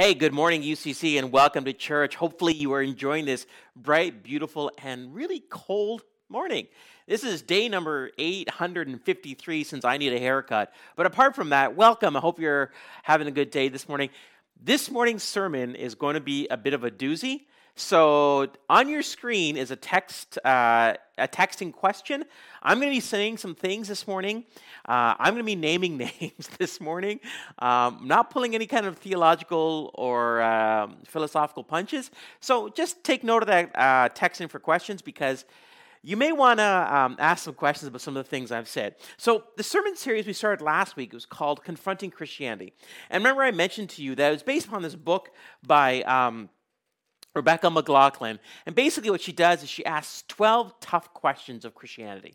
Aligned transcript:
Hey, 0.00 0.14
good 0.14 0.32
morning, 0.32 0.62
UCC, 0.62 1.18
and 1.18 1.30
welcome 1.30 1.66
to 1.66 1.74
church. 1.74 2.16
Hopefully, 2.16 2.54
you 2.54 2.72
are 2.72 2.80
enjoying 2.80 3.26
this 3.26 3.46
bright, 3.76 4.22
beautiful, 4.22 4.72
and 4.82 5.14
really 5.14 5.40
cold 5.50 6.04
morning. 6.30 6.68
This 7.06 7.22
is 7.22 7.42
day 7.42 7.68
number 7.68 8.10
853 8.16 9.62
since 9.62 9.84
I 9.84 9.98
need 9.98 10.14
a 10.14 10.18
haircut. 10.18 10.72
But 10.96 11.04
apart 11.04 11.36
from 11.36 11.50
that, 11.50 11.76
welcome. 11.76 12.16
I 12.16 12.20
hope 12.20 12.40
you're 12.40 12.72
having 13.02 13.28
a 13.28 13.30
good 13.30 13.50
day 13.50 13.68
this 13.68 13.90
morning. 13.90 14.08
This 14.58 14.90
morning's 14.90 15.22
sermon 15.22 15.74
is 15.74 15.94
going 15.94 16.14
to 16.14 16.22
be 16.22 16.48
a 16.48 16.56
bit 16.56 16.72
of 16.72 16.82
a 16.82 16.90
doozy. 16.90 17.42
So 17.80 18.48
on 18.68 18.90
your 18.90 19.00
screen 19.00 19.56
is 19.56 19.70
a 19.70 19.76
text, 19.76 20.38
uh, 20.44 20.94
a 21.16 21.26
texting 21.26 21.72
question. 21.72 22.24
I'm 22.62 22.78
going 22.78 22.90
to 22.90 22.94
be 22.94 23.00
saying 23.00 23.38
some 23.38 23.54
things 23.54 23.88
this 23.88 24.06
morning. 24.06 24.44
Uh, 24.86 25.14
I'm 25.18 25.32
going 25.32 25.38
to 25.38 25.44
be 25.44 25.56
naming 25.56 25.96
names 26.20 26.48
this 26.58 26.78
morning. 26.78 27.20
Um, 27.58 28.00
not 28.04 28.28
pulling 28.28 28.54
any 28.54 28.66
kind 28.66 28.84
of 28.84 28.98
theological 28.98 29.92
or 29.94 30.42
um, 30.42 30.98
philosophical 31.06 31.64
punches. 31.64 32.10
So 32.40 32.68
just 32.68 33.02
take 33.02 33.24
note 33.24 33.42
of 33.42 33.46
that 33.46 33.70
uh, 33.74 34.08
texting 34.10 34.50
for 34.50 34.58
questions 34.58 35.00
because 35.00 35.46
you 36.02 36.18
may 36.18 36.32
want 36.32 36.60
to 36.60 36.94
um, 36.94 37.16
ask 37.18 37.44
some 37.44 37.54
questions 37.54 37.88
about 37.88 38.02
some 38.02 38.14
of 38.14 38.24
the 38.24 38.28
things 38.28 38.52
I've 38.52 38.68
said. 38.68 38.96
So, 39.18 39.44
the 39.58 39.62
sermon 39.62 39.96
series 39.96 40.26
we 40.26 40.32
started 40.32 40.64
last 40.64 40.96
week 40.96 41.12
was 41.12 41.26
called 41.26 41.62
Confronting 41.62 42.10
Christianity. 42.10 42.72
And 43.10 43.22
remember, 43.22 43.42
I 43.42 43.50
mentioned 43.50 43.90
to 43.90 44.02
you 44.02 44.14
that 44.14 44.28
it 44.28 44.32
was 44.32 44.42
based 44.42 44.66
upon 44.66 44.80
this 44.80 44.94
book 44.94 45.30
by 45.66 46.00
um, 46.04 46.48
Rebecca 47.34 47.70
McLaughlin. 47.70 48.40
And 48.66 48.74
basically, 48.74 49.10
what 49.10 49.20
she 49.20 49.32
does 49.32 49.62
is 49.62 49.68
she 49.68 49.86
asks 49.86 50.24
12 50.28 50.80
tough 50.80 51.14
questions 51.14 51.64
of 51.64 51.74
Christianity. 51.74 52.34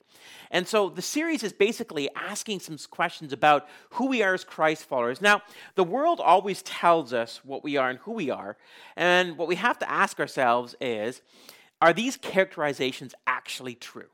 And 0.51 0.67
so 0.67 0.89
the 0.89 1.01
series 1.01 1.43
is 1.43 1.51
basically 1.51 2.09
asking 2.15 2.61
some 2.61 2.77
questions 2.89 3.33
about 3.33 3.67
who 3.91 4.07
we 4.07 4.23
are 4.23 4.33
as 4.33 4.45
Christ 4.45 4.85
followers. 4.85 5.21
Now, 5.21 5.41
the 5.75 5.83
world 5.83 6.21
always 6.21 6.61
tells 6.61 7.11
us 7.11 7.41
what 7.43 7.63
we 7.63 7.75
are 7.75 7.89
and 7.89 7.99
who 7.99 8.13
we 8.13 8.29
are. 8.29 8.55
And 8.95 9.37
what 9.37 9.49
we 9.49 9.55
have 9.55 9.79
to 9.79 9.89
ask 9.89 10.19
ourselves 10.19 10.75
is 10.79 11.21
are 11.81 11.91
these 11.91 12.15
characterizations 12.15 13.13
actually 13.27 13.75
true? 13.75 14.07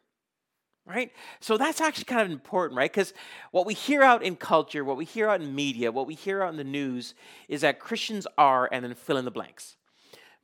Right? 0.84 1.12
So 1.40 1.58
that's 1.58 1.80
actually 1.80 2.06
kind 2.06 2.24
of 2.24 2.32
important, 2.32 2.76
right? 2.76 2.92
Because 2.92 3.14
what 3.52 3.68
we 3.68 3.76
hear 3.76 4.02
out 4.02 4.24
in 4.24 4.36
culture, 4.36 4.84
what 4.84 4.98
we 4.98 5.06
hear 5.06 5.30
out 5.30 5.40
in 5.40 5.54
media, 5.54 5.92
what 5.92 6.08
we 6.08 6.16
hear 6.16 6.42
out 6.42 6.50
in 6.50 6.58
the 6.58 6.64
news 6.64 7.14
is 7.48 7.62
that 7.62 7.80
Christians 7.80 8.26
are, 8.36 8.68
and 8.72 8.84
then 8.84 8.96
fill 8.96 9.18
in 9.18 9.26
the 9.26 9.32
blanks. 9.32 9.78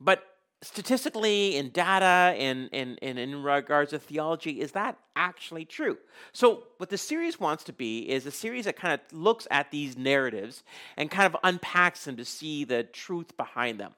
But 0.00 0.22
statistically, 0.62 1.56
in 1.56 1.70
data, 1.70 2.34
in, 2.36 2.68
in, 2.68 2.96
in, 2.96 3.18
in 3.18 3.42
regards 3.42 3.90
to 3.90 3.98
theology, 3.98 4.60
is 4.60 4.72
that 4.72 4.98
actually 5.18 5.66
true? 5.66 5.98
So, 6.32 6.64
what 6.78 6.88
the 6.88 6.96
series 6.96 7.38
wants 7.38 7.64
to 7.64 7.72
be 7.74 8.08
is 8.08 8.24
a 8.24 8.30
series 8.30 8.64
that 8.64 8.76
kind 8.76 8.94
of 8.94 9.00
looks 9.12 9.46
at 9.50 9.70
these 9.70 9.98
narratives 9.98 10.62
and 10.96 11.10
kind 11.10 11.26
of 11.26 11.38
unpacks 11.44 12.04
them 12.04 12.16
to 12.16 12.24
see 12.24 12.64
the 12.64 12.84
truth 12.84 13.36
behind 13.36 13.78
them. 13.80 13.92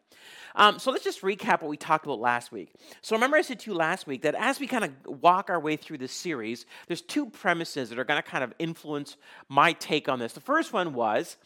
Um, 0.54 0.78
so 0.78 0.90
let's 0.90 1.04
just 1.04 1.22
recap 1.22 1.62
what 1.62 1.68
we 1.68 1.76
talked 1.76 2.04
about 2.04 2.18
last 2.18 2.50
week. 2.50 2.72
So 3.02 3.14
remember, 3.14 3.36
I 3.36 3.42
said 3.42 3.60
to 3.60 3.70
you 3.70 3.76
last 3.76 4.06
week 4.06 4.22
that 4.22 4.34
as 4.34 4.58
we 4.58 4.66
kind 4.66 4.84
of 4.84 5.22
walk 5.22 5.48
our 5.48 5.60
way 5.60 5.76
through 5.76 5.98
this 5.98 6.12
series, 6.12 6.66
there's 6.86 7.02
two 7.02 7.26
premises 7.26 7.88
that 7.88 7.98
are 7.98 8.04
going 8.04 8.20
to 8.20 8.28
kind 8.28 8.42
of 8.42 8.52
influence 8.58 9.16
my 9.48 9.72
take 9.74 10.08
on 10.08 10.18
this. 10.18 10.32
The 10.32 10.40
first 10.40 10.72
one 10.72 10.94
was 10.94 11.36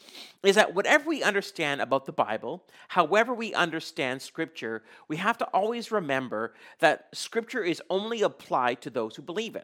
is 0.42 0.56
that 0.56 0.74
whatever 0.74 1.08
we 1.08 1.22
understand 1.22 1.80
about 1.80 2.06
the 2.06 2.12
Bible, 2.12 2.62
however 2.88 3.34
we 3.34 3.54
understand 3.54 4.22
Scripture, 4.22 4.82
we 5.08 5.16
have 5.16 5.38
to 5.38 5.44
always 5.46 5.92
remember 5.92 6.54
that 6.80 7.08
Scripture 7.12 7.62
is 7.62 7.82
only 7.90 8.22
applied 8.22 8.80
to 8.82 8.90
those 8.90 9.16
who 9.16 9.22
believe 9.22 9.56
it. 9.56 9.63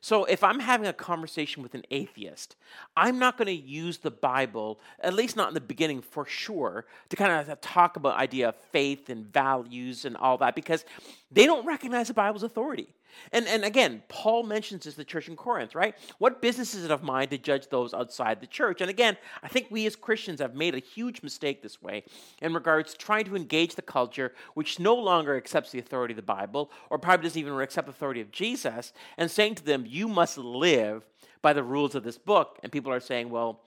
So 0.00 0.24
if 0.24 0.42
I'm 0.42 0.60
having 0.60 0.86
a 0.86 0.92
conversation 0.92 1.62
with 1.62 1.74
an 1.74 1.82
atheist, 1.90 2.56
I'm 2.96 3.18
not 3.18 3.36
going 3.36 3.46
to 3.46 3.52
use 3.52 3.98
the 3.98 4.10
Bible, 4.10 4.80
at 5.00 5.12
least 5.12 5.36
not 5.36 5.48
in 5.48 5.54
the 5.54 5.60
beginning 5.60 6.00
for 6.00 6.24
sure, 6.24 6.86
to 7.10 7.16
kind 7.16 7.50
of 7.50 7.60
talk 7.60 7.96
about 7.96 8.16
idea 8.16 8.48
of 8.48 8.56
faith 8.72 9.10
and 9.10 9.30
values 9.30 10.06
and 10.06 10.16
all 10.16 10.38
that 10.38 10.54
because 10.54 10.84
they 11.30 11.44
don't 11.44 11.66
recognize 11.66 12.08
the 12.08 12.14
Bible's 12.14 12.42
authority. 12.42 12.88
And, 13.32 13.46
and 13.46 13.64
again, 13.64 14.02
Paul 14.08 14.42
mentions 14.42 14.84
this 14.84 14.94
the 14.94 15.04
church 15.04 15.28
in 15.28 15.36
Corinth, 15.36 15.74
right? 15.74 15.94
What 16.18 16.42
business 16.42 16.74
is 16.74 16.84
it 16.84 16.90
of 16.90 17.02
mine 17.02 17.28
to 17.28 17.38
judge 17.38 17.68
those 17.68 17.94
outside 17.94 18.40
the 18.40 18.46
church? 18.46 18.80
And 18.80 18.90
again, 18.90 19.16
I 19.42 19.48
think 19.48 19.68
we 19.70 19.86
as 19.86 19.96
Christians 19.96 20.40
have 20.40 20.54
made 20.54 20.74
a 20.74 20.78
huge 20.78 21.22
mistake 21.22 21.62
this 21.62 21.80
way 21.82 22.04
in 22.40 22.54
regards 22.54 22.92
to 22.92 22.98
trying 22.98 23.24
to 23.26 23.36
engage 23.36 23.74
the 23.74 23.82
culture 23.82 24.32
which 24.54 24.78
no 24.78 24.94
longer 24.94 25.36
accepts 25.36 25.70
the 25.70 25.78
authority 25.78 26.12
of 26.12 26.16
the 26.16 26.22
Bible 26.22 26.70
or 26.90 26.98
probably 26.98 27.24
doesn't 27.24 27.40
even 27.40 27.58
accept 27.60 27.86
the 27.86 27.92
authority 27.92 28.20
of 28.20 28.30
Jesus 28.30 28.92
and 29.16 29.30
saying 29.30 29.56
to 29.56 29.64
them, 29.64 29.84
you 29.90 30.08
must 30.08 30.38
live 30.38 31.04
by 31.42 31.52
the 31.52 31.62
rules 31.62 31.94
of 31.94 32.04
this 32.04 32.18
book. 32.18 32.58
And 32.62 32.70
people 32.70 32.92
are 32.92 33.00
saying, 33.00 33.30
well, 33.30 33.60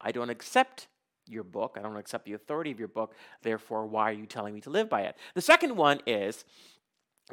I 0.00 0.12
don't 0.12 0.30
accept 0.30 0.88
your 1.26 1.44
book. 1.44 1.76
I 1.78 1.82
don't 1.82 1.96
accept 1.96 2.24
the 2.24 2.34
authority 2.34 2.70
of 2.70 2.78
your 2.78 2.88
book. 2.88 3.14
Therefore, 3.42 3.86
why 3.86 4.10
are 4.10 4.14
you 4.14 4.26
telling 4.26 4.54
me 4.54 4.60
to 4.62 4.70
live 4.70 4.88
by 4.88 5.02
it? 5.02 5.16
The 5.34 5.40
second 5.40 5.76
one 5.76 6.00
is, 6.06 6.44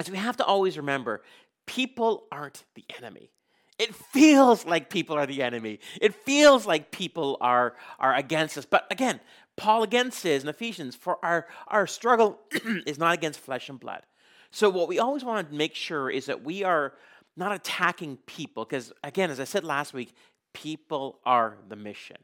is 0.00 0.10
we 0.10 0.16
have 0.18 0.36
to 0.38 0.44
always 0.44 0.76
remember 0.76 1.22
people 1.66 2.24
aren't 2.32 2.64
the 2.74 2.84
enemy. 2.96 3.30
It 3.78 3.94
feels 3.94 4.66
like 4.66 4.90
people 4.90 5.16
are 5.16 5.26
the 5.26 5.42
enemy. 5.42 5.78
It 6.00 6.14
feels 6.14 6.66
like 6.66 6.90
people 6.90 7.36
are, 7.40 7.76
are 8.00 8.14
against 8.14 8.58
us. 8.58 8.64
But 8.64 8.86
again, 8.90 9.20
Paul 9.56 9.82
again 9.82 10.10
says 10.10 10.42
in 10.42 10.48
Ephesians, 10.48 10.96
for 10.96 11.24
our, 11.24 11.46
our 11.68 11.86
struggle 11.86 12.40
is 12.86 12.98
not 12.98 13.14
against 13.14 13.38
flesh 13.40 13.68
and 13.68 13.78
blood. 13.78 14.02
So, 14.50 14.70
what 14.70 14.88
we 14.88 14.98
always 14.98 15.24
want 15.24 15.48
to 15.48 15.54
make 15.54 15.74
sure 15.74 16.10
is 16.10 16.26
that 16.26 16.42
we 16.42 16.64
are 16.64 16.94
not 17.38 17.52
attacking 17.52 18.18
people, 18.26 18.64
because 18.64 18.92
again, 19.02 19.30
as 19.30 19.40
I 19.40 19.44
said 19.44 19.64
last 19.64 19.94
week, 19.94 20.12
people 20.52 21.20
are 21.24 21.56
the 21.68 21.76
mission, 21.76 22.16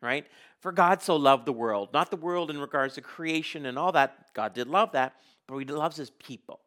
right? 0.00 0.26
For 0.60 0.72
God 0.72 1.02
so 1.02 1.16
loved 1.16 1.46
the 1.46 1.52
world, 1.52 1.90
not 1.92 2.10
the 2.10 2.16
world 2.16 2.50
in 2.50 2.58
regards 2.58 2.94
to 2.94 3.00
creation 3.00 3.66
and 3.66 3.78
all 3.78 3.92
that. 3.92 4.32
God 4.34 4.54
did 4.54 4.68
love 4.68 4.92
that, 4.92 5.14
but 5.46 5.58
He 5.58 5.64
loves 5.64 5.96
His 5.96 6.10
people. 6.10 6.60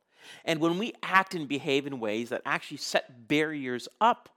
And 0.44 0.60
when 0.60 0.78
we 0.78 0.94
act 1.04 1.36
and 1.36 1.48
behave 1.48 1.88
in 1.88 2.00
ways 2.00 2.30
that 2.30 2.42
actually 2.46 2.78
set 2.78 3.28
barriers 3.28 3.88
up 4.02 4.30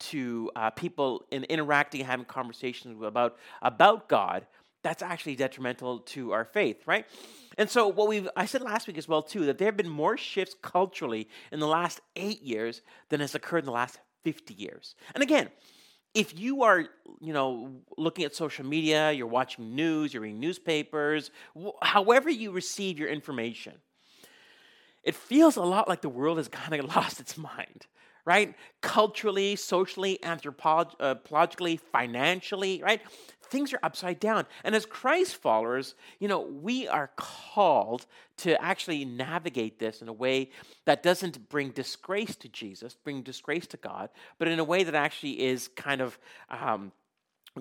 to 0.00 0.50
uh, 0.56 0.70
people 0.70 1.24
in 1.30 1.44
interacting 1.44 2.00
and 2.00 2.10
having 2.10 2.26
conversations 2.26 3.00
about, 3.02 3.36
about 3.62 4.08
God, 4.08 4.46
that's 4.84 5.02
actually 5.02 5.34
detrimental 5.34 5.98
to 5.98 6.32
our 6.32 6.44
faith, 6.44 6.86
right? 6.86 7.06
And 7.58 7.68
so 7.68 7.88
what 7.88 8.06
we've 8.06 8.28
I 8.36 8.46
said 8.46 8.62
last 8.62 8.86
week 8.86 8.98
as 8.98 9.08
well 9.08 9.22
too 9.22 9.46
that 9.46 9.58
there 9.58 9.66
have 9.66 9.76
been 9.76 9.88
more 9.88 10.16
shifts 10.16 10.54
culturally 10.62 11.28
in 11.50 11.58
the 11.58 11.66
last 11.66 12.00
8 12.14 12.40
years 12.42 12.82
than 13.08 13.18
has 13.20 13.34
occurred 13.34 13.60
in 13.60 13.64
the 13.64 13.72
last 13.72 13.98
50 14.22 14.54
years. 14.54 14.94
And 15.14 15.22
again, 15.22 15.48
if 16.14 16.38
you 16.38 16.62
are, 16.62 16.86
you 17.20 17.32
know, 17.32 17.80
looking 17.98 18.24
at 18.24 18.36
social 18.36 18.64
media, 18.64 19.10
you're 19.10 19.26
watching 19.26 19.74
news, 19.74 20.14
you're 20.14 20.22
reading 20.22 20.38
newspapers, 20.38 21.30
however 21.82 22.30
you 22.30 22.52
receive 22.52 22.98
your 22.98 23.08
information, 23.08 23.74
it 25.02 25.14
feels 25.14 25.56
a 25.56 25.62
lot 25.62 25.88
like 25.88 26.02
the 26.02 26.08
world 26.08 26.38
has 26.38 26.48
kind 26.62 26.74
of 26.74 26.94
lost 26.94 27.20
its 27.20 27.36
mind, 27.36 27.86
right? 28.24 28.54
Culturally, 28.80 29.56
socially, 29.56 30.18
anthropologically, 30.22 31.78
uh, 31.78 31.82
financially, 31.90 32.80
right? 32.82 33.00
Things 33.54 33.72
are 33.72 33.78
upside 33.84 34.18
down. 34.18 34.46
And 34.64 34.74
as 34.74 34.84
Christ 34.84 35.36
followers, 35.36 35.94
you 36.18 36.26
know, 36.26 36.40
we 36.40 36.88
are 36.88 37.12
called 37.14 38.04
to 38.38 38.60
actually 38.60 39.04
navigate 39.04 39.78
this 39.78 40.02
in 40.02 40.08
a 40.08 40.12
way 40.12 40.50
that 40.86 41.04
doesn't 41.04 41.48
bring 41.50 41.70
disgrace 41.70 42.34
to 42.34 42.48
Jesus, 42.48 42.96
bring 43.04 43.22
disgrace 43.22 43.68
to 43.68 43.76
God, 43.76 44.10
but 44.40 44.48
in 44.48 44.58
a 44.58 44.64
way 44.64 44.82
that 44.82 44.96
actually 44.96 45.40
is 45.40 45.68
kind 45.68 46.00
of 46.00 46.18
um, 46.50 46.90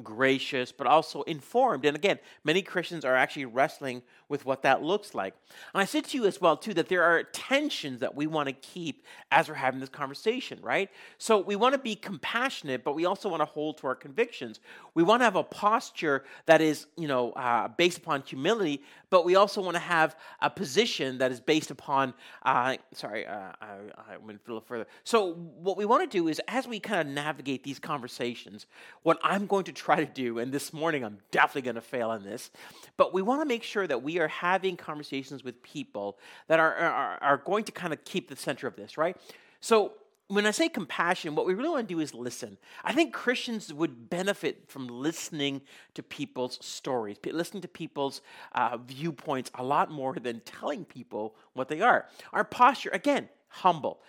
gracious, 0.01 0.71
but 0.71 0.87
also 0.87 1.21
informed. 1.23 1.85
And 1.85 1.95
again, 1.95 2.17
many 2.43 2.61
Christians 2.61 3.05
are 3.05 3.15
actually 3.15 3.45
wrestling 3.45 4.01
with 4.27 4.45
what 4.45 4.63
that 4.63 4.81
looks 4.81 5.13
like. 5.13 5.35
And 5.73 5.81
I 5.81 5.85
said 5.85 6.05
to 6.05 6.17
you 6.17 6.25
as 6.25 6.41
well, 6.41 6.57
too, 6.57 6.73
that 6.73 6.87
there 6.87 7.03
are 7.03 7.23
tensions 7.23 7.99
that 7.99 8.15
we 8.15 8.25
want 8.25 8.47
to 8.47 8.53
keep 8.53 9.05
as 9.31 9.47
we're 9.47 9.55
having 9.55 9.79
this 9.79 9.89
conversation, 9.89 10.59
right? 10.61 10.89
So 11.19 11.39
we 11.39 11.55
want 11.55 11.73
to 11.73 11.79
be 11.79 11.95
compassionate, 11.95 12.83
but 12.83 12.95
we 12.95 13.05
also 13.05 13.29
want 13.29 13.41
to 13.41 13.45
hold 13.45 13.77
to 13.79 13.87
our 13.87 13.95
convictions. 13.95 14.59
We 14.95 15.03
want 15.03 15.19
to 15.21 15.25
have 15.25 15.35
a 15.35 15.43
posture 15.43 16.23
that 16.47 16.61
is, 16.61 16.87
you 16.97 17.07
know, 17.07 17.31
uh, 17.33 17.67
based 17.67 17.99
upon 17.99 18.23
humility, 18.23 18.81
but 19.13 19.25
we 19.25 19.35
also 19.35 19.61
want 19.61 19.75
to 19.75 19.79
have 19.79 20.15
a 20.41 20.49
position 20.49 21.19
that 21.19 21.31
is 21.31 21.39
based 21.39 21.69
upon, 21.69 22.15
uh, 22.41 22.77
sorry, 22.93 23.27
uh, 23.27 23.51
I, 23.61 23.67
I 24.11 24.17
went 24.17 24.41
a 24.43 24.49
little 24.49 24.59
further. 24.59 24.87
So 25.03 25.33
what 25.35 25.77
we 25.77 25.85
want 25.85 26.09
to 26.09 26.17
do 26.17 26.29
is 26.29 26.41
as 26.47 26.67
we 26.67 26.79
kind 26.79 26.99
of 26.99 27.13
navigate 27.13 27.63
these 27.63 27.77
conversations, 27.77 28.65
what 29.03 29.19
I'm 29.21 29.45
going 29.45 29.65
to 29.65 29.71
try 29.71 29.97
to 29.97 30.07
do, 30.07 30.39
and 30.39 30.51
this 30.51 30.73
morning 30.73 31.05
I'm 31.05 31.19
definitely 31.29 31.61
going 31.61 31.75
to 31.75 31.81
fail 31.81 32.09
on 32.09 32.23
this, 32.23 32.49
but 32.97 33.13
we 33.13 33.21
want 33.21 33.39
to 33.41 33.45
make 33.45 33.61
sure 33.61 33.85
that 33.85 34.01
we 34.01 34.17
are 34.17 34.29
having 34.29 34.75
conversations 34.75 35.43
with 35.43 35.61
people 35.61 36.17
that 36.47 36.59
are, 36.59 36.73
are, 36.73 37.17
are 37.21 37.37
going 37.37 37.65
to 37.65 37.71
kind 37.71 37.93
of 37.93 38.03
keep 38.05 38.29
the 38.29 38.35
center 38.35 38.65
of 38.65 38.75
this, 38.75 38.97
right? 38.97 39.15
So 39.59 39.91
when 40.35 40.45
I 40.45 40.51
say 40.51 40.69
compassion, 40.69 41.35
what 41.35 41.45
we 41.45 41.53
really 41.53 41.69
want 41.69 41.87
to 41.87 41.93
do 41.93 41.99
is 41.99 42.13
listen. 42.13 42.57
I 42.83 42.93
think 42.93 43.13
Christians 43.13 43.73
would 43.73 44.09
benefit 44.09 44.65
from 44.69 44.87
listening 44.87 45.61
to 45.95 46.03
people's 46.03 46.57
stories, 46.65 47.17
listening 47.25 47.61
to 47.61 47.67
people's 47.67 48.21
uh, 48.53 48.77
viewpoints 48.77 49.51
a 49.55 49.63
lot 49.63 49.91
more 49.91 50.13
than 50.15 50.41
telling 50.41 50.85
people 50.85 51.35
what 51.53 51.67
they 51.67 51.81
are. 51.81 52.05
Our 52.33 52.43
posture, 52.43 52.89
again, 52.93 53.29
humble. 53.49 54.01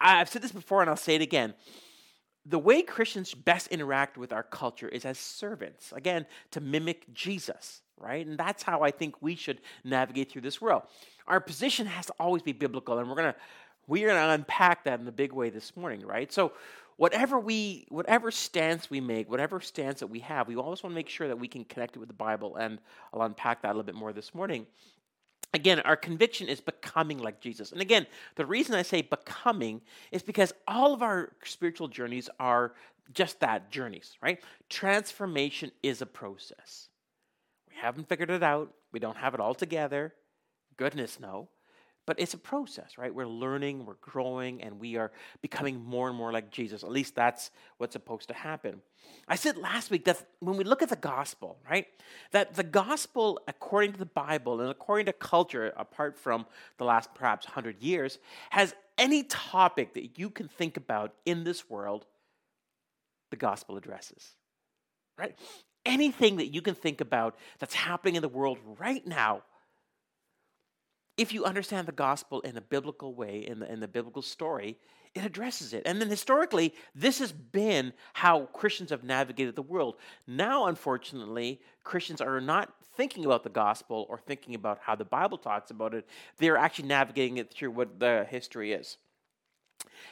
I- 0.00 0.20
I've 0.20 0.28
said 0.28 0.42
this 0.42 0.52
before 0.52 0.80
and 0.82 0.90
I'll 0.90 0.96
say 0.96 1.14
it 1.16 1.22
again. 1.22 1.54
the 2.44 2.58
way 2.58 2.82
Christians 2.82 3.34
best 3.34 3.66
interact 3.68 4.16
with 4.16 4.32
our 4.32 4.42
culture 4.44 4.88
is 4.88 5.04
as 5.04 5.18
servants, 5.18 5.92
again, 5.92 6.26
to 6.52 6.60
mimic 6.60 7.12
Jesus, 7.12 7.82
right? 7.98 8.24
And 8.26 8.38
that's 8.38 8.62
how 8.62 8.82
I 8.82 8.92
think 8.92 9.20
we 9.20 9.34
should 9.34 9.60
navigate 9.84 10.30
through 10.30 10.42
this 10.42 10.60
world. 10.60 10.82
Our 11.26 11.40
position 11.40 11.86
has 11.86 12.06
to 12.06 12.14
always 12.20 12.42
be 12.42 12.52
biblical, 12.52 12.98
and 12.98 13.08
we're 13.08 13.16
going 13.16 13.32
to 13.32 13.38
we're 13.86 14.08
going 14.08 14.20
to 14.20 14.30
unpack 14.30 14.84
that 14.84 15.00
in 15.00 15.06
a 15.06 15.12
big 15.12 15.32
way 15.32 15.50
this 15.50 15.76
morning, 15.76 16.04
right? 16.04 16.32
So, 16.32 16.52
whatever 16.96 17.38
we 17.38 17.86
whatever 17.90 18.30
stance 18.30 18.90
we 18.90 19.00
make 19.00 19.30
whatever 19.30 19.60
stance 19.60 20.00
that 20.00 20.06
we 20.06 20.20
have 20.20 20.48
we 20.48 20.56
always 20.56 20.82
want 20.82 20.92
to 20.92 20.94
make 20.94 21.08
sure 21.08 21.28
that 21.28 21.38
we 21.38 21.48
can 21.48 21.64
connect 21.64 21.96
it 21.96 21.98
with 21.98 22.08
the 22.08 22.14
bible 22.14 22.56
and 22.56 22.78
i'll 23.12 23.22
unpack 23.22 23.62
that 23.62 23.68
a 23.68 23.74
little 23.74 23.82
bit 23.82 23.94
more 23.94 24.12
this 24.12 24.34
morning. 24.34 24.66
Again 25.54 25.80
our 25.80 25.96
conviction 25.96 26.48
is 26.48 26.60
becoming 26.60 27.18
like 27.18 27.40
jesus. 27.40 27.72
And 27.72 27.80
again 27.80 28.06
the 28.36 28.46
reason 28.46 28.74
i 28.74 28.82
say 28.82 29.02
becoming 29.02 29.80
is 30.10 30.22
because 30.22 30.52
all 30.66 30.92
of 30.92 31.02
our 31.02 31.32
spiritual 31.44 31.88
journeys 31.88 32.28
are 32.40 32.72
just 33.12 33.40
that 33.40 33.70
journeys 33.70 34.16
right? 34.22 34.42
Transformation 34.68 35.70
is 35.82 36.02
a 36.02 36.06
process. 36.06 36.88
We 37.68 37.76
haven't 37.76 38.08
figured 38.08 38.30
it 38.30 38.42
out. 38.42 38.72
We 38.90 39.00
don't 39.00 39.18
have 39.18 39.34
it 39.34 39.40
all 39.40 39.54
together. 39.54 40.14
Goodness 40.78 41.20
no 41.20 41.48
but 42.06 42.20
it's 42.20 42.34
a 42.34 42.38
process, 42.38 42.96
right? 42.96 43.12
We're 43.12 43.26
learning, 43.26 43.84
we're 43.84 43.94
growing, 44.00 44.62
and 44.62 44.78
we 44.78 44.96
are 44.96 45.10
becoming 45.42 45.84
more 45.84 46.08
and 46.08 46.16
more 46.16 46.32
like 46.32 46.50
Jesus. 46.52 46.84
At 46.84 46.90
least 46.90 47.16
that's 47.16 47.50
what's 47.78 47.92
supposed 47.92 48.28
to 48.28 48.34
happen. 48.34 48.80
I 49.26 49.34
said 49.34 49.56
last 49.56 49.90
week 49.90 50.04
that 50.04 50.24
when 50.38 50.56
we 50.56 50.62
look 50.62 50.82
at 50.82 50.88
the 50.88 50.96
gospel, 50.96 51.58
right, 51.68 51.86
that 52.30 52.54
the 52.54 52.62
gospel, 52.62 53.40
according 53.48 53.92
to 53.92 53.98
the 53.98 54.06
Bible 54.06 54.60
and 54.60 54.70
according 54.70 55.06
to 55.06 55.12
culture, 55.12 55.72
apart 55.76 56.16
from 56.16 56.46
the 56.78 56.84
last 56.84 57.12
perhaps 57.12 57.46
100 57.46 57.82
years, 57.82 58.18
has 58.50 58.74
any 58.96 59.24
topic 59.24 59.94
that 59.94 60.18
you 60.18 60.30
can 60.30 60.46
think 60.46 60.76
about 60.76 61.12
in 61.24 61.42
this 61.42 61.68
world, 61.68 62.06
the 63.30 63.36
gospel 63.36 63.76
addresses, 63.76 64.36
right? 65.18 65.36
Anything 65.84 66.36
that 66.36 66.46
you 66.46 66.62
can 66.62 66.74
think 66.74 67.00
about 67.00 67.36
that's 67.58 67.74
happening 67.74 68.14
in 68.14 68.22
the 68.22 68.28
world 68.28 68.58
right 68.78 69.04
now 69.04 69.42
if 71.16 71.32
you 71.32 71.44
understand 71.44 71.88
the 71.88 71.92
gospel 71.92 72.40
in 72.42 72.56
a 72.56 72.60
biblical 72.60 73.14
way, 73.14 73.46
in 73.46 73.60
the, 73.60 73.72
in 73.72 73.80
the 73.80 73.88
biblical 73.88 74.22
story, 74.22 74.78
it 75.14 75.24
addresses 75.24 75.72
it. 75.72 75.82
And 75.86 76.00
then 76.00 76.10
historically, 76.10 76.74
this 76.94 77.18
has 77.20 77.32
been 77.32 77.94
how 78.12 78.46
Christians 78.52 78.90
have 78.90 79.02
navigated 79.02 79.56
the 79.56 79.62
world. 79.62 79.96
Now, 80.26 80.66
unfortunately, 80.66 81.60
Christians 81.84 82.20
are 82.20 82.40
not 82.40 82.74
thinking 82.96 83.24
about 83.24 83.42
the 83.42 83.50
gospel 83.50 84.06
or 84.10 84.18
thinking 84.18 84.54
about 84.54 84.78
how 84.82 84.94
the 84.94 85.04
Bible 85.04 85.38
talks 85.38 85.70
about 85.70 85.94
it. 85.94 86.06
They're 86.38 86.58
actually 86.58 86.88
navigating 86.88 87.38
it 87.38 87.52
through 87.52 87.70
what 87.70 87.98
the 87.98 88.26
history 88.28 88.72
is. 88.72 88.98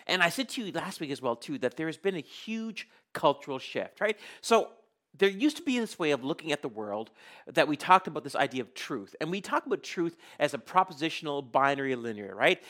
And 0.06 0.22
I 0.22 0.30
said 0.30 0.48
to 0.50 0.62
you 0.62 0.72
last 0.72 1.00
week 1.00 1.10
as 1.10 1.20
well, 1.20 1.36
too, 1.36 1.58
that 1.58 1.76
there 1.76 1.86
has 1.86 1.96
been 1.96 2.16
a 2.16 2.20
huge 2.20 2.88
cultural 3.12 3.58
shift, 3.58 4.00
right? 4.00 4.18
So 4.40 4.68
there 5.16 5.28
used 5.28 5.56
to 5.58 5.62
be 5.62 5.78
this 5.78 5.98
way 5.98 6.10
of 6.10 6.24
looking 6.24 6.52
at 6.52 6.62
the 6.62 6.68
world 6.68 7.10
that 7.46 7.68
we 7.68 7.76
talked 7.76 8.06
about 8.06 8.24
this 8.24 8.34
idea 8.34 8.62
of 8.62 8.74
truth. 8.74 9.14
And 9.20 9.30
we 9.30 9.40
talk 9.40 9.66
about 9.66 9.82
truth 9.82 10.16
as 10.38 10.54
a 10.54 10.58
propositional 10.58 11.50
binary 11.50 11.94
linear, 11.94 12.34
right? 12.34 12.62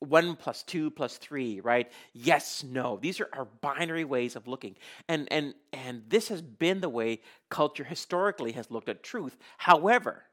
One 0.00 0.36
plus 0.36 0.62
two 0.62 0.90
plus 0.90 1.16
three, 1.16 1.60
right? 1.60 1.90
Yes, 2.12 2.64
no. 2.64 2.98
These 3.00 3.20
are 3.20 3.28
our 3.32 3.46
binary 3.60 4.04
ways 4.04 4.36
of 4.36 4.48
looking. 4.48 4.76
And 5.08 5.28
and 5.30 5.54
and 5.72 6.02
this 6.08 6.28
has 6.28 6.42
been 6.42 6.80
the 6.80 6.88
way 6.88 7.20
culture 7.48 7.84
historically 7.84 8.52
has 8.52 8.70
looked 8.70 8.88
at 8.88 9.02
truth. 9.02 9.38
However, 9.56 10.24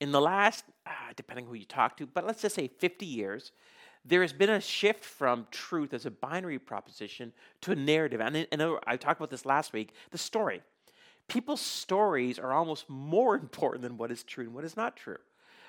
in 0.00 0.12
the 0.12 0.20
last, 0.20 0.64
uh, 0.86 0.90
depending 1.16 1.46
who 1.46 1.54
you 1.54 1.66
talk 1.66 1.96
to, 1.98 2.06
but 2.06 2.26
let's 2.26 2.42
just 2.42 2.54
say 2.54 2.68
50 2.68 3.06
years, 3.06 3.52
there 4.04 4.22
has 4.22 4.32
been 4.32 4.50
a 4.50 4.60
shift 4.60 5.04
from 5.04 5.46
truth 5.50 5.92
as 5.92 6.06
a 6.06 6.10
binary 6.10 6.58
proposition 6.58 7.32
to 7.60 7.72
a 7.72 7.76
narrative. 7.76 8.20
And, 8.20 8.46
I 8.86 8.96
talked 8.96 9.20
about 9.20 9.30
this 9.30 9.44
last 9.44 9.72
week 9.72 9.92
the 10.10 10.18
story. 10.18 10.62
People's 11.28 11.60
stories 11.60 12.38
are 12.38 12.52
almost 12.52 12.88
more 12.88 13.34
important 13.36 13.82
than 13.82 13.96
what 13.96 14.10
is 14.10 14.22
true 14.22 14.44
and 14.44 14.54
what 14.54 14.64
is 14.64 14.76
not 14.76 14.96
true, 14.96 15.18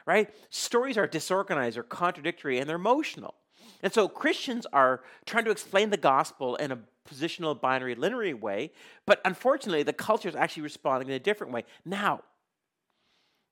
right? 0.06 0.34
Stories 0.50 0.98
are 0.98 1.08
disorganized 1.08 1.78
or 1.78 1.84
contradictory 1.84 2.60
and 2.60 2.70
they're 2.70 2.78
emotional. 2.78 3.36
And 3.84 3.94
so 3.94 4.08
Christians 4.08 4.66
are 4.74 5.02
trying 5.26 5.46
to 5.46 5.52
explain 5.52 5.90
the 5.90 5.98
gospel 5.98 6.56
in 6.56 6.72
a 6.72 6.80
positional 7.10 7.60
binary 7.60 7.96
linear 7.96 8.36
way, 8.36 8.72
but 9.06 9.22
unfortunately, 9.26 9.84
the 9.84 9.94
culture 9.94 10.30
is 10.30 10.36
actually 10.36 10.64
responding 10.64 11.10
in 11.10 11.16
a 11.16 11.20
different 11.20 11.52
way. 11.52 11.66
Now, 11.84 12.22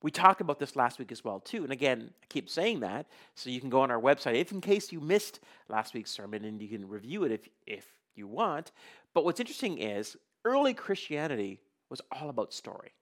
we 0.01 0.11
talked 0.11 0.41
about 0.41 0.59
this 0.59 0.75
last 0.75 0.97
week 0.97 1.11
as 1.11 1.23
well, 1.23 1.39
too. 1.39 1.63
And 1.63 1.73
again, 1.73 2.11
I 2.23 2.25
keep 2.29 2.49
saying 2.49 2.79
that, 2.81 3.07
so 3.35 3.49
you 3.49 3.59
can 3.59 3.69
go 3.69 3.81
on 3.81 3.91
our 3.91 3.99
website 3.99 4.35
if 4.35 4.51
in 4.51 4.61
case 4.61 4.91
you 4.91 5.01
missed 5.01 5.39
last 5.67 5.93
week's 5.93 6.11
sermon 6.11 6.45
and 6.45 6.61
you 6.61 6.69
can 6.69 6.87
review 6.87 7.23
it 7.25 7.31
if, 7.31 7.49
if 7.67 7.85
you 8.15 8.27
want. 8.27 8.71
But 9.13 9.25
what's 9.25 9.39
interesting 9.39 9.79
is 9.79 10.15
early 10.45 10.73
Christianity 10.73 11.59
was 11.89 12.01
all 12.11 12.29
about 12.29 12.53
story. 12.53 12.93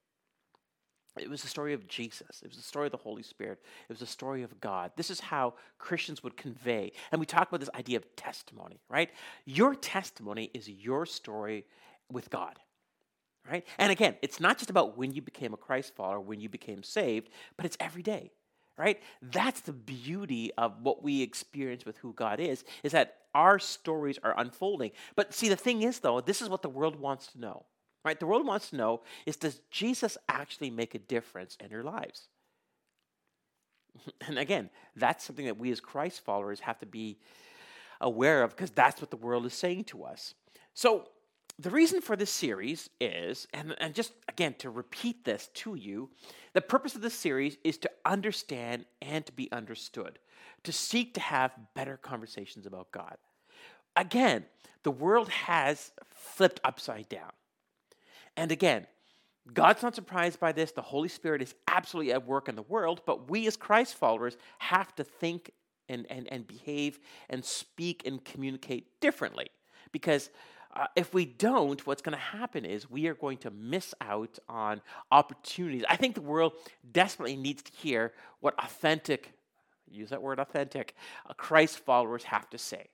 It 1.20 1.30
was 1.30 1.42
the 1.42 1.48
story 1.48 1.74
of 1.74 1.88
Jesus. 1.88 2.42
It 2.44 2.48
was 2.48 2.58
the 2.58 2.64
story 2.64 2.88
of 2.88 2.92
the 2.92 2.98
Holy 2.98 3.24
Spirit. 3.24 3.60
It 3.90 3.92
was 3.92 4.00
the 4.00 4.06
story 4.06 4.44
of 4.44 4.60
God. 4.62 4.92
This 4.96 5.10
is 5.10 5.20
how 5.20 5.56
Christians 5.80 6.24
would 6.24 6.38
convey. 6.38 6.92
And 7.12 7.20
we 7.20 7.26
talk 7.26 7.48
about 7.48 7.60
this 7.60 7.72
idea 7.74 7.98
of 7.98 8.16
testimony, 8.16 8.80
right? 8.88 9.10
Your 9.46 9.74
testimony 9.74 10.52
is 10.54 10.70
your 10.70 11.06
story 11.08 11.66
with 12.12 12.30
God 12.30 12.60
right? 13.50 13.66
And 13.78 13.92
again, 13.92 14.16
it's 14.22 14.40
not 14.40 14.58
just 14.58 14.70
about 14.70 14.98
when 14.98 15.14
you 15.14 15.22
became 15.22 15.54
a 15.54 15.58
Christ 15.58 15.96
follower, 15.96 16.20
when 16.20 16.40
you 16.40 16.50
became 16.50 16.84
saved, 16.84 17.30
but 17.56 17.66
it's 17.66 17.78
every 17.80 18.04
day, 18.04 18.32
right? 18.78 19.02
That's 19.22 19.62
the 19.62 19.74
beauty 19.74 20.52
of 20.58 20.82
what 20.82 21.04
we 21.04 21.22
experience 21.22 21.86
with 21.86 21.98
who 21.98 22.14
God 22.14 22.40
is, 22.40 22.64
is 22.84 22.92
that 22.92 23.16
our 23.34 23.60
stories 23.60 24.20
are 24.24 24.38
unfolding. 24.38 24.92
But 25.16 25.34
see, 25.34 25.50
the 25.50 25.56
thing 25.56 25.84
is, 25.84 26.00
though, 26.00 26.22
this 26.22 26.42
is 26.42 26.50
what 26.50 26.62
the 26.62 26.70
world 26.70 26.98
wants 27.00 27.28
to 27.34 27.40
know, 27.40 27.66
right? 28.04 28.20
The 28.20 28.26
world 28.26 28.46
wants 28.46 28.70
to 28.72 28.76
know 28.76 29.02
is 29.26 29.38
does 29.38 29.62
Jesus 29.72 30.18
actually 30.28 30.70
make 30.70 30.96
a 30.96 31.00
difference 31.00 31.58
in 31.64 31.70
your 31.70 31.84
lives? 31.84 32.28
And 34.28 34.38
again, 34.38 34.70
that's 34.96 35.24
something 35.24 35.46
that 35.46 35.58
we 35.58 35.72
as 35.72 35.80
Christ 35.80 36.24
followers 36.24 36.60
have 36.60 36.78
to 36.80 36.86
be 36.86 37.18
aware 38.00 38.44
of 38.44 38.52
because 38.52 38.70
that's 38.70 39.02
what 39.02 39.10
the 39.10 39.18
world 39.18 39.46
is 39.48 39.54
saying 39.54 39.86
to 39.86 40.04
us. 40.04 40.36
So, 40.76 41.08
the 41.60 41.72
reason 41.72 42.02
for 42.02 42.16
this 42.16 42.30
series 42.30 42.90
is, 43.02 43.48
and, 43.54 43.76
and 43.80 43.96
just 43.96 44.14
again 44.28 44.54
to 44.60 44.70
repeat 44.70 45.26
this 45.26 45.50
to 45.56 45.76
you, 45.76 46.10
the 46.54 46.62
purpose 46.62 46.96
of 46.96 47.02
this 47.02 47.16
series 47.16 47.58
is 47.64 47.78
to 47.80 47.90
understand 48.06 48.86
and 49.02 49.26
to 49.26 49.32
be 49.32 49.52
understood, 49.52 50.20
to 50.64 50.72
seek 50.72 51.16
to 51.16 51.20
have 51.20 51.52
better 51.74 51.98
conversations 51.98 52.68
about 52.68 52.92
God. 52.92 53.18
Again, 53.96 54.46
the 54.84 54.92
world 54.92 55.30
has 55.30 55.92
flipped 56.14 56.60
upside 56.64 57.10
down. 57.10 57.32
And 58.36 58.52
again, 58.52 58.86
God's 59.52 59.82
not 59.82 59.96
surprised 59.96 60.40
by 60.40 60.52
this. 60.52 60.72
The 60.72 60.82
Holy 60.82 61.10
Spirit 61.10 61.42
is 61.42 61.56
absolutely 61.68 62.14
at 62.14 62.28
work 62.28 62.50
in 62.50 62.56
the 62.56 62.62
world, 62.64 63.02
but 63.06 63.32
we 63.32 63.48
as 63.48 63.58
Christ 63.58 63.96
followers 63.96 64.38
have 64.60 64.94
to 64.96 65.04
think 65.04 65.52
and, 65.90 66.06
and, 66.10 66.28
and 66.32 66.46
behave 66.46 67.00
and 67.30 67.44
speak 67.44 68.06
and 68.06 68.24
communicate 68.24 69.00
differently 69.00 69.48
because 69.92 70.30
uh, 70.76 70.88
if 70.96 71.14
we 71.14 71.26
don't, 71.26 71.86
what's 71.88 72.02
going 72.02 72.18
to 72.18 72.24
happen 72.24 72.66
is 72.66 72.90
we 72.90 73.08
are 73.08 73.14
going 73.14 73.38
to 73.40 73.52
miss 73.52 73.94
out 74.02 74.38
on 74.48 74.82
opportunities. 75.12 75.84
I 75.90 75.96
think 75.96 76.16
the 76.16 76.22
world 76.22 76.54
desperately 76.92 77.36
needs 77.36 77.64
to 77.64 77.72
hear 77.72 78.14
what 78.40 78.54
authentic, 78.64 79.34
use 79.90 80.10
that 80.10 80.22
word 80.22 80.40
authentic, 80.40 80.96
uh, 81.28 81.34
Christ 81.34 81.80
followers 81.80 82.24
have 82.24 82.50
to 82.52 82.58
say. 82.58 82.88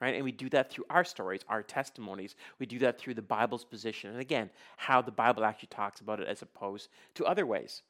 Right? 0.00 0.14
And 0.14 0.24
we 0.24 0.32
do 0.32 0.48
that 0.50 0.70
through 0.70 0.86
our 0.88 1.04
stories, 1.04 1.42
our 1.46 1.62
testimonies. 1.62 2.34
We 2.58 2.64
do 2.64 2.78
that 2.78 2.98
through 2.98 3.14
the 3.14 3.22
Bible's 3.22 3.64
position. 3.64 4.10
And 4.10 4.18
again, 4.18 4.48
how 4.78 5.02
the 5.02 5.10
Bible 5.10 5.44
actually 5.44 5.68
talks 5.68 6.00
about 6.00 6.20
it 6.20 6.28
as 6.28 6.40
opposed 6.40 6.88
to 7.16 7.26
other 7.26 7.44
ways. 7.44 7.82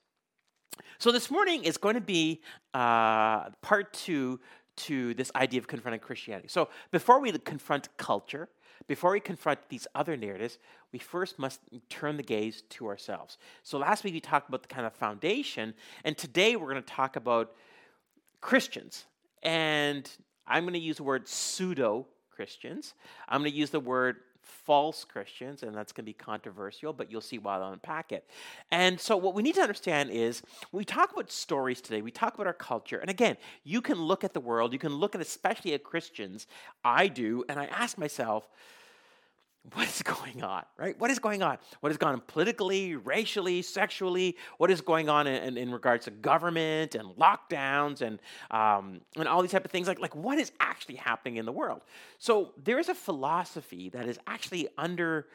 So 0.99 1.13
this 1.13 1.31
morning 1.31 1.63
is 1.65 1.77
going 1.77 1.95
to 1.95 2.01
be 2.01 2.43
uh, 2.75 3.51
part 3.63 3.93
two 3.93 4.41
to 4.77 5.15
this 5.15 5.31
idea 5.37 5.61
of 5.61 5.67
confronting 5.67 6.01
Christianity. 6.01 6.49
So 6.49 6.69
before 6.91 7.21
we 7.21 7.33
confront 7.33 7.95
culture, 7.97 8.49
before 8.87 9.13
we 9.13 9.21
confront 9.21 9.69
these 9.69 9.87
other 9.95 10.17
narratives, 10.17 10.59
we 10.93 10.99
first 10.99 11.39
must 11.39 11.61
turn 11.89 12.17
the 12.17 12.23
gaze 12.23 12.63
to 12.71 12.87
ourselves. 12.89 13.39
So 13.63 13.79
last 13.79 14.05
week 14.05 14.15
we 14.15 14.21
talked 14.21 14.49
about 14.49 14.63
the 14.63 14.69
kind 14.69 14.87
of 14.87 14.95
foundation, 14.95 15.75
and 16.05 16.17
today 16.17 16.57
we're 16.57 16.71
going 16.71 16.83
to 16.83 16.93
talk 16.93 17.17
about 17.17 17.53
Christians. 18.41 19.05
And 19.43 20.11
I'm 20.47 20.65
going 20.65 20.75
to 20.75 20.81
use 20.81 20.97
the 20.97 21.05
word 21.05 21.29
pseudo 21.29 22.07
Christians. 22.31 22.95
I'm 23.29 23.41
going 23.43 23.53
to 23.53 23.57
use 23.57 23.71
the 23.71 23.81
word 23.81 24.17
false 24.51 25.05
Christians, 25.05 25.63
and 25.63 25.75
that's 25.75 25.93
going 25.93 26.05
to 26.05 26.09
be 26.09 26.13
controversial, 26.13 26.93
but 26.93 27.11
you'll 27.11 27.21
see 27.21 27.39
why 27.39 27.57
I'll 27.57 27.73
unpack 27.73 28.13
it. 28.13 28.29
And 28.71 29.01
so, 29.01 29.17
what 29.17 29.35
we 29.35 29.43
need 29.43 29.55
to 29.55 29.63
understand 29.63 30.11
is 30.11 30.43
we 30.73 30.85
talk 30.85 31.13
about 31.13 31.31
stories 31.31 31.81
today, 31.81 32.03
we 32.03 32.11
talk 32.11 32.35
about 32.35 32.47
our 32.47 32.53
culture, 32.53 32.99
and 32.99 33.11
again, 33.11 33.37
you 33.65 33.81
can 33.81 33.99
look 33.99 34.25
at 34.25 34.35
the 34.35 34.41
world, 34.41 34.73
you 34.73 34.79
can 34.79 34.95
look 34.95 35.15
at 35.15 35.21
especially 35.21 35.75
at 35.75 35.85
Christians. 35.85 36.47
I 36.85 37.09
do, 37.09 37.45
and 37.49 37.59
I 37.59 37.67
ask 37.67 37.99
myself, 37.99 38.49
what 39.75 39.87
is 39.87 40.03
going 40.03 40.43
on, 40.43 40.65
right? 40.79 40.99
What 40.99 41.11
is 41.11 41.19
going 41.19 41.43
on? 41.43 41.59
What 41.81 41.93
is 41.93 41.99
going 41.99 42.15
on 42.15 42.23
politically, 42.27 42.97
racially, 42.97 43.63
sexually? 43.63 44.37
What 44.59 44.71
is 44.71 44.81
going 44.81 45.09
on 45.09 45.27
in, 45.27 45.59
in, 45.59 45.71
regards 45.71 46.07
to 46.07 46.11
government 46.11 46.95
and 46.95 47.11
lockdowns 47.17 48.01
and 48.01 48.21
um, 48.51 49.01
and 49.17 49.29
all 49.29 49.43
these 49.43 49.51
type 49.53 49.65
of 49.65 49.71
things? 49.71 49.87
Like 49.87 50.01
like 50.01 50.17
what 50.17 50.39
is 50.39 50.51
actually 50.61 50.97
happening 50.97 51.37
in 51.37 51.45
the 51.45 51.53
world? 51.53 51.83
So 52.19 52.53
there 52.63 52.79
is 52.79 52.89
a 52.89 52.95
philosophy 52.95 53.91
that 53.91 54.09
is 54.09 54.19
actually 54.27 54.69
under 54.79 55.27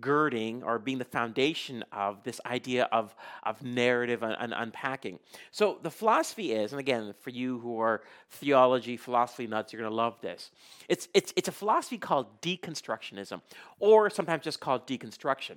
girding 0.00 0.62
or 0.62 0.78
being 0.78 0.98
the 0.98 1.04
foundation 1.04 1.84
of 1.92 2.22
this 2.22 2.40
idea 2.44 2.88
of, 2.92 3.14
of 3.42 3.62
narrative 3.62 4.22
and, 4.22 4.36
and, 4.38 4.52
unpacking. 4.54 5.18
So 5.50 5.78
the 5.82 5.90
philosophy 5.90 6.52
is, 6.52 6.72
and 6.72 6.80
again, 6.80 7.14
for 7.20 7.30
you 7.30 7.58
who 7.60 7.80
are 7.80 8.02
theology, 8.30 8.96
philosophy 8.96 9.46
nuts, 9.46 9.72
you're 9.72 9.80
going 9.80 9.90
to 9.90 9.96
love 9.96 10.20
this. 10.20 10.50
It's, 10.88 11.08
it's, 11.14 11.32
it's 11.36 11.48
a 11.48 11.52
philosophy 11.52 11.98
called 11.98 12.40
deconstructionism, 12.42 13.40
or 13.78 14.10
sometimes 14.10 14.44
just 14.44 14.60
called 14.60 14.86
deconstruction 14.86 15.56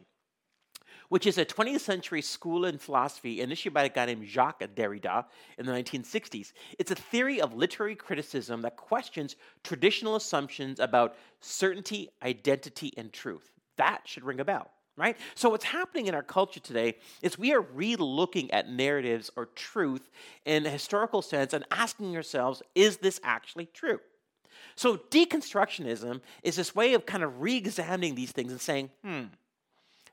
which 1.09 1.27
is 1.27 1.37
a 1.37 1.43
20th 1.43 1.81
century 1.81 2.21
school 2.21 2.63
in 2.63 2.77
philosophy 2.77 3.41
initiated 3.41 3.73
by 3.73 3.83
a 3.83 3.89
guy 3.89 4.05
named 4.05 4.25
Jacques 4.25 4.63
Derrida 4.77 5.25
in 5.57 5.65
the 5.65 5.71
1960s. 5.73 6.53
It's 6.79 6.89
a 6.89 6.95
theory 6.95 7.41
of 7.41 7.53
literary 7.53 7.95
criticism 7.95 8.61
that 8.61 8.77
questions 8.77 9.35
traditional 9.61 10.15
assumptions 10.15 10.79
about 10.79 11.17
certainty, 11.41 12.07
identity, 12.23 12.93
and 12.95 13.11
truth 13.11 13.51
that 13.81 14.01
should 14.05 14.23
ring 14.23 14.39
a 14.39 14.45
bell 14.45 14.69
right? 14.97 15.17
So, 15.35 15.49
what's 15.49 15.65
happening 15.65 16.07
in 16.07 16.15
our 16.15 16.23
culture 16.23 16.59
today 16.59 16.95
is 17.21 17.37
we 17.37 17.53
are 17.53 17.61
re 17.61 17.95
looking 17.95 18.51
at 18.51 18.69
narratives 18.69 19.31
or 19.35 19.47
truth 19.47 20.09
in 20.45 20.65
a 20.65 20.69
historical 20.69 21.21
sense 21.21 21.53
and 21.53 21.65
asking 21.71 22.15
ourselves, 22.15 22.61
is 22.75 22.97
this 22.97 23.19
actually 23.23 23.67
true? 23.73 23.99
So, 24.75 24.97
deconstructionism 24.97 26.21
is 26.43 26.55
this 26.55 26.75
way 26.75 26.93
of 26.93 27.05
kind 27.05 27.23
of 27.23 27.41
re 27.41 27.57
examining 27.57 28.15
these 28.15 28.31
things 28.31 28.51
and 28.51 28.61
saying, 28.61 28.89
hmm, 29.03 29.23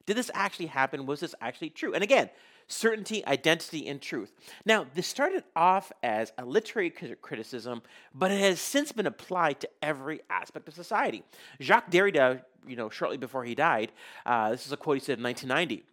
did 0.07 0.17
this 0.17 0.31
actually 0.33 0.67
happen? 0.67 1.07
Was 1.07 1.21
this 1.21 1.35
actually 1.41 1.71
true? 1.71 1.93
And 1.93 2.03
again, 2.03 2.31
certainty, 2.69 3.27
identity, 3.27 3.89
and 3.89 4.01
truth. 4.01 4.33
Now, 4.65 4.87
this 4.95 5.07
started 5.07 5.45
off 5.57 5.91
as 6.03 6.33
a 6.39 6.45
literary 6.45 6.91
criticism, 6.91 7.83
but 8.15 8.31
it 8.31 8.41
has 8.41 8.61
since 8.61 8.93
been 8.93 9.07
applied 9.07 9.61
to 9.61 9.69
every 9.83 10.21
aspect 10.31 10.69
of 10.69 10.75
society. 10.75 11.25
Jacques 11.61 11.91
Derrida, 11.91 12.43
you 12.67 12.77
know, 12.77 12.91
shortly 12.91 13.17
before 13.17 13.45
he 13.45 13.55
died, 13.55 13.91
uh, 14.27 14.51
this 14.51 14.67
is 14.67 14.73
a 14.73 14.77
quote 14.77 14.99
he 14.99 15.05
said 15.05 15.19
in 15.19 15.25
1990. 15.25 15.85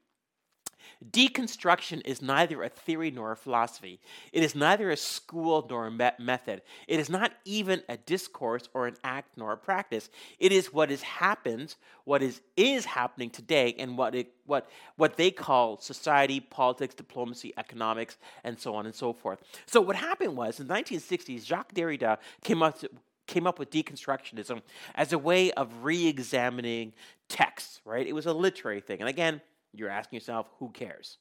Deconstruction 1.11 2.01
is 2.05 2.21
neither 2.21 2.63
a 2.63 2.69
theory 2.69 3.11
nor 3.11 3.31
a 3.31 3.35
philosophy. 3.35 3.99
It 4.31 4.43
is 4.43 4.55
neither 4.55 4.89
a 4.89 4.97
school 4.97 5.65
nor 5.69 5.87
a 5.87 5.91
me- 5.91 6.11
method. 6.19 6.61
It 6.87 6.99
is 6.99 7.09
not 7.09 7.33
even 7.45 7.83
a 7.89 7.97
discourse 7.97 8.69
or 8.73 8.87
an 8.87 8.95
act 9.03 9.37
nor 9.37 9.51
a 9.51 9.57
practice. 9.57 10.09
It 10.39 10.51
is 10.51 10.73
what 10.73 10.91
is 10.91 11.01
happens, 11.01 11.75
what 12.03 12.21
is 12.23 12.41
is 12.55 12.85
happening 12.85 13.29
today, 13.29 13.75
and 13.77 13.97
what 13.97 14.15
it 14.15 14.33
what 14.45 14.69
what 14.95 15.17
they 15.17 15.31
call 15.31 15.79
society, 15.79 16.39
politics, 16.39 16.95
diplomacy, 16.95 17.53
economics, 17.57 18.17
and 18.43 18.59
so 18.59 18.75
on 18.75 18.85
and 18.85 18.95
so 18.95 19.13
forth. 19.13 19.39
So 19.65 19.81
what 19.81 19.95
happened 19.95 20.35
was 20.35 20.59
in 20.59 20.67
the 20.67 20.73
1960s, 20.73 21.45
Jacques 21.45 21.73
Derrida 21.73 22.17
came 22.43 22.63
up 22.63 22.79
to, 22.79 22.89
came 23.27 23.47
up 23.47 23.59
with 23.59 23.71
deconstructionism 23.71 24.61
as 24.93 25.11
a 25.11 25.17
way 25.17 25.51
of 25.53 25.83
re-examining 25.83 26.93
texts. 27.27 27.81
Right? 27.85 28.07
It 28.07 28.13
was 28.13 28.25
a 28.25 28.33
literary 28.33 28.81
thing, 28.81 28.99
and 28.99 29.09
again 29.09 29.41
you're 29.77 29.89
asking 29.89 30.17
yourself, 30.17 30.47
who 30.59 30.69
cares? 30.69 31.17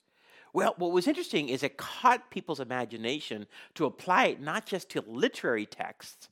Well, 0.52 0.74
what 0.78 0.92
was 0.92 1.08
interesting 1.08 1.48
is 1.48 1.62
it 1.62 1.76
caught 1.76 2.30
people's 2.30 2.60
imagination 2.60 3.46
to 3.74 3.86
apply 3.86 4.26
it 4.26 4.40
not 4.40 4.66
just 4.66 4.88
to 4.90 5.04
literary 5.06 5.66
texts, 5.66 6.28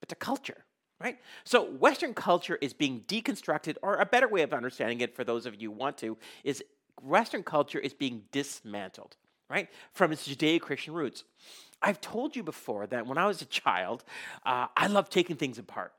but 0.00 0.08
to 0.08 0.14
culture, 0.14 0.64
right? 1.00 1.18
So 1.44 1.62
Western 1.62 2.14
culture 2.14 2.58
is 2.60 2.72
being 2.72 3.02
deconstructed, 3.06 3.76
or 3.82 3.96
a 3.96 4.06
better 4.06 4.28
way 4.28 4.42
of 4.42 4.54
understanding 4.54 5.00
it 5.00 5.14
for 5.14 5.22
those 5.22 5.44
of 5.44 5.60
you 5.60 5.70
who 5.70 5.76
want 5.76 5.98
to, 5.98 6.16
is 6.44 6.64
Western 7.02 7.42
culture 7.42 7.78
is 7.78 7.92
being 7.92 8.22
dismantled, 8.32 9.16
right? 9.50 9.68
From 9.92 10.12
its 10.12 10.26
Judeo 10.26 10.58
Christian 10.60 10.94
roots. 10.94 11.24
I've 11.82 12.00
told 12.00 12.36
you 12.36 12.42
before 12.42 12.86
that 12.86 13.06
when 13.06 13.18
I 13.18 13.26
was 13.26 13.42
a 13.42 13.46
child, 13.46 14.02
uh, 14.46 14.68
I 14.74 14.86
loved 14.86 15.12
taking 15.12 15.36
things 15.36 15.58
apart. 15.58 15.92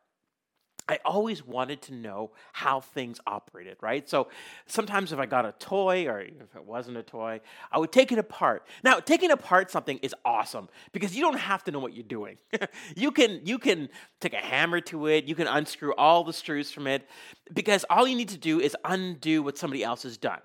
I 0.90 1.00
always 1.04 1.46
wanted 1.46 1.82
to 1.84 1.94
know 1.94 2.32
how 2.54 2.80
things 2.80 3.20
operated, 3.28 3.78
right? 3.82 4.08
So 4.08 4.30
sometimes 4.68 5.12
if 5.12 5.20
I 5.20 5.26
got 5.26 5.46
a 5.46 5.54
toy 5.60 6.08
or 6.08 6.22
if 6.22 6.56
it 6.56 6.64
wasn't 6.64 6.98
a 6.98 7.04
toy, 7.04 7.42
I 7.72 7.78
would 7.78 7.92
take 7.92 8.12
it 8.12 8.20
apart. 8.20 8.66
Now, 8.84 9.00
taking 9.00 9.32
apart 9.32 9.70
something 9.70 9.98
is 10.02 10.16
awesome 10.24 10.70
because 10.94 11.16
you 11.16 11.22
don't 11.22 11.38
have 11.38 11.64
to 11.66 11.72
know 11.72 11.80
what 11.80 11.94
you're 11.94 12.04
doing. 12.04 12.38
you 12.96 13.12
can 13.12 13.42
you 13.44 13.60
can 13.60 13.90
take 14.22 14.34
a 14.34 14.38
hammer 14.38 14.80
to 14.82 15.08
it, 15.08 15.26
you 15.26 15.36
can 15.36 15.48
unscrew 15.48 15.94
all 15.96 16.24
the 16.24 16.34
screws 16.34 16.72
from 16.72 16.88
it 16.88 17.08
because 17.54 17.84
all 17.90 18.08
you 18.08 18.16
need 18.16 18.30
to 18.30 18.38
do 18.38 18.62
is 18.62 18.76
undo 18.86 19.44
what 19.44 19.58
somebody 19.58 19.84
else 19.84 20.04
has 20.04 20.18
done. 20.18 20.40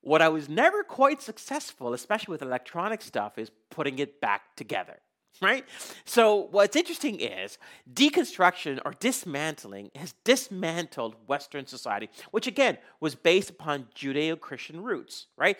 What 0.00 0.20
I 0.20 0.30
was 0.30 0.48
never 0.48 0.82
quite 0.82 1.22
successful, 1.22 1.94
especially 1.94 2.32
with 2.32 2.42
electronic 2.42 3.02
stuff, 3.02 3.38
is 3.38 3.52
putting 3.70 4.00
it 4.00 4.20
back 4.20 4.56
together 4.56 4.98
right? 5.42 5.66
So, 6.04 6.48
what's 6.50 6.76
interesting 6.76 7.20
is 7.20 7.58
deconstruction 7.92 8.80
or 8.84 8.94
dismantling 8.98 9.90
has 9.96 10.14
dismantled 10.24 11.16
Western 11.26 11.66
society, 11.66 12.08
which 12.30 12.46
again 12.46 12.78
was 13.00 13.14
based 13.14 13.50
upon 13.50 13.88
Judeo 13.94 14.38
Christian 14.38 14.82
roots, 14.82 15.26
right? 15.36 15.58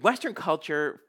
Western 0.00 0.34
culture 0.34 1.00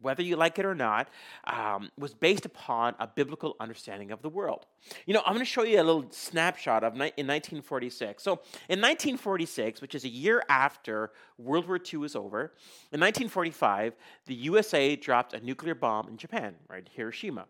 whether 0.00 0.22
you 0.22 0.36
like 0.36 0.58
it 0.58 0.64
or 0.64 0.74
not, 0.74 1.08
um, 1.44 1.90
was 1.98 2.14
based 2.14 2.44
upon 2.44 2.94
a 2.98 3.06
biblical 3.06 3.56
understanding 3.60 4.10
of 4.10 4.22
the 4.22 4.28
world. 4.28 4.66
You 5.06 5.14
know, 5.14 5.22
I'm 5.24 5.34
going 5.34 5.44
to 5.44 5.50
show 5.50 5.62
you 5.62 5.80
a 5.80 5.84
little 5.84 6.06
snapshot 6.10 6.84
of 6.84 6.94
ni- 6.94 7.12
in 7.16 7.26
1946. 7.26 8.22
So, 8.22 8.32
in 8.68 8.80
1946, 8.80 9.80
which 9.80 9.94
is 9.94 10.04
a 10.04 10.08
year 10.08 10.42
after 10.48 11.12
World 11.38 11.66
War 11.68 11.78
II 11.78 12.00
was 12.00 12.16
over, 12.16 12.52
in 12.92 13.00
1945, 13.00 13.94
the 14.26 14.34
USA 14.34 14.96
dropped 14.96 15.32
a 15.32 15.40
nuclear 15.40 15.74
bomb 15.74 16.08
in 16.08 16.16
Japan, 16.16 16.54
right, 16.68 16.88
Hiroshima. 16.92 17.46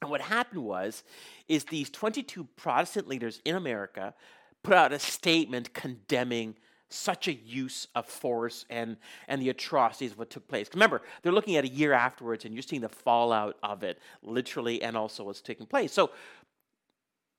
And 0.00 0.10
what 0.10 0.20
happened 0.20 0.62
was, 0.62 1.02
is 1.48 1.64
these 1.64 1.88
22 1.90 2.44
Protestant 2.56 3.08
leaders 3.08 3.40
in 3.44 3.54
America 3.54 4.14
put 4.62 4.74
out 4.74 4.92
a 4.92 4.98
statement 4.98 5.72
condemning 5.72 6.56
such 6.88 7.28
a 7.28 7.32
use 7.32 7.88
of 7.94 8.06
force 8.06 8.64
and, 8.70 8.96
and 9.28 9.40
the 9.40 9.48
atrocities 9.48 10.12
of 10.12 10.18
what 10.18 10.30
took 10.30 10.46
place. 10.48 10.68
Remember, 10.72 11.02
they're 11.22 11.32
looking 11.32 11.56
at 11.56 11.64
a 11.64 11.68
year 11.68 11.92
afterwards 11.92 12.44
and 12.44 12.54
you're 12.54 12.62
seeing 12.62 12.82
the 12.82 12.88
fallout 12.88 13.56
of 13.62 13.82
it, 13.82 13.98
literally, 14.22 14.82
and 14.82 14.96
also 14.96 15.24
what's 15.24 15.40
taking 15.40 15.66
place. 15.66 15.92
So 15.92 16.10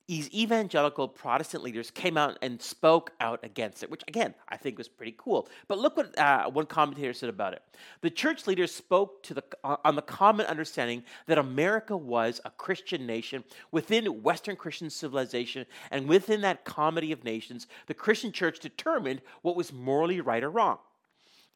these 0.08 0.32
evangelical 0.32 1.08
Protestant 1.08 1.64
leaders 1.64 1.90
came 1.90 2.16
out 2.16 2.38
and 2.42 2.62
spoke 2.62 3.12
out 3.20 3.40
against 3.44 3.82
it, 3.82 3.90
which 3.90 4.04
again 4.08 4.36
I 4.48 4.58
think 4.58 4.78
was 4.78 4.88
pretty 4.88 5.16
cool. 5.18 5.48
But 5.68 5.80
look 5.80 5.98
what 5.98 6.18
uh, 6.18 6.50
one 6.50 6.68
commentator 6.68 7.14
said 7.14 7.30
about 7.30 7.54
it. 7.54 7.64
The 8.02 8.12
church 8.12 8.46
leaders 8.46 8.74
spoke 8.74 9.24
to 9.24 9.34
the 9.34 9.44
uh, 9.64 9.78
on 9.84 9.96
the 9.96 10.02
common 10.04 10.46
understanding 10.46 11.04
that 11.26 11.38
America 11.38 11.98
was 11.98 12.40
a 12.46 12.52
Christian 12.52 13.08
nation 13.08 13.44
within 13.72 14.22
Western 14.22 14.56
Christian 14.56 14.90
civilization, 14.90 15.66
and 15.90 16.08
within 16.08 16.42
that 16.42 16.66
comity 16.66 17.12
of 17.12 17.24
nations, 17.24 17.66
the 17.88 17.94
Christian 17.94 18.32
church 18.32 18.60
determined 18.60 19.22
what 19.42 19.56
was 19.56 19.74
morally 19.74 20.22
right 20.22 20.44
or 20.44 20.52
wrong. 20.52 20.78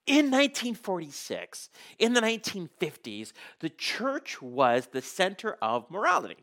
In 0.08 0.32
1946, 0.32 1.70
in 2.00 2.14
the 2.14 2.22
1950s, 2.22 3.32
the 3.60 3.70
church 3.70 4.42
was 4.42 4.88
the 4.88 5.04
center 5.04 5.56
of 5.62 5.92
morality 5.92 6.38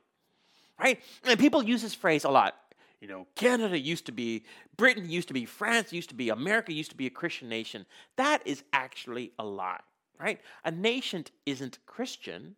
right? 0.79 1.01
And 1.25 1.39
people 1.39 1.63
use 1.63 1.83
this 1.83 1.95
phrase 1.95 2.25
a 2.25 2.31
lot. 2.31 2.55
You 3.01 3.09
know, 3.09 3.27
Canada 3.35 3.79
used 3.79 4.07
to 4.07 4.13
be, 4.13 4.45
Britain 4.77 5.09
used 5.09 5.29
to 5.29 5.35
be, 5.35 5.45
France 5.45 5.93
used 5.93 6.09
to 6.09 6.15
be, 6.15 6.31
America 6.31 6.73
used 6.73 6.91
to 6.91 6.97
be 6.97 7.07
a 7.07 7.11
Christian 7.11 7.49
nation. 7.49 7.85
That 8.17 8.43
is 8.47 8.63
actually 8.73 9.33
a 9.39 9.45
lie, 9.45 9.81
right? 10.19 10.41
A 10.65 10.71
nation 10.71 11.25
isn't 11.45 11.79
Christian. 11.87 12.57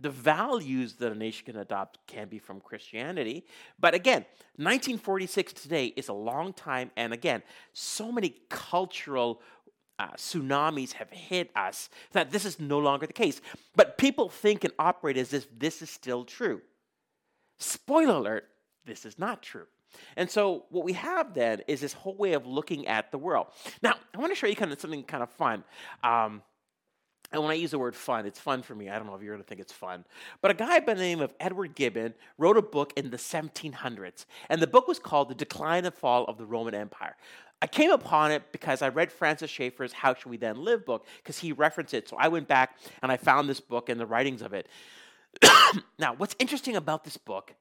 The 0.00 0.10
values 0.10 0.94
that 0.94 1.12
a 1.12 1.14
nation 1.14 1.46
can 1.46 1.56
adopt 1.56 1.98
can 2.06 2.28
be 2.28 2.38
from 2.38 2.60
Christianity. 2.60 3.44
But 3.78 3.94
again, 3.94 4.24
1946 4.56 5.52
today 5.52 5.86
is 5.86 6.08
a 6.08 6.14
long 6.14 6.52
time. 6.52 6.90
And 6.96 7.12
again, 7.12 7.42
so 7.72 8.10
many 8.10 8.34
cultural 8.48 9.40
uh, 9.98 10.08
tsunamis 10.16 10.92
have 10.94 11.10
hit 11.10 11.50
us 11.54 11.88
that 12.12 12.32
this 12.32 12.44
is 12.44 12.58
no 12.58 12.78
longer 12.78 13.06
the 13.06 13.12
case. 13.12 13.40
But 13.76 13.98
people 13.98 14.28
think 14.28 14.64
and 14.64 14.72
operate 14.78 15.16
as 15.16 15.32
if 15.32 15.46
this 15.56 15.82
is 15.82 15.90
still 15.90 16.24
true. 16.24 16.62
Spoiler 17.58 18.14
alert, 18.14 18.48
this 18.84 19.04
is 19.04 19.18
not 19.18 19.42
true. 19.42 19.66
And 20.16 20.30
so 20.30 20.64
what 20.70 20.84
we 20.84 20.94
have 20.94 21.34
then 21.34 21.62
is 21.68 21.80
this 21.80 21.92
whole 21.92 22.16
way 22.16 22.32
of 22.32 22.46
looking 22.46 22.86
at 22.86 23.10
the 23.10 23.18
world. 23.18 23.46
Now, 23.82 23.94
I 24.14 24.18
want 24.18 24.32
to 24.32 24.36
show 24.36 24.46
you 24.46 24.56
kind 24.56 24.72
of 24.72 24.80
something 24.80 25.04
kind 25.04 25.22
of 25.22 25.30
fun. 25.30 25.64
Um, 26.02 26.42
and 27.32 27.42
when 27.42 27.50
I 27.50 27.54
use 27.54 27.72
the 27.72 27.78
word 27.78 27.96
fun, 27.96 28.26
it's 28.26 28.38
fun 28.38 28.62
for 28.62 28.74
me. 28.76 28.88
I 28.88 28.96
don't 28.96 29.06
know 29.06 29.14
if 29.14 29.22
you're 29.22 29.34
going 29.34 29.42
to 29.42 29.48
think 29.48 29.60
it's 29.60 29.72
fun. 29.72 30.04
But 30.40 30.52
a 30.52 30.54
guy 30.54 30.78
by 30.80 30.94
the 30.94 31.02
name 31.02 31.20
of 31.20 31.32
Edward 31.40 31.74
Gibbon 31.74 32.14
wrote 32.38 32.56
a 32.56 32.62
book 32.62 32.92
in 32.96 33.10
the 33.10 33.16
1700s. 33.16 34.26
And 34.48 34.62
the 34.62 34.68
book 34.68 34.86
was 34.86 35.00
called 35.00 35.30
The 35.30 35.34
Decline 35.34 35.84
and 35.84 35.94
Fall 35.94 36.24
of 36.26 36.38
the 36.38 36.46
Roman 36.46 36.74
Empire. 36.74 37.16
I 37.60 37.66
came 37.66 37.90
upon 37.90 38.30
it 38.30 38.52
because 38.52 38.82
I 38.82 38.88
read 38.88 39.10
Francis 39.10 39.50
Schaeffer's 39.50 39.92
How 39.92 40.14
Should 40.14 40.26
We 40.26 40.36
Then 40.36 40.62
Live 40.62 40.84
book 40.84 41.06
because 41.16 41.38
he 41.38 41.50
referenced 41.50 41.94
it. 41.94 42.08
So 42.08 42.16
I 42.16 42.28
went 42.28 42.46
back 42.46 42.76
and 43.02 43.10
I 43.10 43.16
found 43.16 43.48
this 43.48 43.60
book 43.60 43.88
and 43.88 43.98
the 43.98 44.06
writings 44.06 44.42
of 44.42 44.52
it. 44.52 44.68
now, 45.98 46.14
what's 46.14 46.34
interesting 46.38 46.76
about 46.76 47.04
this 47.04 47.16
book 47.16 47.54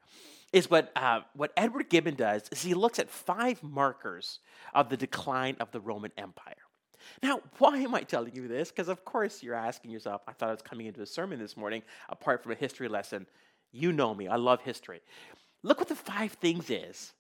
is 0.52 0.70
what, 0.70 0.92
uh, 0.96 1.22
what 1.36 1.52
Edward 1.58 1.90
Gibbon 1.90 2.16
does 2.16 2.44
is 2.52 2.62
he 2.62 2.74
looks 2.74 3.00
at 3.00 3.10
five 3.10 3.62
markers 3.64 4.40
of 4.74 4.90
the 4.90 4.98
decline 4.98 5.58
of 5.60 5.72
the 5.72 5.80
Roman 5.80 6.12
Empire. 6.18 6.56
Now, 7.22 7.42
why 7.58 7.78
am 7.78 7.96
I 7.96 8.02
telling 8.02 8.36
you 8.36 8.48
this? 8.48 8.70
Because, 8.70 8.88
of 8.88 9.04
course, 9.04 9.44
you're 9.44 9.56
asking 9.56 9.92
yourself, 9.92 10.22
I 10.28 10.34
thought 10.34 10.50
I 10.50 10.54
was 10.54 10.62
coming 10.62 10.86
into 10.86 11.02
a 11.02 11.06
sermon 11.06 11.40
this 11.40 11.58
morning, 11.58 11.82
apart 12.10 12.44
from 12.44 12.52
a 12.52 12.56
history 12.56 12.88
lesson. 12.88 13.26
You 13.72 13.92
know 13.92 14.14
me, 14.14 14.28
I 14.28 14.36
love 14.36 14.62
history. 14.62 15.02
Look 15.64 15.80
what 15.80 15.90
the 15.90 15.96
five 15.96 16.34
things 16.34 16.70
is 16.70 17.14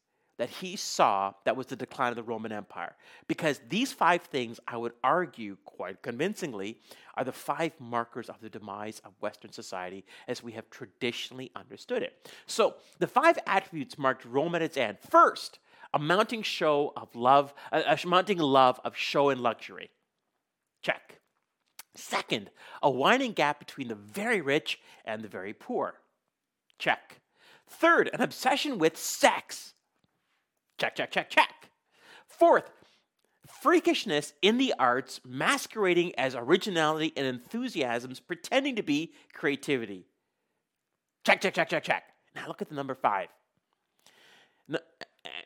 that 0.43 0.49
he 0.49 0.75
saw 0.75 1.31
that 1.45 1.55
was 1.55 1.67
the 1.67 1.75
decline 1.77 2.09
of 2.09 2.17
the 2.17 2.21
Roman 2.21 2.51
Empire. 2.51 2.97
Because 3.29 3.61
these 3.69 3.93
five 3.93 4.23
things, 4.23 4.59
I 4.67 4.75
would 4.75 4.91
argue 5.01 5.55
quite 5.63 6.01
convincingly, 6.01 6.79
are 7.15 7.23
the 7.23 7.31
five 7.31 7.71
markers 7.79 8.27
of 8.27 8.41
the 8.41 8.49
demise 8.49 9.01
of 9.05 9.13
Western 9.21 9.53
society 9.53 10.03
as 10.27 10.43
we 10.43 10.51
have 10.51 10.69
traditionally 10.69 11.49
understood 11.55 12.03
it. 12.03 12.29
So 12.45 12.75
the 12.99 13.07
five 13.07 13.39
attributes 13.47 13.97
marked 13.97 14.25
Rome 14.25 14.53
at 14.53 14.61
its 14.61 14.75
end. 14.75 14.97
First, 14.99 15.59
a 15.93 15.99
mounting 15.99 16.41
show 16.41 16.91
of 16.97 17.15
love, 17.15 17.53
a, 17.71 17.97
mounting 18.05 18.39
love 18.39 18.81
of 18.83 18.97
show 18.97 19.29
and 19.29 19.39
luxury. 19.39 19.91
Check. 20.81 21.21
Second, 21.95 22.51
a 22.81 22.89
widening 22.89 23.31
gap 23.31 23.59
between 23.59 23.87
the 23.87 23.95
very 23.95 24.41
rich 24.41 24.81
and 25.05 25.21
the 25.21 25.29
very 25.29 25.53
poor. 25.53 26.01
Check. 26.77 27.21
Third, 27.65 28.09
an 28.11 28.19
obsession 28.19 28.77
with 28.77 28.97
sex. 28.97 29.73
Check, 30.83 30.97
check, 30.97 31.11
check, 31.11 31.29
check. 31.29 31.69
Fourth, 32.25 32.69
freakishness 33.63 34.33
in 34.41 34.57
the 34.57 34.73
arts 34.77 35.21
masquerading 35.23 36.13
as 36.17 36.35
originality 36.35 37.13
and 37.15 37.25
enthusiasms 37.25 38.19
pretending 38.19 38.75
to 38.75 38.83
be 38.83 39.13
creativity. 39.31 40.05
Check, 41.25 41.39
check, 41.39 41.53
check, 41.53 41.69
check, 41.69 41.85
check. 41.85 42.03
Now 42.35 42.49
look 42.49 42.61
at 42.61 42.67
the 42.67 42.75
number 42.75 42.95
five. 42.95 43.29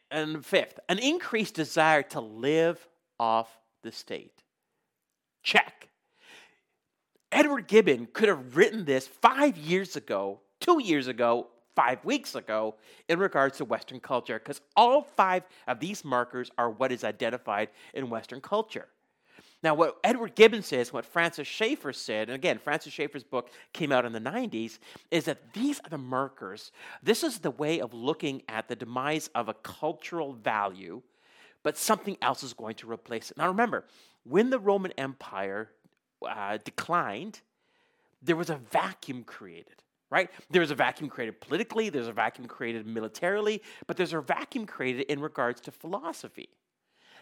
And 0.09 0.43
fifth, 0.43 0.79
an 0.89 0.97
increased 0.97 1.53
desire 1.53 2.01
to 2.01 2.19
live 2.19 2.87
off 3.19 3.59
the 3.83 3.91
state. 3.91 4.41
Check. 5.43 5.89
Edward 7.31 7.67
Gibbon 7.67 8.07
could 8.11 8.29
have 8.29 8.57
written 8.57 8.85
this 8.85 9.05
five 9.05 9.55
years 9.55 9.95
ago, 9.95 10.39
two 10.59 10.81
years 10.81 11.07
ago, 11.07 11.49
five 11.77 12.03
weeks 12.03 12.33
ago 12.33 12.73
in 13.07 13.19
regards 13.19 13.57
to 13.59 13.65
Western 13.65 13.99
culture, 13.99 14.39
because 14.39 14.61
all 14.75 15.03
five 15.03 15.43
of 15.67 15.79
these 15.79 16.03
markers 16.03 16.49
are 16.57 16.71
what 16.71 16.91
is 16.91 17.03
identified 17.03 17.69
in 17.93 18.09
Western 18.09 18.41
culture. 18.41 18.87
Now, 19.61 19.75
what 19.75 19.97
Edward 20.03 20.33
Gibbon 20.33 20.63
says, 20.63 20.91
what 20.91 21.05
Francis 21.05 21.47
Schaeffer 21.47 21.93
said, 21.93 22.29
and 22.29 22.35
again, 22.35 22.57
Francis 22.57 22.93
Schaeffer's 22.93 23.23
book 23.23 23.51
came 23.73 23.91
out 23.91 24.05
in 24.05 24.11
the 24.11 24.19
90s, 24.19 24.79
is 25.11 25.25
that 25.25 25.53
these 25.53 25.79
are 25.81 25.89
the 25.89 25.99
markers. 25.99 26.71
This 27.03 27.23
is 27.23 27.39
the 27.39 27.51
way 27.51 27.79
of 27.79 27.93
looking 27.93 28.41
at 28.49 28.67
the 28.67 28.75
demise 28.75 29.29
of 29.35 29.47
a 29.47 29.53
cultural 29.53 30.33
value, 30.33 31.03
but 31.61 31.77
something 31.77 32.17
else 32.23 32.41
is 32.41 32.53
going 32.53 32.75
to 32.75 32.91
replace 32.91 33.29
it. 33.29 33.37
Now, 33.37 33.49
remember, 33.49 33.85
when 34.23 34.49
the 34.49 34.59
Roman 34.59 34.93
Empire 34.97 35.69
uh, 36.27 36.57
declined, 36.63 37.41
there 38.23 38.35
was 38.35 38.49
a 38.49 38.59
vacuum 38.71 39.23
created 39.23 39.83
right? 40.09 40.29
There's 40.49 40.71
a 40.71 40.75
vacuum 40.75 41.09
created 41.09 41.41
politically, 41.41 41.89
there's 41.89 42.07
a 42.07 42.13
vacuum 42.13 42.47
created 42.47 42.87
militarily, 42.87 43.61
but 43.87 43.97
there's 43.97 44.13
a 44.13 44.21
vacuum 44.21 44.65
created 44.65 45.01
in 45.03 45.19
regards 45.19 45.61
to 45.61 45.71
philosophy. 45.71 46.49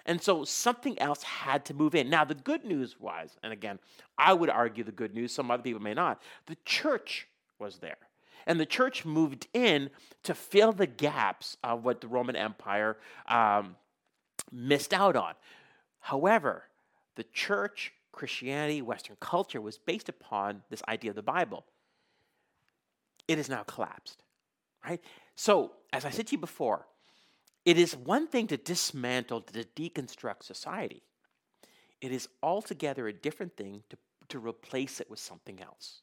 And 0.05 0.21
so 0.21 0.43
something 0.43 0.99
else 0.99 1.23
had 1.23 1.65
to 1.65 1.73
move 1.73 1.95
in. 1.95 2.09
Now, 2.09 2.23
the 2.25 2.35
good 2.35 2.63
news 2.63 2.99
was, 2.99 3.37
and 3.41 3.51
again, 3.51 3.79
I 4.17 4.33
would 4.33 4.49
argue 4.49 4.83
the 4.83 4.91
good 4.91 5.15
news, 5.15 5.31
some 5.31 5.49
other 5.49 5.63
people 5.63 5.81
may 5.81 5.95
not, 5.95 6.21
the 6.45 6.57
church 6.63 7.27
was 7.57 7.79
there. 7.79 7.97
And 8.45 8.59
the 8.59 8.67
church 8.67 9.03
moved 9.03 9.47
in 9.53 9.89
to 10.23 10.35
fill 10.35 10.71
the 10.71 10.85
gaps 10.85 11.57
of 11.63 11.83
what 11.83 12.01
the 12.01 12.07
Roman 12.07 12.35
Empire 12.35 12.97
um, 13.27 13.75
missed 14.51 14.93
out 14.93 15.15
on. 15.15 15.33
However, 15.99 16.65
the 17.15 17.23
church, 17.23 17.91
Christianity, 18.11 18.83
Western 18.83 19.17
culture 19.19 19.59
was 19.59 19.79
based 19.79 20.09
upon 20.09 20.61
this 20.69 20.83
idea 20.87 21.09
of 21.09 21.15
the 21.15 21.23
Bible. 21.23 21.65
It 23.27 23.39
is 23.39 23.49
now 23.49 23.63
collapsed, 23.63 24.21
right? 24.83 25.01
So, 25.35 25.71
as 25.91 26.05
I 26.05 26.09
said 26.09 26.27
to 26.27 26.33
you 26.33 26.37
before, 26.37 26.87
it 27.65 27.79
is 27.79 27.95
one 27.95 28.27
thing 28.27 28.47
to 28.47 28.57
dismantle, 28.57 29.41
to 29.41 29.63
deconstruct 29.63 30.43
society. 30.43 31.01
It 32.01 32.11
is 32.11 32.29
altogether 32.43 33.07
a 33.07 33.13
different 33.13 33.57
thing 33.57 33.83
to, 33.89 33.97
to 34.29 34.39
replace 34.39 34.99
it 34.99 35.09
with 35.09 35.19
something 35.19 35.59
else. 35.61 36.01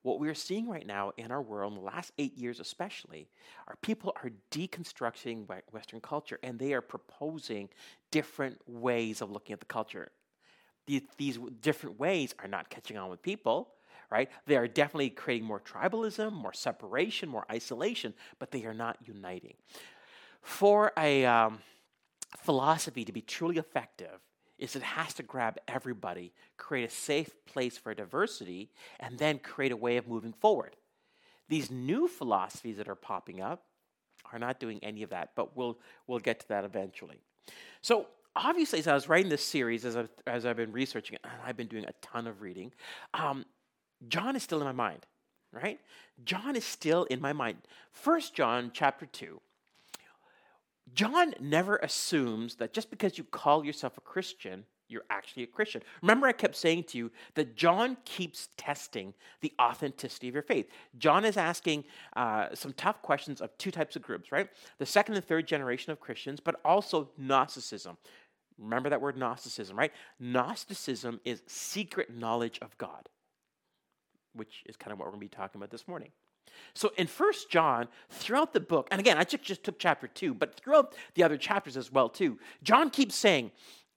What 0.00 0.20
we 0.20 0.28
are 0.28 0.34
seeing 0.34 0.68
right 0.68 0.86
now 0.86 1.12
in 1.16 1.30
our 1.30 1.40
world, 1.40 1.72
in 1.72 1.78
the 1.78 1.84
last 1.84 2.12
eight 2.18 2.36
years 2.36 2.60
especially, 2.60 3.28
are 3.66 3.76
people 3.80 4.14
are 4.22 4.30
deconstructing 4.50 5.46
Western 5.72 6.00
culture 6.00 6.38
and 6.42 6.58
they 6.58 6.74
are 6.74 6.82
proposing 6.82 7.70
different 8.10 8.58
ways 8.66 9.22
of 9.22 9.30
looking 9.30 9.54
at 9.54 9.60
the 9.60 9.66
culture. 9.66 10.12
These, 10.86 11.02
these 11.16 11.38
different 11.62 11.98
ways 11.98 12.34
are 12.38 12.48
not 12.48 12.68
catching 12.68 12.98
on 12.98 13.08
with 13.08 13.22
people, 13.22 13.68
right? 14.10 14.30
They 14.46 14.56
are 14.56 14.68
definitely 14.68 15.10
creating 15.10 15.46
more 15.46 15.60
tribalism, 15.60 16.32
more 16.32 16.52
separation, 16.52 17.28
more 17.28 17.46
isolation, 17.50 18.14
but 18.38 18.50
they 18.50 18.64
are 18.64 18.74
not 18.74 18.98
uniting 19.04 19.54
for 20.44 20.92
a 20.98 21.24
um, 21.24 21.58
philosophy 22.36 23.04
to 23.04 23.12
be 23.12 23.22
truly 23.22 23.56
effective 23.56 24.20
is 24.58 24.76
it 24.76 24.82
has 24.82 25.14
to 25.14 25.22
grab 25.22 25.56
everybody, 25.66 26.32
create 26.56 26.84
a 26.84 26.92
safe 26.92 27.34
place 27.46 27.76
for 27.76 27.92
diversity, 27.92 28.70
and 29.00 29.18
then 29.18 29.38
create 29.38 29.72
a 29.72 29.76
way 29.76 29.96
of 29.96 30.06
moving 30.06 30.32
forward. 30.32 30.76
These 31.48 31.70
new 31.70 32.06
philosophies 32.06 32.76
that 32.76 32.88
are 32.88 32.94
popping 32.94 33.40
up 33.40 33.64
are 34.32 34.38
not 34.38 34.60
doing 34.60 34.78
any 34.82 35.02
of 35.02 35.10
that, 35.10 35.30
but 35.34 35.56
we'll 35.56 35.78
we'll 36.06 36.20
get 36.20 36.40
to 36.40 36.48
that 36.48 36.64
eventually. 36.64 37.20
So 37.80 38.06
obviously, 38.36 38.78
as 38.78 38.86
I 38.86 38.94
was 38.94 39.08
writing 39.08 39.30
this 39.30 39.44
series, 39.44 39.84
as 39.84 39.96
I've, 39.96 40.10
as 40.26 40.46
I've 40.46 40.56
been 40.56 40.72
researching 40.72 41.14
it, 41.14 41.20
and 41.24 41.32
I've 41.44 41.56
been 41.56 41.66
doing 41.66 41.84
a 41.86 41.92
ton 42.00 42.26
of 42.26 42.42
reading, 42.42 42.72
um, 43.14 43.44
John 44.08 44.36
is 44.36 44.42
still 44.42 44.58
in 44.60 44.64
my 44.64 44.72
mind, 44.72 45.06
right? 45.52 45.80
John 46.24 46.56
is 46.56 46.64
still 46.64 47.04
in 47.04 47.20
my 47.20 47.32
mind. 47.32 47.58
First 47.92 48.34
John 48.34 48.70
chapter 48.72 49.06
two 49.06 49.40
John 50.92 51.34
never 51.40 51.76
assumes 51.76 52.56
that 52.56 52.72
just 52.72 52.90
because 52.90 53.18
you 53.18 53.24
call 53.24 53.64
yourself 53.64 53.96
a 53.96 54.00
Christian, 54.02 54.64
you're 54.88 55.04
actually 55.08 55.42
a 55.42 55.46
Christian. 55.46 55.82
Remember, 56.02 56.26
I 56.26 56.32
kept 56.32 56.54
saying 56.54 56.84
to 56.84 56.98
you 56.98 57.10
that 57.34 57.56
John 57.56 57.96
keeps 58.04 58.48
testing 58.56 59.14
the 59.40 59.52
authenticity 59.60 60.28
of 60.28 60.34
your 60.34 60.42
faith. 60.42 60.68
John 60.98 61.24
is 61.24 61.36
asking 61.36 61.84
uh, 62.14 62.48
some 62.54 62.74
tough 62.74 63.00
questions 63.00 63.40
of 63.40 63.56
two 63.56 63.70
types 63.70 63.96
of 63.96 64.02
groups, 64.02 64.30
right? 64.30 64.48
The 64.78 64.86
second 64.86 65.14
and 65.14 65.24
third 65.24 65.48
generation 65.48 65.90
of 65.90 66.00
Christians, 66.00 66.38
but 66.38 66.60
also 66.64 67.10
Gnosticism. 67.16 67.96
Remember 68.58 68.90
that 68.90 69.00
word 69.00 69.16
Gnosticism, 69.16 69.76
right? 69.76 69.92
Gnosticism 70.20 71.20
is 71.24 71.42
secret 71.46 72.14
knowledge 72.14 72.58
of 72.60 72.76
God, 72.78 73.08
which 74.34 74.62
is 74.66 74.76
kind 74.76 74.92
of 74.92 74.98
what 74.98 75.06
we're 75.06 75.12
going 75.12 75.20
to 75.20 75.26
be 75.26 75.36
talking 75.36 75.58
about 75.58 75.70
this 75.70 75.88
morning. 75.88 76.10
So 76.74 76.92
in 76.96 77.06
First 77.06 77.50
John, 77.50 77.88
throughout 78.10 78.52
the 78.52 78.60
book, 78.60 78.88
and 78.90 79.00
again, 79.00 79.18
I 79.18 79.24
just, 79.24 79.42
just 79.42 79.64
took 79.64 79.78
chapter 79.78 80.06
two, 80.06 80.34
but 80.34 80.54
throughout 80.54 80.94
the 81.14 81.22
other 81.22 81.36
chapters 81.36 81.76
as 81.76 81.90
well 81.90 82.08
too, 82.08 82.38
John 82.62 82.90
keeps 82.90 83.14
saying, 83.14 83.50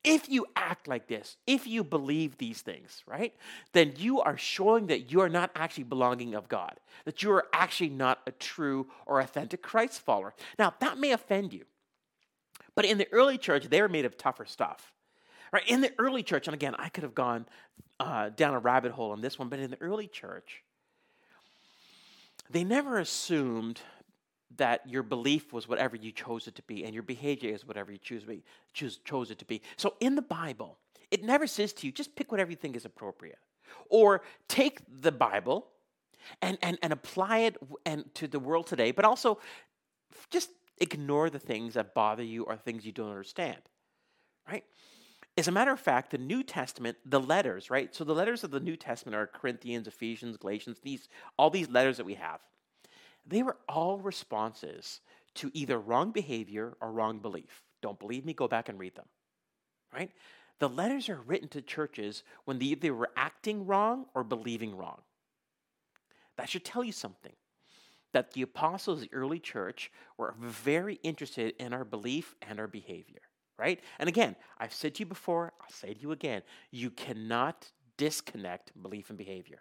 if 0.04 0.30
you 0.30 0.46
act 0.56 0.88
like 0.88 1.08
this, 1.08 1.38
if 1.46 1.68
you 1.68 1.84
believe 1.84 2.38
these 2.38 2.62
things, 2.62 3.04
right, 3.06 3.34
then 3.74 3.94
you 3.98 4.22
are 4.22 4.38
showing 4.38 4.88
that 4.88 5.12
you 5.12 5.20
are 5.22 5.30
not 5.30 5.52
actually 5.56 5.84
belonging 5.84 6.34
of 6.34 6.48
God, 6.48 6.80
that 7.06 7.22
you 7.24 7.32
are 7.32 7.46
actually 7.52 7.90
not 7.90 8.20
a 8.26 8.32
true 8.32 8.88
or 9.06 9.20
authentic 9.20 9.62
Christ 9.62 10.00
follower. 10.00 10.34
Now, 10.58 10.74
that 10.80 10.98
may 10.98 11.12
offend 11.12 11.52
you, 11.52 11.66
but 12.74 12.86
in 12.86 12.98
the 12.98 13.08
early 13.12 13.38
church, 13.38 13.66
they 13.66 13.82
were 13.82 13.90
made 13.90 14.06
of 14.06 14.18
tougher 14.18 14.46
stuff. 14.46 14.94
Right? 15.52 15.68
In 15.68 15.82
the 15.82 15.92
early 15.98 16.24
church, 16.24 16.48
and 16.48 16.54
again, 16.54 16.76
I 16.78 16.90
could 16.90 17.04
have 17.04 17.16
gone 17.16 17.46
uh, 18.00 18.30
down 18.30 18.54
a 18.54 18.60
rabbit 18.60 18.92
hole 18.92 19.12
on 19.12 19.22
this 19.22 19.40
one, 19.40 19.50
but 19.50 19.60
in 19.60 19.72
the 19.72 19.82
early 19.82 20.08
church, 20.08 20.64
they 22.50 22.64
never 22.64 23.00
assumed 23.00 23.82
that 24.58 24.82
your 24.90 25.04
belief 25.04 25.52
was 25.54 25.68
whatever 25.68 25.96
you 25.96 26.12
chose 26.12 26.48
it 26.48 26.56
to 26.56 26.62
be 26.64 26.84
and 26.84 26.94
your 26.94 27.04
behavior 27.04 27.54
is 27.54 27.66
whatever 27.66 27.92
you 27.92 27.98
choose, 27.98 28.24
choose 28.74 28.98
chose 29.04 29.30
it 29.30 29.40
to 29.40 29.46
be. 29.46 29.62
So 29.76 29.96
in 30.00 30.16
the 30.16 30.22
Bible, 30.22 30.78
it 31.12 31.24
never 31.24 31.48
says 31.48 31.74
to 31.74 31.86
you, 31.86 31.92
just 31.92 32.16
pick 32.16 32.32
whatever 32.32 32.50
you 32.50 32.58
think 32.58 32.76
is 32.76 32.86
appropriate. 32.86 33.40
Or 33.90 34.22
take 34.48 34.80
the 35.02 35.12
Bible 35.12 35.68
and, 36.42 36.58
and, 36.62 36.78
and 36.82 36.94
apply 36.94 37.40
it 37.40 37.58
and 37.86 38.06
to 38.16 38.28
the 38.28 38.40
world 38.40 38.68
today, 38.68 38.92
but 38.92 39.06
also 39.06 39.40
just 40.30 40.50
ignore 40.80 41.30
the 41.30 41.40
things 41.40 41.74
that 41.74 41.94
bother 41.94 42.24
you 42.24 42.44
or 42.44 42.56
things 42.56 42.86
you 42.86 42.92
don't 42.92 43.10
understand. 43.10 43.58
Right? 44.50 44.64
As 45.38 45.48
a 45.48 45.52
matter 45.52 45.72
of 45.72 45.80
fact, 45.80 46.10
the 46.10 46.18
New 46.18 46.42
Testament, 46.42 46.98
the 47.06 47.20
letters, 47.20 47.70
right? 47.70 47.94
So 47.94 48.04
the 48.04 48.16
letters 48.16 48.44
of 48.44 48.50
the 48.50 48.60
New 48.60 48.76
Testament 48.76 49.16
are 49.16 49.28
Corinthians, 49.28 49.88
Ephesians, 49.88 50.36
Galatians, 50.36 50.80
these 50.82 51.08
all 51.38 51.52
these 51.52 51.70
letters 51.70 51.98
that 51.98 52.06
we 52.06 52.16
have. 52.16 52.40
They 53.26 53.44
were 53.44 53.58
all 53.70 54.00
responses 54.00 55.02
to 55.36 55.52
either 55.54 55.78
wrong 55.78 56.12
behavior 56.12 56.76
or 56.82 56.92
wrong 56.92 57.20
belief. 57.20 57.62
Don't 57.82 58.00
believe 58.00 58.26
me? 58.26 58.34
Go 58.34 58.48
back 58.48 58.70
and 58.70 58.80
read 58.80 58.96
them. 58.96 59.06
Right? 59.94 60.12
The 60.60 60.70
letters 60.70 61.08
are 61.10 61.22
written 61.22 61.50
to 61.50 61.62
churches 61.62 62.24
when 62.46 62.58
they 62.58 62.90
were 62.90 63.12
acting 63.16 63.68
wrong 63.68 64.06
or 64.16 64.24
believing 64.24 64.76
wrong. 64.76 65.02
That 66.38 66.50
should 66.50 66.66
tell 66.66 66.84
you 66.84 66.92
something 66.92 67.34
that 68.14 68.32
the 68.32 68.42
apostles 68.42 69.04
of 69.04 69.10
the 69.10 69.16
early 69.16 69.40
church 69.40 69.92
were 70.18 70.34
very 70.40 70.96
interested 71.04 71.54
in 71.60 71.74
our 71.74 71.86
belief 71.86 72.36
and 72.42 72.60
our 72.60 72.68
behavior, 72.68 73.22
right? 73.58 73.80
And 74.00 74.08
again, 74.08 74.36
I've 74.58 74.74
said 74.74 74.96
to 74.96 75.00
you 75.02 75.06
before, 75.06 75.54
I'll 75.62 75.72
say 75.72 75.94
to 75.94 76.00
you 76.00 76.12
again, 76.12 76.42
you 76.72 76.90
cannot 76.90 77.72
disconnect 77.98 78.72
belief 78.82 79.10
and 79.10 79.18
behavior. 79.18 79.60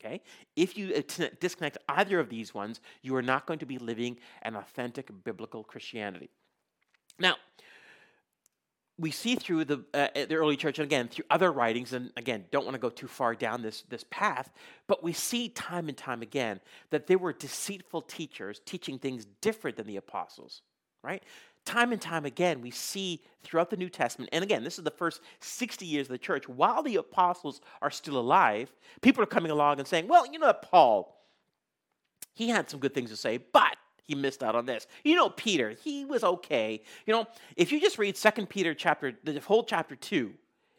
Okay? 0.00 0.22
If 0.56 0.76
you 0.76 0.94
uh, 0.94 1.28
disconnect 1.40 1.78
either 1.88 2.20
of 2.20 2.28
these 2.28 2.54
ones, 2.54 2.80
you 3.02 3.16
are 3.16 3.22
not 3.22 3.46
going 3.46 3.58
to 3.58 3.66
be 3.66 3.78
living 3.78 4.18
an 4.42 4.56
authentic 4.56 5.10
biblical 5.24 5.64
Christianity. 5.64 6.30
Now, 7.18 7.36
we 8.98 9.10
see 9.12 9.36
through 9.36 9.64
the, 9.64 9.84
uh, 9.94 10.08
the 10.14 10.34
early 10.34 10.56
church, 10.56 10.78
and 10.78 10.84
again, 10.84 11.08
through 11.08 11.24
other 11.30 11.52
writings, 11.52 11.92
and 11.92 12.10
again, 12.16 12.44
don't 12.50 12.64
want 12.64 12.74
to 12.74 12.80
go 12.80 12.90
too 12.90 13.06
far 13.06 13.34
down 13.34 13.62
this, 13.62 13.82
this 13.88 14.04
path, 14.10 14.50
but 14.88 15.04
we 15.04 15.12
see 15.12 15.48
time 15.48 15.88
and 15.88 15.96
time 15.96 16.20
again 16.20 16.60
that 16.90 17.06
there 17.06 17.18
were 17.18 17.32
deceitful 17.32 18.02
teachers 18.02 18.60
teaching 18.64 18.98
things 18.98 19.26
different 19.40 19.76
than 19.76 19.86
the 19.86 19.96
apostles, 19.96 20.62
right? 21.04 21.22
Time 21.68 21.92
and 21.92 22.00
time 22.00 22.24
again, 22.24 22.62
we 22.62 22.70
see 22.70 23.20
throughout 23.44 23.68
the 23.68 23.76
New 23.76 23.90
Testament, 23.90 24.30
and 24.32 24.42
again, 24.42 24.64
this 24.64 24.78
is 24.78 24.84
the 24.84 24.90
first 24.90 25.20
60 25.40 25.84
years 25.84 26.06
of 26.06 26.12
the 26.12 26.16
church, 26.16 26.48
while 26.48 26.82
the 26.82 26.96
apostles 26.96 27.60
are 27.82 27.90
still 27.90 28.16
alive, 28.16 28.74
people 29.02 29.22
are 29.22 29.26
coming 29.26 29.50
along 29.50 29.78
and 29.78 29.86
saying, 29.86 30.08
well, 30.08 30.24
you 30.32 30.38
know, 30.38 30.50
Paul, 30.54 31.22
he 32.32 32.48
had 32.48 32.70
some 32.70 32.80
good 32.80 32.94
things 32.94 33.10
to 33.10 33.16
say, 33.18 33.36
but 33.36 33.76
he 34.02 34.14
missed 34.14 34.42
out 34.42 34.56
on 34.56 34.64
this. 34.64 34.86
You 35.04 35.14
know, 35.14 35.28
Peter, 35.28 35.76
he 35.84 36.06
was 36.06 36.24
okay. 36.24 36.80
You 37.04 37.12
know, 37.12 37.26
if 37.54 37.70
you 37.70 37.82
just 37.82 37.98
read 37.98 38.16
Second 38.16 38.48
Peter 38.48 38.72
chapter, 38.72 39.12
the 39.22 39.38
whole 39.40 39.62
chapter 39.62 39.94
two, 39.94 40.32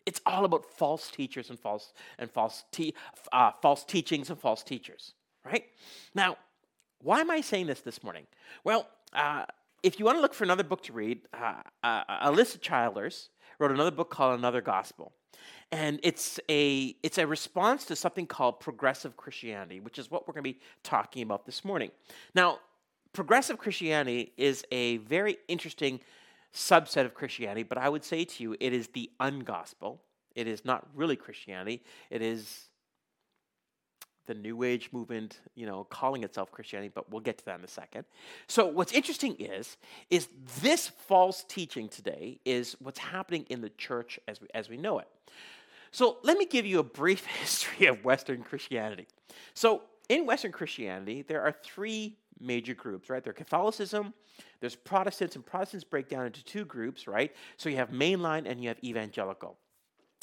it's 0.07 0.21
all 0.25 0.43
about 0.43 0.65
false 0.65 1.11
teachers 1.11 1.51
and 1.51 1.59
false 1.59 1.93
and 2.17 2.31
false 2.31 2.63
te- 2.71 2.95
uh, 3.31 3.51
false 3.61 3.85
teachings 3.85 4.31
and 4.31 4.39
false 4.39 4.63
teachers. 4.63 5.13
Right 5.45 5.65
now, 6.15 6.37
why 7.03 7.21
am 7.21 7.29
I 7.29 7.41
saying 7.41 7.67
this 7.67 7.81
this 7.81 8.03
morning? 8.03 8.25
Well, 8.63 8.87
uh, 9.13 9.45
if 9.83 9.99
you 9.99 10.05
want 10.05 10.17
to 10.17 10.21
look 10.21 10.33
for 10.33 10.43
another 10.43 10.63
book 10.63 10.83
to 10.83 10.93
read, 10.93 11.21
uh, 11.33 11.55
uh, 11.83 12.29
Alisa 12.29 12.59
Childers 12.59 13.29
wrote 13.59 13.71
another 13.71 13.91
book 13.91 14.09
called 14.09 14.37
Another 14.37 14.61
Gospel. 14.61 15.13
And 15.71 15.99
it's 16.03 16.39
a, 16.49 16.95
it's 17.03 17.17
a 17.17 17.27
response 17.27 17.85
to 17.85 17.95
something 17.95 18.25
called 18.25 18.59
progressive 18.59 19.15
Christianity, 19.15 19.79
which 19.79 19.99
is 19.99 20.09
what 20.09 20.27
we're 20.27 20.33
going 20.33 20.43
to 20.43 20.53
be 20.53 20.59
talking 20.83 21.21
about 21.21 21.45
this 21.45 21.63
morning. 21.63 21.91
Now, 22.33 22.59
progressive 23.13 23.57
Christianity 23.57 24.33
is 24.37 24.63
a 24.71 24.97
very 24.97 25.37
interesting 25.47 25.99
subset 26.53 27.05
of 27.05 27.13
Christianity, 27.13 27.63
but 27.63 27.77
I 27.77 27.87
would 27.87 28.03
say 28.03 28.25
to 28.25 28.43
you, 28.43 28.55
it 28.59 28.73
is 28.73 28.87
the 28.87 29.11
ungospel. 29.19 29.99
It 30.35 30.47
is 30.47 30.65
not 30.65 30.87
really 30.95 31.15
Christianity. 31.15 31.83
It 32.09 32.21
is 32.21 32.68
the 34.29 34.35
New 34.35 34.61
Age 34.63 34.89
movement, 34.93 35.39
you 35.55 35.65
know, 35.65 35.83
calling 35.85 36.23
itself 36.23 36.51
Christianity, 36.51 36.91
but 36.93 37.11
we'll 37.11 37.19
get 37.19 37.39
to 37.39 37.45
that 37.45 37.57
in 37.57 37.65
a 37.65 37.67
second. 37.67 38.05
So 38.47 38.67
what's 38.67 38.93
interesting 38.93 39.35
is, 39.35 39.75
is 40.11 40.29
this 40.61 40.87
false 40.87 41.43
teaching 41.47 41.89
today 41.89 42.39
is 42.45 42.77
what's 42.79 42.99
happening 42.99 43.47
in 43.49 43.61
the 43.61 43.69
church 43.69 44.19
as 44.27 44.39
we, 44.39 44.47
as 44.53 44.69
we 44.69 44.77
know 44.77 44.99
it. 44.99 45.07
So 45.91 46.17
let 46.23 46.37
me 46.37 46.45
give 46.45 46.63
you 46.63 46.77
a 46.77 46.83
brief 46.83 47.25
history 47.41 47.87
of 47.87 48.05
Western 48.05 48.43
Christianity. 48.43 49.07
So 49.55 49.81
in 50.09 50.27
Western 50.27 50.51
Christianity, 50.51 51.23
there 51.23 51.41
are 51.41 51.55
three 51.63 52.15
major 52.39 52.75
groups, 52.75 53.09
right? 53.09 53.23
There's 53.23 53.35
Catholicism, 53.35 54.13
there's 54.59 54.75
Protestants, 54.75 55.35
and 55.35 55.43
Protestants 55.43 55.83
break 55.83 56.07
down 56.07 56.27
into 56.27 56.45
two 56.45 56.65
groups, 56.65 57.07
right? 57.07 57.35
So 57.57 57.67
you 57.67 57.77
have 57.77 57.89
mainline 57.89 58.47
and 58.47 58.61
you 58.61 58.69
have 58.69 58.77
evangelical. 58.83 59.57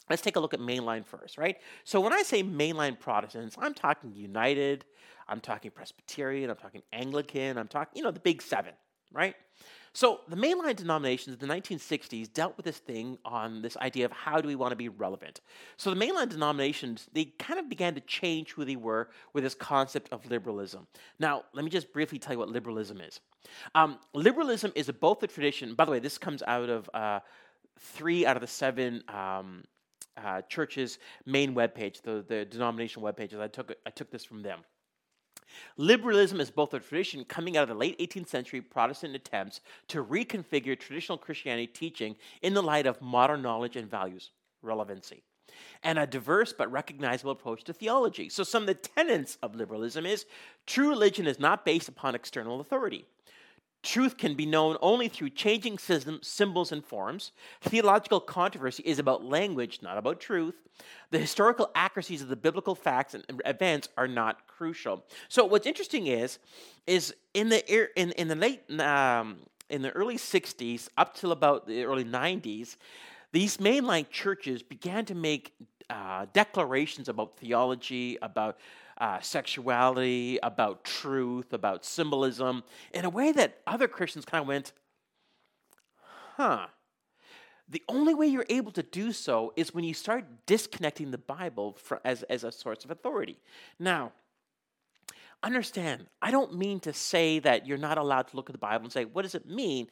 Let's 0.08 0.22
take 0.22 0.36
a 0.36 0.40
look 0.40 0.54
at 0.54 0.60
mainline 0.60 1.04
first, 1.04 1.36
right? 1.36 1.56
So 1.84 2.00
when 2.00 2.12
I 2.12 2.22
say 2.22 2.42
mainline 2.42 2.98
Protestants, 2.98 3.56
I'm 3.58 3.74
talking 3.74 4.12
United, 4.12 4.84
I'm 5.28 5.40
talking 5.40 5.70
Presbyterian, 5.70 6.50
I'm 6.50 6.56
talking 6.56 6.82
Anglican, 6.92 7.58
I'm 7.58 7.68
talking, 7.68 7.96
you 7.96 8.04
know, 8.04 8.12
the 8.12 8.20
big 8.20 8.40
seven, 8.40 8.72
right? 9.12 9.34
So 9.96 10.20
the 10.28 10.36
mainline 10.36 10.76
denominations 10.76 11.40
in 11.40 11.48
the 11.48 11.54
1960s 11.54 12.30
dealt 12.30 12.54
with 12.58 12.66
this 12.66 12.76
thing 12.76 13.16
on 13.24 13.62
this 13.62 13.78
idea 13.78 14.04
of 14.04 14.12
how 14.12 14.42
do 14.42 14.46
we 14.46 14.54
want 14.54 14.72
to 14.72 14.76
be 14.76 14.90
relevant. 14.90 15.40
So 15.78 15.88
the 15.88 15.96
mainline 15.96 16.28
denominations, 16.28 17.08
they 17.14 17.24
kind 17.38 17.58
of 17.58 17.70
began 17.70 17.94
to 17.94 18.02
change 18.02 18.52
who 18.52 18.66
they 18.66 18.76
were 18.76 19.08
with 19.32 19.42
this 19.42 19.54
concept 19.54 20.12
of 20.12 20.28
liberalism. 20.30 20.86
Now, 21.18 21.44
let 21.54 21.64
me 21.64 21.70
just 21.70 21.94
briefly 21.94 22.18
tell 22.18 22.34
you 22.34 22.38
what 22.38 22.50
liberalism 22.50 23.00
is. 23.00 23.20
Um, 23.74 23.98
liberalism 24.12 24.70
is 24.74 24.90
a, 24.90 24.92
both 24.92 25.22
a 25.22 25.26
tradition, 25.26 25.74
by 25.74 25.86
the 25.86 25.92
way, 25.92 25.98
this 25.98 26.18
comes 26.18 26.42
out 26.46 26.68
of 26.68 26.90
uh, 26.92 27.20
three 27.78 28.26
out 28.26 28.36
of 28.36 28.42
the 28.42 28.46
seven 28.46 29.02
um, 29.08 29.64
uh, 30.16 30.42
churches' 30.42 30.98
main 31.24 31.55
webpage, 31.55 32.02
the, 32.02 32.24
the 32.26 32.44
denomination 32.44 33.02
webpages. 33.02 33.40
I 33.40 33.48
took, 33.48 33.74
I 33.85 33.90
took 33.90 34.11
this 34.11 34.24
from 34.24 34.42
them. 34.42 34.61
Liberalism 35.76 36.40
is 36.40 36.50
both 36.50 36.74
a 36.74 36.81
tradition 36.81 37.24
coming 37.24 37.57
out 37.57 37.62
of 37.62 37.68
the 37.68 37.74
late 37.74 37.98
18th 37.98 38.29
century 38.29 38.61
Protestant 38.61 39.14
attempts 39.14 39.61
to 39.88 40.02
reconfigure 40.02 40.79
traditional 40.79 41.18
Christianity 41.18 41.66
teaching 41.66 42.16
in 42.42 42.55
the 42.55 42.62
light 42.62 42.87
of 42.87 43.00
modern 43.00 43.42
knowledge 43.42 43.76
and 43.76 43.90
values, 43.90 44.31
relevancy, 44.62 45.22
and 45.83 45.98
a 45.98 46.07
diverse 46.07 46.52
but 46.52 46.70
recognizable 46.70 47.33
approach 47.33 47.64
to 47.64 47.72
theology. 47.72 48.29
So, 48.29 48.42
some 48.42 48.64
of 48.64 48.66
the 48.66 48.74
tenets 48.74 49.38
of 49.42 49.55
liberalism 49.55 50.05
is 50.07 50.26
true 50.66 50.90
religion 50.90 51.26
is 51.26 51.38
not 51.38 51.64
based 51.64 51.88
upon 51.88 52.14
external 52.14 52.61
authority. 52.61 53.07
Truth 53.87 54.16
can 54.16 54.35
be 54.35 54.46
known 54.46 54.77
only 54.83 55.07
through 55.07 55.31
changing 55.31 55.79
systems, 55.79 56.27
symbols, 56.27 56.72
and 56.72 56.85
forms. 56.85 57.31
Theological 57.61 58.18
controversy 58.18 58.83
is 58.85 58.99
about 58.99 59.25
language, 59.25 59.79
not 59.81 59.96
about 59.96 60.18
truth. 60.18 60.57
The 61.12 61.20
historical 61.20 61.70
accuracies 61.77 62.20
of 62.20 62.27
the 62.27 62.35
biblical 62.35 62.75
facts 62.75 63.14
and 63.14 63.25
events 63.44 63.88
are 63.96 64.09
not 64.09 64.49
crucial. 64.49 65.05
So, 65.29 65.44
what's 65.44 65.68
interesting 65.68 66.09
is, 66.09 66.40
is 66.88 67.14
in 67.33 67.49
the 67.49 68.01
in 68.01 68.11
in 68.12 68.27
the 68.27 68.35
late 68.35 68.68
um, 68.81 69.37
in 69.70 69.83
the 69.83 69.92
early 69.92 70.16
'60s 70.16 70.88
up 70.99 71.14
till 71.14 71.31
about 71.31 71.68
the 71.68 71.85
early 71.85 72.05
'90s, 72.05 72.77
these 73.31 73.59
mainline 73.59 74.11
churches 74.11 74.64
began 74.64 75.05
to 75.05 75.14
make 75.14 75.55
uh, 75.88 76.27
declarations 76.33 77.09
about 77.09 77.37
theology, 77.37 78.18
about 78.20 78.59
uh, 78.98 79.20
sexuality, 79.20 80.38
about 80.42 80.85
truth, 80.85 81.52
about 81.52 81.85
symbolism, 81.85 82.62
in 82.92 83.04
a 83.04 83.11
way 83.11 83.32
that 83.32 83.59
other 83.66 83.88
Christians 83.88 84.24
kind 84.24 84.42
of 84.42 84.48
went, 84.48 84.72
huh. 86.37 86.66
The 87.68 87.82
only 87.88 88.14
way 88.14 88.28
you're 88.28 88.46
able 88.48 88.70
to 88.72 88.82
do 88.82 89.11
so 89.11 89.52
is 89.56 89.74
when 89.74 89.82
you 89.82 89.92
start 89.92 90.24
disconnecting 90.46 91.11
the 91.11 91.18
Bible 91.18 91.76
as, 92.04 92.22
as 92.24 92.44
a 92.44 92.52
source 92.52 92.85
of 92.85 92.92
authority. 92.92 93.38
Now, 93.80 94.12
understand, 95.42 96.06
I 96.22 96.30
don't 96.30 96.56
mean 96.56 96.78
to 96.80 96.92
say 96.92 97.40
that 97.40 97.66
you're 97.66 97.76
not 97.76 97.98
allowed 97.98 98.28
to 98.28 98.37
look 98.37 98.48
at 98.48 98.52
the 98.52 98.59
Bible 98.59 98.85
and 98.85 98.92
say, 98.92 99.04
what 99.04 99.22
does 99.22 99.35
it 99.35 99.48
mean? 99.48 99.88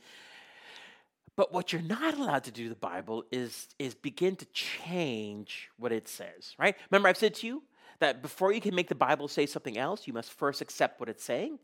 But 1.36 1.52
what 1.52 1.72
you're 1.72 1.82
not 1.82 2.14
allowed 2.14 2.44
to 2.44 2.52
do 2.52 2.68
the 2.68 2.76
Bible 2.76 3.24
is, 3.32 3.66
is 3.80 3.94
begin 3.94 4.36
to 4.36 4.46
change 4.46 5.68
what 5.76 5.90
it 5.90 6.06
says, 6.06 6.54
right? 6.58 6.76
Remember, 6.90 7.08
I've 7.08 7.16
said 7.16 7.34
to 7.36 7.46
you, 7.46 7.62
that 8.00 8.22
before 8.22 8.52
you 8.52 8.60
can 8.60 8.74
make 8.74 8.88
the 8.88 8.94
Bible 8.94 9.28
say 9.28 9.46
something 9.46 9.78
else, 9.78 10.06
you 10.06 10.12
must 10.12 10.32
first 10.32 10.60
accept 10.60 11.00
what 11.00 11.08
it's 11.08 11.24
saying. 11.24 11.58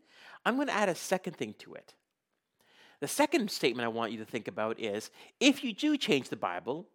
I'm 0.45 0.55
going 0.55 0.67
to 0.67 0.73
add 0.73 0.89
a 0.89 0.95
second 0.95 1.35
thing 1.35 1.55
to 1.59 1.73
it. 1.73 1.93
The 2.99 3.07
second 3.07 3.49
statement 3.49 3.85
I 3.85 3.89
want 3.89 4.11
you 4.11 4.19
to 4.19 4.25
think 4.25 4.47
about 4.47 4.79
is 4.79 5.09
if 5.39 5.63
you 5.63 5.73
do 5.73 5.97
change 5.97 6.29
the 6.29 6.35
Bible, 6.35 6.87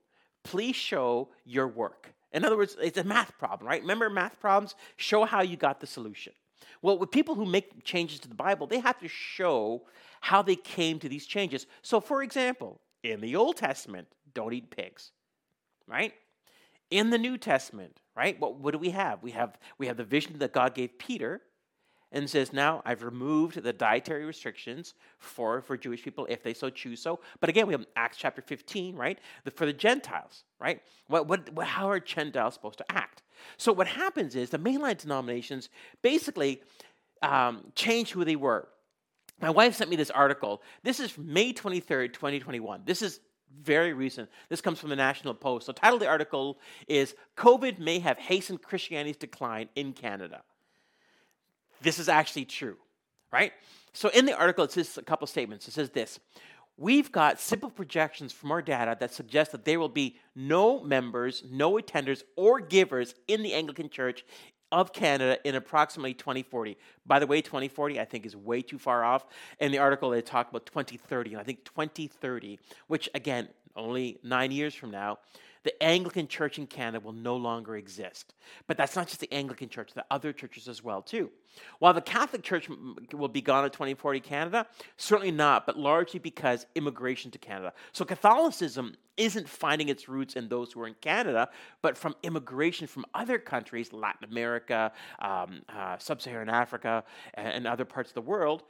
please 0.44 0.76
show 0.76 1.28
your 1.44 1.66
work. 1.66 2.12
In 2.32 2.44
other 2.44 2.56
words, 2.56 2.76
it's 2.80 2.98
a 2.98 3.04
math 3.04 3.36
problem, 3.38 3.68
right? 3.68 3.80
Remember 3.80 4.08
math 4.08 4.38
problems? 4.40 4.74
Show 4.96 5.24
how 5.24 5.42
you 5.42 5.56
got 5.56 5.80
the 5.80 5.86
solution. 5.86 6.32
Well, 6.82 6.98
with 6.98 7.10
people 7.10 7.34
who 7.34 7.46
make 7.46 7.82
changes 7.84 8.20
to 8.20 8.28
the 8.28 8.34
Bible, 8.34 8.66
they 8.66 8.78
have 8.78 8.98
to 9.00 9.08
show 9.08 9.82
how 10.20 10.42
they 10.42 10.56
came 10.56 10.98
to 11.00 11.08
these 11.08 11.26
changes. 11.26 11.66
So, 11.82 12.00
for 12.00 12.22
example, 12.22 12.80
in 13.02 13.20
the 13.20 13.36
Old 13.36 13.56
Testament, 13.56 14.08
don't 14.34 14.52
eat 14.52 14.70
pigs, 14.70 15.12
right? 15.86 16.12
In 16.90 17.10
the 17.10 17.18
New 17.18 17.36
Testament, 17.36 18.00
right? 18.14 18.38
What, 18.40 18.56
what 18.56 18.72
do 18.72 18.78
we 18.78 18.90
have? 18.90 19.22
We 19.22 19.32
have 19.32 19.58
we 19.78 19.86
have 19.86 19.96
the 19.96 20.04
vision 20.04 20.38
that 20.38 20.52
God 20.52 20.74
gave 20.74 20.98
Peter 20.98 21.42
and 22.12 22.28
says, 22.28 22.52
Now 22.52 22.82
I've 22.84 23.02
removed 23.02 23.62
the 23.62 23.72
dietary 23.72 24.24
restrictions 24.24 24.94
for, 25.18 25.60
for 25.60 25.76
Jewish 25.76 26.02
people 26.02 26.26
if 26.30 26.42
they 26.42 26.54
so 26.54 26.70
choose 26.70 27.00
so. 27.00 27.20
But 27.40 27.50
again, 27.50 27.66
we 27.66 27.74
have 27.74 27.84
Acts 27.96 28.16
chapter 28.16 28.42
15, 28.42 28.96
right? 28.96 29.18
The, 29.44 29.50
for 29.50 29.66
the 29.66 29.72
Gentiles, 29.72 30.44
right? 30.58 30.82
What, 31.08 31.26
what, 31.26 31.52
what, 31.52 31.66
how 31.66 31.90
are 31.90 32.00
Gentiles 32.00 32.54
supposed 32.54 32.78
to 32.78 32.90
act? 32.90 33.22
So 33.56 33.72
what 33.72 33.86
happens 33.86 34.34
is 34.34 34.50
the 34.50 34.58
mainline 34.58 34.98
denominations 34.98 35.68
basically 36.02 36.62
um, 37.22 37.72
change 37.74 38.12
who 38.12 38.24
they 38.24 38.36
were. 38.36 38.68
My 39.40 39.50
wife 39.50 39.74
sent 39.74 39.90
me 39.90 39.96
this 39.96 40.10
article. 40.10 40.62
This 40.82 41.00
is 41.00 41.18
May 41.18 41.52
23rd, 41.52 42.14
2021. 42.14 42.82
This 42.86 43.02
is 43.02 43.20
very 43.62 43.92
recent. 43.92 44.28
This 44.48 44.60
comes 44.60 44.78
from 44.78 44.90
the 44.90 44.96
National 44.96 45.34
Post. 45.34 45.66
The 45.66 45.72
title 45.72 45.94
of 45.94 46.00
the 46.00 46.08
article 46.08 46.58
is 46.88 47.14
COVID 47.36 47.78
May 47.78 47.98
Have 47.98 48.18
Hastened 48.18 48.62
Christianity's 48.62 49.16
Decline 49.16 49.68
in 49.74 49.92
Canada. 49.92 50.42
This 51.82 51.98
is 51.98 52.08
actually 52.08 52.46
true, 52.46 52.76
right? 53.32 53.52
So 53.92 54.08
in 54.10 54.26
the 54.26 54.36
article, 54.36 54.64
it 54.64 54.72
says 54.72 54.98
a 54.98 55.02
couple 55.02 55.26
statements. 55.26 55.68
It 55.68 55.72
says 55.72 55.90
this 55.90 56.20
We've 56.78 57.10
got 57.10 57.40
simple 57.40 57.70
projections 57.70 58.32
from 58.32 58.52
our 58.52 58.60
data 58.60 58.96
that 59.00 59.14
suggest 59.14 59.52
that 59.52 59.64
there 59.64 59.80
will 59.80 59.88
be 59.88 60.16
no 60.34 60.82
members, 60.82 61.42
no 61.50 61.72
attenders, 61.74 62.22
or 62.36 62.60
givers 62.60 63.14
in 63.28 63.42
the 63.42 63.54
Anglican 63.54 63.88
Church 63.88 64.24
of 64.72 64.92
Canada 64.92 65.38
in 65.44 65.54
approximately 65.54 66.14
2040. 66.14 66.76
By 67.06 67.18
the 67.18 67.26
way, 67.26 67.40
2040 67.40 68.00
I 68.00 68.04
think 68.04 68.26
is 68.26 68.36
way 68.36 68.62
too 68.62 68.78
far 68.78 69.04
off. 69.04 69.26
In 69.60 69.72
the 69.72 69.78
article, 69.78 70.10
they 70.10 70.22
talk 70.22 70.50
about 70.50 70.66
2030, 70.66 71.32
and 71.32 71.40
I 71.40 71.44
think 71.44 71.64
2030, 71.64 72.58
which 72.88 73.08
again, 73.14 73.48
only 73.76 74.18
nine 74.22 74.50
years 74.50 74.74
from 74.74 74.90
now, 74.90 75.18
the 75.66 75.82
Anglican 75.82 76.28
Church 76.28 76.60
in 76.60 76.66
Canada 76.68 77.00
will 77.04 77.12
no 77.12 77.34
longer 77.34 77.76
exist. 77.76 78.34
But 78.68 78.76
that's 78.76 78.94
not 78.94 79.08
just 79.08 79.18
the 79.18 79.32
Anglican 79.32 79.68
Church, 79.68 79.92
the 79.92 80.04
other 80.12 80.32
churches 80.32 80.68
as 80.68 80.84
well 80.84 81.02
too. 81.02 81.28
While 81.80 81.92
the 81.92 82.00
Catholic 82.00 82.44
Church 82.44 82.68
will 83.12 83.26
be 83.26 83.40
gone 83.40 83.64
in 83.64 83.70
2040 83.72 84.20
Canada, 84.20 84.68
certainly 84.96 85.32
not, 85.32 85.66
but 85.66 85.76
largely 85.76 86.20
because 86.20 86.66
immigration 86.76 87.32
to 87.32 87.38
Canada. 87.38 87.72
So 87.90 88.04
Catholicism 88.04 88.94
isn't 89.16 89.48
finding 89.48 89.88
its 89.88 90.08
roots 90.08 90.36
in 90.36 90.48
those 90.48 90.70
who 90.70 90.82
are 90.82 90.86
in 90.86 90.94
Canada, 91.00 91.48
but 91.82 91.98
from 91.98 92.14
immigration 92.22 92.86
from 92.86 93.04
other 93.12 93.36
countries, 93.36 93.92
Latin 93.92 94.30
America, 94.30 94.92
um, 95.18 95.62
uh, 95.68 95.98
Sub-Saharan 95.98 96.48
Africa, 96.48 97.02
and, 97.34 97.48
and, 97.48 97.66
other 97.66 97.84
parts 97.84 98.10
of 98.10 98.14
the 98.14 98.20
world. 98.20 98.62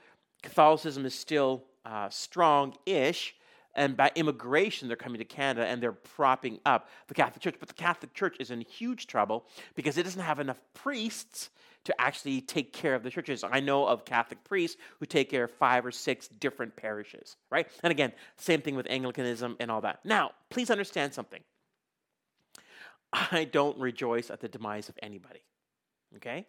Catholicism 0.43 1.05
is 1.05 1.15
still 1.15 1.65
uh, 1.85 2.09
strong-ish, 2.09 3.35
and 3.77 3.97
by 3.97 4.11
immigration, 4.15 4.89
they're 4.89 4.97
coming 4.97 5.19
to 5.19 5.25
Canada 5.25 5.67
and 5.67 5.83
they're 5.83 5.93
propping 5.93 6.59
up 6.67 6.89
the 7.09 7.15
Catholic 7.15 7.43
Church. 7.43 7.57
But 7.61 7.69
the 7.69 7.75
Catholic 7.75 8.15
Church 8.15 8.37
is 8.41 8.51
in 8.51 8.63
huge 8.63 9.07
trouble 9.07 9.47
because 9.75 9.99
it 9.99 10.03
doesn't 10.03 10.23
have 10.23 10.41
enough 10.41 10.59
priests 10.75 11.51
to 11.85 12.01
actually 12.01 12.41
take 12.41 12.73
care 12.73 12.97
of 12.97 13.05
the 13.05 13.11
churches. 13.11 13.45
I 13.45 13.61
know 13.61 13.87
of 13.87 14.05
Catholic 14.05 14.43
priests 14.43 14.77
who 14.99 15.07
take 15.07 15.31
care 15.31 15.45
of 15.45 15.53
five 15.53 15.87
or 15.87 15.93
six 15.93 16.27
different 16.27 16.75
parishes, 16.75 17.37
right? 17.49 17.69
And 17.85 17.93
again, 17.93 18.13
same 18.37 18.61
thing 18.61 18.75
with 18.75 18.89
Anglicanism 18.91 19.57
and 19.61 19.71
all 19.71 19.83
that. 19.83 20.01
Now, 20.05 20.33
please 20.51 20.71
understand 20.71 21.15
something. 21.15 21.43
I 23.13 23.45
don't 23.45 23.79
rejoice 23.79 24.31
at 24.31 24.41
the 24.41 24.49
demise 24.49 24.89
of 24.89 24.99
anybody. 25.01 25.43
Okay? 26.17 26.47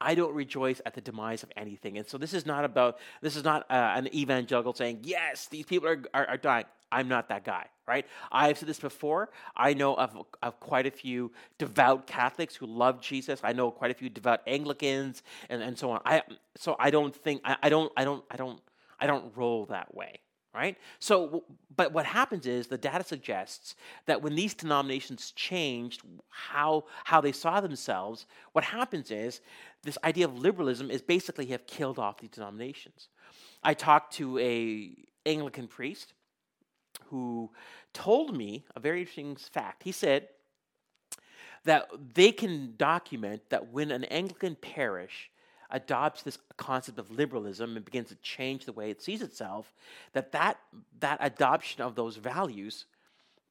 I 0.00 0.14
don't 0.14 0.34
rejoice 0.34 0.80
at 0.86 0.94
the 0.94 1.00
demise 1.00 1.42
of 1.42 1.50
anything. 1.56 1.98
And 1.98 2.06
so 2.06 2.18
this 2.18 2.34
is 2.34 2.46
not 2.46 2.64
about, 2.64 2.98
this 3.20 3.36
is 3.36 3.44
not 3.44 3.62
uh, 3.70 3.92
an 3.96 4.14
evangelical 4.14 4.72
saying, 4.74 5.00
yes, 5.02 5.46
these 5.46 5.66
people 5.66 5.88
are, 5.88 6.02
are, 6.14 6.26
are, 6.28 6.36
dying. 6.36 6.66
I'm 6.90 7.08
not 7.08 7.28
that 7.28 7.44
guy, 7.44 7.66
right? 7.86 8.06
I've 8.32 8.58
said 8.58 8.68
this 8.68 8.78
before. 8.78 9.30
I 9.56 9.74
know 9.74 9.94
of, 9.94 10.16
of 10.42 10.60
quite 10.60 10.86
a 10.86 10.90
few 10.90 11.32
devout 11.58 12.06
Catholics 12.06 12.54
who 12.54 12.66
love 12.66 13.00
Jesus. 13.00 13.40
I 13.42 13.52
know 13.52 13.70
quite 13.70 13.90
a 13.90 13.94
few 13.94 14.08
devout 14.08 14.40
Anglicans 14.46 15.22
and, 15.50 15.62
and 15.62 15.78
so 15.78 15.90
on. 15.90 16.00
I, 16.04 16.22
so 16.56 16.76
I 16.78 16.90
don't 16.90 17.14
think, 17.14 17.42
I, 17.44 17.56
I 17.62 17.68
don't, 17.68 17.92
I 17.96 18.04
don't, 18.04 18.24
I 18.30 18.36
don't, 18.36 18.60
I 19.00 19.06
don't 19.06 19.36
roll 19.36 19.66
that 19.66 19.94
way 19.94 20.20
right? 20.54 20.76
So, 20.98 21.44
but 21.76 21.92
what 21.92 22.06
happens 22.06 22.46
is 22.46 22.66
the 22.66 22.78
data 22.78 23.04
suggests 23.04 23.74
that 24.06 24.22
when 24.22 24.34
these 24.34 24.54
denominations 24.54 25.32
changed 25.32 26.02
how, 26.30 26.84
how 27.04 27.20
they 27.20 27.32
saw 27.32 27.60
themselves, 27.60 28.26
what 28.52 28.64
happens 28.64 29.10
is 29.10 29.40
this 29.82 29.98
idea 30.04 30.24
of 30.24 30.38
liberalism 30.38 30.90
is 30.90 31.02
basically 31.02 31.46
have 31.46 31.66
killed 31.66 31.98
off 31.98 32.18
these 32.18 32.30
denominations. 32.30 33.08
I 33.62 33.74
talked 33.74 34.14
to 34.14 34.38
a 34.38 34.96
Anglican 35.26 35.68
priest 35.68 36.14
who 37.06 37.50
told 37.92 38.36
me 38.36 38.64
a 38.74 38.80
very 38.80 39.00
interesting 39.00 39.36
fact. 39.36 39.82
He 39.82 39.92
said 39.92 40.28
that 41.64 41.88
they 42.14 42.32
can 42.32 42.74
document 42.76 43.42
that 43.50 43.72
when 43.72 43.90
an 43.90 44.04
Anglican 44.04 44.56
parish 44.56 45.30
adopts 45.70 46.22
this 46.22 46.38
concept 46.56 46.98
of 46.98 47.10
liberalism 47.10 47.76
and 47.76 47.84
begins 47.84 48.08
to 48.08 48.14
change 48.16 48.64
the 48.64 48.72
way 48.72 48.90
it 48.90 49.02
sees 49.02 49.22
itself, 49.22 49.74
that 50.12 50.32
that, 50.32 50.58
that 51.00 51.18
adoption 51.20 51.82
of 51.82 51.94
those 51.94 52.16
values, 52.16 52.86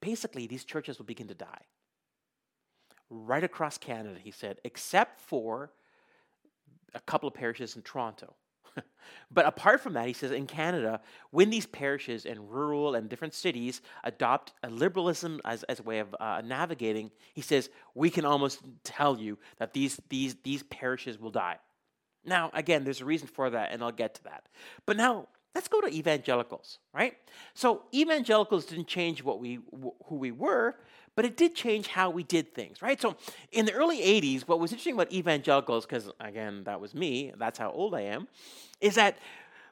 basically 0.02 0.48
these 0.48 0.64
churches 0.64 0.98
will 0.98 1.06
begin 1.06 1.28
to 1.28 1.36
die. 1.36 1.62
Right 3.10 3.44
across 3.44 3.78
Canada, 3.78 4.18
he 4.22 4.32
said, 4.32 4.60
except 4.64 5.22
for 5.22 5.72
a 6.94 7.00
couple 7.02 7.28
of 7.28 7.34
parishes 7.34 7.76
in 7.76 7.82
Toronto. 7.84 8.34
but 9.32 9.46
apart 9.46 9.80
from 9.82 9.94
that, 9.94 10.08
he 10.08 10.14
says 10.14 10.32
in 10.32 10.48
Canada, 10.48 11.00
when 11.32 11.50
these 11.50 11.66
parishes 11.66 12.26
in 12.26 12.48
rural 12.48 12.96
and 12.96 13.10
different 13.10 13.34
cities 13.34 13.82
adopt 14.04 14.54
a 14.64 14.70
liberalism 14.70 15.40
as, 15.46 15.64
as 15.64 15.80
a 15.80 15.84
way 15.84 16.00
of 16.00 16.16
uh, 16.20 16.42
navigating, 16.44 17.12
he 17.34 17.42
says 17.42 17.70
we 17.96 18.10
can 18.10 18.26
almost 18.26 18.60
tell 18.84 19.18
you 19.18 19.38
that 19.60 19.74
these, 19.74 20.00
these, 20.10 20.36
these 20.44 20.64
parishes 20.64 21.20
will 21.20 21.32
die. 21.32 21.58
Now, 22.26 22.52
again, 22.54 22.84
there's 22.84 23.02
a 23.02 23.06
reason 23.06 23.28
for 23.28 23.50
that, 23.50 23.72
and 23.72 23.84
I'll 23.84 23.92
get 23.92 24.16
to 24.16 24.24
that. 24.26 24.46
But 24.86 24.98
now, 24.98 25.28
let's 25.56 25.68
go 25.68 25.82
to 25.82 25.88
evangelicals, 25.88 26.80
right? 26.94 27.18
So, 27.54 27.84
evangelicals 27.94 28.66
didn't 28.66 28.88
change 28.88 29.24
what 29.24 29.40
we 29.40 29.60
who 30.06 30.16
we 30.16 30.32
were, 30.32 30.76
but 31.16 31.26
it 31.26 31.36
did 31.36 31.56
change 31.56 31.88
how 31.88 32.10
we 32.10 32.24
did 32.24 32.54
things, 32.54 32.82
right? 32.82 33.02
So, 33.02 33.16
in 33.52 33.66
the 33.66 33.74
early 33.74 34.00
80s, 34.00 34.48
what 34.48 34.60
was 34.60 34.72
interesting 34.72 34.94
about 34.94 35.12
evangelicals, 35.12 35.86
because 35.86 36.12
again, 36.20 36.64
that 36.66 36.80
was 36.80 36.94
me, 36.94 37.34
that's 37.38 37.58
how 37.58 37.72
old 37.72 37.96
I 37.96 38.02
am, 38.02 38.28
is 38.82 38.96
that 38.96 39.18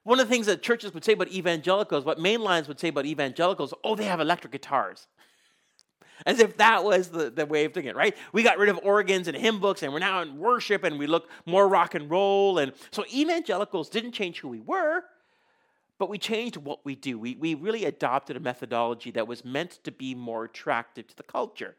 one 0.04 0.20
of 0.20 0.28
the 0.28 0.34
things 0.34 0.46
that 0.46 0.62
churches 0.62 0.94
would 0.94 1.04
say 1.04 1.14
about 1.14 1.30
evangelicals, 1.30 2.06
what 2.06 2.20
mainlines 2.20 2.68
would 2.68 2.80
say 2.80 2.90
about 2.90 3.06
evangelicals, 3.06 3.74
oh, 3.84 3.96
they 3.96 4.06
have 4.06 4.20
electric 4.20 4.54
guitars. 4.54 5.08
As 6.26 6.40
if 6.40 6.58
that 6.58 6.84
was 6.84 7.10
the, 7.10 7.30
the 7.30 7.46
way 7.46 7.66
of 7.66 7.74
doing 7.74 7.88
it, 7.88 7.96
right? 7.96 8.16
We 8.32 8.44
got 8.44 8.58
rid 8.58 8.70
of 8.70 8.80
organs 8.84 9.28
and 9.28 9.36
hymn 9.36 9.60
books 9.60 9.84
and 9.84 9.92
we're 9.92 10.00
now 10.00 10.22
in 10.22 10.38
worship 10.38 10.84
and 10.84 10.98
we 10.98 11.08
look 11.08 11.30
more 11.46 11.68
rock 11.68 11.96
and 11.96 12.10
roll. 12.10 12.58
And 12.60 12.72
so 12.92 13.04
evangelicals 13.14 13.90
didn't 13.90 14.14
change 14.14 14.40
who 14.40 14.48
we 14.48 14.62
were, 14.62 15.04
but 15.98 16.10
we 16.10 16.18
changed 16.18 16.58
what 16.58 16.86
we 16.86 16.96
do. 16.96 17.20
We, 17.20 17.36
we 17.36 17.54
really 17.54 17.86
adopted 17.86 18.38
a 18.38 18.40
methodology 18.40 19.12
that 19.12 19.28
was 19.28 19.44
meant 19.44 19.80
to 19.84 19.92
be 19.92 20.16
more 20.16 20.46
attractive 20.46 21.08
to 21.08 21.18
the 21.18 21.24
culture. 21.24 21.76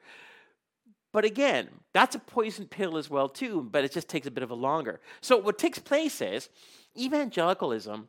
But 1.13 1.25
again, 1.25 1.69
that's 1.95 2.15
a 2.15 2.19
poison 2.19 2.67
pill 2.67 2.99
as 2.99 3.09
well, 3.09 3.29
too, 3.29 3.67
but 3.71 3.85
it 3.85 3.93
just 3.93 4.09
takes 4.09 4.27
a 4.27 4.31
bit 4.31 4.43
of 4.43 4.51
a 4.51 4.55
longer. 4.55 5.01
So 5.23 5.39
what 5.39 5.59
takes 5.59 5.79
place 5.79 6.21
is 6.21 6.51
evangelicalism 6.95 8.09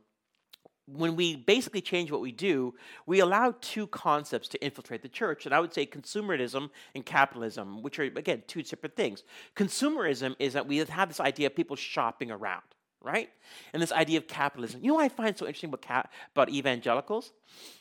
when 0.88 1.16
we 1.16 1.36
basically 1.36 1.82
change 1.82 2.12
what 2.12 2.22
we 2.22 2.32
do, 2.32 2.74
we 3.06 3.20
allow 3.20 3.54
two 3.60 3.88
concepts 3.88 4.48
to 4.50 4.64
infiltrate 4.64 5.02
the 5.02 5.10
church. 5.10 5.46
And 5.46 5.54
I 5.54 5.60
would 5.60 5.74
say 5.74 5.86
consumerism 5.86 6.70
and 6.96 7.06
capitalism, 7.06 7.82
which 7.82 8.00
are, 8.00 8.04
again, 8.04 8.44
two 8.48 8.64
separate 8.64 8.96
things. 8.96 9.24
Consumerism 9.56 10.36
is 10.40 10.54
that 10.54 10.66
we 10.66 10.78
have 10.78 11.10
this 11.10 11.20
idea 11.20 11.48
of 11.48 11.56
people 11.56 11.76
shopping 11.76 12.32
around, 12.32 12.64
right? 13.02 13.30
And 13.74 13.82
this 13.82 13.92
idea 13.92 14.18
of 14.18 14.28
capitalism. 14.28 14.82
You 14.82 14.88
know 14.88 14.96
what 14.96 15.04
I 15.04 15.10
find 15.10 15.38
so 15.38 15.46
interesting 15.46 15.70
about, 15.70 15.82
cap- 15.82 16.12
about 16.34 16.50
evangelicals? 16.50 17.34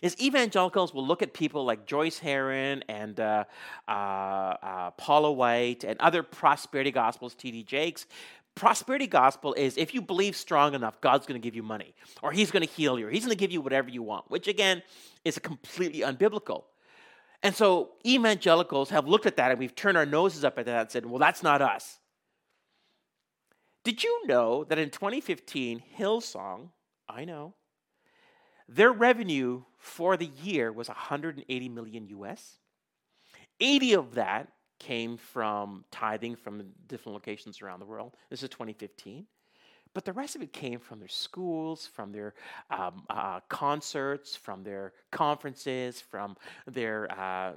Is 0.03 0.21
evangelicals 0.21 0.93
will 0.93 1.07
look 1.07 1.23
at 1.23 1.33
people 1.33 1.65
like 1.65 1.87
Joyce 1.87 2.19
Herron 2.19 2.83
and 2.89 3.21
uh, 3.21 3.45
uh, 3.87 3.91
uh, 3.91 4.91
Paula 4.93 5.31
White 5.31 5.85
and 5.85 6.01
other 6.01 6.23
prosperity 6.25 6.91
gospels, 6.91 7.35
T.D. 7.35 7.63
Jakes, 7.63 8.07
prosperity 8.57 9.07
gospel 9.07 9.55
is 9.55 9.77
if 9.77 9.95
you 9.95 10.03
believe 10.03 10.35
strong 10.35 10.75
enough, 10.75 11.01
God's 11.01 11.27
going 11.27 11.41
to 11.41 11.45
give 11.45 11.55
you 11.55 11.63
money, 11.63 11.95
or 12.23 12.33
He's 12.33 12.51
going 12.51 12.67
to 12.67 12.73
heal 12.73 12.99
you, 12.99 13.07
or 13.07 13.11
He's 13.11 13.25
going 13.25 13.37
to 13.37 13.41
give 13.41 13.53
you 13.53 13.61
whatever 13.61 13.89
you 13.89 14.03
want, 14.03 14.29
which 14.29 14.49
again 14.49 14.83
is 15.25 15.39
completely 15.39 16.01
unbiblical. 16.01 16.65
And 17.43 17.55
so 17.55 17.91
evangelicals 18.05 18.91
have 18.91 19.07
looked 19.07 19.27
at 19.27 19.37
that 19.37 19.51
and 19.51 19.61
we've 19.61 19.75
turned 19.75 19.97
our 19.97 20.07
noses 20.07 20.45
up 20.45 20.59
at 20.59 20.67
that 20.67 20.81
and 20.81 20.91
said, 20.91 21.07
well, 21.07 21.19
that's 21.19 21.43
not 21.43 21.63
us. 21.63 21.99
Did 23.85 24.03
you 24.03 24.27
know 24.27 24.65
that 24.65 24.79
in 24.79 24.91
2015, 24.91 25.83
Hillsong, 25.97 26.71
I 27.09 27.25
know, 27.25 27.55
their 28.69 28.91
revenue 28.91 29.63
for 29.79 30.17
the 30.17 30.31
year 30.43 30.73
was 30.73 30.89
180 30.89 31.69
million 31.69 32.09
US? 32.09 32.59
80 33.61 33.93
of 33.93 34.15
that 34.15 34.49
came 34.79 35.17
from 35.17 35.85
tithing 35.91 36.37
from 36.37 36.63
different 36.89 37.15
locations 37.15 37.63
around 37.63 37.81
the 37.81 37.87
world. 37.87 38.17
This 38.31 38.43
is 38.43 38.49
2015. 38.51 39.27
But 39.95 40.05
the 40.05 40.13
rest 40.13 40.37
of 40.37 40.43
it 40.43 40.53
came 40.53 40.79
from 40.79 40.99
their 40.99 41.09
schools, 41.09 41.87
from 41.87 42.13
their 42.13 42.35
um, 42.71 43.05
uh, 43.09 43.41
concerts, 43.49 44.37
from 44.37 44.63
their 44.63 44.93
conferences, 45.11 46.01
from 46.01 46.37
their, 46.67 47.11
uh, 47.19 47.53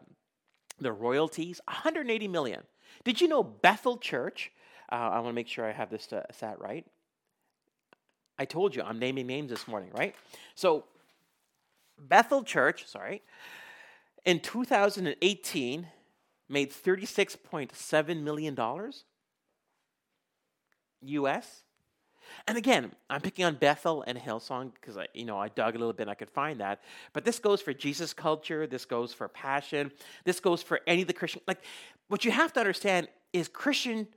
their 0.80 0.94
royalties. 0.94 1.60
180 1.68 2.28
million. 2.30 2.62
Did 3.04 3.20
you 3.20 3.28
know 3.28 3.44
Bethel 3.44 3.98
Church? 3.98 4.52
Uh, 4.90 4.96
I 4.96 5.16
want 5.16 5.28
to 5.28 5.34
make 5.34 5.50
sure 5.50 5.66
I 5.66 5.74
have 5.74 5.90
this 5.90 6.12
uh, 6.14 6.24
sat 6.32 6.62
right. 6.62 6.86
I 8.38 8.46
told 8.46 8.74
you 8.74 8.84
I'm 8.84 9.00
naming 9.00 9.28
names 9.28 9.50
this 9.50 9.68
morning, 9.68 9.90
right? 9.94 10.16
So, 10.56 10.86
Bethel 11.98 12.44
Church, 12.44 12.88
sorry, 12.88 13.22
in 14.24 14.40
2018 14.40 15.88
made 16.50 16.72
$36.7 16.72 18.24
million 18.24 18.58
US. 21.02 21.64
And 22.48 22.58
again, 22.58 22.92
I'm 23.10 23.22
picking 23.22 23.46
on 23.46 23.56
Bethel 23.56 24.04
and 24.06 24.18
Hillsong 24.18 24.72
because 24.74 24.98
I, 24.98 25.08
you 25.14 25.26
know, 25.26 25.38
I 25.38 25.50
dug 25.50 25.76
a 25.76 25.80
little 25.80 25.94
bit 25.94 26.04
and 26.04 26.12
I 26.12 26.16
could 26.16 26.30
find 26.30 26.60
that. 26.60 26.82
But 27.14 27.26
this 27.26 27.40
goes 27.40 27.62
for 27.62 27.74
Jesus 27.74 28.14
culture. 28.14 28.68
This 28.68 28.86
goes 28.86 29.14
for 29.14 29.28
passion. 29.28 29.92
This 30.26 30.40
goes 30.40 30.62
for 30.62 30.82
any 30.86 31.02
of 31.02 31.08
the 31.08 31.14
Christian. 31.14 31.42
Like, 31.48 31.62
what 32.08 32.26
you 32.26 32.32
have 32.32 32.54
to 32.54 32.60
understand 32.60 33.08
is 33.34 33.48
Christian 33.48 34.08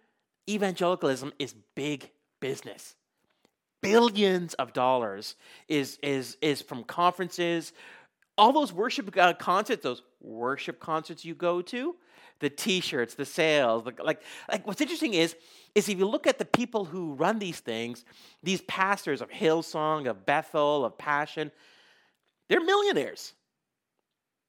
evangelicalism 0.48 1.32
is 1.38 1.54
big 1.74 2.10
business. 2.40 2.96
Billions 3.82 4.54
of 4.54 4.72
dollars 4.72 5.34
is 5.68 5.98
is 6.02 6.36
is 6.40 6.62
from 6.62 6.84
conferences, 6.84 7.72
all 8.38 8.52
those 8.52 8.72
worship 8.72 9.16
uh, 9.16 9.34
concerts, 9.34 9.82
those 9.82 10.02
worship 10.20 10.78
concerts 10.78 11.24
you 11.24 11.34
go 11.34 11.60
to 11.62 11.96
the 12.42 12.50
T-shirts, 12.50 13.14
the 13.14 13.24
sales. 13.24 13.84
The, 13.84 13.94
like, 14.02 14.20
like 14.50 14.66
what's 14.66 14.80
interesting 14.80 15.14
is, 15.14 15.34
is 15.74 15.88
if 15.88 15.96
you 15.96 16.06
look 16.06 16.26
at 16.26 16.38
the 16.38 16.44
people 16.44 16.84
who 16.84 17.14
run 17.14 17.38
these 17.38 17.60
things, 17.60 18.04
these 18.42 18.60
pastors 18.62 19.22
of 19.22 19.30
Hillsong, 19.30 20.10
of 20.10 20.26
Bethel, 20.26 20.84
of 20.84 20.98
Passion, 20.98 21.52
they're 22.48 22.62
millionaires. 22.62 23.32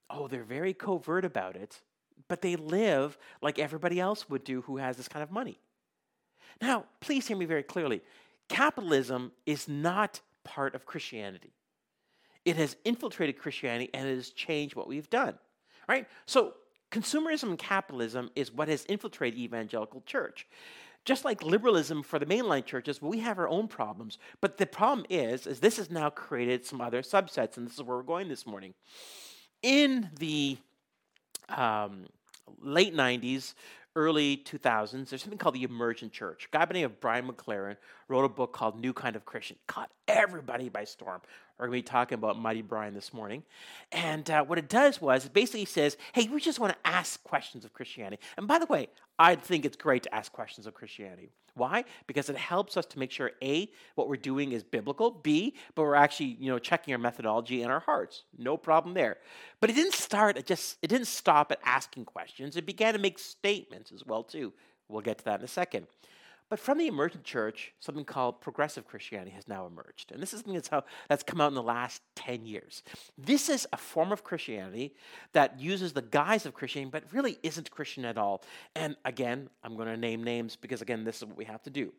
Oh, 0.09 0.27
they're 0.27 0.43
very 0.43 0.73
covert 0.73 1.23
about 1.23 1.55
it, 1.55 1.81
but 2.27 2.41
they 2.41 2.55
live 2.55 3.17
like 3.41 3.59
everybody 3.59 3.99
else 3.99 4.27
would 4.27 4.43
do 4.43 4.61
who 4.63 4.77
has 4.77 4.97
this 4.97 5.07
kind 5.07 5.23
of 5.23 5.31
money. 5.31 5.59
Now, 6.61 6.85
please 6.99 7.27
hear 7.27 7.37
me 7.37 7.45
very 7.45 7.63
clearly. 7.63 8.01
Capitalism 8.49 9.31
is 9.45 9.67
not 9.67 10.19
part 10.43 10.73
of 10.73 10.85
Christianity. 10.85 11.53
It 12.43 12.57
has 12.57 12.75
infiltrated 12.83 13.37
Christianity 13.37 13.91
and 13.93 14.07
it 14.07 14.15
has 14.15 14.31
changed 14.31 14.75
what 14.75 14.87
we've 14.87 15.09
done. 15.09 15.35
Right? 15.87 16.07
So 16.25 16.53
consumerism 16.93 17.49
and 17.49 17.57
capitalism 17.57 18.29
is 18.35 18.53
what 18.53 18.67
has 18.67 18.85
infiltrated 18.85 19.39
evangelical 19.39 20.01
church. 20.05 20.47
Just 21.05 21.25
like 21.25 21.43
liberalism 21.43 22.03
for 22.03 22.19
the 22.19 22.25
mainline 22.25 22.63
churches, 22.63 23.01
we 23.01 23.19
have 23.19 23.39
our 23.39 23.49
own 23.49 23.67
problems. 23.67 24.19
But 24.39 24.57
the 24.57 24.65
problem 24.65 25.05
is, 25.09 25.47
is 25.47 25.59
this 25.59 25.77
has 25.77 25.89
now 25.89 26.09
created 26.09 26.65
some 26.65 26.79
other 26.79 27.01
subsets, 27.01 27.57
and 27.57 27.67
this 27.67 27.73
is 27.73 27.83
where 27.83 27.97
we're 27.97 28.03
going 28.03 28.29
this 28.29 28.45
morning. 28.45 28.73
In 29.61 30.09
the 30.17 30.57
um, 31.49 32.05
late 32.61 32.95
90s, 32.95 33.53
early 33.95 34.37
2000s, 34.37 35.09
there's 35.09 35.21
something 35.21 35.37
called 35.37 35.55
the 35.55 35.63
Emergent 35.63 36.13
Church. 36.13 36.47
A 36.51 36.55
guy 36.55 36.59
by 36.59 36.67
the 36.67 36.73
name 36.75 36.85
of 36.85 37.01
Brian 37.01 37.27
McLaren 37.27 37.75
wrote 38.07 38.23
a 38.23 38.29
book 38.29 38.53
called 38.53 38.79
New 38.79 38.93
Kind 38.93 39.15
of 39.15 39.25
Christian. 39.25 39.57
Caught 39.67 39.91
everybody 40.07 40.69
by 40.69 40.85
storm. 40.85 41.21
We're 41.57 41.67
going 41.67 41.79
to 41.79 41.83
be 41.83 41.91
talking 41.91 42.17
about 42.17 42.37
Mighty 42.37 42.61
Brian 42.61 42.93
this 42.93 43.13
morning. 43.13 43.43
And 43.91 44.29
uh, 44.29 44.43
what 44.43 44.57
it 44.57 44.67
does 44.67 44.99
was, 44.99 45.25
it 45.25 45.33
basically 45.33 45.65
says, 45.65 45.97
hey, 46.13 46.27
we 46.27 46.41
just 46.41 46.59
want 46.59 46.73
to 46.73 46.89
ask 46.89 47.23
questions 47.23 47.63
of 47.63 47.73
Christianity. 47.73 48.21
And 48.37 48.47
by 48.47 48.59
the 48.59 48.65
way, 48.65 48.89
I 49.19 49.35
think 49.35 49.63
it's 49.63 49.77
great 49.77 50.03
to 50.03 50.13
ask 50.13 50.31
questions 50.31 50.65
of 50.65 50.73
Christianity. 50.73 51.29
Why? 51.55 51.85
Because 52.07 52.29
it 52.29 52.35
helps 52.35 52.77
us 52.77 52.87
to 52.87 52.99
make 52.99 53.11
sure 53.11 53.31
A, 53.43 53.69
what 53.93 54.09
we're 54.09 54.15
doing 54.15 54.53
is 54.53 54.63
biblical, 54.63 55.11
B, 55.11 55.53
but 55.75 55.83
we're 55.83 55.93
actually, 55.93 56.37
you 56.39 56.49
know, 56.49 56.57
checking 56.57 56.93
our 56.93 56.99
methodology 56.99 57.61
and 57.61 57.71
our 57.71 57.81
hearts. 57.81 58.23
No 58.37 58.57
problem 58.57 58.95
there. 58.95 59.17
But 59.59 59.69
it 59.69 59.75
didn't 59.75 59.93
start 59.93 60.37
at 60.37 60.47
just 60.47 60.77
it 60.81 60.87
didn't 60.87 61.07
stop 61.07 61.51
at 61.51 61.59
asking 61.63 62.05
questions. 62.05 62.57
It 62.57 62.65
began 62.65 62.93
to 62.93 62.99
make 62.99 63.19
statements 63.19 63.91
as 63.91 64.03
well, 64.03 64.23
too. 64.23 64.51
We'll 64.89 65.01
get 65.01 65.19
to 65.19 65.25
that 65.25 65.39
in 65.39 65.45
a 65.45 65.47
second. 65.47 65.85
But 66.53 66.59
from 66.59 66.77
the 66.77 66.85
emergent 66.85 67.23
church, 67.23 67.73
something 67.79 68.05
called 68.05 68.39
progressive 68.39 68.85
Christianity 68.85 69.31
has 69.31 69.47
now 69.47 69.65
emerged. 69.65 70.11
And 70.11 70.21
this 70.21 70.33
is 70.33 70.41
something 70.41 70.53
that's, 70.53 70.67
how, 70.67 70.83
that's 71.09 71.23
come 71.23 71.41
out 71.41 71.47
in 71.47 71.55
the 71.55 71.63
last 71.63 72.03
10 72.13 72.45
years. 72.45 72.83
This 73.17 73.49
is 73.49 73.65
a 73.73 73.77
form 73.77 74.11
of 74.11 74.23
Christianity 74.23 74.93
that 75.31 75.59
uses 75.59 75.93
the 75.93 76.03
guise 76.03 76.45
of 76.45 76.53
Christianity, 76.53 76.91
but 76.91 77.11
really 77.11 77.39
isn't 77.41 77.71
Christian 77.71 78.05
at 78.05 78.19
all. 78.19 78.43
And 78.75 78.95
again, 79.03 79.49
I'm 79.63 79.75
going 79.75 79.87
to 79.87 79.97
name 79.97 80.23
names 80.23 80.55
because, 80.55 80.83
again, 80.83 81.03
this 81.03 81.23
is 81.23 81.25
what 81.25 81.35
we 81.35 81.45
have 81.45 81.63
to 81.63 81.71
do. 81.71 81.91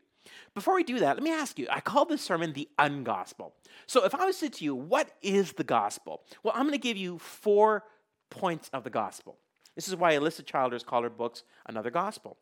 Before 0.54 0.76
we 0.76 0.84
do 0.84 1.00
that, 1.00 1.16
let 1.16 1.24
me 1.24 1.32
ask 1.32 1.58
you 1.58 1.66
I 1.68 1.80
call 1.80 2.04
this 2.04 2.22
sermon 2.22 2.52
the 2.52 2.68
ungospel. 2.78 3.50
So 3.88 4.04
if 4.04 4.14
I 4.14 4.24
was 4.24 4.36
to 4.36 4.44
say 4.44 4.50
to 4.50 4.64
you, 4.64 4.76
what 4.76 5.10
is 5.20 5.54
the 5.54 5.64
gospel? 5.64 6.22
Well, 6.44 6.54
I'm 6.54 6.62
going 6.62 6.74
to 6.74 6.78
give 6.78 6.96
you 6.96 7.18
four 7.18 7.82
points 8.30 8.70
of 8.72 8.84
the 8.84 8.90
gospel. 8.90 9.36
This 9.74 9.88
is 9.88 9.96
why 9.96 10.12
Alisa 10.12 10.46
Childers 10.46 10.84
called 10.84 11.02
her 11.02 11.10
books 11.10 11.42
another 11.66 11.90
gospel. 11.90 12.36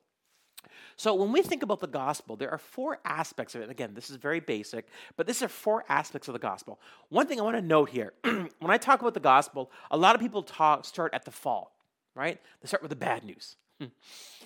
So 0.96 1.14
when 1.14 1.32
we 1.32 1.42
think 1.42 1.62
about 1.62 1.80
the 1.80 1.86
gospel, 1.86 2.36
there 2.36 2.50
are 2.50 2.58
four 2.58 2.98
aspects 3.04 3.54
of 3.54 3.62
it. 3.62 3.70
Again, 3.70 3.94
this 3.94 4.10
is 4.10 4.16
very 4.16 4.40
basic, 4.40 4.86
but 5.16 5.26
these 5.26 5.42
are 5.42 5.48
four 5.48 5.84
aspects 5.88 6.28
of 6.28 6.32
the 6.32 6.38
gospel. 6.38 6.78
One 7.08 7.26
thing 7.26 7.40
I 7.40 7.44
want 7.44 7.56
to 7.56 7.62
note 7.62 7.90
here 7.90 8.12
when 8.22 8.50
I 8.70 8.78
talk 8.78 9.00
about 9.00 9.14
the 9.14 9.20
gospel, 9.20 9.70
a 9.90 9.96
lot 9.96 10.14
of 10.14 10.20
people 10.20 10.42
talk 10.42 10.84
start 10.84 11.14
at 11.14 11.24
the 11.24 11.30
fall, 11.30 11.74
right? 12.14 12.40
They 12.60 12.68
start 12.68 12.82
with 12.82 12.90
the 12.90 12.96
bad 12.96 13.24
news. 13.24 13.56
you 13.80 13.90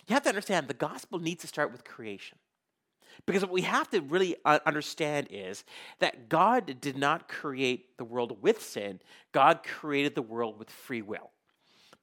have 0.09 0.23
to 0.23 0.29
understand 0.29 0.69
the 0.69 0.75
gospel 0.75 1.19
needs 1.19 1.43
to 1.43 1.47
start 1.47 1.73
with 1.73 1.85
creation. 1.85 2.39
Because 3.25 3.43
what 3.43 3.53
we 3.53 3.63
have 3.63 3.89
to 3.91 4.01
really 4.03 4.37
uh, 4.45 4.59
understand 4.67 5.29
is 5.31 5.65
that 6.01 6.29
God 6.29 6.81
did 6.81 6.99
not 6.99 7.29
create 7.29 7.97
the 7.97 8.05
world 8.05 8.43
with 8.43 8.63
sin, 8.63 9.01
God 9.33 9.63
created 9.63 10.15
the 10.15 10.23
world 10.23 10.59
with 10.59 10.71
free 10.71 11.03
will. 11.03 11.31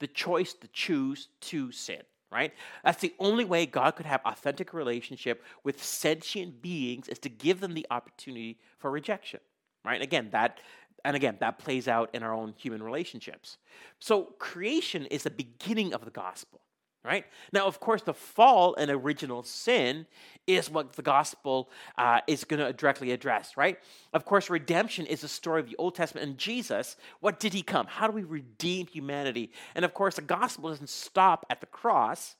The 0.00 0.08
choice 0.08 0.52
to 0.54 0.68
choose 0.68 1.28
to 1.42 1.70
sin 1.70 2.02
right? 2.34 2.52
That's 2.82 3.00
the 3.00 3.14
only 3.20 3.44
way 3.44 3.64
God 3.64 3.92
could 3.92 4.06
have 4.06 4.20
authentic 4.24 4.74
relationship 4.74 5.44
with 5.62 5.82
sentient 5.82 6.60
beings 6.60 7.08
is 7.08 7.20
to 7.20 7.28
give 7.28 7.60
them 7.60 7.74
the 7.74 7.86
opportunity 7.90 8.58
for 8.78 8.90
rejection, 8.90 9.40
right? 9.84 10.02
Again, 10.02 10.28
that 10.32 10.58
and 11.06 11.14
again, 11.14 11.36
that 11.40 11.58
plays 11.58 11.86
out 11.86 12.08
in 12.14 12.22
our 12.22 12.32
own 12.32 12.54
human 12.56 12.82
relationships. 12.82 13.58
So 13.98 14.34
creation 14.38 15.04
is 15.06 15.22
the 15.22 15.30
beginning 15.30 15.92
of 15.92 16.04
the 16.04 16.10
gospel, 16.10 16.60
right? 17.04 17.26
Now, 17.52 17.66
of 17.66 17.80
course, 17.80 18.02
the 18.02 18.14
fall 18.14 18.74
and 18.76 18.90
original 18.90 19.42
sin 19.42 20.06
is 20.46 20.70
what 20.70 20.94
the 20.94 21.02
gospel 21.02 21.68
uh, 21.98 22.20
is 22.26 22.44
going 22.44 22.64
to 22.64 22.72
directly 22.72 23.12
address, 23.12 23.56
right? 23.56 23.78
Of 24.14 24.24
course, 24.24 24.48
redemption 24.48 25.06
is 25.06 25.20
the 25.20 25.28
story 25.28 25.60
of 25.60 25.68
the 25.68 25.76
Old 25.76 25.94
Testament 25.94 26.26
and 26.26 26.38
Jesus. 26.38 26.96
What 27.20 27.38
did 27.38 27.52
he 27.52 27.62
come? 27.62 27.86
How 27.86 28.06
do 28.06 28.12
we 28.14 28.24
redeem 28.24 28.86
humanity? 28.86 29.52
And 29.74 29.84
of 29.84 29.92
course, 29.92 30.16
the 30.16 30.22
gospel 30.22 30.70
doesn't 30.70 30.88
stop 30.88 31.44
at 31.50 31.60
the 31.60 31.66
cross. 31.66 32.36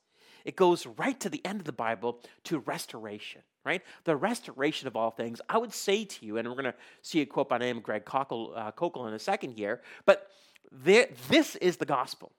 It 0.46 0.56
goes 0.56 0.86
right 0.86 1.18
to 1.20 1.28
the 1.28 1.44
end 1.44 1.60
of 1.60 1.66
the 1.66 1.72
Bible 1.72 2.20
to 2.44 2.58
restoration, 2.60 3.42
right? 3.64 3.82
The 4.04 4.16
restoration 4.16 4.88
of 4.88 4.96
all 4.96 5.10
things. 5.10 5.40
I 5.48 5.58
would 5.58 5.72
say 5.72 6.04
to 6.04 6.26
you, 6.26 6.38
and 6.38 6.48
we're 6.48 6.54
going 6.54 6.64
to 6.64 6.74
see 7.02 7.20
a 7.20 7.26
quote 7.26 7.50
by 7.50 7.58
name 7.58 7.80
Greg 7.80 8.04
Koukl, 8.04 8.52
uh, 8.56 9.08
in 9.08 9.14
a 9.14 9.18
second 9.18 9.52
here, 9.52 9.82
but 10.06 10.28
there, 10.72 11.08
this 11.28 11.56
is 11.56 11.76
the 11.76 11.86
gospel. 11.86 12.32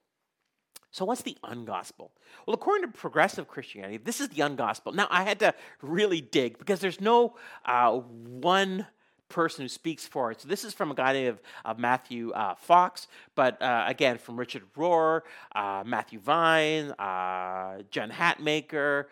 So, 0.96 1.04
what's 1.04 1.20
the 1.20 1.36
ungospel? 1.44 2.08
Well, 2.46 2.54
according 2.54 2.90
to 2.90 2.96
progressive 2.96 3.46
Christianity, 3.46 3.98
this 3.98 4.18
is 4.18 4.30
the 4.30 4.40
ungospel. 4.40 4.94
Now, 4.94 5.06
I 5.10 5.24
had 5.24 5.38
to 5.40 5.54
really 5.82 6.22
dig 6.22 6.58
because 6.58 6.80
there's 6.80 7.02
no 7.02 7.36
uh, 7.66 7.92
one 7.92 8.86
person 9.28 9.60
who 9.60 9.68
speaks 9.68 10.06
for 10.06 10.30
it. 10.30 10.40
So 10.40 10.48
this 10.48 10.64
is 10.64 10.72
from 10.72 10.90
a 10.90 10.94
guy 10.94 11.12
named 11.12 11.40
uh, 11.66 11.74
Matthew 11.76 12.30
uh, 12.30 12.54
Fox, 12.54 13.08
but 13.34 13.60
uh, 13.60 13.84
again 13.86 14.16
from 14.16 14.38
Richard 14.38 14.62
Rohr, 14.74 15.20
uh, 15.54 15.82
Matthew 15.84 16.18
Vine, 16.18 16.92
uh, 16.92 17.82
Jen 17.90 18.10
Hatmaker, 18.10 19.04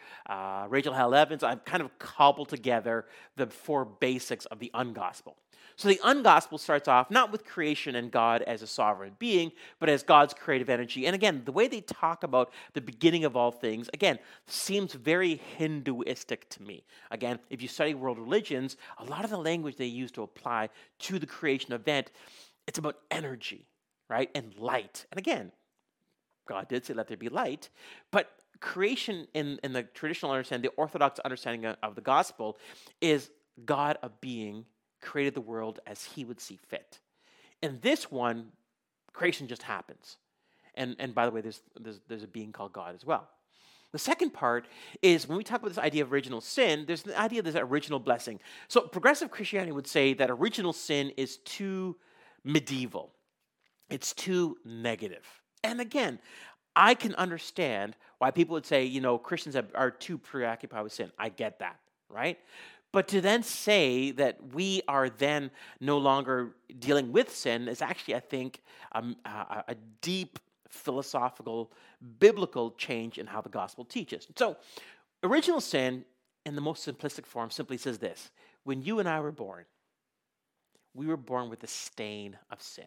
Rachel 0.71 0.95
Held 0.95 1.15
Evans. 1.15 1.43
I've 1.43 1.67
kind 1.67 1.83
of 1.83 1.99
cobbled 1.99 2.49
together 2.49 3.05
the 3.37 3.49
four 3.49 3.85
basics 3.85 4.47
of 4.47 4.59
the 4.59 4.71
ungospel. 4.73 5.35
So 5.77 5.89
the 5.89 6.01
ungospel 6.05 6.61
starts 6.61 6.89
off 6.89 7.11
not 7.11 7.33
with 7.33 7.45
creation 7.45 7.97
and 7.97 8.11
God 8.11 8.43
as 8.43 8.63
a 8.63 8.67
sovereign 8.67 9.17
being, 9.19 9.53
but 9.81 9.89
as 9.89 10.03
God's 10.03 10.35
creative 10.35 10.71
energy. 10.71 11.07
And 11.07 11.15
again, 11.15 11.43
the 11.45 11.53
way 11.53 11.69
they 11.69 11.81
talk 11.81 12.23
about 12.23 12.53
the 12.75 12.81
beginning 12.81 13.25
of 13.25 13.37
all 13.37 13.51
things, 13.51 13.91
again, 13.93 14.19
seems 14.47 14.93
very 14.93 15.41
Hinduistic 15.57 16.49
to 16.51 16.63
me. 16.63 16.85
Again, 17.11 17.39
if 17.51 17.61
you 17.61 17.69
study 17.69 17.95
world 17.95 18.19
religions, 18.19 18.77
a 18.99 19.05
lot 19.05 19.25
of 19.25 19.31
the 19.31 19.39
language 19.39 19.77
they 19.77 19.87
use 19.87 20.11
to 20.13 20.23
apply 20.23 20.69
to 21.01 21.19
the 21.19 21.27
creation 21.27 21.73
event, 21.73 22.11
it's 22.67 22.79
about 22.79 22.99
energy, 23.11 23.67
right? 24.09 24.31
And 24.35 24.55
light. 24.57 25.07
And 25.11 25.19
again, 25.19 25.53
God 26.47 26.69
did 26.69 26.85
say, 26.85 26.95
let 26.95 27.09
there 27.09 27.17
be 27.17 27.29
light, 27.29 27.71
but 28.11 28.31
creation 28.61 29.27
in, 29.35 29.59
in 29.65 29.73
the 29.73 29.83
traditional 29.83 30.33
understanding, 30.33 30.71
the 30.71 30.77
orthodox 30.77 31.19
understanding 31.21 31.75
of 31.83 31.95
the 31.95 32.01
gospel, 32.01 32.59
is 33.01 33.31
God 33.65 33.99
a 34.03 34.09
being 34.09 34.65
created 35.05 35.35
the 35.35 35.41
world 35.41 35.79
as 35.87 36.05
he 36.05 36.25
would 36.25 36.41
see 36.41 36.59
fit. 36.69 36.99
In 37.63 37.79
this 37.81 38.11
one, 38.11 38.49
creation 39.13 39.47
just 39.47 39.63
happens. 39.63 40.17
And, 40.75 40.97
and 40.99 41.15
by 41.15 41.27
the 41.27 41.31
way, 41.31 41.41
there's, 41.41 41.63
there's, 41.81 42.01
there's 42.09 42.25
a 42.25 42.27
being 42.29 42.51
called 42.51 42.73
God 42.73 42.95
as 42.95 43.05
well. 43.05 43.29
The 43.93 43.99
second 43.99 44.31
part 44.31 44.67
is 45.03 45.29
when 45.29 45.39
we 45.39 45.45
talk 45.45 45.61
about 45.61 45.69
this 45.69 45.79
idea 45.79 46.03
of 46.03 46.13
original 46.13 46.41
sin, 46.41 46.85
there's 46.85 47.03
the 47.03 47.19
idea 47.19 47.39
of 47.39 47.45
this 47.45 47.55
original 47.55 48.01
blessing. 48.01 48.41
So 48.67 48.81
progressive 48.81 49.31
Christianity 49.31 49.71
would 49.71 49.87
say 49.87 50.15
that 50.15 50.33
original 50.33 50.73
sin 50.73 51.13
is 51.17 51.37
too 51.37 51.97
medieval, 52.43 53.13
it's 53.89 54.13
too 54.13 54.57
negative. 54.65 55.25
And 55.63 55.81
again, 55.81 56.19
I 56.75 56.95
can 56.95 57.15
understand 57.15 57.95
why 58.19 58.33
people 58.33 58.55
would 58.55 58.67
say, 58.67 58.85
you 58.85 59.01
know, 59.01 59.17
Christians 59.17 59.57
are 59.57 59.91
too 59.93 60.19
preoccupied 60.19 60.83
with 60.83 60.93
sin. 60.93 61.13
I 61.17 61.29
get 61.29 61.61
that, 61.61 61.79
right? 62.09 62.39
But 62.95 63.09
to 63.09 63.21
then 63.21 63.43
say 63.43 64.13
that 64.13 64.55
we 64.55 64.83
are 64.87 65.11
then 65.11 65.51
no 65.81 65.99
longer 65.99 66.55
dealing 66.79 67.11
with 67.11 67.35
sin 67.35 67.67
is 67.67 67.83
actually, 67.83 68.15
I 68.15 68.21
think, 68.21 68.63
um, 68.93 69.17
a, 69.25 69.65
a 69.67 69.75
deep 70.01 70.39
philosophical, 70.69 71.73
biblical 72.21 72.71
change 72.71 73.19
in 73.19 73.27
how 73.27 73.41
the 73.41 73.49
gospel 73.49 73.85
teaches. 73.85 74.29
So, 74.37 74.59
original 75.25 75.61
sin, 75.61 76.05
in 76.47 76.55
the 76.55 76.61
most 76.61 76.87
simplistic 76.87 77.27
form, 77.27 77.51
simply 77.51 77.79
says 77.79 77.99
this 77.99 78.31
When 78.63 78.81
you 78.81 79.01
and 79.01 79.09
I 79.09 79.19
were 79.19 79.33
born, 79.33 79.65
we 80.95 81.07
were 81.07 81.17
born 81.17 81.51
with 81.51 81.59
the 81.59 81.67
stain 81.67 82.39
of 82.49 82.63
sin. 82.63 82.87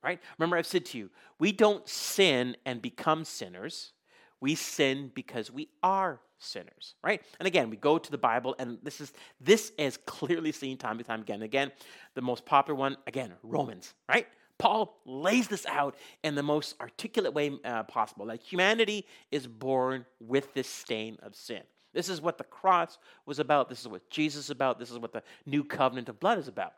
Right? 0.00 0.20
Remember, 0.38 0.56
I've 0.56 0.64
said 0.64 0.84
to 0.86 0.98
you, 0.98 1.10
we 1.40 1.50
don't 1.50 1.88
sin 1.88 2.56
and 2.64 2.80
become 2.80 3.24
sinners. 3.24 3.94
We 4.40 4.54
sin 4.54 5.10
because 5.12 5.50
we 5.50 5.70
are 5.82 6.20
sinners, 6.38 6.94
right? 7.02 7.22
And 7.38 7.46
again, 7.46 7.70
we 7.70 7.76
go 7.76 7.98
to 7.98 8.10
the 8.10 8.18
Bible, 8.18 8.54
and 8.58 8.78
this 8.82 9.00
is 9.00 9.12
this 9.40 9.72
is 9.78 9.96
clearly 10.06 10.52
seen 10.52 10.76
time 10.76 10.98
and 10.98 11.06
time 11.06 11.20
again. 11.20 11.42
Again, 11.42 11.72
the 12.14 12.22
most 12.22 12.44
popular 12.44 12.78
one, 12.78 12.96
again, 13.06 13.32
Romans, 13.42 13.94
right? 14.08 14.26
Paul 14.58 15.00
lays 15.04 15.46
this 15.46 15.66
out 15.66 15.94
in 16.24 16.34
the 16.34 16.42
most 16.42 16.74
articulate 16.80 17.32
way 17.32 17.52
uh, 17.64 17.84
possible 17.84 18.26
that 18.26 18.40
humanity 18.40 19.06
is 19.30 19.46
born 19.46 20.04
with 20.20 20.52
this 20.52 20.68
stain 20.68 21.16
of 21.22 21.36
sin. 21.36 21.62
This 21.94 22.08
is 22.08 22.20
what 22.20 22.38
the 22.38 22.44
cross 22.44 22.98
was 23.24 23.38
about. 23.38 23.68
This 23.68 23.80
is 23.80 23.88
what 23.88 24.08
Jesus 24.10 24.44
is 24.44 24.50
about. 24.50 24.78
This 24.78 24.90
is 24.90 24.98
what 24.98 25.12
the 25.12 25.22
new 25.46 25.64
covenant 25.64 26.08
of 26.08 26.20
blood 26.20 26.38
is 26.38 26.48
about. 26.48 26.74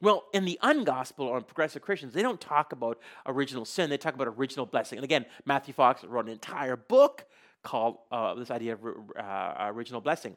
Well, 0.00 0.24
in 0.32 0.44
the 0.44 0.58
ungospel 0.62 1.20
or 1.20 1.40
progressive 1.40 1.82
Christians, 1.82 2.12
they 2.12 2.22
don't 2.22 2.40
talk 2.40 2.72
about 2.72 3.00
original 3.26 3.64
sin. 3.64 3.90
They 3.90 3.96
talk 3.96 4.14
about 4.14 4.28
original 4.28 4.66
blessing. 4.66 4.98
And 4.98 5.04
again, 5.04 5.26
Matthew 5.44 5.74
Fox 5.74 6.04
wrote 6.04 6.26
an 6.26 6.32
entire 6.32 6.76
book 6.76 7.24
called 7.62 7.98
uh, 8.10 8.34
this 8.34 8.50
idea 8.50 8.74
of 8.74 8.80
uh, 9.18 9.54
original 9.68 10.00
blessing. 10.00 10.36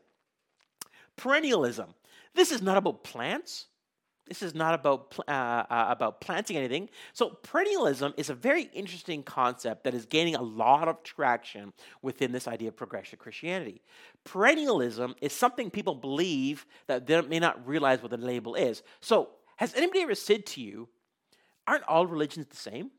Perennialism. 1.18 1.88
This 2.34 2.52
is 2.52 2.62
not 2.62 2.78
about 2.78 3.04
plants. 3.04 3.68
This 4.28 4.42
is 4.42 4.56
not 4.56 4.74
about 4.74 5.16
uh, 5.28 5.32
uh, 5.32 5.86
about 5.90 6.20
planting 6.20 6.58
anything. 6.58 6.90
So 7.14 7.38
perennialism 7.44 8.14
is 8.18 8.32
a 8.32 8.34
very 8.34 8.64
interesting 8.74 9.22
concept 9.22 9.84
that 9.84 9.94
is 9.94 10.06
gaining 10.08 10.36
a 10.36 10.42
lot 10.42 10.88
of 10.88 11.04
traction 11.04 11.74
within 12.02 12.32
this 12.32 12.48
idea 12.48 12.70
of 12.70 12.76
progressive 12.76 13.20
Christianity. 13.20 13.82
Perennialism 14.26 15.14
is 15.22 15.32
something 15.32 15.70
people 15.70 15.94
believe 15.94 16.66
that 16.88 17.06
they 17.06 17.22
may 17.22 17.40
not 17.40 17.68
realize 17.68 18.02
what 18.02 18.10
the 18.10 18.18
label 18.18 18.56
is. 18.56 18.82
So 19.00 19.30
has 19.58 19.76
anybody 19.76 20.02
ever 20.02 20.16
said 20.16 20.48
to 20.48 20.62
you, 20.62 20.90
"Aren't 21.68 21.84
all 21.84 22.08
religions 22.08 22.48
the 22.48 22.56
same? 22.56 22.90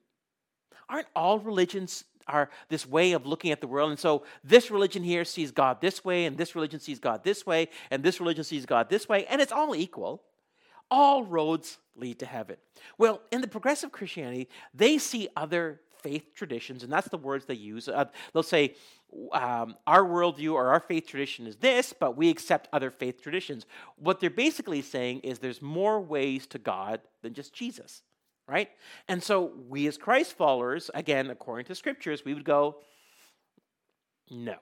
Aren't 0.89 1.09
all 1.17 1.41
religions 1.41 2.05
are 2.27 2.51
this 2.69 2.87
way 2.87 3.13
of 3.13 3.27
looking 3.27 3.53
at 3.53 3.61
the 3.61 3.67
world. 3.67 3.91
And 3.91 3.99
so 3.99 4.25
this 4.43 4.71
religion 4.71 5.03
here 5.03 5.25
sees 5.25 5.51
God 5.51 5.81
this 5.81 6.05
way, 6.05 6.25
and 6.25 6.37
this 6.37 6.55
religion 6.55 6.81
sees 6.81 6.99
God 6.99 7.25
this 7.25 7.47
way, 7.47 7.69
and 7.91 8.03
this 8.03 8.21
religion 8.21 8.45
sees 8.45 8.67
God 8.67 8.89
this 8.89 9.09
way, 9.09 9.27
and 9.27 9.41
it's 9.41 9.53
all 9.53 9.75
equal. 9.75 10.23
All 10.91 11.25
roads 11.25 11.79
lead 11.97 12.19
to 12.21 12.27
heaven. 12.27 12.57
Well, 12.99 13.21
in 13.33 13.41
the 13.41 13.49
progressive 13.49 13.91
Christianity, 13.91 14.49
they 14.73 14.99
see 14.99 15.29
other 15.37 15.81
faith 16.03 16.35
traditions, 16.35 16.85
and 16.85 16.93
that's 16.93 17.09
the 17.09 17.19
words 17.19 17.47
they 17.47 17.55
use. 17.55 17.89
Uh, 17.89 18.05
they'll 18.33 18.43
say, 18.43 18.75
um, 19.33 19.77
our 19.87 20.05
worldview 20.05 20.53
or 20.53 20.69
our 20.69 20.81
faith 20.81 21.07
tradition 21.07 21.47
is 21.47 21.57
this, 21.57 21.93
but 21.93 22.17
we 22.17 22.29
accept 22.29 22.69
other 22.73 22.91
faith 22.91 23.23
traditions. 23.23 23.67
What 23.97 24.21
they're 24.21 24.31
basically 24.31 24.83
saying 24.83 25.21
is 25.21 25.39
there's 25.39 25.63
more 25.63 26.01
ways 26.01 26.47
to 26.49 26.59
God 26.59 27.01
than 27.23 27.35
just 27.35 27.53
Jesus 27.53 28.03
right? 28.49 28.71
And 29.09 29.23
so 29.23 29.53
we 29.69 29.87
as 29.87 29.99
Christ 29.99 30.37
followers, 30.37 30.91
again, 30.95 31.31
according 31.31 31.67
to 31.67 31.75
scriptures, 31.75 32.25
we 32.25 32.35
would 32.35 32.45
go, 32.45 32.77
no. 34.31 34.57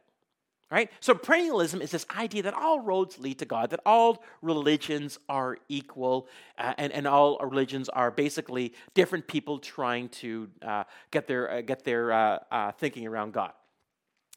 Right? 0.70 0.90
So 1.00 1.14
perennialism 1.14 1.82
is 1.82 1.90
this 1.90 2.06
idea 2.16 2.42
that 2.44 2.54
all 2.54 2.80
roads 2.80 3.18
lead 3.18 3.38
to 3.40 3.44
God, 3.44 3.70
that 3.70 3.80
all 3.86 4.24
religions 4.42 5.18
are 5.28 5.58
equal, 5.68 6.26
uh, 6.58 6.74
and, 6.78 6.92
and 6.92 7.06
all 7.06 7.38
religions 7.38 7.88
are 7.88 8.10
basically 8.10 8.72
different 8.94 9.28
people 9.28 9.58
trying 9.58 10.08
to 10.08 10.48
uh, 10.62 10.84
get 11.10 11.28
their, 11.28 11.50
uh, 11.50 11.60
get 11.60 11.84
their 11.84 12.10
uh, 12.10 12.38
uh, 12.50 12.72
thinking 12.72 13.06
around 13.06 13.32
God. 13.32 13.52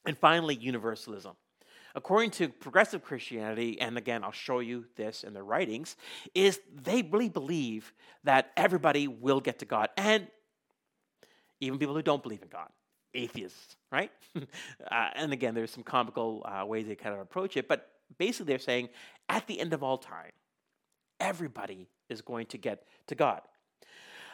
And 0.06 0.18
finally, 0.18 0.56
universalism. 0.56 1.36
According 1.98 2.30
to 2.32 2.50
progressive 2.50 3.04
Christianity, 3.04 3.82
and 3.82 3.98
again, 3.98 4.24
I'll 4.24 4.32
show 4.32 4.60
you 4.60 4.86
this 4.98 5.24
in 5.24 5.34
the 5.34 5.41
writings, 5.41 5.95
is 6.36 6.60
they 6.72 7.02
really 7.02 7.28
believe 7.28 7.91
that 8.24 8.52
everybody 8.56 9.08
will 9.08 9.39
get 9.39 9.58
to 9.60 9.66
God, 9.66 9.89
and 9.98 10.28
even 11.60 11.80
people 11.80 11.95
who 11.95 12.04
don't 12.04 12.22
believe 12.22 12.43
in 12.43 12.50
God, 12.50 12.70
atheists, 13.16 13.78
right? 13.91 14.12
uh, 14.36 14.41
and 15.16 15.34
again, 15.34 15.56
there's 15.56 15.72
some 15.72 15.82
comical 15.82 16.45
uh, 16.45 16.64
ways 16.68 16.86
they 16.86 16.93
kind 16.93 17.16
of 17.16 17.20
approach 17.20 17.58
it, 17.58 17.68
but 17.68 17.89
basically 18.20 18.45
they're 18.45 18.60
saying 18.60 18.89
at 19.28 19.48
the 19.48 19.60
end 19.60 19.74
of 19.74 19.82
all 19.82 19.98
time, 19.98 20.34
everybody 21.20 21.89
is 22.10 22.22
going 22.22 22.45
to 22.45 22.60
get 22.60 22.84
to 23.08 23.16
God. 23.16 23.41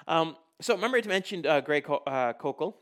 Um, 0.05 0.36
so 0.59 0.76
remember 0.76 0.97
I 0.97 1.07
mentioned 1.07 1.47
uh, 1.47 1.61
Greg 1.61 1.86
uh, 1.89 2.34
Koukl. 2.34 2.74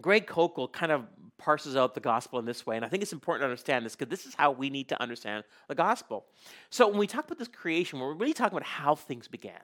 Greg 0.00 0.26
Koukl 0.26 0.72
kind 0.72 0.92
of 0.92 1.06
parses 1.38 1.76
out 1.76 1.94
the 1.94 2.00
gospel 2.00 2.38
in 2.38 2.44
this 2.44 2.66
way, 2.66 2.76
and 2.76 2.84
I 2.84 2.88
think 2.88 3.02
it's 3.02 3.12
important 3.12 3.42
to 3.42 3.46
understand 3.46 3.84
this 3.84 3.94
because 3.94 4.10
this 4.10 4.26
is 4.26 4.34
how 4.34 4.50
we 4.50 4.70
need 4.70 4.88
to 4.88 5.00
understand 5.00 5.44
the 5.68 5.74
gospel. 5.74 6.26
So 6.70 6.88
when 6.88 6.98
we 6.98 7.06
talk 7.06 7.26
about 7.26 7.38
this 7.38 7.48
creation, 7.48 7.98
we're 7.98 8.14
really 8.14 8.32
talking 8.32 8.56
about 8.56 8.66
how 8.66 8.94
things 8.94 9.28
began, 9.28 9.60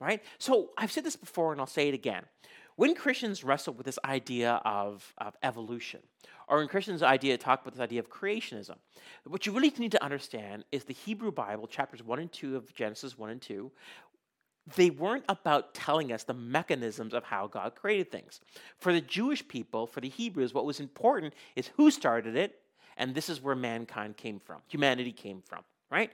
right? 0.00 0.22
So 0.38 0.70
I've 0.78 0.92
said 0.92 1.04
this 1.04 1.16
before, 1.16 1.52
and 1.52 1.60
I'll 1.60 1.66
say 1.66 1.88
it 1.88 1.94
again. 1.94 2.24
When 2.76 2.94
Christians 2.94 3.42
wrestle 3.42 3.74
with 3.74 3.86
this 3.86 3.98
idea 4.04 4.62
of, 4.64 5.12
of 5.18 5.36
evolution, 5.42 6.00
or 6.46 6.58
when 6.58 6.68
Christians' 6.68 7.02
idea 7.02 7.36
talk 7.36 7.62
about 7.62 7.74
this 7.74 7.82
idea 7.82 7.98
of 7.98 8.08
creationism, 8.08 8.76
what 9.24 9.46
you 9.46 9.52
really 9.52 9.72
need 9.78 9.90
to 9.92 10.02
understand 10.02 10.64
is 10.70 10.84
the 10.84 10.94
Hebrew 10.94 11.32
Bible, 11.32 11.66
chapters 11.66 12.04
1 12.04 12.18
and 12.20 12.32
2 12.32 12.56
of 12.56 12.72
Genesis 12.74 13.18
1 13.18 13.30
and 13.30 13.42
2, 13.42 13.70
they 14.76 14.90
weren't 14.90 15.24
about 15.28 15.74
telling 15.74 16.12
us 16.12 16.24
the 16.24 16.34
mechanisms 16.34 17.14
of 17.14 17.24
how 17.24 17.46
God 17.46 17.74
created 17.74 18.10
things. 18.10 18.40
For 18.78 18.92
the 18.92 19.00
Jewish 19.00 19.46
people, 19.46 19.86
for 19.86 20.00
the 20.00 20.08
Hebrews, 20.08 20.52
what 20.52 20.64
was 20.64 20.80
important 20.80 21.34
is 21.56 21.70
who 21.76 21.90
started 21.90 22.36
it, 22.36 22.60
and 22.96 23.14
this 23.14 23.28
is 23.28 23.40
where 23.40 23.54
mankind 23.54 24.16
came 24.16 24.40
from, 24.40 24.60
humanity 24.68 25.12
came 25.12 25.42
from, 25.42 25.60
right? 25.90 26.10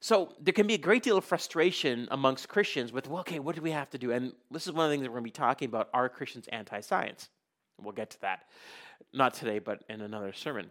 So 0.00 0.32
there 0.40 0.52
can 0.52 0.66
be 0.66 0.74
a 0.74 0.78
great 0.78 1.04
deal 1.04 1.16
of 1.16 1.24
frustration 1.24 2.08
amongst 2.10 2.48
Christians 2.48 2.92
with, 2.92 3.08
well, 3.08 3.20
okay, 3.20 3.38
what 3.38 3.54
do 3.54 3.62
we 3.62 3.70
have 3.70 3.88
to 3.90 3.98
do? 3.98 4.10
And 4.10 4.32
this 4.50 4.66
is 4.66 4.72
one 4.72 4.86
of 4.86 4.90
the 4.90 4.94
things 4.94 5.04
that 5.04 5.10
we're 5.10 5.20
going 5.20 5.30
to 5.30 5.38
be 5.38 5.46
talking 5.46 5.68
about 5.68 5.88
are 5.94 6.08
Christians 6.08 6.48
anti 6.48 6.80
science? 6.80 7.28
We'll 7.80 7.92
get 7.92 8.10
to 8.10 8.20
that. 8.22 8.44
Not 9.12 9.34
today, 9.34 9.58
but 9.60 9.84
in 9.88 10.00
another 10.00 10.32
sermon. 10.32 10.70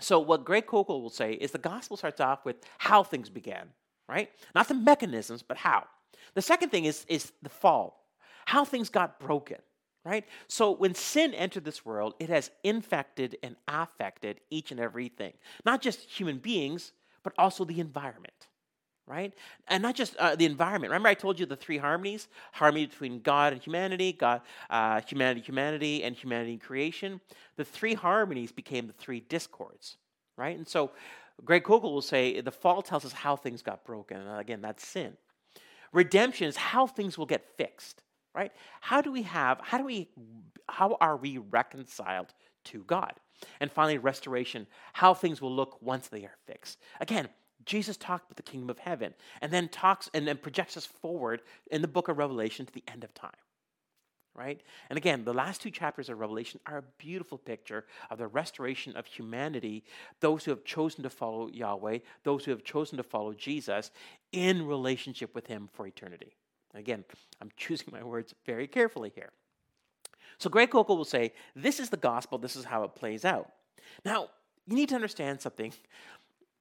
So, 0.00 0.18
what 0.18 0.44
Greg 0.44 0.66
Koukl 0.66 1.00
will 1.00 1.10
say 1.10 1.34
is 1.34 1.52
the 1.52 1.58
gospel 1.58 1.96
starts 1.96 2.20
off 2.20 2.44
with 2.44 2.56
how 2.78 3.02
things 3.02 3.28
began, 3.28 3.68
right? 4.08 4.30
Not 4.54 4.66
the 4.66 4.74
mechanisms, 4.74 5.42
but 5.42 5.58
how. 5.58 5.86
The 6.34 6.42
second 6.42 6.70
thing 6.70 6.84
is, 6.84 7.04
is 7.08 7.32
the 7.42 7.48
fall, 7.48 8.06
how 8.46 8.64
things 8.64 8.88
got 8.88 9.20
broken, 9.20 9.58
right? 10.04 10.24
So 10.48 10.70
when 10.70 10.94
sin 10.94 11.34
entered 11.34 11.64
this 11.64 11.84
world, 11.84 12.14
it 12.18 12.28
has 12.28 12.50
infected 12.62 13.36
and 13.42 13.56
affected 13.68 14.40
each 14.50 14.70
and 14.70 14.80
everything, 14.80 15.32
not 15.64 15.82
just 15.82 16.00
human 16.00 16.38
beings, 16.38 16.92
but 17.22 17.32
also 17.36 17.64
the 17.64 17.80
environment, 17.80 18.48
right? 19.06 19.34
And 19.68 19.82
not 19.82 19.94
just 19.94 20.16
uh, 20.16 20.36
the 20.36 20.46
environment. 20.46 20.90
Remember, 20.90 21.08
I 21.08 21.14
told 21.14 21.38
you 21.38 21.46
the 21.46 21.56
three 21.56 21.78
harmonies 21.78 22.28
harmony 22.52 22.86
between 22.86 23.20
God 23.20 23.52
and 23.52 23.60
humanity, 23.60 24.12
God, 24.12 24.40
uh, 24.70 25.00
humanity, 25.02 25.40
humanity, 25.40 26.02
and 26.02 26.16
humanity 26.16 26.52
and 26.52 26.60
creation. 26.60 27.20
The 27.56 27.64
three 27.64 27.94
harmonies 27.94 28.52
became 28.52 28.86
the 28.86 28.92
three 28.94 29.20
discords, 29.20 29.96
right? 30.36 30.56
And 30.56 30.66
so 30.66 30.92
Greg 31.44 31.64
Koukl 31.64 31.82
will 31.82 32.02
say 32.02 32.40
the 32.40 32.50
fall 32.50 32.82
tells 32.82 33.04
us 33.04 33.12
how 33.12 33.36
things 33.36 33.62
got 33.62 33.84
broken. 33.84 34.16
And 34.18 34.40
again, 34.40 34.60
that's 34.60 34.86
sin. 34.86 35.16
Redemption 35.92 36.46
is 36.48 36.56
how 36.56 36.86
things 36.86 37.18
will 37.18 37.26
get 37.26 37.56
fixed, 37.56 38.02
right? 38.34 38.52
How 38.80 39.00
do 39.00 39.10
we 39.10 39.22
have, 39.22 39.60
how 39.62 39.78
do 39.78 39.84
we, 39.84 40.08
how 40.68 40.96
are 41.00 41.16
we 41.16 41.38
reconciled 41.38 42.32
to 42.66 42.84
God? 42.84 43.14
And 43.60 43.72
finally, 43.72 43.98
restoration, 43.98 44.66
how 44.92 45.14
things 45.14 45.40
will 45.40 45.54
look 45.54 45.78
once 45.80 46.08
they 46.08 46.24
are 46.24 46.36
fixed. 46.46 46.78
Again, 47.00 47.28
Jesus 47.64 47.96
talked 47.96 48.26
about 48.26 48.36
the 48.36 48.42
kingdom 48.42 48.70
of 48.70 48.78
heaven 48.78 49.14
and 49.40 49.52
then 49.52 49.68
talks 49.68 50.10
and 50.14 50.26
then 50.26 50.36
projects 50.36 50.76
us 50.76 50.86
forward 50.86 51.42
in 51.70 51.82
the 51.82 51.88
book 51.88 52.08
of 52.08 52.18
Revelation 52.18 52.66
to 52.66 52.72
the 52.72 52.84
end 52.88 53.04
of 53.04 53.12
time 53.14 53.30
right? 54.40 54.60
And 54.88 54.96
again, 54.96 55.24
the 55.24 55.34
last 55.34 55.60
two 55.60 55.70
chapters 55.70 56.08
of 56.08 56.18
Revelation 56.18 56.60
are 56.64 56.78
a 56.78 56.84
beautiful 56.96 57.36
picture 57.36 57.84
of 58.10 58.16
the 58.16 58.26
restoration 58.26 58.96
of 58.96 59.04
humanity, 59.04 59.84
those 60.20 60.44
who 60.44 60.50
have 60.50 60.64
chosen 60.64 61.02
to 61.02 61.10
follow 61.10 61.48
Yahweh, 61.48 61.98
those 62.24 62.46
who 62.46 62.50
have 62.50 62.64
chosen 62.64 62.96
to 62.96 63.02
follow 63.02 63.34
Jesus 63.34 63.90
in 64.32 64.66
relationship 64.66 65.34
with 65.34 65.46
Him 65.46 65.68
for 65.74 65.86
eternity. 65.86 66.34
Again, 66.74 67.04
I'm 67.42 67.50
choosing 67.58 67.88
my 67.92 68.02
words 68.02 68.34
very 68.46 68.66
carefully 68.66 69.12
here. 69.14 69.30
So 70.38 70.48
Greg 70.48 70.70
Koukl 70.70 70.96
will 70.96 71.04
say, 71.04 71.34
This 71.54 71.78
is 71.78 71.90
the 71.90 71.98
gospel, 71.98 72.38
this 72.38 72.56
is 72.56 72.64
how 72.64 72.82
it 72.84 72.94
plays 72.94 73.26
out. 73.26 73.50
Now, 74.06 74.28
you 74.66 74.74
need 74.74 74.88
to 74.88 74.94
understand 74.94 75.42
something 75.42 75.72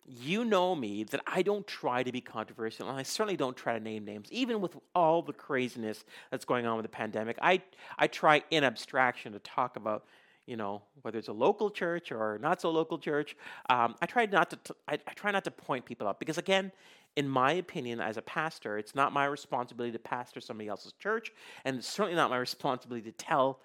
you 0.09 0.43
know 0.43 0.75
me 0.75 1.03
that 1.05 1.21
I 1.27 1.43
don't 1.43 1.65
try 1.67 2.01
to 2.01 2.11
be 2.11 2.19
controversial, 2.19 2.89
and 2.89 2.97
I 2.97 3.03
certainly 3.03 3.37
don't 3.37 3.55
try 3.55 3.77
to 3.77 3.79
name 3.79 4.05
names, 4.05 4.27
even 4.31 4.59
with 4.59 4.75
all 4.95 5.21
the 5.21 5.33
craziness 5.33 6.03
that's 6.31 6.45
going 6.45 6.65
on 6.65 6.77
with 6.77 6.83
the 6.83 6.89
pandemic. 6.89 7.37
I 7.41 7.61
I 7.97 8.07
try 8.07 8.43
in 8.49 8.63
abstraction 8.63 9.33
to 9.33 9.39
talk 9.39 9.75
about, 9.75 10.05
you 10.47 10.57
know, 10.57 10.81
whether 11.03 11.19
it's 11.19 11.27
a 11.27 11.33
local 11.33 11.69
church 11.69 12.11
or 12.11 12.39
not 12.41 12.59
so 12.59 12.71
local 12.71 12.97
church. 12.97 13.37
Um, 13.69 13.95
I 14.01 14.07
try 14.07 14.25
not 14.25 14.49
to 14.49 14.55
t- 14.55 14.73
I, 14.87 14.93
I 14.93 15.13
try 15.13 15.29
not 15.29 15.43
to 15.43 15.51
point 15.51 15.85
people 15.85 16.07
out 16.07 16.19
because 16.19 16.39
again, 16.39 16.71
in 17.15 17.29
my 17.29 17.53
opinion, 17.53 18.01
as 18.01 18.17
a 18.17 18.23
pastor, 18.23 18.79
it's 18.79 18.95
not 18.95 19.13
my 19.13 19.25
responsibility 19.25 19.91
to 19.91 19.99
pastor 19.99 20.41
somebody 20.41 20.69
else's 20.69 20.93
church, 20.93 21.31
and 21.65 21.77
it's 21.77 21.87
certainly 21.87 22.15
not 22.15 22.31
my 22.31 22.37
responsibility 22.37 23.11
to 23.11 23.15
tell 23.15 23.59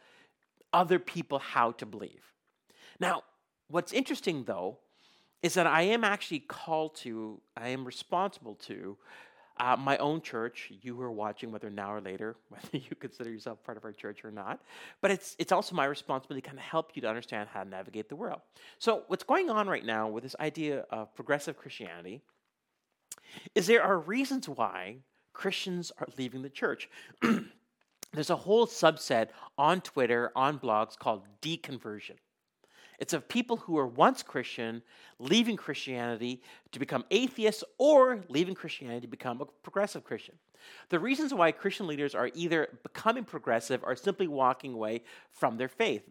other 0.74 0.98
people 0.98 1.38
how 1.38 1.72
to 1.72 1.86
believe. 1.86 2.32
Now, 3.00 3.22
what's 3.68 3.94
interesting 3.94 4.44
though 4.44 4.78
is 5.44 5.52
that 5.54 5.66
I 5.66 5.82
am 5.82 6.04
actually 6.04 6.38
called 6.38 6.94
to, 6.96 7.38
I 7.54 7.68
am 7.68 7.84
responsible 7.84 8.54
to 8.66 8.96
uh, 9.60 9.76
my 9.78 9.98
own 9.98 10.22
church, 10.22 10.72
you 10.80 10.96
who 10.96 11.02
are 11.02 11.12
watching, 11.12 11.52
whether 11.52 11.68
now 11.68 11.92
or 11.92 12.00
later, 12.00 12.36
whether 12.48 12.78
you 12.78 12.96
consider 12.98 13.30
yourself 13.30 13.62
part 13.62 13.76
of 13.76 13.84
our 13.84 13.92
church 13.92 14.24
or 14.24 14.30
not. 14.30 14.62
But 15.02 15.10
it's, 15.10 15.36
it's 15.38 15.52
also 15.52 15.74
my 15.74 15.84
responsibility 15.84 16.40
to 16.40 16.48
kind 16.48 16.58
of 16.58 16.64
help 16.64 16.92
you 16.94 17.02
to 17.02 17.08
understand 17.08 17.50
how 17.52 17.62
to 17.62 17.68
navigate 17.68 18.08
the 18.08 18.16
world. 18.16 18.40
So, 18.78 19.02
what's 19.08 19.22
going 19.22 19.50
on 19.50 19.68
right 19.68 19.84
now 19.84 20.08
with 20.08 20.22
this 20.22 20.34
idea 20.40 20.86
of 20.90 21.14
progressive 21.14 21.58
Christianity 21.58 22.22
is 23.54 23.66
there 23.66 23.82
are 23.82 23.98
reasons 23.98 24.48
why 24.48 24.96
Christians 25.34 25.92
are 25.98 26.08
leaving 26.16 26.40
the 26.40 26.48
church. 26.48 26.88
There's 28.14 28.30
a 28.30 28.36
whole 28.36 28.66
subset 28.66 29.28
on 29.58 29.82
Twitter, 29.82 30.32
on 30.34 30.58
blogs 30.58 30.96
called 30.98 31.26
deconversion. 31.42 32.16
It's 32.98 33.12
of 33.12 33.28
people 33.28 33.56
who 33.56 33.74
were 33.74 33.86
once 33.86 34.22
Christian 34.22 34.82
leaving 35.18 35.56
Christianity 35.56 36.42
to 36.72 36.78
become 36.78 37.04
atheists 37.10 37.64
or 37.78 38.20
leaving 38.28 38.54
Christianity 38.54 39.02
to 39.02 39.06
become 39.06 39.40
a 39.40 39.46
progressive 39.46 40.04
Christian. 40.04 40.36
The 40.88 40.98
reasons 40.98 41.34
why 41.34 41.52
Christian 41.52 41.86
leaders 41.86 42.14
are 42.14 42.30
either 42.34 42.78
becoming 42.82 43.24
progressive 43.24 43.82
or 43.82 43.96
simply 43.96 44.28
walking 44.28 44.72
away 44.72 45.02
from 45.30 45.56
their 45.56 45.68
faith. 45.68 46.02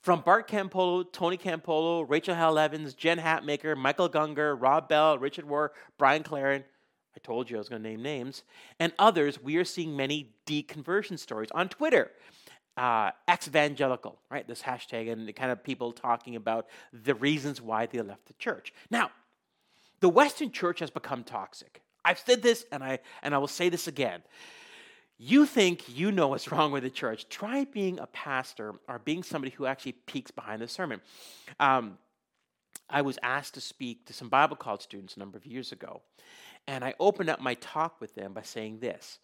From 0.00 0.22
Bart 0.22 0.48
Campolo, 0.48 1.04
Tony 1.12 1.36
Campolo, 1.36 2.08
Rachel 2.08 2.34
Held 2.34 2.58
Evans, 2.58 2.94
Jen 2.94 3.18
Hatmaker, 3.18 3.76
Michael 3.76 4.08
Gungor, 4.08 4.56
Rob 4.58 4.88
Bell, 4.88 5.18
Richard 5.18 5.46
Rohr, 5.46 5.70
Brian 5.98 6.22
McLaren, 6.22 6.64
I 7.14 7.18
told 7.22 7.50
you 7.50 7.56
I 7.56 7.58
was 7.58 7.68
going 7.68 7.82
to 7.82 7.88
name 7.88 8.02
names, 8.02 8.44
and 8.78 8.92
others, 8.98 9.42
we 9.42 9.56
are 9.56 9.64
seeing 9.64 9.96
many 9.96 10.32
deconversion 10.46 11.18
stories 11.18 11.50
on 11.52 11.68
Twitter. 11.68 12.12
Uh, 12.76 13.10
ex-evangelical, 13.28 14.18
right? 14.30 14.46
This 14.46 14.62
hashtag 14.62 15.12
and 15.12 15.28
the 15.28 15.32
kind 15.32 15.50
of 15.50 15.62
people 15.62 15.92
talking 15.92 16.36
about 16.36 16.66
the 16.92 17.14
reasons 17.14 17.60
why 17.60 17.84
they 17.86 18.00
left 18.00 18.26
the 18.26 18.32
church. 18.34 18.72
Now, 18.90 19.10
the 20.00 20.08
Western 20.08 20.50
church 20.50 20.80
has 20.80 20.90
become 20.90 21.24
toxic. 21.24 21.82
I've 22.04 22.18
said 22.18 22.42
this, 22.42 22.64
and 22.72 22.82
I 22.82 23.00
and 23.22 23.34
I 23.34 23.38
will 23.38 23.46
say 23.46 23.68
this 23.68 23.86
again. 23.86 24.22
You 25.18 25.44
think 25.44 25.84
you 25.88 26.10
know 26.10 26.28
what's 26.28 26.50
wrong 26.52 26.72
with 26.72 26.82
the 26.82 26.90
church? 26.90 27.28
Try 27.28 27.64
being 27.64 27.98
a 27.98 28.06
pastor 28.06 28.74
or 28.88 28.98
being 28.98 29.22
somebody 29.22 29.52
who 29.54 29.66
actually 29.66 29.92
peeks 29.92 30.30
behind 30.30 30.62
the 30.62 30.68
sermon. 30.68 31.00
Um, 31.58 31.98
I 32.88 33.02
was 33.02 33.18
asked 33.22 33.54
to 33.54 33.60
speak 33.60 34.06
to 34.06 34.12
some 34.12 34.28
Bible 34.28 34.56
college 34.56 34.80
students 34.80 35.16
a 35.16 35.18
number 35.18 35.36
of 35.36 35.46
years 35.46 35.70
ago, 35.72 36.00
and 36.66 36.82
I 36.84 36.94
opened 36.98 37.28
up 37.28 37.40
my 37.40 37.54
talk 37.54 38.00
with 38.00 38.14
them 38.14 38.32
by 38.32 38.42
saying 38.42 38.80
this 38.80 39.18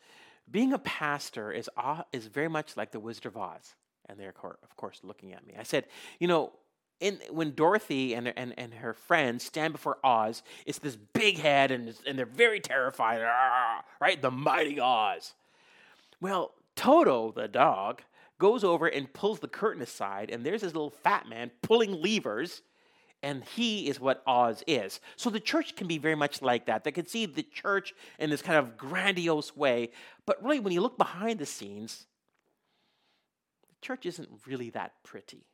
Being 0.51 0.73
a 0.73 0.79
pastor 0.79 1.53
is, 1.53 1.69
is 2.13 2.27
very 2.27 2.49
much 2.49 2.77
like 2.77 2.93
the 2.93 3.01
Wizard 3.01 3.27
of 3.27 3.37
Oz. 3.37 3.75
And 4.09 4.19
they're, 4.19 4.35
of 4.63 4.77
course, 4.77 5.01
looking 5.03 5.33
at 5.33 5.45
me. 5.47 5.55
I 5.59 5.65
said, 5.65 5.87
You 6.21 6.29
know, 6.29 6.53
in, 7.01 7.19
when 7.31 7.55
Dorothy 7.55 8.15
and, 8.15 8.33
and, 8.37 8.55
and 8.57 8.73
her 8.75 8.95
friends 8.95 9.45
stand 9.45 9.73
before 9.73 9.99
Oz, 10.05 10.43
it's 10.65 10.79
this 10.79 10.97
big 10.97 11.39
head 11.39 11.71
and, 11.71 11.95
and 12.07 12.19
they're 12.19 12.25
very 12.25 12.61
terrified, 12.61 13.21
right? 14.01 14.21
The 14.21 14.31
mighty 14.31 14.81
Oz. 14.81 15.35
Well, 16.21 16.53
Toto, 16.75 17.33
the 17.33 17.49
dog, 17.49 18.03
goes 18.39 18.65
over 18.65 18.87
and 18.87 19.13
pulls 19.13 19.41
the 19.41 19.49
curtain 19.49 19.83
aside, 19.83 20.31
and 20.31 20.45
there's 20.45 20.61
this 20.61 20.75
little 20.75 20.91
fat 20.91 21.29
man 21.29 21.51
pulling 21.63 22.01
levers 22.03 22.63
and 23.23 23.45
he 23.45 23.89
is 23.89 23.99
what 23.99 24.23
Oz 24.27 24.63
is. 24.67 25.01
So 25.17 25.31
the 25.31 25.41
church 25.41 25.77
can 25.77 25.87
be 25.87 25.99
very 25.99 26.15
much 26.15 26.43
like 26.43 26.67
that. 26.67 26.85
They 26.85 26.93
can 26.93 27.07
see 27.07 27.27
the 27.27 27.43
church 27.43 27.95
in 28.19 28.31
this 28.31 28.43
kind 28.43 28.59
of 28.59 28.77
grandiose 28.77 29.57
way, 29.57 29.91
but 30.27 30.43
really, 30.43 30.61
when 30.61 30.73
you 30.73 30.81
look 30.81 30.99
behind 30.99 31.39
the 31.39 31.47
scenes, 31.47 32.07
the 33.69 33.87
church 33.87 34.07
isn't 34.07 34.29
really 34.47 34.71
that 34.71 34.93
pretty. 35.03 35.47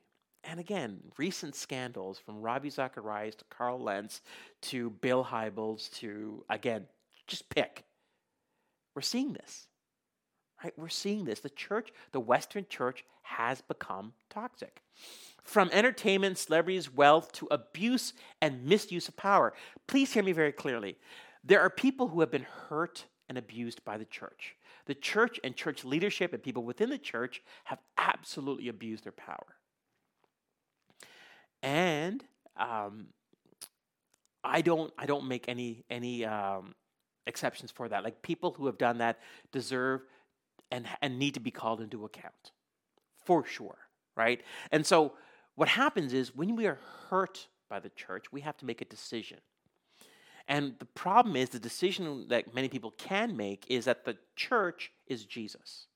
And 0.43 0.59
again, 0.59 0.99
recent 1.17 1.55
scandals 1.55 2.19
from 2.19 2.41
Ravi 2.41 2.69
Zacharias 2.69 3.35
to 3.35 3.45
Carl 3.49 3.79
Lentz 3.79 4.21
to 4.63 4.89
Bill 4.89 5.23
Hybels 5.23 5.89
to, 5.99 6.43
again, 6.49 6.85
just 7.27 7.49
pick. 7.49 7.85
We're 8.95 9.01
seeing 9.01 9.33
this. 9.33 9.67
Right? 10.63 10.73
We're 10.77 10.89
seeing 10.89 11.25
this. 11.25 11.39
The 11.39 11.49
church, 11.49 11.91
the 12.11 12.19
Western 12.19 12.65
church, 12.69 13.05
has 13.23 13.61
become 13.61 14.13
toxic. 14.29 14.81
From 15.43 15.69
entertainment, 15.71 16.37
celebrities, 16.37 16.91
wealth, 16.93 17.31
to 17.33 17.47
abuse 17.51 18.13
and 18.41 18.65
misuse 18.65 19.07
of 19.07 19.17
power. 19.17 19.53
Please 19.87 20.13
hear 20.13 20.23
me 20.23 20.31
very 20.31 20.53
clearly. 20.53 20.97
There 21.43 21.59
are 21.59 21.69
people 21.69 22.07
who 22.07 22.21
have 22.21 22.31
been 22.31 22.47
hurt 22.69 23.05
and 23.27 23.37
abused 23.37 23.83
by 23.83 23.97
the 23.97 24.05
church. 24.05 24.55
The 24.85 24.95
church 24.95 25.39
and 25.43 25.55
church 25.55 25.83
leadership 25.83 26.33
and 26.33 26.41
people 26.41 26.63
within 26.63 26.89
the 26.89 26.97
church 26.97 27.41
have 27.65 27.79
absolutely 27.97 28.67
abused 28.69 29.05
their 29.05 29.11
power. 29.11 29.55
And 31.61 32.23
um, 32.57 33.07
I 34.43 34.61
don't, 34.61 34.93
I 34.97 35.05
don't 35.05 35.27
make 35.27 35.47
any 35.47 35.85
any 35.89 36.25
um, 36.25 36.75
exceptions 37.25 37.71
for 37.71 37.87
that. 37.87 38.03
Like 38.03 38.21
people 38.21 38.51
who 38.51 38.65
have 38.65 38.77
done 38.77 38.97
that 38.97 39.19
deserve 39.51 40.01
and 40.71 40.85
and 41.01 41.17
need 41.17 41.35
to 41.35 41.39
be 41.39 41.51
called 41.51 41.79
into 41.79 42.03
account, 42.03 42.51
for 43.23 43.45
sure, 43.45 43.77
right? 44.17 44.41
And 44.71 44.85
so 44.85 45.13
what 45.55 45.69
happens 45.69 46.13
is 46.13 46.35
when 46.35 46.55
we 46.55 46.67
are 46.67 46.79
hurt 47.09 47.47
by 47.69 47.79
the 47.79 47.89
church, 47.89 48.31
we 48.31 48.41
have 48.41 48.57
to 48.57 48.65
make 48.65 48.81
a 48.81 48.85
decision. 48.85 49.39
And 50.47 50.75
the 50.79 50.85
problem 50.85 51.35
is 51.35 51.49
the 51.49 51.59
decision 51.59 52.27
that 52.29 52.53
many 52.53 52.67
people 52.67 52.91
can 52.91 53.37
make 53.37 53.65
is 53.69 53.85
that 53.85 54.03
the 54.03 54.17
church 54.35 54.91
is 55.07 55.25
Jesus. 55.25 55.87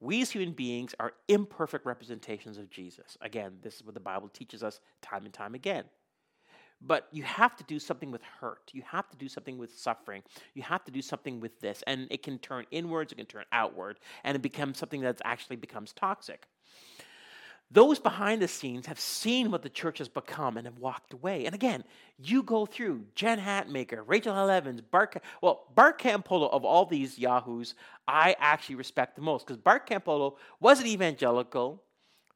We 0.00 0.20
as 0.20 0.30
human 0.30 0.52
beings 0.52 0.94
are 0.98 1.12
imperfect 1.28 1.86
representations 1.86 2.58
of 2.58 2.70
Jesus. 2.70 3.16
Again, 3.20 3.58
this 3.62 3.76
is 3.76 3.84
what 3.84 3.94
the 3.94 4.00
Bible 4.00 4.28
teaches 4.28 4.64
us 4.64 4.80
time 5.00 5.24
and 5.24 5.32
time 5.32 5.54
again. 5.54 5.84
But 6.84 7.06
you 7.12 7.22
have 7.22 7.54
to 7.56 7.64
do 7.64 7.78
something 7.78 8.10
with 8.10 8.22
hurt. 8.40 8.72
You 8.72 8.82
have 8.90 9.08
to 9.10 9.16
do 9.16 9.28
something 9.28 9.56
with 9.58 9.78
suffering. 9.78 10.24
You 10.54 10.62
have 10.62 10.82
to 10.84 10.90
do 10.90 11.00
something 11.00 11.38
with 11.38 11.60
this. 11.60 11.84
And 11.86 12.08
it 12.10 12.24
can 12.24 12.38
turn 12.40 12.66
inwards, 12.72 13.12
it 13.12 13.16
can 13.16 13.26
turn 13.26 13.44
outward, 13.52 14.00
and 14.24 14.34
it 14.34 14.42
becomes 14.42 14.78
something 14.78 15.02
that 15.02 15.22
actually 15.24 15.56
becomes 15.56 15.92
toxic. 15.92 16.48
Those 17.72 17.98
behind 17.98 18.42
the 18.42 18.48
scenes 18.48 18.86
have 18.86 19.00
seen 19.00 19.50
what 19.50 19.62
the 19.62 19.70
church 19.70 19.98
has 19.98 20.08
become 20.08 20.58
and 20.58 20.66
have 20.66 20.78
walked 20.78 21.14
away. 21.14 21.46
And 21.46 21.54
again, 21.54 21.84
you 22.18 22.42
go 22.42 22.66
through 22.66 23.04
Jen 23.14 23.40
Hatmaker, 23.40 24.02
Rachel 24.06 24.34
Held 24.34 24.50
Evans, 24.50 24.82
Bart, 24.82 25.16
well, 25.40 25.64
Bart 25.74 25.98
Campolo 25.98 26.50
of 26.52 26.66
all 26.66 26.84
these 26.84 27.18
yahoos, 27.18 27.74
I 28.06 28.36
actually 28.38 28.74
respect 28.74 29.16
the 29.16 29.22
most 29.22 29.46
because 29.46 29.56
Bart 29.56 29.88
Campolo 29.88 30.36
was 30.60 30.80
an 30.80 30.86
evangelical, 30.86 31.82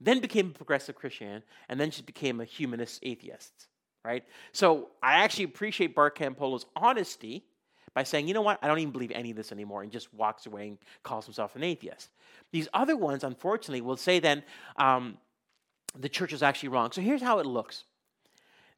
then 0.00 0.20
became 0.20 0.48
a 0.48 0.54
progressive 0.54 0.94
Christian, 0.94 1.42
and 1.68 1.78
then 1.78 1.90
she 1.90 2.00
became 2.00 2.40
a 2.40 2.44
humanist 2.44 3.00
atheist, 3.02 3.68
right? 4.04 4.24
So 4.52 4.88
I 5.02 5.14
actually 5.14 5.44
appreciate 5.44 5.94
Bart 5.94 6.16
Campolo's 6.16 6.64
honesty 6.74 7.44
by 7.92 8.04
saying, 8.04 8.28
you 8.28 8.34
know 8.34 8.42
what, 8.42 8.58
I 8.62 8.68
don't 8.68 8.78
even 8.78 8.92
believe 8.92 9.12
any 9.14 9.30
of 9.30 9.36
this 9.36 9.52
anymore, 9.52 9.82
and 9.82 9.92
just 9.92 10.12
walks 10.14 10.46
away 10.46 10.68
and 10.68 10.78
calls 11.02 11.24
himself 11.24 11.56
an 11.56 11.62
atheist. 11.62 12.10
These 12.52 12.68
other 12.72 12.96
ones, 12.96 13.24
unfortunately, 13.24 13.80
will 13.80 13.96
say 13.96 14.18
then, 14.18 14.42
um, 14.76 15.18
the 15.98 16.08
church 16.08 16.32
is 16.32 16.42
actually 16.42 16.70
wrong. 16.70 16.92
So 16.92 17.00
here's 17.00 17.22
how 17.22 17.38
it 17.38 17.46
looks. 17.46 17.84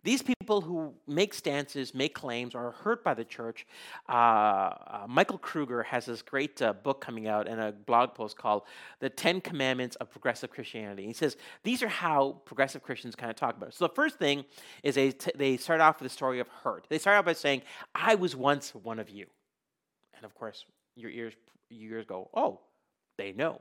These 0.05 0.23
people 0.23 0.61
who 0.61 0.95
make 1.09 1.35
stances, 1.35 1.93
make 1.93 2.15
claims, 2.15 2.55
are 2.55 2.71
hurt 2.71 3.03
by 3.03 3.15
the 3.15 3.25
church. 3.25 3.67
Uh, 4.09 4.13
uh, 4.13 5.07
Michael 5.09 5.39
Kruger 5.39 5.83
has 5.83 6.07
this 6.07 6.23
great 6.23 6.63
uh, 6.63 6.73
book 6.73 7.01
coming 7.01 7.27
out 7.27 7.49
and 7.49 7.61
a 7.61 7.73
blog 7.73 8.15
post 8.15 8.39
called 8.39 8.63
The 9.01 9.11
Ten 9.11 9.41
Commandments 9.41 9.97
of 9.97 10.09
Progressive 10.09 10.51
Christianity. 10.51 11.05
He 11.05 11.13
says 11.13 11.37
these 11.65 11.83
are 11.83 11.89
how 11.89 12.41
progressive 12.45 12.83
Christians 12.83 13.17
kind 13.17 13.29
of 13.29 13.37
talk 13.37 13.57
about 13.57 13.71
it. 13.71 13.75
So 13.75 13.89
the 13.89 13.95
first 13.95 14.19
thing 14.19 14.45
is 14.85 14.95
they, 14.95 15.11
t- 15.11 15.33
they 15.35 15.57
start 15.57 15.81
off 15.81 16.01
with 16.01 16.11
a 16.11 16.15
story 16.15 16.39
of 16.39 16.47
hurt. 16.49 16.87
They 16.89 16.99
start 16.99 17.19
off 17.19 17.25
by 17.25 17.33
saying, 17.33 17.63
I 17.95 18.15
was 18.15 18.37
once 18.37 18.75
one 18.75 19.01
of 19.01 19.11
you. 19.11 19.27
And 20.15 20.25
of 20.25 20.35
course, 20.35 20.65
your 20.95 21.11
ears, 21.11 21.35
your 21.71 21.95
ears 21.95 22.07
go, 22.07 22.31
oh, 22.35 22.61
they 23.19 23.33
know. 23.33 23.61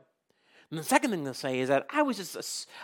And 0.69 0.79
the 0.79 0.83
second 0.83 1.11
thing 1.11 1.23
they'll 1.23 1.33
say 1.33 1.59
is 1.59 1.69
that 1.69 1.87
I 1.89 2.01
was 2.01 2.17
just 2.17 2.35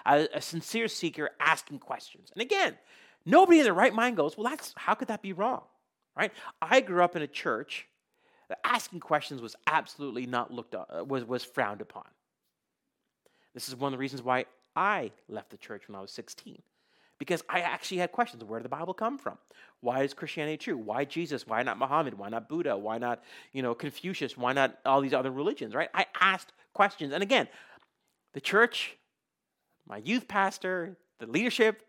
a, 0.06 0.12
a, 0.12 0.28
a, 0.36 0.42
sincere 0.42 0.88
seeker 0.88 1.32
asking 1.40 1.80
questions. 1.80 2.30
And 2.34 2.42
again, 2.42 2.78
nobody 3.26 3.60
in 3.60 3.66
their 3.66 3.74
right 3.74 3.94
mind 3.94 4.16
goes, 4.16 4.38
well, 4.38 4.50
that's 4.50 4.74
how 4.78 4.94
could 4.94 5.10
that 5.10 5.22
be 5.22 5.34
wrong? 5.34 5.64
Right? 6.16 6.32
I 6.62 6.80
grew 6.80 7.04
up 7.04 7.16
in 7.16 7.22
a 7.22 7.28
church 7.28 7.88
that 8.48 8.60
asking 8.64 9.02
questions 9.02 9.42
was 9.42 9.56
absolutely 9.68 10.26
not 10.26 10.54
looked 10.54 10.76
at, 10.76 10.88
uh, 10.90 11.04
was, 11.04 11.26
was 11.26 11.44
frowned 11.44 11.82
upon. 11.82 12.06
This 13.54 13.68
is 13.68 13.76
one 13.76 13.92
of 13.94 13.98
the 13.98 14.02
reasons 14.02 14.22
why 14.22 14.46
I 14.76 15.12
left 15.28 15.50
the 15.50 15.58
church 15.58 15.88
when 15.88 15.96
I 15.96 16.02
was 16.02 16.12
16. 16.12 16.62
Because 17.20 17.44
I 17.48 17.62
actually 17.62 17.98
had 17.98 18.12
questions. 18.12 18.44
Where 18.44 18.60
did 18.60 18.66
the 18.66 18.70
Bible 18.70 18.94
come 18.94 19.18
from? 19.18 19.38
Why 19.82 20.04
is 20.04 20.14
Christianity 20.14 20.58
true? 20.58 20.78
Why 20.78 21.06
Jesus? 21.06 21.48
Why 21.48 21.62
not 21.64 21.78
Muhammad? 21.78 22.18
Why 22.18 22.30
not 22.30 22.50
Buddha? 22.50 22.76
Why 22.76 22.98
not, 22.98 23.24
you 23.54 23.62
know, 23.62 23.76
Confucius? 23.76 24.36
Why 24.36 24.54
not 24.54 24.78
all 24.86 25.00
these 25.00 25.14
other 25.14 25.32
religions, 25.32 25.76
right? 25.76 25.90
I 25.94 26.08
asked 26.20 26.54
questions. 26.74 27.14
And 27.14 27.22
again, 27.22 27.48
the 28.34 28.42
church, 28.42 28.98
my 29.88 29.98
youth 29.98 30.28
pastor, 30.28 30.98
the 31.20 31.28
leadership 31.28 31.84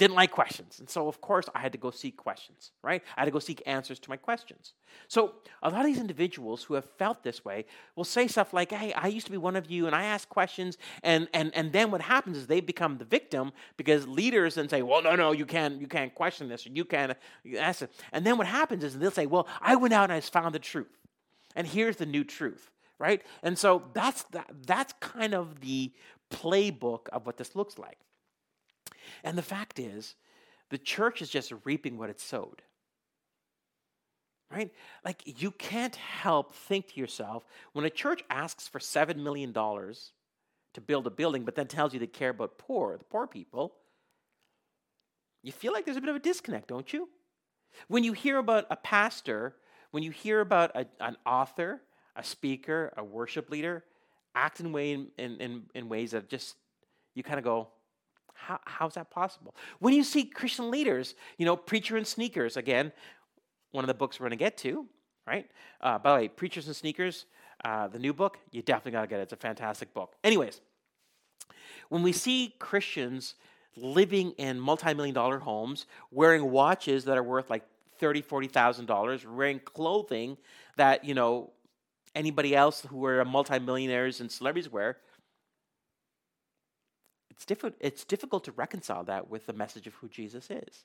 didn't 0.00 0.16
like 0.16 0.30
questions. 0.30 0.80
And 0.80 0.88
so, 0.88 1.08
of 1.08 1.20
course, 1.20 1.46
I 1.54 1.60
had 1.60 1.72
to 1.72 1.78
go 1.78 1.90
seek 1.90 2.16
questions, 2.16 2.70
right? 2.82 3.02
I 3.18 3.20
had 3.20 3.24
to 3.26 3.30
go 3.30 3.38
seek 3.38 3.62
answers 3.66 3.98
to 3.98 4.08
my 4.08 4.16
questions. 4.16 4.72
So, 5.08 5.34
a 5.62 5.68
lot 5.68 5.80
of 5.80 5.86
these 5.86 5.98
individuals 5.98 6.62
who 6.62 6.72
have 6.72 6.86
felt 6.96 7.22
this 7.22 7.44
way 7.44 7.66
will 7.96 8.04
say 8.04 8.26
stuff 8.26 8.54
like, 8.54 8.72
hey, 8.72 8.94
I 8.94 9.08
used 9.08 9.26
to 9.26 9.32
be 9.32 9.36
one 9.36 9.56
of 9.56 9.70
you 9.70 9.86
and 9.86 9.94
I 9.94 10.04
ask 10.04 10.26
questions. 10.30 10.78
And, 11.02 11.28
and, 11.34 11.54
and 11.54 11.70
then 11.70 11.90
what 11.90 12.00
happens 12.00 12.38
is 12.38 12.46
they 12.46 12.62
become 12.62 12.96
the 12.96 13.04
victim 13.04 13.52
because 13.76 14.08
leaders 14.08 14.54
then 14.54 14.70
say, 14.70 14.80
well, 14.80 15.02
no, 15.02 15.16
no, 15.16 15.32
you 15.32 15.44
can't, 15.44 15.78
you 15.78 15.86
can't 15.86 16.14
question 16.14 16.48
this 16.48 16.66
or 16.66 16.70
you 16.70 16.86
can't 16.86 17.12
ask 17.58 17.82
it. 17.82 17.92
And 18.12 18.24
then 18.24 18.38
what 18.38 18.46
happens 18.46 18.82
is 18.82 18.98
they'll 18.98 19.10
say, 19.10 19.26
well, 19.26 19.46
I 19.60 19.76
went 19.76 19.92
out 19.92 20.04
and 20.04 20.14
I 20.14 20.20
found 20.20 20.54
the 20.54 20.60
truth. 20.60 20.96
And 21.54 21.66
here's 21.66 21.96
the 21.96 22.06
new 22.06 22.24
truth 22.24 22.70
right? 23.00 23.22
And 23.42 23.58
so 23.58 23.84
that's 23.94 24.24
that, 24.32 24.50
that's 24.66 24.94
kind 25.00 25.34
of 25.34 25.60
the 25.62 25.92
playbook 26.32 27.08
of 27.12 27.26
what 27.26 27.38
this 27.38 27.56
looks 27.56 27.78
like. 27.78 27.98
And 29.24 29.38
the 29.38 29.42
fact 29.42 29.78
is, 29.80 30.16
the 30.70 30.78
church 30.78 31.22
is 31.22 31.30
just 31.30 31.52
reaping 31.64 31.98
what 31.98 32.10
it 32.10 32.20
sowed. 32.20 32.62
right? 34.50 34.70
Like 35.04 35.22
you 35.24 35.50
can't 35.52 35.96
help 35.96 36.54
think 36.54 36.88
to 36.88 37.00
yourself 37.00 37.46
when 37.72 37.84
a 37.84 37.90
church 37.90 38.22
asks 38.30 38.68
for 38.68 38.78
$7 38.78 39.16
million 39.16 39.52
to 39.52 40.80
build 40.86 41.06
a 41.06 41.10
building, 41.10 41.44
but 41.44 41.54
then 41.54 41.66
tells 41.66 41.92
you 41.94 42.00
they 42.00 42.06
care 42.06 42.30
about 42.30 42.58
poor, 42.58 42.96
the 42.98 43.04
poor 43.04 43.26
people, 43.26 43.74
you 45.42 45.52
feel 45.52 45.72
like 45.72 45.84
there's 45.84 45.96
a 45.96 46.00
bit 46.00 46.10
of 46.10 46.16
a 46.16 46.20
disconnect, 46.20 46.68
don't 46.68 46.92
you? 46.92 47.08
When 47.88 48.04
you 48.04 48.12
hear 48.12 48.38
about 48.38 48.66
a 48.70 48.76
pastor, 48.76 49.56
when 49.90 50.02
you 50.02 50.10
hear 50.10 50.40
about 50.40 50.72
a, 50.76 50.86
an 51.00 51.16
author, 51.24 51.80
a 52.20 52.24
speaker, 52.24 52.92
a 52.96 53.02
worship 53.02 53.50
leader, 53.50 53.84
act 54.34 54.60
in, 54.60 54.72
way, 54.72 54.92
in, 54.92 55.08
in, 55.16 55.62
in 55.74 55.88
ways 55.88 56.10
that 56.12 56.28
just, 56.28 56.56
you 57.14 57.22
kind 57.22 57.38
of 57.38 57.44
go, 57.44 57.68
how, 58.34 58.60
how's 58.64 58.94
that 58.94 59.10
possible? 59.10 59.54
When 59.80 59.94
you 59.94 60.04
see 60.04 60.24
Christian 60.24 60.70
leaders, 60.70 61.14
you 61.38 61.46
know, 61.46 61.56
preacher 61.56 61.96
in 61.96 62.04
sneakers, 62.04 62.56
again, 62.56 62.92
one 63.72 63.84
of 63.84 63.88
the 63.88 63.94
books 63.94 64.20
we're 64.20 64.24
going 64.28 64.38
to 64.38 64.44
get 64.44 64.56
to, 64.58 64.86
right? 65.26 65.46
Uh, 65.80 65.98
by 65.98 66.10
the 66.10 66.16
way, 66.22 66.28
Preachers 66.28 66.66
and 66.66 66.76
Sneakers, 66.76 67.26
uh, 67.64 67.88
the 67.88 67.98
new 67.98 68.12
book, 68.12 68.38
you 68.50 68.62
definitely 68.62 68.92
got 68.92 69.02
to 69.02 69.06
get 69.06 69.20
it. 69.20 69.24
It's 69.24 69.32
a 69.32 69.36
fantastic 69.36 69.94
book. 69.94 70.14
Anyways, 70.24 70.60
when 71.88 72.02
we 72.02 72.12
see 72.12 72.54
Christians 72.58 73.34
living 73.76 74.32
in 74.32 74.58
multi-million 74.60 75.14
dollar 75.14 75.38
homes, 75.38 75.86
wearing 76.10 76.50
watches 76.50 77.04
that 77.04 77.16
are 77.16 77.22
worth 77.22 77.50
like 77.50 77.64
thirty, 77.98 78.22
forty 78.22 78.48
thousand 78.48 78.86
dollars, 78.86 79.26
wearing 79.26 79.60
clothing 79.60 80.36
that 80.76 81.04
you 81.04 81.14
know 81.14 81.50
anybody 82.14 82.54
else 82.54 82.82
who 82.82 83.04
are 83.04 83.24
multi-millionaires 83.24 84.20
and 84.20 84.30
celebrities 84.30 84.70
wear, 84.70 84.98
it's 87.30 87.44
difficult. 87.44 87.74
It's 87.80 88.04
difficult 88.04 88.44
to 88.44 88.52
reconcile 88.52 89.04
that 89.04 89.30
with 89.30 89.46
the 89.46 89.52
message 89.52 89.86
of 89.86 89.94
who 89.94 90.08
Jesus 90.08 90.50
is. 90.50 90.84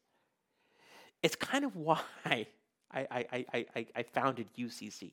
It's 1.21 1.35
kind 1.35 1.65
of 1.65 1.75
why 1.75 1.99
I 2.25 2.47
I 2.91 3.25
I 3.31 3.65
I, 3.75 3.85
I 3.95 4.03
founded 4.03 4.47
UCC 4.57 5.11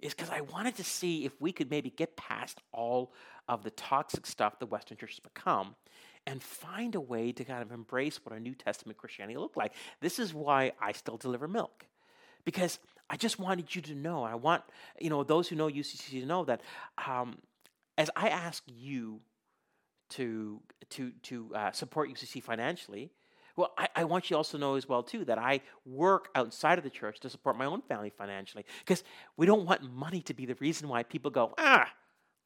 is 0.00 0.12
because 0.12 0.30
I 0.30 0.42
wanted 0.42 0.76
to 0.76 0.84
see 0.84 1.24
if 1.24 1.40
we 1.40 1.52
could 1.52 1.70
maybe 1.70 1.90
get 1.90 2.16
past 2.16 2.60
all 2.72 3.12
of 3.48 3.62
the 3.62 3.70
toxic 3.70 4.26
stuff 4.26 4.58
the 4.58 4.66
Western 4.66 4.98
Church 4.98 5.12
has 5.12 5.20
become 5.20 5.74
and 6.26 6.42
find 6.42 6.94
a 6.94 7.00
way 7.00 7.32
to 7.32 7.44
kind 7.44 7.62
of 7.62 7.72
embrace 7.72 8.20
what 8.24 8.36
a 8.36 8.40
New 8.40 8.54
Testament 8.54 8.98
Christianity 8.98 9.38
looked 9.38 9.56
like. 9.56 9.72
This 10.00 10.18
is 10.18 10.34
why 10.34 10.72
I 10.80 10.92
still 10.92 11.16
deliver 11.16 11.46
milk. 11.48 11.86
Because 12.44 12.78
I 13.10 13.16
just 13.16 13.38
wanted 13.38 13.74
you 13.74 13.82
to 13.82 13.94
know, 13.94 14.22
I 14.22 14.34
want, 14.34 14.62
you 15.00 15.10
know, 15.10 15.22
those 15.24 15.48
who 15.48 15.56
know 15.56 15.68
UCC 15.68 16.20
to 16.20 16.26
know 16.26 16.44
that 16.44 16.62
um, 17.06 17.38
as 17.98 18.10
I 18.16 18.28
ask 18.28 18.62
you 18.66 19.20
to, 20.10 20.60
to, 20.90 21.12
to 21.22 21.50
uh, 21.54 21.72
support 21.72 22.10
UCC 22.10 22.42
financially, 22.42 23.10
well, 23.56 23.72
I, 23.78 23.88
I, 23.94 24.04
want 24.04 24.30
you 24.30 24.36
also 24.36 24.58
to 24.58 24.60
know 24.60 24.74
as 24.74 24.88
well 24.88 25.04
too 25.04 25.24
that 25.26 25.38
I 25.38 25.60
work 25.86 26.28
outside 26.34 26.76
of 26.76 26.82
the 26.82 26.90
church 26.90 27.20
to 27.20 27.30
support 27.30 27.56
my 27.56 27.66
own 27.66 27.82
family 27.82 28.10
financially 28.10 28.64
because 28.80 29.04
we 29.36 29.46
don't 29.46 29.64
want 29.64 29.82
money 29.94 30.22
to 30.22 30.34
be 30.34 30.44
the 30.44 30.56
reason 30.56 30.88
why 30.88 31.04
people 31.04 31.30
go 31.30 31.54
ah 31.56 31.88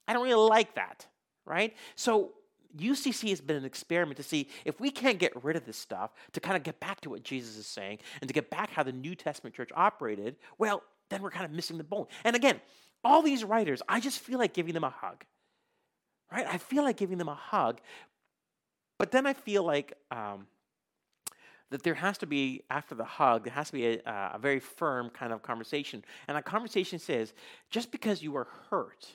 I 0.06 0.12
don't 0.12 0.24
really 0.24 0.48
like 0.50 0.74
that 0.74 1.06
right? 1.48 1.74
So 1.96 2.32
UCC 2.76 3.30
has 3.30 3.40
been 3.40 3.56
an 3.56 3.64
experiment 3.64 4.16
to 4.18 4.22
see 4.22 4.48
if 4.64 4.78
we 4.80 4.90
can't 4.90 5.18
get 5.18 5.32
rid 5.42 5.56
of 5.56 5.64
this 5.64 5.76
stuff 5.76 6.10
to 6.32 6.40
kind 6.40 6.56
of 6.56 6.62
get 6.62 6.78
back 6.80 7.00
to 7.00 7.10
what 7.10 7.22
Jesus 7.22 7.56
is 7.56 7.66
saying 7.66 7.98
and 8.20 8.28
to 8.28 8.34
get 8.34 8.50
back 8.50 8.70
how 8.70 8.82
the 8.82 8.92
New 8.92 9.14
Testament 9.14 9.54
church 9.54 9.70
operated 9.74 10.36
well 10.58 10.82
then 11.08 11.22
we're 11.22 11.30
kind 11.30 11.46
of 11.46 11.50
missing 11.50 11.78
the 11.78 11.84
bone 11.84 12.06
and 12.24 12.36
again 12.36 12.60
all 13.02 13.22
these 13.22 13.42
writers 13.42 13.80
I 13.88 14.00
just 14.00 14.18
feel 14.18 14.38
like 14.38 14.52
giving 14.52 14.74
them 14.74 14.84
a 14.84 14.90
hug 14.90 15.24
right 16.30 16.46
I 16.46 16.58
feel 16.58 16.82
like 16.82 16.98
giving 16.98 17.16
them 17.16 17.28
a 17.28 17.34
hug 17.34 17.80
but 18.98 19.12
then 19.12 19.26
I 19.26 19.32
feel 19.32 19.62
like 19.62 19.94
um, 20.10 20.46
that 21.70 21.82
there 21.82 21.94
has 21.94 22.18
to 22.18 22.26
be, 22.26 22.62
after 22.70 22.94
the 22.94 23.04
hug, 23.04 23.44
there 23.44 23.52
has 23.52 23.68
to 23.68 23.72
be 23.74 23.86
a, 23.86 24.02
uh, 24.02 24.32
a 24.34 24.38
very 24.38 24.58
firm 24.58 25.10
kind 25.10 25.32
of 25.32 25.42
conversation. 25.42 26.04
And 26.26 26.36
a 26.36 26.42
conversation 26.42 26.98
says, 26.98 27.32
just 27.70 27.92
because 27.92 28.22
you 28.22 28.36
are 28.36 28.48
hurt 28.70 29.06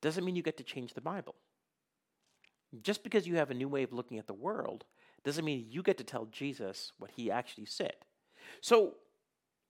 doesn't 0.00 0.24
mean 0.24 0.36
you 0.36 0.42
get 0.42 0.56
to 0.58 0.64
change 0.64 0.94
the 0.94 1.00
Bible. 1.00 1.34
Just 2.82 3.02
because 3.02 3.26
you 3.26 3.36
have 3.36 3.50
a 3.50 3.54
new 3.54 3.68
way 3.68 3.82
of 3.82 3.92
looking 3.92 4.18
at 4.18 4.26
the 4.26 4.34
world 4.34 4.84
doesn't 5.24 5.44
mean 5.44 5.66
you 5.68 5.82
get 5.82 5.98
to 5.98 6.04
tell 6.04 6.26
Jesus 6.26 6.92
what 6.98 7.10
he 7.10 7.30
actually 7.30 7.66
said. 7.66 7.94
So 8.60 8.94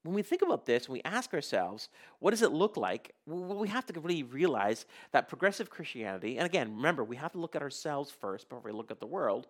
when 0.03 0.15
we 0.15 0.23
think 0.23 0.43
about 0.43 0.67
this, 0.67 0.87
and 0.87 0.93
we 0.93 1.03
ask 1.05 1.35
ourselves, 1.35 1.89
what 2.21 2.31
does 2.31 2.43
it 2.43 2.53
look 2.53 2.77
like? 2.77 3.13
Well, 3.27 3.59
we 3.59 3.69
have 3.69 3.87
to 3.87 4.01
really 4.01 4.23
realize 4.23 4.87
that 5.13 5.29
progressive 5.29 5.69
Christianity, 5.69 6.37
and 6.39 6.47
again, 6.47 6.77
remember, 6.77 7.03
we 7.05 7.17
have 7.17 7.33
to 7.33 7.39
look 7.39 7.57
at 7.57 7.63
ourselves 7.63 8.11
first 8.11 8.49
before 8.49 8.63
we 8.65 8.73
look 8.73 8.91
at 8.91 9.01
the 9.01 9.07
world, 9.07 9.49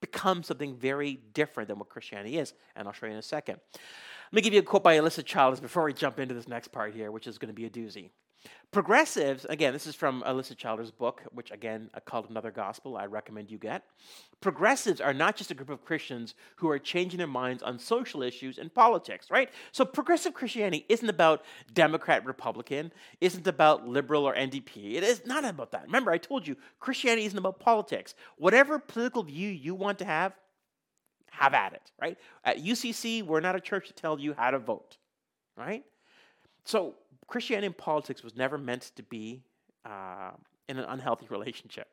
becomes 0.00 0.46
something 0.46 0.76
very 0.76 1.20
different 1.34 1.68
than 1.68 1.78
what 1.78 1.88
Christianity 1.88 2.38
is. 2.38 2.54
And 2.76 2.86
I'll 2.86 2.94
show 2.94 3.06
you 3.06 3.12
in 3.12 3.18
a 3.18 3.22
second. 3.22 3.58
Let 4.32 4.36
me 4.36 4.42
give 4.42 4.54
you 4.54 4.60
a 4.60 4.62
quote 4.62 4.84
by 4.84 4.96
Alisa 4.96 5.24
Childers 5.24 5.60
before 5.60 5.84
we 5.84 5.92
jump 5.92 6.18
into 6.18 6.34
this 6.34 6.48
next 6.48 6.68
part 6.68 6.94
here, 6.94 7.10
which 7.10 7.26
is 7.26 7.36
going 7.36 7.48
to 7.48 7.54
be 7.54 7.66
a 7.66 7.70
doozy. 7.70 8.10
Progressives, 8.72 9.44
again, 9.46 9.72
this 9.72 9.88
is 9.88 9.96
from 9.96 10.22
Alisa 10.22 10.56
Childers' 10.56 10.92
book, 10.92 11.22
which 11.32 11.50
again, 11.50 11.90
called 12.04 12.30
Another 12.30 12.52
Gospel, 12.52 12.96
I 12.96 13.06
recommend 13.06 13.50
you 13.50 13.58
get. 13.58 13.82
Progressives 14.40 15.00
are 15.00 15.12
not 15.12 15.34
just 15.34 15.50
a 15.50 15.54
group 15.54 15.70
of 15.70 15.84
Christians 15.84 16.36
who 16.54 16.70
are 16.70 16.78
changing 16.78 17.18
their 17.18 17.26
minds 17.26 17.64
on 17.64 17.80
social 17.80 18.22
issues 18.22 18.58
and 18.58 18.72
politics, 18.72 19.28
right? 19.28 19.50
So 19.72 19.84
progressive 19.84 20.34
Christianity 20.34 20.86
isn't 20.88 21.08
about 21.08 21.44
Democrat, 21.74 22.24
Republican, 22.24 22.92
isn't 23.20 23.48
about 23.48 23.88
liberal 23.88 24.24
or 24.24 24.36
NDP. 24.36 24.94
It 24.94 25.02
is 25.02 25.26
not 25.26 25.44
about 25.44 25.72
that. 25.72 25.86
Remember, 25.86 26.12
I 26.12 26.18
told 26.18 26.46
you, 26.46 26.56
Christianity 26.78 27.26
isn't 27.26 27.38
about 27.38 27.58
politics. 27.58 28.14
Whatever 28.38 28.78
political 28.78 29.24
view 29.24 29.48
you 29.48 29.74
want 29.74 29.98
to 29.98 30.04
have, 30.04 30.32
have 31.30 31.54
at 31.54 31.72
it, 31.72 31.90
right? 32.00 32.16
At 32.44 32.62
UCC, 32.62 33.24
we're 33.24 33.40
not 33.40 33.56
a 33.56 33.60
church 33.60 33.88
to 33.88 33.94
tell 33.94 34.20
you 34.20 34.32
how 34.32 34.52
to 34.52 34.60
vote, 34.60 34.96
right? 35.56 35.82
So 36.64 36.94
Christianity 37.30 37.66
and 37.66 37.76
politics 37.76 38.22
was 38.22 38.36
never 38.36 38.58
meant 38.58 38.90
to 38.96 39.02
be 39.04 39.42
uh, 39.84 40.32
in 40.68 40.78
an 40.78 40.84
unhealthy 40.84 41.26
relationship. 41.30 41.88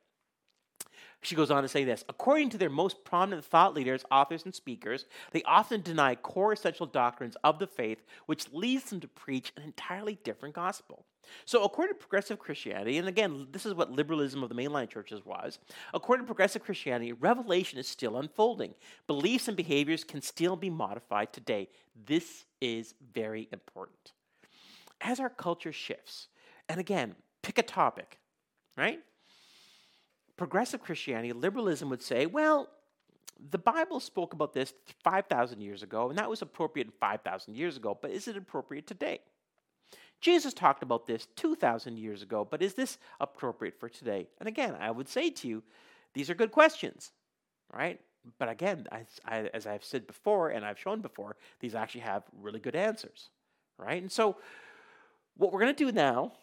She 1.22 1.36
goes 1.36 1.52
on 1.52 1.64
to 1.64 1.70
say 1.70 1.84
this 1.84 2.04
according 2.10 2.50
to 2.52 2.58
their 2.58 2.70
most 2.70 3.04
prominent 3.04 3.46
thought 3.46 3.74
leaders, 3.74 4.04
authors, 4.12 4.46
and 4.46 4.54
speakers, 4.54 5.06
they 5.32 5.44
often 5.44 5.82
deny 5.82 6.16
core 6.16 6.54
essential 6.54 6.86
doctrines 6.86 7.38
of 7.44 7.60
the 7.60 7.68
faith, 7.68 8.04
which 8.26 8.52
leads 8.52 8.90
them 8.90 9.00
to 9.00 9.08
preach 9.08 9.52
an 9.58 9.64
entirely 9.64 10.18
different 10.24 10.56
gospel. 10.56 11.06
So, 11.46 11.64
according 11.64 11.96
to 11.96 12.00
progressive 12.00 12.40
Christianity, 12.40 12.98
and 12.98 13.08
again, 13.08 13.48
this 13.52 13.66
is 13.66 13.74
what 13.74 13.92
liberalism 13.92 14.42
of 14.42 14.50
the 14.50 14.56
mainline 14.56 14.90
churches 14.90 15.26
was, 15.26 15.60
according 15.94 16.26
to 16.26 16.28
progressive 16.28 16.64
Christianity, 16.64 17.14
revelation 17.14 17.78
is 17.78 17.88
still 17.88 18.18
unfolding. 18.18 18.74
Beliefs 19.08 19.48
and 19.48 19.58
behaviors 19.58 20.04
can 20.04 20.22
still 20.22 20.56
be 20.56 20.70
modified 20.70 21.34
today. 21.34 21.68
This 22.06 22.46
is 22.62 22.96
very 23.14 23.50
important 23.52 24.14
as 25.02 25.20
our 25.20 25.30
culture 25.30 25.72
shifts, 25.72 26.28
and 26.70 26.80
again, 26.80 27.16
pick 27.42 27.58
a 27.58 27.64
topic, 27.64 28.20
right? 28.76 29.00
Progressive 30.36 30.82
Christianity, 30.82 31.34
liberalism 31.34 31.90
would 31.90 32.02
say, 32.02 32.26
well, 32.26 32.70
the 33.52 33.58
Bible 33.58 34.00
spoke 34.00 34.34
about 34.34 34.54
this 34.54 34.74
5,000 35.04 35.62
years 35.62 35.84
ago, 35.84 36.10
and 36.10 36.18
that 36.18 36.30
was 36.30 36.42
appropriate 36.42 36.88
5,000 37.00 37.56
years 37.56 37.78
ago, 37.78 37.98
but 38.00 38.12
is 38.12 38.28
it 38.28 38.38
appropriate 38.38 38.88
today? 38.88 39.20
Jesus 40.20 40.54
talked 40.54 40.82
about 40.82 41.06
this 41.06 41.28
2,000 41.36 41.98
years 41.98 42.24
ago, 42.24 42.48
but 42.50 42.62
is 42.62 42.74
this 42.74 42.98
appropriate 43.20 43.80
for 43.80 43.88
today? 43.88 44.28
And 44.40 44.48
again, 44.48 44.76
I 44.80 44.90
would 44.90 45.08
say 45.08 45.30
to 45.30 45.48
you, 45.48 45.64
these 46.14 46.30
are 46.30 46.36
good 46.36 46.52
questions, 46.52 47.12
right? 47.72 48.00
But 48.40 48.50
again, 48.50 48.88
as, 48.92 49.06
I, 49.26 49.50
as 49.54 49.68
I've 49.68 49.84
said 49.84 50.08
before 50.08 50.50
and 50.50 50.66
I've 50.66 50.80
shown 50.80 51.02
before, 51.02 51.36
these 51.60 51.76
actually 51.76 52.02
have 52.02 52.24
really 52.42 52.60
good 52.60 52.76
answers, 52.76 53.30
right? 53.78 54.02
And 54.02 54.12
so 54.12 54.38
what 55.38 55.52
we're 55.52 55.60
going 55.60 55.74
to 55.74 55.86
do 55.86 55.92
now 55.92 56.34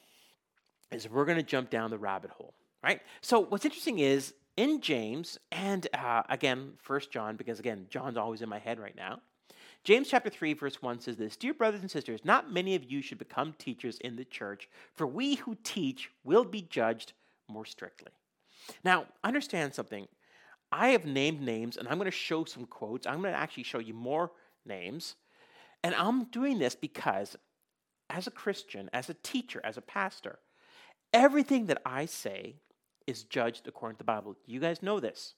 is 0.91 1.09
we're 1.09 1.25
going 1.25 1.39
to 1.39 1.43
jump 1.43 1.71
down 1.71 1.91
the 1.91 1.99
rabbit 1.99 2.31
hole, 2.31 2.55
right? 2.83 3.01
So 3.21 3.41
what's 3.41 3.65
interesting 3.65 3.99
is 3.99 4.35
in 4.57 4.81
James 4.81 5.39
and 5.51 5.87
uh, 5.95 6.23
again 6.29 6.73
First 6.79 7.11
John, 7.11 7.37
because 7.37 7.59
again 7.59 7.87
John's 7.91 8.17
always 8.17 8.43
in 8.43 8.49
my 8.49 8.59
head 8.59 8.79
right 8.79 8.97
now. 8.97 9.21
James 9.83 10.09
chapter 10.09 10.31
3 10.31 10.55
verse 10.55 10.81
1 10.81 11.01
says 11.01 11.17
this, 11.17 11.37
"Dear 11.37 11.55
brothers 11.55 11.81
and 11.81 11.91
sisters, 11.91 12.25
not 12.25 12.53
many 12.53 12.75
of 12.75 12.91
you 12.91 13.03
should 13.03 13.19
become 13.19 13.55
teachers 13.59 13.99
in 13.99 14.17
the 14.17 14.25
church, 14.25 14.69
for 14.95 15.07
we 15.07 15.35
who 15.37 15.57
teach 15.63 16.11
will 16.23 16.45
be 16.45 16.63
judged 16.63 17.13
more 17.49 17.67
strictly." 17.67 18.13
Now, 18.83 19.07
understand 19.23 19.75
something. 19.75 20.09
I 20.73 20.89
have 20.89 21.05
named 21.05 21.41
names 21.41 21.77
and 21.77 21.87
I'm 21.87 21.99
going 21.99 22.07
to 22.07 22.17
show 22.17 22.45
some 22.45 22.67
quotes. 22.67 23.07
I'm 23.07 23.21
going 23.21 23.33
to 23.33 23.39
actually 23.39 23.63
show 23.65 23.79
you 23.79 23.95
more 23.95 24.33
names. 24.65 25.17
And 25.83 25.95
I'm 25.95 26.25
doing 26.25 26.59
this 26.59 26.75
because 26.75 27.37
as 28.15 28.29
a 28.29 28.31
Christian, 28.31 28.89
as 28.93 29.11
a 29.11 29.15
teacher, 29.15 29.61
as 29.65 29.77
a 29.77 29.83
pastor, 29.83 30.39
everything 31.13 31.67
that 31.67 31.83
I 31.85 32.07
say 32.07 32.55
is 33.09 33.25
judged 33.25 33.67
according 33.67 33.97
to 33.97 33.99
the 33.99 34.05
Bible. 34.05 34.37
You 34.47 34.61
guys 34.61 34.83
know 34.83 35.01
this. 35.01 35.35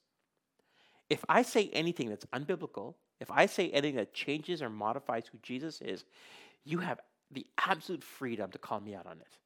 If 1.09 1.25
I 1.27 1.41
say 1.41 1.71
anything 1.73 2.11
that's 2.11 2.27
unbiblical, 2.27 2.95
if 3.19 3.31
I 3.31 3.47
say 3.47 3.71
anything 3.71 3.97
that 3.97 4.13
changes 4.13 4.61
or 4.61 4.69
modifies 4.69 5.25
who 5.33 5.39
Jesus 5.43 5.81
is, 5.81 6.05
you 6.65 6.79
have 6.79 7.01
the 7.31 7.47
absolute 7.67 8.05
freedom 8.05 8.51
to 8.51 8.59
call 8.59 8.81
me 8.81 8.95
out 8.95 9.07
on 9.07 9.21
it. 9.21 9.39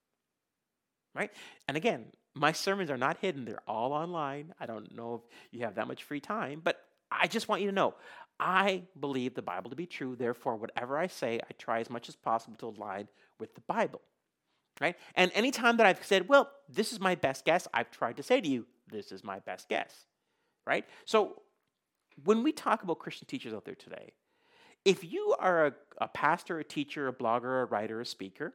Right? 1.14 1.30
And 1.68 1.76
again, 1.76 2.06
my 2.34 2.50
sermons 2.50 2.90
are 2.90 2.98
not 2.98 3.18
hidden, 3.18 3.44
they're 3.44 3.62
all 3.68 3.92
online. 3.92 4.54
I 4.58 4.66
don't 4.66 4.94
know 4.94 5.14
if 5.14 5.20
you 5.52 5.64
have 5.64 5.76
that 5.76 5.86
much 5.86 6.02
free 6.02 6.20
time, 6.20 6.62
but 6.64 6.80
I 7.12 7.28
just 7.28 7.48
want 7.48 7.62
you 7.62 7.68
to 7.68 7.74
know 7.74 7.94
I 8.40 8.82
believe 8.98 9.34
the 9.34 9.42
Bible 9.42 9.70
to 9.70 9.76
be 9.76 9.86
true. 9.86 10.16
Therefore, 10.16 10.56
whatever 10.56 10.98
I 10.98 11.06
say, 11.06 11.38
I 11.38 11.52
try 11.58 11.80
as 11.80 11.90
much 11.90 12.08
as 12.08 12.16
possible 12.16 12.56
to 12.56 12.68
align 12.68 13.08
with 13.38 13.54
the 13.54 13.60
Bible. 13.60 14.00
Right? 14.80 14.96
And 15.14 15.30
anytime 15.34 15.76
that 15.76 15.86
I've 15.86 16.04
said, 16.04 16.26
well, 16.26 16.50
this 16.68 16.92
is 16.92 17.00
my 17.00 17.14
best 17.14 17.44
guess, 17.44 17.68
I've 17.74 17.90
tried 17.90 18.16
to 18.16 18.22
say 18.22 18.40
to 18.40 18.48
you, 18.48 18.66
this 18.90 19.12
is 19.12 19.22
my 19.22 19.40
best 19.40 19.68
guess. 19.68 20.06
Right? 20.66 20.86
So 21.04 21.42
when 22.24 22.42
we 22.42 22.52
talk 22.52 22.82
about 22.82 22.98
Christian 22.98 23.26
teachers 23.28 23.52
out 23.52 23.66
there 23.66 23.74
today, 23.74 24.14
if 24.84 25.04
you 25.04 25.34
are 25.38 25.66
a, 25.66 25.72
a 25.98 26.08
pastor, 26.08 26.58
a 26.58 26.64
teacher, 26.64 27.08
a 27.08 27.12
blogger, 27.12 27.62
a 27.62 27.66
writer, 27.66 28.00
a 28.00 28.06
speaker, 28.06 28.54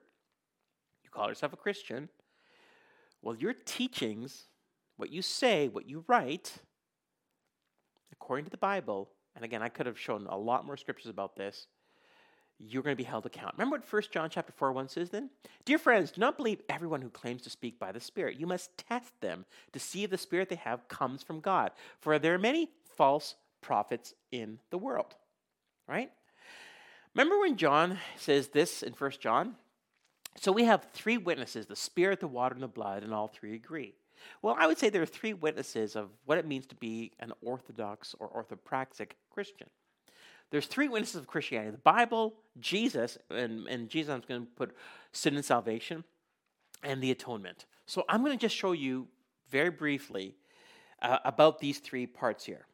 you 1.03 1.09
call 1.11 1.29
yourself 1.29 1.53
a 1.53 1.57
Christian, 1.57 2.09
well, 3.21 3.35
your 3.35 3.53
teachings, 3.53 4.45
what 4.97 5.11
you 5.11 5.21
say, 5.21 5.67
what 5.67 5.87
you 5.87 6.03
write, 6.07 6.53
according 8.11 8.45
to 8.45 8.51
the 8.51 8.57
Bible, 8.57 9.09
and 9.35 9.43
again, 9.43 9.61
I 9.61 9.69
could 9.69 9.85
have 9.85 9.99
shown 9.99 10.27
a 10.27 10.37
lot 10.37 10.65
more 10.65 10.77
scriptures 10.77 11.09
about 11.09 11.35
this, 11.35 11.67
you're 12.59 12.83
going 12.83 12.95
to 12.95 13.01
be 13.01 13.03
held 13.03 13.25
account. 13.25 13.53
Remember 13.57 13.77
what 13.77 13.91
1 13.91 14.03
John 14.11 14.29
chapter 14.29 14.53
4 14.53 14.71
1 14.71 14.87
says 14.87 15.09
then? 15.09 15.29
Dear 15.65 15.77
friends, 15.77 16.11
do 16.11 16.21
not 16.21 16.37
believe 16.37 16.61
everyone 16.69 17.01
who 17.01 17.09
claims 17.09 17.41
to 17.41 17.49
speak 17.49 17.79
by 17.79 17.91
the 17.91 17.99
Spirit. 17.99 18.39
You 18.39 18.47
must 18.47 18.77
test 18.77 19.11
them 19.19 19.45
to 19.73 19.79
see 19.79 20.03
if 20.03 20.09
the 20.09 20.17
Spirit 20.17 20.49
they 20.49 20.55
have 20.55 20.87
comes 20.87 21.21
from 21.21 21.41
God. 21.41 21.71
For 21.99 22.17
there 22.17 22.33
are 22.33 22.39
many 22.39 22.69
false 22.95 23.35
prophets 23.61 24.13
in 24.31 24.59
the 24.69 24.77
world. 24.77 25.15
Right? 25.87 26.11
Remember 27.13 27.39
when 27.39 27.57
John 27.57 27.97
says 28.15 28.49
this 28.49 28.83
in 28.83 28.93
1 28.93 29.11
John? 29.19 29.55
So 30.37 30.51
we 30.51 30.65
have 30.65 30.87
three 30.93 31.17
witnesses 31.17 31.65
the 31.65 31.75
Spirit, 31.75 32.19
the 32.19 32.27
water, 32.27 32.53
and 32.53 32.63
the 32.63 32.67
blood, 32.67 33.03
and 33.03 33.13
all 33.13 33.27
three 33.27 33.55
agree. 33.55 33.95
Well, 34.41 34.55
I 34.57 34.67
would 34.67 34.77
say 34.77 34.89
there 34.89 35.01
are 35.01 35.07
three 35.07 35.33
witnesses 35.33 35.95
of 35.95 36.09
what 36.25 36.37
it 36.37 36.45
means 36.45 36.65
to 36.67 36.75
be 36.75 37.11
an 37.19 37.31
orthodox 37.41 38.15
or 38.19 38.29
orthopraxic 38.29 39.11
Christian. 39.29 39.67
There's 40.51 40.67
three 40.67 40.87
witnesses 40.87 41.15
of 41.15 41.27
Christianity 41.27 41.71
the 41.71 41.77
Bible, 41.79 42.35
Jesus, 42.59 43.17
and, 43.29 43.67
and 43.67 43.89
Jesus, 43.89 44.13
I'm 44.13 44.23
going 44.27 44.41
to 44.41 44.51
put 44.55 44.75
sin 45.11 45.35
and 45.35 45.43
salvation, 45.43 46.03
and 46.83 47.01
the 47.01 47.11
atonement. 47.11 47.65
So 47.85 48.03
I'm 48.07 48.23
going 48.23 48.37
to 48.37 48.41
just 48.41 48.55
show 48.55 48.71
you 48.71 49.07
very 49.49 49.69
briefly 49.69 50.35
uh, 51.01 51.19
about 51.25 51.59
these 51.59 51.79
three 51.79 52.05
parts 52.07 52.45
here. 52.45 52.65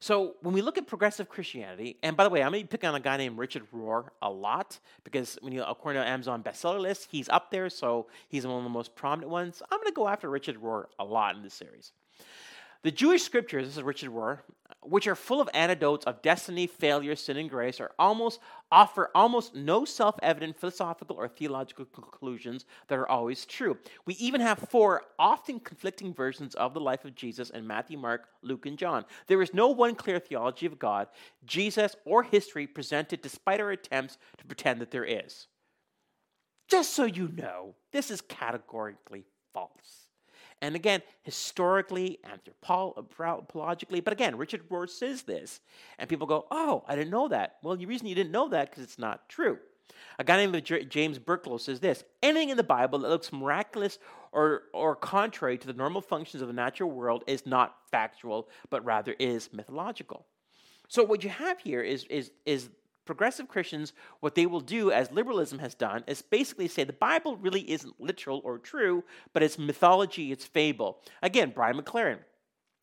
So 0.00 0.36
when 0.40 0.54
we 0.54 0.62
look 0.62 0.78
at 0.78 0.86
progressive 0.86 1.28
Christianity, 1.28 1.98
and 2.02 2.16
by 2.16 2.24
the 2.24 2.30
way, 2.30 2.42
I'm 2.42 2.52
going 2.52 2.62
to 2.62 2.68
pick 2.68 2.84
on 2.84 2.94
a 2.94 3.00
guy 3.00 3.18
named 3.18 3.36
Richard 3.36 3.64
Rohr 3.70 4.08
a 4.22 4.30
lot 4.30 4.78
because 5.04 5.38
when 5.42 5.52
you 5.52 5.62
according 5.62 6.00
to 6.00 6.08
Amazon 6.08 6.42
bestseller 6.42 6.80
list, 6.80 7.08
he's 7.10 7.28
up 7.28 7.50
there, 7.50 7.68
so 7.68 8.06
he's 8.28 8.46
one 8.46 8.56
of 8.56 8.64
the 8.64 8.70
most 8.70 8.96
prominent 8.96 9.30
ones. 9.30 9.62
I'm 9.70 9.78
going 9.78 9.88
to 9.88 9.94
go 9.94 10.08
after 10.08 10.30
Richard 10.30 10.56
Rohr 10.56 10.86
a 10.98 11.04
lot 11.04 11.36
in 11.36 11.42
this 11.42 11.52
series. 11.52 11.92
The 12.82 12.90
Jewish 12.90 13.22
scriptures, 13.22 13.66
this 13.66 13.76
is 13.76 13.82
Richard 13.82 14.10
Rohr, 14.10 14.38
which 14.82 15.06
are 15.06 15.14
full 15.14 15.42
of 15.42 15.50
anecdotes 15.52 16.06
of 16.06 16.22
destiny, 16.22 16.66
failure, 16.66 17.14
sin, 17.14 17.36
and 17.36 17.50
grace, 17.50 17.78
are 17.78 17.90
almost 17.98 18.40
offer 18.72 19.10
almost 19.14 19.54
no 19.54 19.84
self-evident 19.84 20.58
philosophical 20.58 21.16
or 21.16 21.28
theological 21.28 21.84
conclusions 21.84 22.64
that 22.88 22.98
are 22.98 23.08
always 23.08 23.44
true. 23.44 23.76
We 24.06 24.14
even 24.14 24.40
have 24.40 24.58
four 24.70 25.02
often 25.18 25.60
conflicting 25.60 26.14
versions 26.14 26.54
of 26.54 26.72
the 26.72 26.80
life 26.80 27.04
of 27.04 27.14
Jesus 27.14 27.50
in 27.50 27.66
Matthew, 27.66 27.98
Mark, 27.98 28.28
Luke, 28.40 28.64
and 28.64 28.78
John. 28.78 29.04
There 29.26 29.42
is 29.42 29.52
no 29.52 29.68
one 29.68 29.94
clear 29.94 30.18
theology 30.18 30.64
of 30.64 30.78
God, 30.78 31.08
Jesus, 31.44 31.96
or 32.06 32.22
history 32.22 32.66
presented 32.66 33.20
despite 33.20 33.60
our 33.60 33.72
attempts 33.72 34.16
to 34.38 34.46
pretend 34.46 34.80
that 34.80 34.90
there 34.90 35.04
is. 35.04 35.48
Just 36.68 36.94
so 36.94 37.04
you 37.04 37.28
know, 37.34 37.74
this 37.92 38.10
is 38.10 38.22
categorically 38.22 39.24
false. 39.52 40.09
And 40.62 40.76
again, 40.76 41.02
historically, 41.22 42.18
anthropologically, 42.62 44.04
but 44.04 44.12
again, 44.12 44.36
Richard 44.36 44.68
Rohr 44.68 44.88
says 44.88 45.22
this, 45.22 45.60
and 45.98 46.08
people 46.08 46.26
go, 46.26 46.46
oh, 46.50 46.84
I 46.86 46.96
didn't 46.96 47.10
know 47.10 47.28
that. 47.28 47.56
Well, 47.62 47.76
the 47.76 47.86
reason 47.86 48.06
you 48.06 48.14
didn't 48.14 48.32
know 48.32 48.48
that 48.50 48.70
because 48.70 48.84
it's 48.84 48.98
not 48.98 49.28
true. 49.28 49.58
A 50.18 50.24
guy 50.24 50.36
named 50.36 50.62
James 50.90 51.18
Burklow 51.18 51.58
says 51.58 51.80
this 51.80 52.04
anything 52.22 52.50
in 52.50 52.56
the 52.56 52.62
Bible 52.62 52.98
that 53.00 53.08
looks 53.08 53.32
miraculous 53.32 53.98
or, 54.32 54.64
or 54.72 54.94
contrary 54.94 55.58
to 55.58 55.66
the 55.66 55.72
normal 55.72 56.00
functions 56.00 56.42
of 56.42 56.48
the 56.48 56.54
natural 56.54 56.90
world 56.90 57.24
is 57.26 57.46
not 57.46 57.76
factual, 57.90 58.48
but 58.68 58.84
rather 58.84 59.14
is 59.18 59.52
mythological. 59.52 60.26
So 60.88 61.04
what 61.04 61.22
you 61.24 61.30
have 61.30 61.58
here 61.60 61.82
is, 61.82 62.04
is, 62.04 62.32
is 62.44 62.68
progressive 63.04 63.48
Christians, 63.48 63.92
what 64.20 64.34
they 64.34 64.46
will 64.46 64.60
do, 64.60 64.90
as 64.90 65.10
liberalism 65.10 65.58
has 65.58 65.74
done, 65.74 66.04
is 66.06 66.22
basically 66.22 66.68
say 66.68 66.84
the 66.84 66.92
Bible 66.92 67.36
really 67.36 67.70
isn't 67.70 68.00
literal 68.00 68.40
or 68.44 68.58
true, 68.58 69.04
but 69.32 69.42
it's 69.42 69.58
mythology, 69.58 70.32
it's 70.32 70.44
fable. 70.44 71.00
Again, 71.22 71.52
Brian 71.54 71.76
McLaren. 71.76 72.18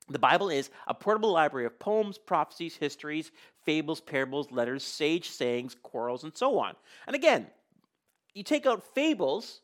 The 0.09 0.19
Bible 0.19 0.49
is 0.49 0.69
a 0.87 0.93
portable 0.93 1.31
library 1.33 1.65
of 1.65 1.79
poems, 1.79 2.17
prophecies, 2.17 2.77
histories, 2.77 3.31
fables, 3.65 3.99
parables, 3.99 4.51
letters, 4.51 4.83
sage 4.83 5.29
sayings, 5.29 5.75
quarrels, 5.83 6.23
and 6.23 6.35
so 6.35 6.59
on. 6.59 6.75
And 7.07 7.15
again, 7.15 7.47
you 8.33 8.43
take 8.43 8.65
out 8.65 8.83
fables, 8.95 9.61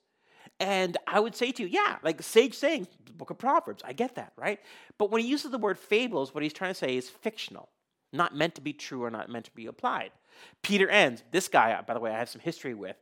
and 0.60 0.98
I 1.08 1.20
would 1.22 1.36
say 1.36 1.52
to 1.54 1.64
you, 1.64 1.70
yeah, 1.70 1.98
like 2.04 2.22
sage 2.22 2.56
sayings, 2.56 2.88
the 3.06 3.14
book 3.14 3.30
of 3.30 3.38
Proverbs, 3.38 3.84
I 3.86 3.94
get 3.94 4.16
that, 4.16 4.34
right? 4.36 4.60
But 4.98 5.12
when 5.12 5.22
he 5.22 5.28
uses 5.28 5.52
the 5.52 5.58
word 5.58 5.80
fables, 5.80 6.34
what 6.34 6.44
he's 6.44 6.54
trying 6.54 6.72
to 6.72 6.80
say 6.80 6.98
is 6.98 7.10
fictional, 7.10 7.70
not 8.12 8.36
meant 8.36 8.56
to 8.56 8.62
be 8.62 8.74
true 8.74 9.04
or 9.04 9.10
not 9.10 9.30
meant 9.30 9.46
to 9.46 9.52
be 9.52 9.68
applied. 9.68 10.12
Peter 10.62 10.90
Enns, 10.90 11.24
this 11.32 11.48
guy, 11.48 11.74
uh, 11.74 11.82
by 11.82 11.94
the 11.94 12.00
way, 12.00 12.12
I 12.12 12.20
have 12.20 12.30
some 12.30 12.42
history 12.42 12.74
with. 12.74 12.96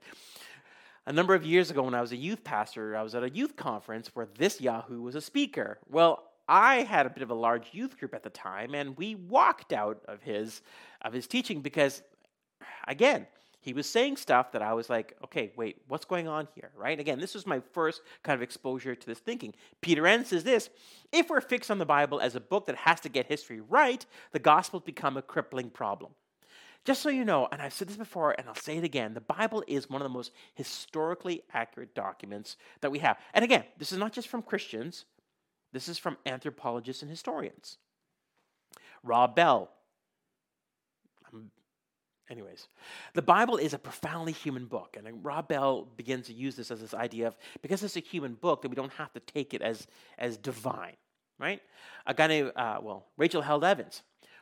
A 1.08 1.14
number 1.14 1.34
of 1.34 1.46
years 1.46 1.72
ago, 1.72 1.84
when 1.84 1.96
I 1.96 2.02
was 2.02 2.12
a 2.12 2.18
youth 2.18 2.44
pastor, 2.44 2.96
I 2.96 3.02
was 3.02 3.16
at 3.16 3.24
a 3.24 3.30
youth 3.30 3.56
conference 3.56 4.12
where 4.14 4.28
this 4.38 4.62
Yahoo 4.62 5.02
was 5.02 5.16
a 5.16 5.22
speaker. 5.22 5.80
Well, 5.90 6.32
I 6.48 6.84
had 6.84 7.06
a 7.06 7.10
bit 7.10 7.24
of 7.24 7.32
a 7.32 7.36
large 7.36 7.70
youth 7.72 7.98
group 7.98 8.14
at 8.14 8.24
the 8.24 8.30
time, 8.30 8.76
and 8.76 8.96
we 8.98 9.16
walked 9.16 9.74
out 9.74 10.02
of 10.08 10.22
his 10.22 10.62
of 11.02 11.14
his 11.14 11.26
teaching 11.26 11.62
because, 11.62 12.04
again, 12.88 13.26
he 13.62 13.74
was 13.74 13.88
saying 13.88 14.18
stuff 14.18 14.52
that 14.54 14.64
I 14.64 14.74
was 14.74 14.90
like, 14.90 15.16
okay, 15.24 15.54
wait, 15.56 15.78
what's 15.88 16.04
going 16.04 16.28
on 16.28 16.48
here, 16.56 16.72
right? 16.76 17.00
Again, 17.00 17.20
this 17.20 17.36
was 17.36 17.46
my 17.46 17.62
first 17.74 18.02
kind 18.24 18.36
of 18.36 18.42
exposure 18.42 18.96
to 18.96 19.08
this 19.08 19.20
thinking. 19.20 19.54
Peter 19.82 20.08
Enns 20.08 20.30
says 20.30 20.44
this 20.44 20.70
if 21.12 21.30
we're 21.30 21.42
fixed 21.42 21.70
on 21.70 21.78
the 21.78 21.86
Bible 21.86 22.20
as 22.20 22.36
a 22.36 22.40
book 22.40 22.66
that 22.66 22.76
has 22.76 23.00
to 23.02 23.10
get 23.10 23.28
history 23.28 23.62
right, 23.62 24.04
the 24.32 24.40
Gospels 24.40 24.82
become 24.84 25.16
a 25.16 25.22
crippling 25.22 25.70
problem. 25.70 26.12
Just 26.84 27.02
so 27.02 27.10
you 27.10 27.26
know, 27.26 27.48
and 27.52 27.62
I've 27.62 27.74
said 27.74 27.88
this 27.88 27.98
before 27.98 28.32
and 28.38 28.48
I'll 28.48 28.56
say 28.56 28.78
it 28.78 28.84
again, 28.84 29.14
the 29.14 29.22
Bible 29.22 29.64
is 29.68 29.90
one 29.90 30.02
of 30.02 30.06
the 30.06 30.14
most 30.14 30.32
historically 30.56 31.44
accurate 31.54 31.94
documents 31.94 32.58
that 32.82 32.92
we 32.92 33.00
have. 33.00 33.18
And 33.34 33.46
again, 33.46 33.66
this 33.78 33.92
is 33.92 34.00
not 34.00 34.14
just 34.14 34.28
from 34.28 34.42
Christians, 34.42 35.06
this 35.74 35.88
is 35.88 36.00
from 36.00 36.18
anthropologists 36.26 37.04
and 37.04 37.10
historians. 37.10 37.78
Rob 39.04 39.36
Bell. 39.36 39.70
Um, 41.32 41.52
anyways, 42.30 42.68
the 43.14 43.22
Bible 43.22 43.58
is 43.58 43.74
a 43.74 43.80
profoundly 43.80 44.32
human 44.32 44.66
book. 44.66 44.98
And 44.98 45.24
Rob 45.24 45.48
Bell 45.48 45.88
begins 45.98 46.28
to 46.28 46.34
use 46.34 46.56
this 46.56 46.72
as 46.72 46.82
this 46.82 46.96
idea 46.96 47.28
of 47.28 47.38
because 47.62 47.84
it's 47.84 47.96
a 47.96 48.00
human 48.00 48.34
book, 48.34 48.64
that 48.64 48.70
we 48.70 48.76
don't 48.76 48.94
have 48.94 49.14
to 49.14 49.20
take 49.20 49.54
it 49.54 49.62
as, 49.62 49.88
as 50.18 50.36
divine, 50.36 50.96
right? 51.40 51.62
A 52.08 52.14
guy 52.14 52.26
named, 52.26 52.52
uh, 52.56 52.80
well, 52.82 53.06
Rachel 53.18 53.44
Held 53.44 53.64
Evans 53.64 54.02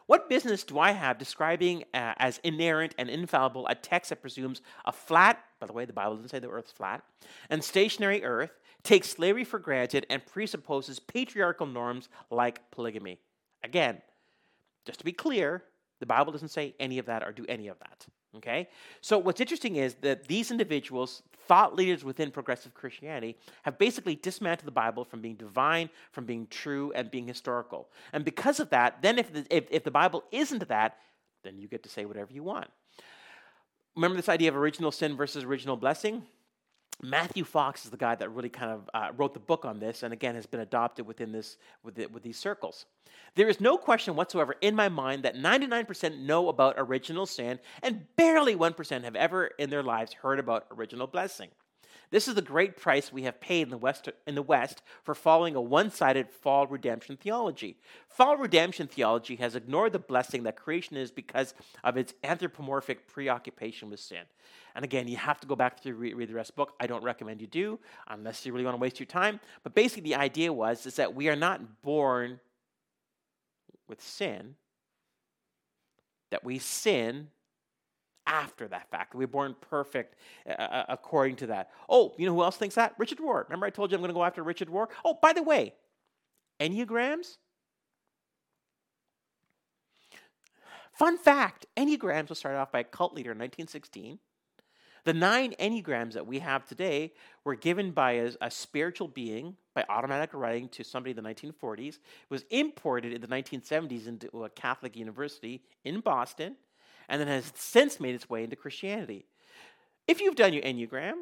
what 0.10 0.28
business 0.28 0.64
do 0.64 0.80
I 0.80 0.90
have 0.90 1.20
describing 1.20 1.84
uh, 1.94 2.14
as 2.18 2.40
inerrant 2.44 2.96
and 2.98 3.12
infallible 3.12 3.68
a 3.68 3.76
text 3.76 4.10
that 4.10 4.24
presumes 4.24 4.60
a 4.86 4.92
flat, 4.92 5.40
by 5.60 5.68
the 5.68 5.74
way, 5.74 5.86
the 5.86 5.94
Bible 5.94 6.16
doesn't 6.16 6.30
say 6.30 6.40
the 6.40 6.50
earth's 6.50 6.72
flat, 6.72 7.04
and 7.52 7.64
stationary 7.64 8.24
earth, 8.24 8.50
takes 8.82 9.12
slavery 9.12 9.44
for 9.44 9.60
granted, 9.60 10.08
and 10.10 10.26
presupposes 10.26 10.98
patriarchal 10.98 11.68
norms 11.68 12.10
like 12.32 12.72
polygamy? 12.72 13.20
Again, 13.64 14.02
just 14.84 14.98
to 14.98 15.06
be 15.06 15.12
clear, 15.12 15.64
the 16.00 16.08
Bible 16.08 16.32
doesn't 16.32 16.50
say 16.50 16.74
any 16.80 16.98
of 16.98 17.06
that 17.06 17.22
or 17.22 17.32
do 17.32 17.46
any 17.48 17.68
of 17.68 17.78
that. 17.78 18.08
Okay? 18.38 18.68
So, 19.02 19.20
what's 19.20 19.42
interesting 19.42 19.76
is 19.76 19.94
that 20.02 20.28
these 20.28 20.50
individuals, 20.50 21.22
thought 21.50 21.76
leaders 21.76 22.06
within 22.06 22.30
progressive 22.30 22.76
Christianity, 22.76 23.36
have 23.64 23.80
basically 23.80 24.16
dismantled 24.16 24.68
the 24.68 24.72
Bible 24.72 25.04
from 25.04 25.20
being 25.20 25.36
divine, 25.36 25.90
from 26.12 26.26
being 26.26 26.46
true, 26.48 26.94
and 26.94 27.10
being 27.10 27.28
historical. 27.28 27.90
And 28.14 28.24
because 28.24 28.60
of 28.60 28.70
that, 28.70 29.02
then 29.02 29.18
if 29.18 29.34
the, 29.34 29.46
if, 29.50 29.66
if 29.72 29.84
the 29.84 29.92
Bible 29.92 30.24
isn't 30.32 30.68
that, 30.68 31.00
then 31.44 31.58
you 31.58 31.68
get 31.68 31.82
to 31.84 31.90
say 31.90 32.06
whatever 32.06 32.32
you 32.32 32.44
want. 32.44 32.70
Remember 33.96 34.16
this 34.16 34.30
idea 34.30 34.50
of 34.50 34.56
original 34.56 34.92
sin 34.92 35.18
versus 35.18 35.44
original 35.44 35.76
blessing? 35.76 36.24
Matthew 37.02 37.46
Fox 37.46 37.86
is 37.86 37.92
the 37.92 37.98
guy 37.98 38.16
that 38.16 38.30
really 38.30 38.50
kind 38.50 38.72
of 38.72 38.90
uh, 38.94 39.12
wrote 39.16 39.34
the 39.34 39.40
book 39.40 39.64
on 39.64 39.80
this, 39.80 40.04
and 40.04 40.12
again 40.12 40.36
has 40.36 40.46
been 40.46 40.60
adopted 40.60 41.08
within 41.08 41.32
this 41.32 41.58
with, 41.84 41.96
the, 41.96 42.08
with 42.08 42.24
these 42.24 42.38
circles. 42.38 42.86
There 43.36 43.48
is 43.48 43.62
no 43.62 43.78
question 43.78 44.16
whatsoever 44.16 44.56
in 44.62 44.76
my 44.76 44.90
mind 44.90 45.24
that 45.24 45.36
99% 45.36 46.20
know 46.20 46.50
about 46.50 46.76
original 46.78 47.26
sin, 47.26 47.60
and 47.82 48.06
barely 48.18 48.56
1% 48.56 49.04
have 49.04 49.16
ever 49.16 49.48
in 49.58 49.70
their 49.70 49.84
lives 49.84 50.14
heard 50.14 50.40
about 50.40 50.66
original 50.72 51.08
blessing. 51.08 51.50
This 52.12 52.28
is 52.28 52.34
the 52.34 52.42
great 52.42 52.76
price 52.76 53.14
we 53.14 53.24
have 53.24 53.40
paid 53.40 53.64
in 53.64 53.70
the 53.70 53.78
West, 53.78 54.10
in 54.26 54.34
the 54.34 54.42
West 54.42 54.82
for 55.04 55.14
following 55.14 55.56
a 55.56 55.62
one 55.62 55.92
sided 55.92 56.30
fall 56.30 56.66
redemption 56.66 57.18
theology. 57.18 57.78
Fall 58.08 58.36
redemption 58.36 58.88
theology 58.88 59.36
has 59.36 59.56
ignored 59.56 59.94
the 59.94 60.00
blessing 60.00 60.44
that 60.44 60.56
creation 60.56 60.98
is 60.98 61.12
because 61.12 61.54
of 61.84 61.98
its 61.98 62.16
anthropomorphic 62.24 63.08
preoccupation 63.08 63.92
with 63.92 64.00
sin. 64.00 64.24
And 64.74 64.84
again, 64.84 65.08
you 65.08 65.18
have 65.18 65.40
to 65.42 65.48
go 65.48 65.56
back 65.56 65.82
to 65.82 65.94
read, 65.94 66.16
read 66.16 66.30
the 66.30 66.34
rest 66.34 66.50
of 66.50 66.56
the 66.56 66.62
book. 66.62 66.74
I 66.80 66.88
don't 66.88 67.04
recommend 67.04 67.42
you 67.42 67.48
do 67.48 67.80
unless 68.08 68.44
you 68.44 68.54
really 68.54 68.66
want 68.66 68.76
to 68.76 68.82
waste 68.82 69.00
your 69.00 69.08
time. 69.08 69.40
But 69.62 69.76
basically, 69.76 70.04
the 70.04 70.16
idea 70.16 70.52
was 70.52 70.88
is 70.88 70.96
that 70.96 71.14
we 71.14 71.30
are 71.30 71.36
not 71.36 71.84
born 71.84 72.40
with 73.88 74.02
sin, 74.02 74.56
that 76.32 76.44
we 76.44 76.58
sin 76.58 77.28
after 78.30 78.68
that 78.68 78.90
fact. 78.90 79.16
We're 79.16 79.28
born 79.28 79.56
perfect 79.60 80.16
uh, 80.48 80.54
uh, 80.54 80.86
according 80.88 81.38
to 81.38 81.48
that. 81.48 81.72
Oh, 81.90 82.14
you 82.18 82.26
know 82.28 82.34
who 82.34 82.44
else 82.44 82.56
thinks 82.56 82.76
that? 82.76 82.94
Richard 82.98 83.18
Rohr. 83.18 83.44
Remember 83.46 83.66
I 83.66 83.72
told 83.72 83.92
you 83.92 83.96
I'm 83.98 84.02
going 84.02 84.10
to 84.10 84.14
go 84.14 84.24
after 84.24 84.44
Richard 84.44 84.70
Rohr? 84.70 84.88
Oh, 85.04 85.18
by 85.22 85.34
the 85.34 85.44
way, 85.44 85.74
Enneagrams? 86.62 87.38
Fun 90.94 91.18
fact 91.18 91.66
Enneagrams 91.76 92.30
was 92.30 92.38
started 92.38 92.60
off 92.60 92.72
by 92.72 92.80
a 92.80 92.84
cult 92.84 93.14
leader 93.14 93.32
in 93.32 93.40
1916. 93.40 94.20
The 95.06 95.14
nine 95.14 95.56
Enneagrams 95.60 96.14
that 96.14 96.28
we 96.28 96.40
have 96.40 96.66
today 96.66 97.14
were 97.46 97.56
given 97.56 97.92
by 97.92 98.12
a, 98.12 98.32
a, 98.42 98.52
spiritual 98.52 99.08
being 99.08 99.56
by 99.74 99.86
automatic 99.88 100.34
writing 100.34 100.68
to 100.70 100.84
somebody 100.84 101.16
in 101.18 101.24
the 101.24 101.30
1940s. 101.34 101.88
It 101.88 102.00
was 102.30 102.44
imported 102.50 103.14
in 103.14 103.22
the 103.22 103.28
1970s 103.28 104.08
into 104.08 104.44
a 104.44 104.50
Catholic 104.50 104.98
university 104.98 105.64
in 105.86 106.02
Boston 106.02 106.58
and 107.10 107.20
then 107.20 107.28
has 107.28 107.52
since 107.56 108.00
made 108.00 108.16
its 108.16 108.30
way 108.30 108.44
into 108.44 108.56
Christianity. 108.56 109.26
If 110.08 110.22
you've 110.22 110.36
done 110.36 110.54
your 110.54 110.64
Enneagram, 110.64 111.14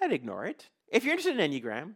I'd 0.00 0.12
ignore 0.12 0.44
it. 0.44 0.68
If 0.88 1.04
you're 1.04 1.14
interested 1.14 1.38
in 1.38 1.50
Enneagram, 1.50 1.94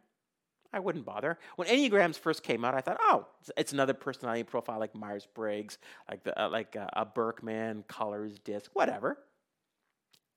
I 0.72 0.80
wouldn't 0.80 1.04
bother. 1.04 1.38
When 1.56 1.68
Enneagrams 1.68 2.18
first 2.18 2.42
came 2.42 2.64
out, 2.64 2.74
I 2.74 2.80
thought, 2.80 2.98
oh, 3.00 3.26
it's 3.56 3.72
another 3.72 3.94
personality 3.94 4.42
profile 4.42 4.80
like 4.80 4.94
Myers 4.94 5.28
Briggs, 5.32 5.78
like 6.10 6.24
the, 6.24 6.42
uh, 6.42 6.48
like 6.48 6.74
a, 6.74 6.90
a 6.94 7.06
Birkman, 7.06 7.84
Colors, 7.86 8.38
Disc, 8.40 8.70
whatever. 8.74 9.18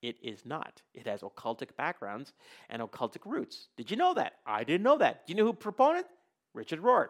It 0.00 0.16
is 0.22 0.46
not. 0.46 0.80
It 0.94 1.08
has 1.08 1.22
occultic 1.22 1.74
backgrounds 1.76 2.32
and 2.70 2.80
occultic 2.80 3.24
roots. 3.24 3.66
Did 3.76 3.90
you 3.90 3.96
know 3.96 4.14
that? 4.14 4.34
I 4.46 4.62
didn't 4.62 4.84
know 4.84 4.98
that. 4.98 5.26
Do 5.26 5.32
you 5.32 5.36
know 5.36 5.44
who 5.44 5.52
proponent? 5.52 6.06
Richard 6.54 6.80
Rohr. 6.80 7.08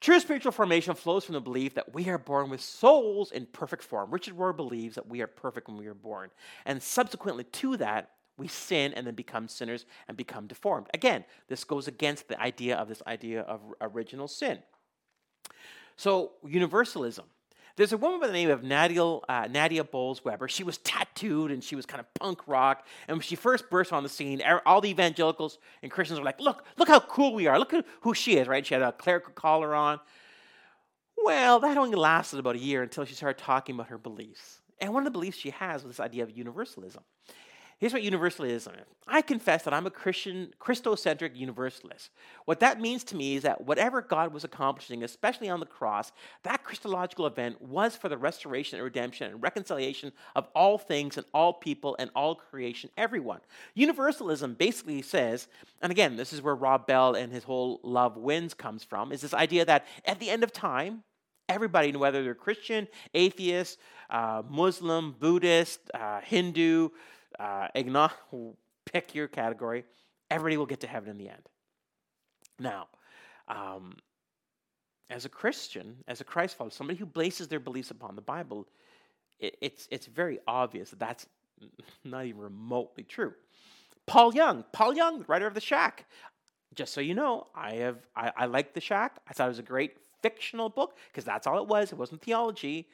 True 0.00 0.18
spiritual 0.18 0.52
formation 0.52 0.94
flows 0.94 1.24
from 1.24 1.34
the 1.34 1.40
belief 1.40 1.74
that 1.74 1.92
we 1.92 2.08
are 2.08 2.16
born 2.16 2.48
with 2.48 2.62
souls 2.62 3.32
in 3.32 3.46
perfect 3.46 3.82
form. 3.82 4.10
Richard 4.10 4.36
Rohr 4.36 4.56
believes 4.56 4.94
that 4.94 5.06
we 5.06 5.20
are 5.20 5.26
perfect 5.26 5.68
when 5.68 5.76
we 5.76 5.86
are 5.86 5.94
born. 5.94 6.30
And 6.64 6.82
subsequently 6.82 7.44
to 7.44 7.76
that, 7.76 8.12
we 8.38 8.48
sin 8.48 8.94
and 8.94 9.06
then 9.06 9.14
become 9.14 9.46
sinners 9.46 9.84
and 10.08 10.16
become 10.16 10.46
deformed. 10.46 10.88
Again, 10.94 11.26
this 11.48 11.64
goes 11.64 11.86
against 11.86 12.28
the 12.28 12.40
idea 12.40 12.76
of 12.76 12.88
this 12.88 13.02
idea 13.06 13.42
of 13.42 13.60
original 13.82 14.26
sin. 14.26 14.60
So, 15.96 16.32
universalism. 16.42 17.26
There's 17.80 17.94
a 17.94 17.96
woman 17.96 18.20
by 18.20 18.26
the 18.26 18.34
name 18.34 18.50
of 18.50 18.62
Nadia, 18.62 19.02
uh, 19.02 19.48
Nadia 19.50 19.82
Bolz-Weber. 19.84 20.48
She 20.48 20.64
was 20.64 20.76
tattooed 20.76 21.50
and 21.50 21.64
she 21.64 21.76
was 21.76 21.86
kind 21.86 21.98
of 21.98 22.12
punk 22.12 22.46
rock. 22.46 22.86
And 23.08 23.16
when 23.16 23.22
she 23.22 23.36
first 23.36 23.70
burst 23.70 23.90
on 23.90 24.02
the 24.02 24.08
scene, 24.10 24.42
all 24.66 24.82
the 24.82 24.90
evangelicals 24.90 25.56
and 25.82 25.90
Christians 25.90 26.20
were 26.20 26.26
like, 26.26 26.38
look, 26.40 26.66
look 26.76 26.88
how 26.88 27.00
cool 27.00 27.32
we 27.32 27.46
are. 27.46 27.58
Look 27.58 27.72
who 28.02 28.12
she 28.12 28.36
is, 28.36 28.46
right? 28.46 28.66
She 28.66 28.74
had 28.74 28.82
a 28.82 28.92
clerical 28.92 29.32
collar 29.32 29.74
on. 29.74 29.98
Well, 31.24 31.58
that 31.60 31.78
only 31.78 31.96
lasted 31.96 32.38
about 32.38 32.56
a 32.56 32.58
year 32.58 32.82
until 32.82 33.06
she 33.06 33.14
started 33.14 33.42
talking 33.42 33.76
about 33.76 33.86
her 33.86 33.96
beliefs. 33.96 34.60
And 34.78 34.92
one 34.92 35.00
of 35.00 35.06
the 35.06 35.18
beliefs 35.18 35.38
she 35.38 35.48
has 35.48 35.82
was 35.82 35.96
this 35.96 36.00
idea 36.00 36.22
of 36.22 36.36
universalism. 36.36 37.02
Here's 37.80 37.94
what 37.94 38.02
universalism 38.02 38.74
is. 38.74 38.84
I 39.08 39.22
confess 39.22 39.62
that 39.62 39.72
I'm 39.72 39.86
a 39.86 39.90
Christian, 39.90 40.52
Christocentric 40.60 41.34
universalist. 41.34 42.10
What 42.44 42.60
that 42.60 42.78
means 42.78 43.02
to 43.04 43.16
me 43.16 43.36
is 43.36 43.42
that 43.44 43.64
whatever 43.64 44.02
God 44.02 44.34
was 44.34 44.44
accomplishing, 44.44 45.02
especially 45.02 45.48
on 45.48 45.60
the 45.60 45.66
cross, 45.66 46.12
that 46.42 46.62
Christological 46.62 47.26
event 47.26 47.60
was 47.62 47.96
for 47.96 48.10
the 48.10 48.18
restoration 48.18 48.78
and 48.78 48.84
redemption 48.84 49.30
and 49.30 49.42
reconciliation 49.42 50.12
of 50.36 50.46
all 50.54 50.76
things 50.76 51.16
and 51.16 51.24
all 51.32 51.54
people 51.54 51.96
and 51.98 52.10
all 52.14 52.34
creation, 52.34 52.90
everyone. 52.98 53.40
Universalism 53.74 54.52
basically 54.52 55.00
says, 55.00 55.48
and 55.80 55.90
again, 55.90 56.16
this 56.16 56.34
is 56.34 56.42
where 56.42 56.54
Rob 56.54 56.86
Bell 56.86 57.14
and 57.14 57.32
his 57.32 57.44
whole 57.44 57.80
love 57.82 58.18
wins 58.18 58.52
comes 58.52 58.84
from, 58.84 59.10
is 59.10 59.22
this 59.22 59.32
idea 59.32 59.64
that 59.64 59.86
at 60.04 60.20
the 60.20 60.28
end 60.28 60.44
of 60.44 60.52
time, 60.52 61.02
everybody, 61.48 61.92
whether 61.92 62.22
they're 62.22 62.34
Christian, 62.34 62.86
atheist, 63.14 63.78
uh, 64.10 64.42
Muslim, 64.50 65.16
Buddhist, 65.18 65.80
uh, 65.94 66.20
Hindu, 66.20 66.90
uh, 67.40 67.68
pick 68.86 69.14
your 69.14 69.28
category. 69.28 69.84
Everybody 70.30 70.56
will 70.56 70.66
get 70.66 70.80
to 70.80 70.86
heaven 70.86 71.10
in 71.10 71.18
the 71.18 71.28
end. 71.28 71.42
Now, 72.58 72.88
um, 73.48 73.96
as 75.08 75.24
a 75.24 75.28
Christian, 75.28 75.96
as 76.06 76.20
a 76.20 76.24
Christ 76.24 76.56
follower, 76.56 76.70
somebody 76.70 76.98
who 76.98 77.06
bases 77.06 77.48
their 77.48 77.60
beliefs 77.60 77.90
upon 77.90 78.14
the 78.14 78.22
Bible, 78.22 78.68
it, 79.38 79.56
it's 79.60 79.88
it's 79.90 80.06
very 80.06 80.38
obvious 80.46 80.90
that 80.90 80.98
that's 80.98 81.26
not 82.04 82.26
even 82.26 82.40
remotely 82.40 83.04
true. 83.04 83.34
Paul 84.06 84.34
Young, 84.34 84.64
Paul 84.72 84.94
Young, 84.94 85.24
writer 85.26 85.46
of 85.46 85.54
The 85.54 85.60
Shack. 85.60 86.06
Just 86.74 86.94
so 86.94 87.00
you 87.00 87.14
know, 87.14 87.46
I 87.54 87.74
have 87.76 87.98
I, 88.14 88.32
I 88.36 88.46
The 88.74 88.80
Shack. 88.80 89.18
I 89.28 89.32
thought 89.32 89.46
it 89.46 89.48
was 89.48 89.58
a 89.58 89.62
great 89.62 89.96
fictional 90.22 90.68
book 90.68 90.96
because 91.08 91.24
that's 91.24 91.46
all 91.46 91.58
it 91.60 91.66
was. 91.66 91.92
It 91.92 91.98
wasn't 91.98 92.22
theology. 92.22 92.88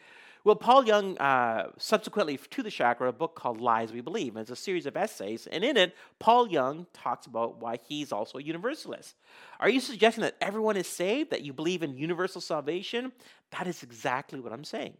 Well, 0.47 0.55
Paul 0.55 0.87
Young 0.87 1.19
uh, 1.19 1.71
subsequently 1.77 2.37
to 2.37 2.63
the 2.63 2.73
wrote 2.79 3.09
a 3.09 3.13
book 3.13 3.35
called 3.35 3.61
Lies 3.61 3.93
We 3.93 4.01
Believe. 4.01 4.37
And 4.37 4.43
it's 4.43 4.51
a 4.53 4.55
series 4.55 4.87
of 4.87 4.97
essays, 4.97 5.49
and 5.49 5.65
in 5.65 5.77
it, 5.77 5.97
Paul 6.21 6.47
Young 6.47 6.87
talks 6.93 7.27
about 7.27 7.61
why 7.61 7.81
he's 7.89 8.13
also 8.13 8.39
a 8.39 8.43
universalist. 8.43 9.17
Are 9.59 9.69
you 9.69 9.81
suggesting 9.81 10.23
that 10.23 10.37
everyone 10.41 10.77
is 10.77 10.87
saved, 10.87 11.31
that 11.31 11.43
you 11.43 11.53
believe 11.53 11.83
in 11.83 11.99
universal 11.99 12.41
salvation? 12.41 13.11
That 13.59 13.67
is 13.67 13.83
exactly 13.83 14.39
what 14.39 14.53
I'm 14.53 14.63
saying. 14.63 14.97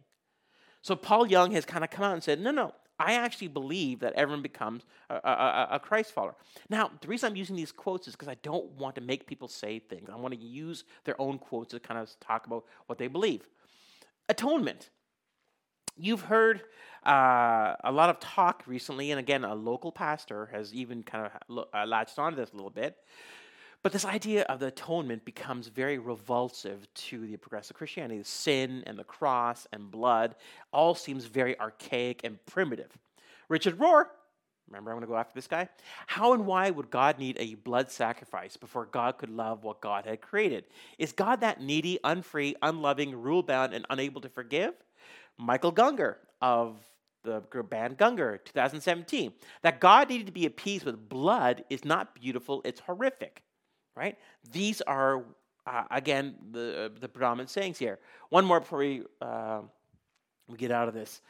So 0.81 0.97
Paul 0.97 1.27
Young 1.27 1.51
has 1.51 1.63
kind 1.63 1.85
of 1.85 1.91
come 1.91 2.03
out 2.03 2.15
and 2.15 2.21
said, 2.21 2.41
no, 2.41 2.51
no, 2.51 2.73
I 2.99 3.13
actually 3.13 3.47
believe 3.47 4.01
that 4.01 4.15
everyone 4.15 4.43
becomes 4.43 4.83
a, 5.09 5.15
a, 5.15 5.67
a, 5.71 5.79
Christ 5.79 6.11
follower. 6.11 6.35
Now, 6.69 6.91
the 6.99 7.07
reason 7.07 7.31
I'm 7.31 7.37
using 7.37 7.55
these 7.55 7.71
quotes 7.71 8.09
is 8.09 8.15
because 8.15 8.27
I 8.27 8.35
don't 8.43 8.69
want 8.71 8.95
to 8.95 9.01
make 9.01 9.25
people 9.25 9.47
say 9.47 9.79
things. 9.79 10.09
I 10.11 10.17
want 10.17 10.33
to 10.33 10.39
use 10.41 10.83
their 11.05 11.15
own 11.21 11.39
quotes 11.39 11.71
to 11.71 11.79
kind 11.79 12.01
of 12.01 12.09
talk 12.19 12.47
about 12.47 12.65
what 12.87 12.97
they 12.97 13.07
believe. 13.07 13.47
Atonement. 14.27 14.89
You've 15.99 16.21
heard 16.21 16.61
uh, 17.05 17.75
a 17.83 17.91
lot 17.91 18.09
of 18.09 18.19
talk 18.19 18.63
recently, 18.67 19.11
and 19.11 19.19
again, 19.19 19.43
a 19.43 19.55
local 19.55 19.91
pastor 19.91 20.47
has 20.51 20.73
even 20.73 21.01
kind 21.01 21.31
of 21.49 21.65
uh, 21.73 21.85
latched 21.85 22.19
onto 22.19 22.35
this 22.35 22.51
a 22.51 22.55
little 22.55 22.69
bit. 22.69 22.97
But 23.81 23.93
this 23.93 24.05
idea 24.05 24.43
of 24.43 24.59
the 24.59 24.67
atonement 24.67 25.23
becomes 25.25 25.67
very 25.69 25.97
revulsive 25.97 26.87
to 26.93 27.25
the 27.25 27.37
progressive 27.37 27.75
Christianity. 27.75 28.21
Sin 28.23 28.83
and 28.85 28.97
the 28.97 29.03
cross 29.03 29.65
and 29.71 29.89
blood 29.89 30.35
all 30.71 30.93
seems 30.93 31.25
very 31.25 31.59
archaic 31.59 32.21
and 32.23 32.43
primitive. 32.45 32.91
Richard 33.49 33.77
Rohr, 33.77 34.07
remember 34.67 34.91
I'm 34.91 34.97
going 34.97 35.01
to 35.01 35.07
go 35.07 35.15
after 35.15 35.33
this 35.33 35.47
guy? 35.47 35.69
How 36.05 36.33
and 36.33 36.45
why 36.45 36.69
would 36.69 36.89
God 36.89 37.17
need 37.17 37.37
a 37.39 37.55
blood 37.55 37.89
sacrifice 37.89 38.57
before 38.57 38.85
God 38.85 39.17
could 39.17 39.29
love 39.29 39.63
what 39.63 39.79
God 39.79 40.05
had 40.05 40.21
created? 40.21 40.65
Is 40.97 41.11
God 41.11 41.41
that 41.41 41.61
needy, 41.61 41.97
unfree, 42.03 42.55
unloving, 42.61 43.15
rule 43.15 43.41
bound, 43.41 43.73
and 43.73 43.85
unable 43.89 44.21
to 44.21 44.29
forgive? 44.29 44.73
Michael 45.37 45.71
Gungor 45.71 46.15
of 46.41 46.77
the 47.23 47.41
band 47.63 47.97
Gungor, 47.97 48.43
2017. 48.45 49.33
That 49.61 49.79
God 49.79 50.09
needed 50.09 50.27
to 50.27 50.31
be 50.31 50.45
appeased 50.45 50.85
with 50.85 51.09
blood 51.09 51.63
is 51.69 51.83
not 51.85 52.15
beautiful, 52.15 52.61
it's 52.63 52.79
horrific, 52.79 53.43
right? 53.95 54.17
These 54.51 54.81
are, 54.81 55.23
uh, 55.65 55.83
again, 55.91 56.35
the, 56.51 56.91
the 56.99 57.09
predominant 57.09 57.49
sayings 57.49 57.77
here. 57.77 57.99
One 58.29 58.45
more 58.45 58.61
before 58.61 58.79
we, 58.79 59.03
uh, 59.21 59.61
we 60.47 60.57
get 60.57 60.71
out 60.71 60.87
of 60.87 60.93
this. 60.93 61.21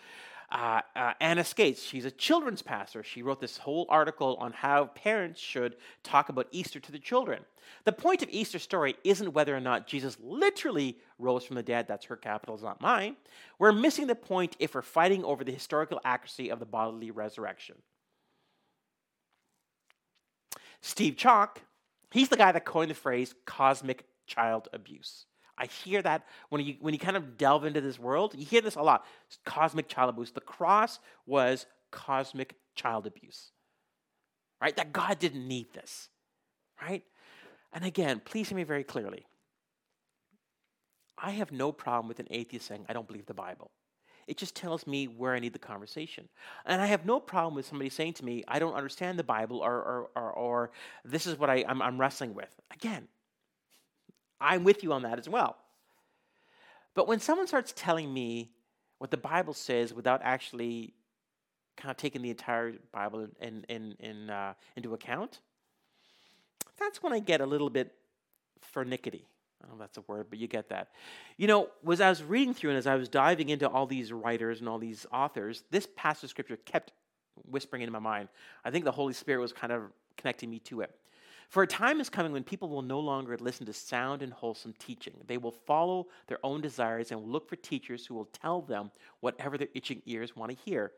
Uh, 0.50 0.82
uh, 0.96 1.14
Anna 1.20 1.44
Skates, 1.44 1.84
she's 1.84 2.06
a 2.06 2.12
children's 2.12 2.62
pastor. 2.62 3.04
She 3.04 3.22
wrote 3.22 3.42
this 3.42 3.58
whole 3.58 3.86
article 3.90 4.38
on 4.40 4.54
how 4.54 4.86
parents 4.86 5.42
should 5.42 5.76
talk 6.04 6.30
about 6.30 6.48
Easter 6.52 6.80
to 6.80 6.92
the 6.92 7.00
children. 7.00 7.44
The 7.84 7.92
point 7.92 8.24
of 8.24 8.30
Easter 8.30 8.58
story 8.58 8.96
isn't 9.04 9.34
whether 9.34 9.56
or 9.56 9.60
not 9.60 9.88
Jesus 9.88 10.16
literally 10.22 10.98
rose 11.20 11.44
from 11.44 11.58
the 11.58 11.64
dead. 11.64 11.86
That's 11.88 12.06
her 12.06 12.16
capital, 12.16 12.58
not 12.64 12.80
mine. 12.80 13.18
We're 13.60 13.74
missing 13.74 14.08
the 14.08 14.16
point 14.16 14.56
if 14.60 14.74
we're 14.74 14.84
fighting 14.84 15.26
over 15.26 15.44
the 15.44 15.52
historical 15.52 16.00
accuracy 16.06 16.50
of 16.50 16.60
the 16.60 16.66
bodily 16.66 17.12
resurrection. 17.12 17.76
Steve 20.80 21.18
Chalke, 21.18 21.58
he's 22.12 22.30
the 22.30 22.38
guy 22.38 22.54
that 22.54 22.64
coined 22.64 22.92
the 22.92 22.96
phrase 22.96 23.36
cosmic 23.46 24.06
child 24.28 24.70
abuse. 24.72 25.26
I 25.58 25.66
hear 25.66 26.02
that 26.02 26.26
when 26.50 26.62
you 26.64 26.76
when 26.80 26.94
you 26.94 27.00
kind 27.00 27.18
of 27.18 27.38
delve 27.38 27.66
into 27.66 27.82
this 27.82 27.98
world, 27.98 28.36
you 28.38 28.46
hear 28.46 28.62
this 28.62 28.76
a 28.76 28.82
lot. 28.82 29.06
Cosmic 29.46 29.88
child 29.88 30.10
abuse. 30.10 30.32
The 30.32 30.42
cross 30.42 31.00
was 31.26 31.66
cosmic 31.92 32.56
child 32.76 33.08
abuse. 33.08 33.52
Right? 34.62 34.76
That 34.76 34.94
God 34.94 35.20
didn't 35.20 35.48
need 35.48 35.74
this. 35.74 36.10
Right? 36.82 37.04
And 37.74 37.86
again, 37.86 38.22
please 38.24 38.50
hear 38.50 38.56
me 38.56 38.64
very 38.64 38.84
clearly. 38.84 39.26
I 41.18 41.32
have 41.32 41.52
no 41.52 41.72
problem 41.72 42.08
with 42.08 42.20
an 42.20 42.28
atheist 42.30 42.68
saying, 42.68 42.86
I 42.88 42.94
don't 42.94 43.08
believe 43.08 43.26
the 43.26 43.34
Bible. 43.34 43.72
It 44.28 44.38
just 44.38 44.56
tells 44.56 44.86
me 44.86 45.08
where 45.08 45.34
I 45.34 45.40
need 45.40 45.54
the 45.54 45.60
conversation. 45.60 46.28
And 46.66 46.82
I 46.82 46.86
have 46.88 47.06
no 47.06 47.20
problem 47.20 47.56
with 47.56 47.66
somebody 47.66 47.90
saying 47.90 48.14
to 48.14 48.26
me, 48.26 48.44
I 48.48 48.60
don't 48.60 48.74
understand 48.74 49.18
the 49.18 49.24
Bible 49.24 49.60
or, 49.60 49.74
or, 49.74 50.10
or, 50.16 50.32
or 50.34 50.72
this 51.06 51.26
is 51.26 51.40
what 51.40 51.50
I, 51.50 51.64
I'm, 51.68 51.82
I'm 51.82 52.00
wrestling 52.00 52.34
with. 52.34 52.54
Again, 52.74 53.08
I'm 54.40 54.64
with 54.64 54.84
you 54.84 54.94
on 54.94 55.04
that 55.04 55.20
as 55.20 55.28
well. 55.28 55.58
But 56.94 57.08
when 57.08 57.20
someone 57.20 57.48
starts 57.48 57.74
telling 57.76 58.14
me 58.14 58.52
what 58.98 59.12
the 59.12 59.18
Bible 59.18 59.54
says 59.54 59.94
without 59.94 60.22
actually 60.24 60.94
kind 61.76 61.92
of 61.92 61.98
taking 61.98 62.22
the 62.22 62.32
entire 62.32 62.74
Bible 62.92 63.28
in, 63.40 63.66
in, 63.70 63.96
in, 64.00 64.30
uh, 64.30 64.54
into 64.76 64.94
account, 64.94 65.40
that's 66.78 67.04
when 67.04 67.14
I 67.14 67.20
get 67.20 67.42
a 67.42 67.46
little 67.46 67.70
bit 67.70 67.94
fernickety. 68.74 69.26
I 69.64 69.68
don't 69.68 69.78
know 69.78 69.84
if 69.84 69.92
that's 69.92 69.98
a 69.98 70.12
word, 70.12 70.28
but 70.30 70.40
you 70.40 70.48
get 70.48 70.70
that. 70.70 70.90
You 71.38 71.48
know, 71.48 71.70
was 71.84 72.02
I 72.02 72.10
was 72.10 72.24
reading 72.24 72.54
through 72.54 72.72
and 72.72 72.78
as 72.78 72.88
I 72.88 72.96
was 72.96 73.10
diving 73.10 73.50
into 73.50 73.68
all 73.68 73.88
these 73.88 74.12
writers 74.12 74.60
and 74.60 74.70
all 74.70 74.78
these 74.78 75.06
authors, 75.12 75.64
this 75.72 75.88
passage 75.96 76.26
of 76.26 76.30
scripture 76.32 76.58
kept 76.58 76.92
whispering 77.50 77.82
into 77.82 77.92
my 77.92 78.00
mind. 78.00 78.30
I 78.64 78.72
think 78.72 78.86
the 78.86 78.92
Holy 78.92 79.14
Spirit 79.14 79.42
was 79.42 79.54
kind 79.54 79.74
of 79.74 79.84
connecting 80.16 80.50
me 80.50 80.60
to 80.60 80.82
it. 80.82 80.96
For 81.48 81.64
a 81.64 81.68
time 81.68 82.02
is 82.02 82.10
coming 82.10 82.34
when 82.34 82.44
people 82.44 82.68
will 82.68 82.82
no 82.82 83.00
longer 83.00 83.38
listen 83.38 83.66
to 83.68 83.74
sound 83.74 84.22
and 84.22 84.34
wholesome 84.34 84.74
teaching. 84.80 85.14
They 85.26 85.38
will 85.38 85.52
follow 85.52 86.08
their 86.28 86.40
own 86.44 86.60
desires 86.60 87.12
and 87.12 87.22
will 87.22 87.30
look 87.30 87.48
for 87.48 87.56
teachers 87.56 88.06
who 88.06 88.16
will 88.16 88.26
tell 88.26 88.62
them 88.62 88.92
whatever 89.22 89.58
their 89.58 89.70
itching 89.74 90.02
ears 90.06 90.36
want 90.36 90.52
to 90.52 90.58
hear. 90.66 90.92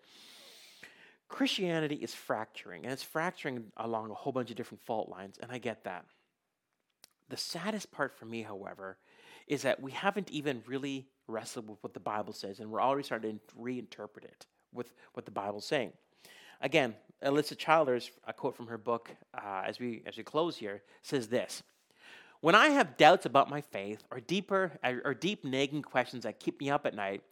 Christianity 1.27 1.95
is 1.95 2.15
fracturing, 2.15 2.83
and 2.83 2.91
it's 2.91 3.03
fracturing 3.03 3.65
along 3.77 4.09
a 4.09 4.15
whole 4.15 4.33
bunch 4.33 4.49
of 4.49 4.55
different 4.55 4.81
fault 4.81 5.09
lines, 5.09 5.37
and 5.39 5.51
I 5.51 5.59
get 5.59 5.83
that. 5.83 6.05
The 7.29 7.37
saddest 7.37 7.91
part 7.91 8.17
for 8.17 8.25
me, 8.25 8.41
however, 8.41 8.97
is 9.45 9.61
that 9.61 9.79
we 9.79 9.91
haven't 9.91 10.31
even 10.31 10.63
really 10.65 11.07
wrestled 11.27 11.69
with 11.69 11.83
what 11.83 11.93
the 11.93 11.99
Bible 11.99 12.33
says, 12.33 12.59
and 12.59 12.71
we're 12.71 12.81
already 12.81 13.03
starting 13.03 13.39
to 13.49 13.55
reinterpret 13.55 14.23
it 14.23 14.47
with 14.73 14.91
what 15.13 15.25
the 15.25 15.31
Bible's 15.31 15.67
saying. 15.67 15.93
Again, 16.61 16.95
Alisa 17.23 17.57
Childers, 17.57 18.11
a 18.27 18.33
quote 18.33 18.55
from 18.55 18.67
her 18.67 18.77
book 18.77 19.11
uh, 19.33 19.63
as, 19.65 19.79
we, 19.79 20.01
as 20.05 20.17
we 20.17 20.23
close 20.23 20.57
here, 20.57 20.81
says 21.01 21.27
this 21.27 21.63
When 22.41 22.55
I 22.55 22.69
have 22.69 22.97
doubts 22.97 23.25
about 23.25 23.49
my 23.49 23.61
faith 23.61 24.03
or 24.11 24.19
deeper 24.19 24.71
or 24.83 25.13
deep 25.13 25.43
nagging 25.43 25.81
questions 25.81 26.23
that 26.23 26.39
keep 26.39 26.59
me 26.59 26.69
up 26.69 26.85
at 26.85 26.95
night, 26.95 27.23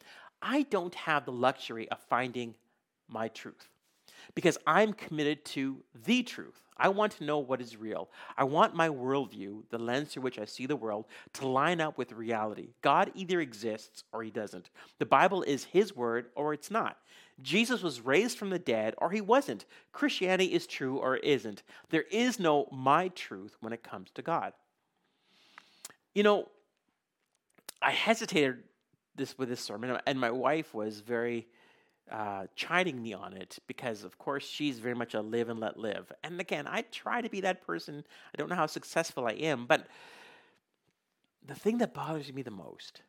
I 0.42 0.64
don't 0.64 0.96
have 0.96 1.26
the 1.26 1.32
luxury 1.32 1.90
of 1.90 2.00
finding 2.10 2.56
my 3.08 3.28
truth 3.30 3.70
because 4.36 4.58
I'm 4.68 4.94
committed 4.94 5.44
to 5.46 5.84
the 6.06 6.24
truth. 6.24 6.62
I 6.78 6.90
want 6.90 7.14
to 7.14 7.24
know 7.24 7.40
what 7.40 7.60
is 7.60 7.76
real. 7.76 8.10
I 8.38 8.44
want 8.44 8.76
my 8.76 8.88
worldview, 8.88 9.64
the 9.70 9.80
lens 9.80 10.14
through 10.14 10.24
which 10.24 10.38
I 10.38 10.46
see 10.46 10.68
the 10.68 10.76
world, 10.76 11.06
to 11.34 11.48
line 11.48 11.82
up 11.82 11.98
with 11.98 12.12
reality. 12.12 12.70
God 12.82 13.12
either 13.16 13.40
exists 13.42 14.04
or 14.12 14.22
he 14.22 14.30
doesn't. 14.30 14.70
The 15.00 15.06
Bible 15.06 15.42
is 15.42 15.64
his 15.64 15.96
word 15.96 16.28
or 16.36 16.54
it's 16.54 16.70
not. 16.70 16.98
Jesus 17.42 17.84
was 17.84 18.02
raised 18.02 18.38
from 18.38 18.50
the 18.50 18.60
dead 18.60 18.96
or 18.98 19.12
he 19.12 19.22
wasn't. 19.22 19.66
Christianity 19.92 20.54
is 20.54 20.66
true 20.66 20.98
or 20.98 21.18
isn't. 21.18 21.64
There 21.90 22.06
is 22.12 22.40
no 22.40 22.68
my 22.72 23.10
truth 23.10 23.56
when 23.62 23.74
it 23.74 23.84
comes 23.84 24.10
to 24.16 24.22
God. 24.22 24.54
You 26.16 26.24
know, 26.24 26.48
I 27.82 27.92
hesitated 27.92 28.64
this 29.16 29.38
with 29.38 29.50
this 29.50 29.62
sermon, 29.62 30.00
and 30.06 30.20
my 30.20 30.32
wife 30.32 30.74
was 30.74 31.00
very 31.00 31.48
uh, 32.12 32.48
chiding 32.56 33.02
me 33.02 33.14
on 33.14 33.34
it 33.34 33.60
because, 33.68 34.04
of 34.04 34.18
course, 34.18 34.48
she's 34.48 34.80
very 34.80 34.96
much 34.96 35.14
a 35.14 35.22
live 35.22 35.50
and 35.50 35.60
let 35.60 35.78
live. 35.78 36.12
And 36.24 36.40
again, 36.40 36.66
I 36.68 36.84
try 36.92 37.22
to 37.22 37.30
be 37.30 37.42
that 37.42 37.66
person. 37.66 38.04
I 38.34 38.38
don't 38.38 38.50
know 38.50 38.56
how 38.56 38.66
successful 38.66 39.28
I 39.28 39.34
am, 39.34 39.66
but 39.66 39.88
the 41.46 41.56
thing 41.56 41.78
that 41.80 41.94
bothers 41.94 42.32
me 42.34 42.42
the 42.42 42.52
most 42.52 43.02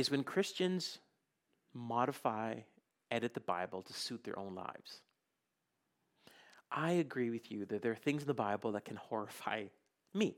is 0.00 0.10
when 0.10 0.24
Christians 0.24 0.98
modify, 1.74 2.54
edit 3.10 3.34
the 3.34 3.40
Bible 3.40 3.82
to 3.82 3.92
suit 3.92 4.24
their 4.24 4.38
own 4.38 4.54
lives. 4.54 5.02
I 6.72 6.92
agree 6.92 7.30
with 7.30 7.52
you 7.52 7.66
that 7.66 7.82
there 7.82 7.92
are 7.92 7.96
things 7.96 8.22
in 8.22 8.28
the 8.28 8.34
Bible 8.34 8.72
that 8.72 8.84
can 8.84 8.96
horrify 8.96 9.64
me. 10.14 10.36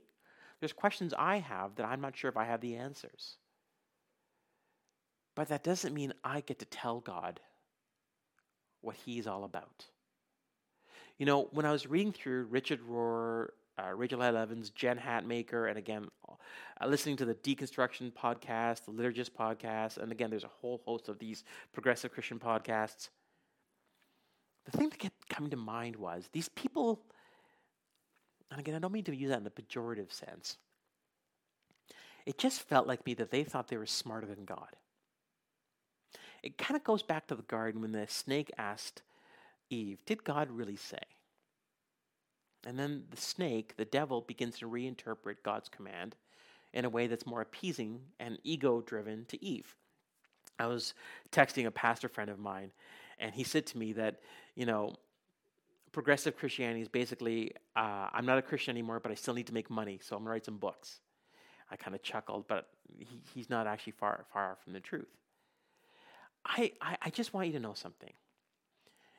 There's 0.60 0.72
questions 0.72 1.14
I 1.16 1.38
have 1.38 1.76
that 1.76 1.86
I'm 1.86 2.00
not 2.00 2.16
sure 2.16 2.28
if 2.28 2.36
I 2.36 2.44
have 2.44 2.60
the 2.60 2.76
answers. 2.76 3.36
But 5.34 5.48
that 5.48 5.64
doesn't 5.64 5.94
mean 5.94 6.12
I 6.24 6.40
get 6.40 6.58
to 6.58 6.64
tell 6.66 7.00
God 7.00 7.40
what 8.80 8.96
He's 8.96 9.26
all 9.26 9.44
about. 9.44 9.86
You 11.18 11.26
know, 11.26 11.48
when 11.52 11.66
I 11.66 11.72
was 11.72 11.86
reading 11.86 12.12
through 12.12 12.44
Richard 12.44 12.80
Rohr 12.80 13.48
uh, 13.82 13.94
Rachel 13.94 14.20
Held 14.20 14.36
Evans, 14.36 14.70
Jen 14.70 14.98
Hatmaker, 14.98 15.68
and 15.68 15.78
again, 15.78 16.08
uh, 16.28 16.86
listening 16.86 17.16
to 17.16 17.24
the 17.24 17.34
Deconstruction 17.34 18.12
podcast, 18.12 18.84
the 18.84 18.92
Liturgist 18.92 19.30
podcast, 19.30 19.98
and 19.98 20.12
again, 20.12 20.30
there's 20.30 20.44
a 20.44 20.48
whole 20.48 20.82
host 20.84 21.08
of 21.08 21.18
these 21.18 21.44
progressive 21.72 22.12
Christian 22.12 22.38
podcasts. 22.38 23.08
The 24.64 24.76
thing 24.76 24.88
that 24.90 24.98
kept 24.98 25.28
coming 25.28 25.50
to 25.50 25.56
mind 25.56 25.96
was 25.96 26.28
these 26.32 26.48
people, 26.50 27.02
and 28.50 28.60
again, 28.60 28.74
I 28.74 28.78
don't 28.78 28.92
mean 28.92 29.04
to 29.04 29.16
use 29.16 29.30
that 29.30 29.40
in 29.40 29.46
a 29.46 29.50
pejorative 29.50 30.12
sense. 30.12 30.58
It 32.24 32.38
just 32.38 32.62
felt 32.62 32.86
like 32.86 33.04
me 33.04 33.14
that 33.14 33.30
they 33.30 33.42
thought 33.42 33.68
they 33.68 33.76
were 33.76 33.86
smarter 33.86 34.26
than 34.26 34.44
God. 34.44 34.76
It 36.42 36.58
kind 36.58 36.76
of 36.76 36.84
goes 36.84 37.02
back 37.02 37.26
to 37.28 37.34
the 37.34 37.42
garden 37.42 37.80
when 37.80 37.92
the 37.92 38.06
snake 38.08 38.50
asked 38.58 39.02
Eve, 39.70 39.98
Did 40.06 40.22
God 40.22 40.50
really 40.50 40.76
say? 40.76 40.98
And 42.66 42.78
then 42.78 43.04
the 43.10 43.16
snake, 43.16 43.74
the 43.76 43.84
devil, 43.84 44.20
begins 44.20 44.58
to 44.58 44.68
reinterpret 44.68 45.36
God's 45.42 45.68
command 45.68 46.16
in 46.72 46.84
a 46.84 46.90
way 46.90 47.06
that's 47.06 47.26
more 47.26 47.40
appeasing 47.40 48.00
and 48.20 48.38
ego 48.44 48.80
driven 48.80 49.24
to 49.26 49.44
Eve. 49.44 49.74
I 50.58 50.66
was 50.66 50.94
texting 51.30 51.66
a 51.66 51.70
pastor 51.70 52.08
friend 52.08 52.30
of 52.30 52.38
mine, 52.38 52.70
and 53.18 53.34
he 53.34 53.44
said 53.44 53.66
to 53.66 53.78
me 53.78 53.92
that, 53.94 54.20
you 54.54 54.66
know, 54.66 54.94
progressive 55.92 56.36
Christianity 56.36 56.80
is 56.80 56.88
basically 56.88 57.52
uh, 57.76 58.08
I'm 58.12 58.26
not 58.26 58.38
a 58.38 58.42
Christian 58.42 58.72
anymore, 58.72 59.00
but 59.00 59.12
I 59.12 59.14
still 59.14 59.34
need 59.34 59.46
to 59.48 59.54
make 59.54 59.70
money, 59.70 59.98
so 60.02 60.16
I'm 60.16 60.20
going 60.20 60.26
to 60.26 60.30
write 60.32 60.44
some 60.44 60.58
books. 60.58 61.00
I 61.70 61.76
kind 61.76 61.94
of 61.94 62.02
chuckled, 62.02 62.46
but 62.48 62.68
he, 62.98 63.20
he's 63.34 63.50
not 63.50 63.66
actually 63.66 63.92
far, 63.92 64.24
far 64.32 64.56
from 64.62 64.72
the 64.72 64.80
truth. 64.80 65.08
I, 66.44 66.72
I, 66.80 66.96
I 67.02 67.10
just 67.10 67.32
want 67.32 67.46
you 67.46 67.52
to 67.54 67.60
know 67.60 67.74
something. 67.74 68.12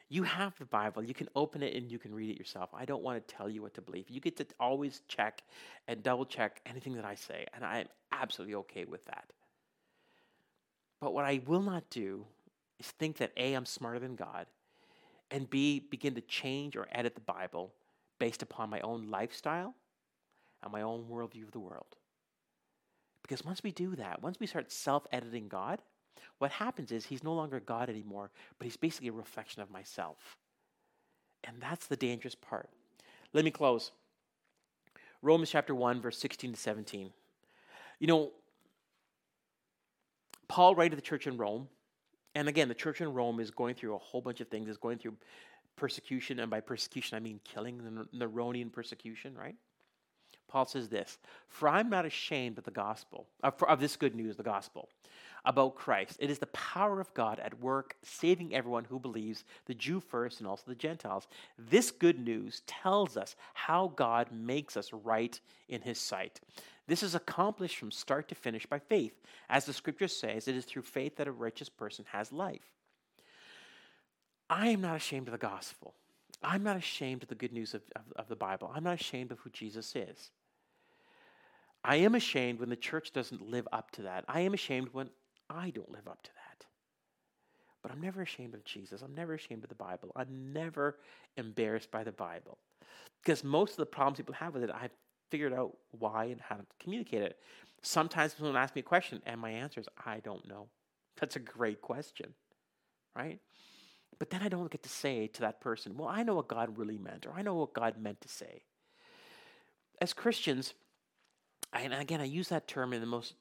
You 0.09 0.23
have 0.23 0.57
the 0.59 0.65
Bible. 0.65 1.03
You 1.03 1.13
can 1.13 1.29
open 1.35 1.63
it 1.63 1.75
and 1.75 1.91
you 1.91 1.97
can 1.97 2.13
read 2.13 2.29
it 2.29 2.37
yourself. 2.37 2.69
I 2.73 2.85
don't 2.85 3.03
want 3.03 3.25
to 3.25 3.35
tell 3.35 3.49
you 3.49 3.61
what 3.61 3.73
to 3.75 3.81
believe. 3.81 4.09
You 4.09 4.19
get 4.19 4.37
to 4.37 4.45
always 4.59 5.01
check 5.07 5.43
and 5.87 6.03
double 6.03 6.25
check 6.25 6.61
anything 6.65 6.95
that 6.95 7.05
I 7.05 7.15
say, 7.15 7.47
and 7.53 7.63
I'm 7.63 7.87
absolutely 8.11 8.55
okay 8.55 8.85
with 8.85 9.05
that. 9.05 9.25
But 11.01 11.13
what 11.13 11.25
I 11.25 11.41
will 11.45 11.61
not 11.61 11.89
do 11.89 12.25
is 12.79 12.87
think 12.87 13.17
that 13.17 13.31
A, 13.37 13.53
I'm 13.53 13.65
smarter 13.65 13.99
than 13.99 14.15
God, 14.15 14.45
and 15.31 15.49
B, 15.49 15.79
begin 15.79 16.15
to 16.15 16.21
change 16.21 16.75
or 16.75 16.87
edit 16.91 17.15
the 17.15 17.21
Bible 17.21 17.73
based 18.19 18.41
upon 18.41 18.69
my 18.69 18.79
own 18.81 19.09
lifestyle 19.09 19.75
and 20.61 20.71
my 20.71 20.81
own 20.81 21.05
worldview 21.09 21.43
of 21.43 21.51
the 21.51 21.59
world. 21.59 21.95
Because 23.21 23.43
once 23.43 23.63
we 23.63 23.71
do 23.71 23.95
that, 23.95 24.21
once 24.21 24.39
we 24.39 24.47
start 24.47 24.71
self 24.71 25.05
editing 25.11 25.47
God, 25.47 25.81
what 26.39 26.51
happens 26.51 26.91
is 26.91 27.05
he's 27.05 27.23
no 27.23 27.33
longer 27.33 27.59
God 27.59 27.89
anymore, 27.89 28.31
but 28.57 28.65
he's 28.65 28.77
basically 28.77 29.09
a 29.09 29.13
reflection 29.13 29.61
of 29.61 29.71
myself. 29.71 30.37
And 31.43 31.57
that's 31.61 31.87
the 31.87 31.95
dangerous 31.95 32.35
part. 32.35 32.69
Let 33.33 33.45
me 33.45 33.51
close. 33.51 33.91
Romans 35.21 35.49
chapter 35.49 35.73
1, 35.73 36.01
verse 36.01 36.17
16 36.17 36.53
to 36.53 36.59
17. 36.59 37.11
You 37.99 38.07
know, 38.07 38.31
Paul 40.47 40.75
writing 40.75 40.91
to 40.91 40.95
the 40.95 41.01
church 41.01 41.27
in 41.27 41.37
Rome, 41.37 41.67
and 42.35 42.47
again, 42.47 42.67
the 42.67 42.75
church 42.75 43.01
in 43.01 43.13
Rome 43.13 43.39
is 43.39 43.51
going 43.51 43.75
through 43.75 43.95
a 43.95 43.99
whole 43.99 44.21
bunch 44.21 44.41
of 44.41 44.47
things. 44.47 44.69
is 44.69 44.77
going 44.77 44.97
through 44.97 45.15
persecution, 45.75 46.39
and 46.39 46.49
by 46.49 46.59
persecution, 46.59 47.15
I 47.15 47.19
mean 47.19 47.39
killing, 47.43 48.05
the 48.13 48.25
Neronian 48.25 48.71
persecution, 48.71 49.35
right? 49.35 49.55
Paul 50.47 50.65
says 50.65 50.89
this 50.89 51.17
For 51.47 51.67
I'm 51.67 51.89
not 51.89 52.05
ashamed 52.05 52.57
of 52.57 52.63
the 52.63 52.71
gospel, 52.71 53.27
uh, 53.43 53.47
of, 53.47 53.63
of 53.63 53.79
this 53.79 53.95
good 53.95 54.15
news, 54.15 54.37
the 54.37 54.43
gospel 54.43 54.89
about 55.45 55.75
Christ. 55.75 56.17
It 56.19 56.29
is 56.29 56.39
the 56.39 56.47
power 56.47 57.01
of 57.01 57.13
God 57.13 57.39
at 57.39 57.59
work, 57.59 57.95
saving 58.03 58.55
everyone 58.55 58.85
who 58.85 58.99
believes, 58.99 59.43
the 59.65 59.73
Jew 59.73 59.99
first 59.99 60.39
and 60.39 60.47
also 60.47 60.63
the 60.67 60.75
Gentiles. 60.75 61.27
This 61.57 61.91
good 61.91 62.19
news 62.19 62.61
tells 62.65 63.17
us 63.17 63.35
how 63.53 63.91
God 63.95 64.31
makes 64.31 64.77
us 64.77 64.93
right 64.93 65.37
in 65.67 65.81
his 65.81 65.99
sight. 65.99 66.39
This 66.87 67.03
is 67.03 67.15
accomplished 67.15 67.77
from 67.77 67.91
start 67.91 68.27
to 68.29 68.35
finish 68.35 68.65
by 68.65 68.79
faith. 68.79 69.19
As 69.49 69.65
the 69.65 69.73
scripture 69.73 70.07
says, 70.07 70.47
it 70.47 70.55
is 70.55 70.65
through 70.65 70.81
faith 70.83 71.17
that 71.17 71.27
a 71.27 71.31
righteous 71.31 71.69
person 71.69 72.05
has 72.11 72.31
life. 72.31 72.71
I 74.49 74.69
am 74.69 74.81
not 74.81 74.97
ashamed 74.97 75.27
of 75.27 75.31
the 75.31 75.37
gospel. 75.37 75.93
I'm 76.43 76.63
not 76.63 76.77
ashamed 76.77 77.23
of 77.23 77.29
the 77.29 77.35
good 77.35 77.53
news 77.53 77.73
of, 77.73 77.81
of, 77.95 78.01
of 78.15 78.27
the 78.27 78.35
Bible. 78.35 78.71
I'm 78.73 78.83
not 78.83 78.99
ashamed 78.99 79.31
of 79.31 79.39
who 79.39 79.49
Jesus 79.49 79.95
is. 79.95 80.31
I 81.83 81.97
am 81.97 82.15
ashamed 82.15 82.59
when 82.59 82.69
the 82.69 82.75
church 82.75 83.11
doesn't 83.11 83.41
live 83.41 83.67
up 83.71 83.91
to 83.91 84.03
that. 84.03 84.23
I 84.27 84.41
am 84.41 84.53
ashamed 84.53 84.89
when 84.93 85.09
I 85.49 85.69
don't 85.69 85.91
live 85.91 86.07
up 86.07 86.23
to 86.23 86.29
that. 86.31 86.65
But 87.81 87.91
I'm 87.91 87.99
never 87.99 88.21
ashamed 88.21 88.53
of 88.53 88.63
Jesus. 88.63 89.01
I'm 89.01 89.13
never 89.13 89.33
ashamed 89.33 89.63
of 89.63 89.69
the 89.69 89.75
Bible. 89.75 90.11
I'm 90.15 90.53
never 90.53 90.97
embarrassed 91.35 91.91
by 91.91 92.03
the 92.03 92.13
Bible. 92.13 92.57
Because 93.21 93.43
most 93.43 93.71
of 93.71 93.77
the 93.77 93.85
problems 93.85 94.17
people 94.17 94.35
have 94.35 94.53
with 94.53 94.63
it, 94.63 94.69
I've 94.73 94.91
figured 95.29 95.53
out 95.53 95.75
why 95.91 96.25
and 96.25 96.39
how 96.39 96.55
to 96.55 96.65
communicate 96.79 97.21
it. 97.21 97.39
Sometimes 97.81 98.35
someone 98.37 98.55
asks 98.55 98.75
me 98.75 98.79
a 98.79 98.83
question, 98.83 99.21
and 99.25 99.41
my 99.41 99.51
answer 99.51 99.81
is, 99.81 99.87
I 100.05 100.19
don't 100.19 100.47
know. 100.47 100.67
That's 101.19 101.35
a 101.35 101.39
great 101.39 101.81
question, 101.81 102.33
right? 103.15 103.39
But 104.19 104.29
then 104.29 104.41
I 104.41 104.49
don't 104.49 104.71
get 104.71 104.83
to 104.83 104.89
say 104.89 105.27
to 105.27 105.41
that 105.41 105.61
person, 105.61 105.97
well, 105.97 106.09
I 106.09 106.23
know 106.23 106.35
what 106.35 106.47
God 106.47 106.77
really 106.77 106.97
meant, 106.97 107.25
or 107.25 107.33
I 107.33 107.41
know 107.41 107.55
what 107.55 107.73
God 107.73 107.97
meant 107.97 108.21
to 108.21 108.29
say. 108.29 108.63
As 110.01 110.13
Christians, 110.13 110.73
and 111.73 111.93
again, 111.93 112.21
I 112.21 112.25
use 112.25 112.49
that 112.49 112.67
term 112.67 112.93
in 112.93 113.01
the 113.01 113.07
most 113.07 113.33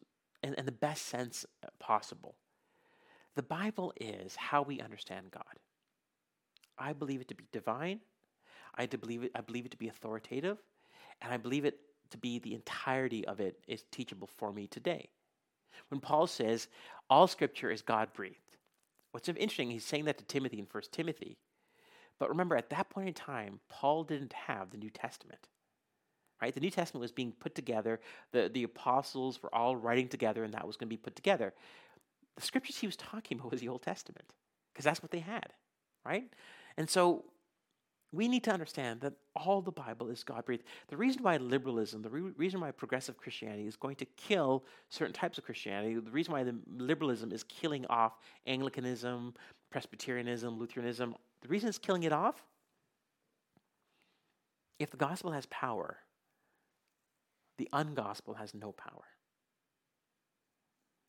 in, 0.42 0.54
in 0.54 0.66
the 0.66 0.72
best 0.72 1.06
sense 1.06 1.46
possible. 1.78 2.34
The 3.34 3.42
Bible 3.42 3.92
is 4.00 4.36
how 4.36 4.62
we 4.62 4.80
understand 4.80 5.30
God. 5.30 5.44
I 6.78 6.92
believe 6.92 7.20
it 7.20 7.28
to 7.28 7.34
be 7.34 7.46
divine. 7.52 8.00
I 8.74 8.86
believe 8.86 9.24
it. 9.24 9.32
I 9.34 9.40
believe 9.40 9.66
it 9.66 9.70
to 9.72 9.76
be 9.76 9.88
authoritative, 9.88 10.58
and 11.20 11.32
I 11.32 11.36
believe 11.36 11.64
it 11.64 11.78
to 12.10 12.18
be 12.18 12.38
the 12.38 12.54
entirety 12.54 13.26
of 13.26 13.40
it 13.40 13.58
is 13.66 13.84
teachable 13.90 14.28
for 14.36 14.52
me 14.52 14.66
today. 14.66 15.08
When 15.88 16.00
Paul 16.00 16.26
says 16.26 16.68
all 17.08 17.26
Scripture 17.26 17.70
is 17.70 17.82
God 17.82 18.12
breathed, 18.12 18.36
what's 19.12 19.28
interesting, 19.28 19.70
he's 19.70 19.84
saying 19.84 20.06
that 20.06 20.18
to 20.18 20.24
Timothy 20.24 20.58
in 20.58 20.66
First 20.66 20.92
Timothy. 20.92 21.38
But 22.18 22.28
remember, 22.28 22.56
at 22.56 22.70
that 22.70 22.90
point 22.90 23.08
in 23.08 23.14
time, 23.14 23.60
Paul 23.68 24.04
didn't 24.04 24.32
have 24.32 24.70
the 24.70 24.76
New 24.76 24.90
Testament. 24.90 25.48
Right? 26.40 26.52
The 26.52 26.60
New 26.60 26.70
Testament 26.70 27.02
was 27.02 27.12
being 27.12 27.32
put 27.32 27.54
together. 27.54 28.00
The, 28.32 28.50
the 28.52 28.64
apostles 28.64 29.42
were 29.42 29.54
all 29.54 29.76
writing 29.76 30.08
together, 30.08 30.42
and 30.42 30.52
that 30.54 30.66
was 30.66 30.76
going 30.76 30.88
to 30.88 30.92
be 30.92 30.96
put 30.96 31.14
together. 31.14 31.54
The 32.36 32.42
scriptures 32.42 32.78
he 32.78 32.86
was 32.86 32.96
talking 32.96 33.38
about 33.38 33.52
was 33.52 33.60
the 33.60 33.68
Old 33.68 33.82
Testament, 33.82 34.32
because 34.72 34.84
that's 34.84 35.02
what 35.02 35.12
they 35.12 35.20
had. 35.20 35.52
Right? 36.04 36.24
And 36.76 36.90
so 36.90 37.24
we 38.12 38.28
need 38.28 38.44
to 38.44 38.52
understand 38.52 39.00
that 39.00 39.14
all 39.34 39.62
the 39.62 39.72
Bible 39.72 40.08
is 40.08 40.22
God 40.22 40.44
breathed. 40.44 40.64
The 40.88 40.96
reason 40.96 41.22
why 41.22 41.38
liberalism, 41.38 42.02
the 42.02 42.10
re- 42.10 42.32
reason 42.36 42.60
why 42.60 42.70
progressive 42.70 43.16
Christianity 43.16 43.66
is 43.66 43.76
going 43.76 43.96
to 43.96 44.04
kill 44.16 44.64
certain 44.90 45.14
types 45.14 45.38
of 45.38 45.44
Christianity, 45.44 45.94
the 45.94 46.10
reason 46.10 46.32
why 46.32 46.44
the 46.44 46.54
liberalism 46.76 47.32
is 47.32 47.42
killing 47.44 47.86
off 47.86 48.18
Anglicanism, 48.46 49.34
Presbyterianism, 49.70 50.58
Lutheranism, 50.58 51.14
the 51.40 51.48
reason 51.48 51.70
it's 51.70 51.78
killing 51.78 52.02
it 52.02 52.12
off, 52.12 52.44
if 54.78 54.90
the 54.90 54.96
gospel 54.96 55.32
has 55.32 55.46
power, 55.46 55.98
the 57.56 57.68
ungospel 57.72 58.36
has 58.36 58.52
no 58.52 58.72
power. 58.72 59.04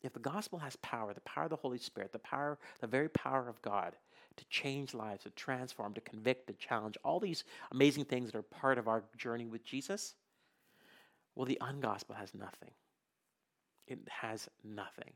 If 0.04 0.14
the 0.14 0.20
gospel 0.20 0.60
has 0.60 0.76
power, 0.78 1.14
the 1.14 1.22
power 1.22 1.45
of 1.45 1.49
the 1.49 1.56
Holy 1.56 1.78
Spirit, 1.78 2.12
the 2.12 2.20
power, 2.20 2.60
the 2.82 2.88
very 2.88 3.10
power 3.10 3.47
of 3.47 3.62
God 3.62 3.95
to 4.38 4.46
change 4.50 4.94
lives, 4.94 5.24
to 5.24 5.30
transform, 5.32 5.94
to 5.94 6.02
convict, 6.02 6.48
to 6.48 6.54
challenge, 6.54 6.98
all 7.04 7.20
these 7.20 7.44
amazing 7.72 8.06
things 8.06 8.32
that 8.32 8.38
are 8.38 8.44
part 8.44 8.78
of 8.78 8.88
our 8.88 9.04
journey 9.18 9.46
with 9.46 9.64
Jesus, 9.64 10.16
well, 11.36 11.46
the 11.46 11.60
ungospel 11.62 12.16
has 12.16 12.34
nothing. 12.34 12.72
It 13.88 14.00
has 14.10 14.48
nothing. 14.64 15.12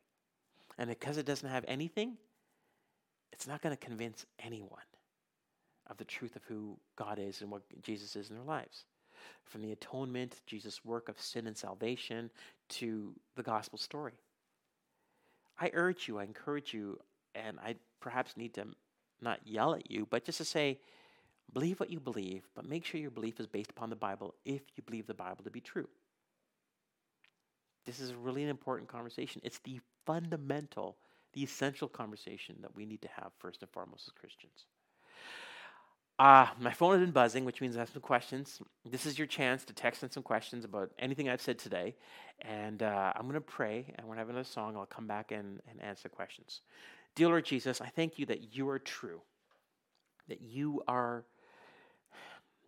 And 0.77 0.89
because 0.89 1.17
it 1.17 1.25
doesn't 1.25 1.49
have 1.49 1.65
anything, 1.67 2.17
it's 3.31 3.47
not 3.47 3.61
going 3.61 3.75
to 3.75 3.85
convince 3.85 4.25
anyone 4.39 4.81
of 5.89 5.97
the 5.97 6.05
truth 6.05 6.35
of 6.35 6.43
who 6.43 6.77
God 6.95 7.19
is 7.19 7.41
and 7.41 7.49
what 7.49 7.61
Jesus 7.81 8.15
is 8.15 8.29
in 8.29 8.35
their 8.35 8.45
lives. 8.45 8.85
From 9.45 9.61
the 9.61 9.71
atonement, 9.71 10.41
Jesus' 10.45 10.83
work 10.85 11.09
of 11.09 11.19
sin 11.19 11.47
and 11.47 11.57
salvation, 11.57 12.29
to 12.69 13.13
the 13.35 13.43
gospel 13.43 13.79
story. 13.79 14.19
I 15.59 15.71
urge 15.73 16.07
you, 16.07 16.19
I 16.19 16.23
encourage 16.23 16.73
you, 16.73 16.99
and 17.33 17.57
I 17.59 17.75
perhaps 17.99 18.37
need 18.37 18.53
to 18.55 18.65
not 19.21 19.39
yell 19.45 19.73
at 19.73 19.89
you, 19.89 20.07
but 20.09 20.25
just 20.25 20.37
to 20.39 20.45
say, 20.45 20.79
believe 21.53 21.79
what 21.79 21.89
you 21.89 21.99
believe, 21.99 22.43
but 22.55 22.67
make 22.67 22.85
sure 22.85 22.99
your 22.99 23.11
belief 23.11 23.39
is 23.39 23.47
based 23.47 23.69
upon 23.69 23.89
the 23.89 23.95
Bible 23.95 24.35
if 24.45 24.61
you 24.75 24.83
believe 24.85 25.07
the 25.07 25.13
Bible 25.13 25.43
to 25.43 25.49
be 25.49 25.61
true. 25.61 25.87
This 27.85 27.99
is 27.99 28.13
really 28.13 28.43
an 28.43 28.49
important 28.49 28.89
conversation. 28.89 29.41
It's 29.43 29.59
the 29.59 29.79
fundamental, 30.05 30.97
the 31.33 31.43
essential 31.43 31.87
conversation 31.87 32.57
that 32.61 32.75
we 32.75 32.85
need 32.85 33.01
to 33.01 33.09
have 33.15 33.31
first 33.39 33.61
and 33.61 33.71
foremost 33.71 34.07
as 34.07 34.13
Christians. 34.13 34.65
Uh, 36.19 36.47
my 36.59 36.73
phone 36.73 36.93
has 36.93 37.01
been 37.01 37.11
buzzing, 37.11 37.45
which 37.45 37.61
means 37.61 37.75
I 37.75 37.79
have 37.79 37.89
some 37.89 38.01
questions. 38.01 38.59
This 38.83 39.05
is 39.05 39.19
your 39.19 39.27
chance 39.27 39.63
to 39.65 39.73
text 39.73 40.01
in 40.01 40.09
some 40.09 40.23
questions 40.23 40.65
about 40.65 40.89
anything 40.97 41.29
I've 41.29 41.41
said 41.41 41.59
today. 41.59 41.95
And 42.41 42.81
uh, 42.81 43.13
I'm 43.15 43.23
going 43.23 43.35
to 43.35 43.41
pray, 43.41 43.93
and 43.97 44.07
when 44.07 44.17
I 44.17 44.21
have 44.21 44.29
another 44.29 44.43
song, 44.43 44.75
I'll 44.75 44.87
come 44.87 45.05
back 45.05 45.31
and, 45.31 45.61
and 45.69 45.81
answer 45.81 46.09
questions. 46.09 46.61
Dear 47.17 47.29
Lord 47.29 47.45
Jesus, 47.45 47.81
I 47.81 47.87
thank 47.87 48.19
you 48.19 48.27
that 48.27 48.55
you 48.55 48.69
are 48.69 48.77
true, 48.77 49.21
that 50.27 50.39
you 50.39 50.83
are 50.87 51.25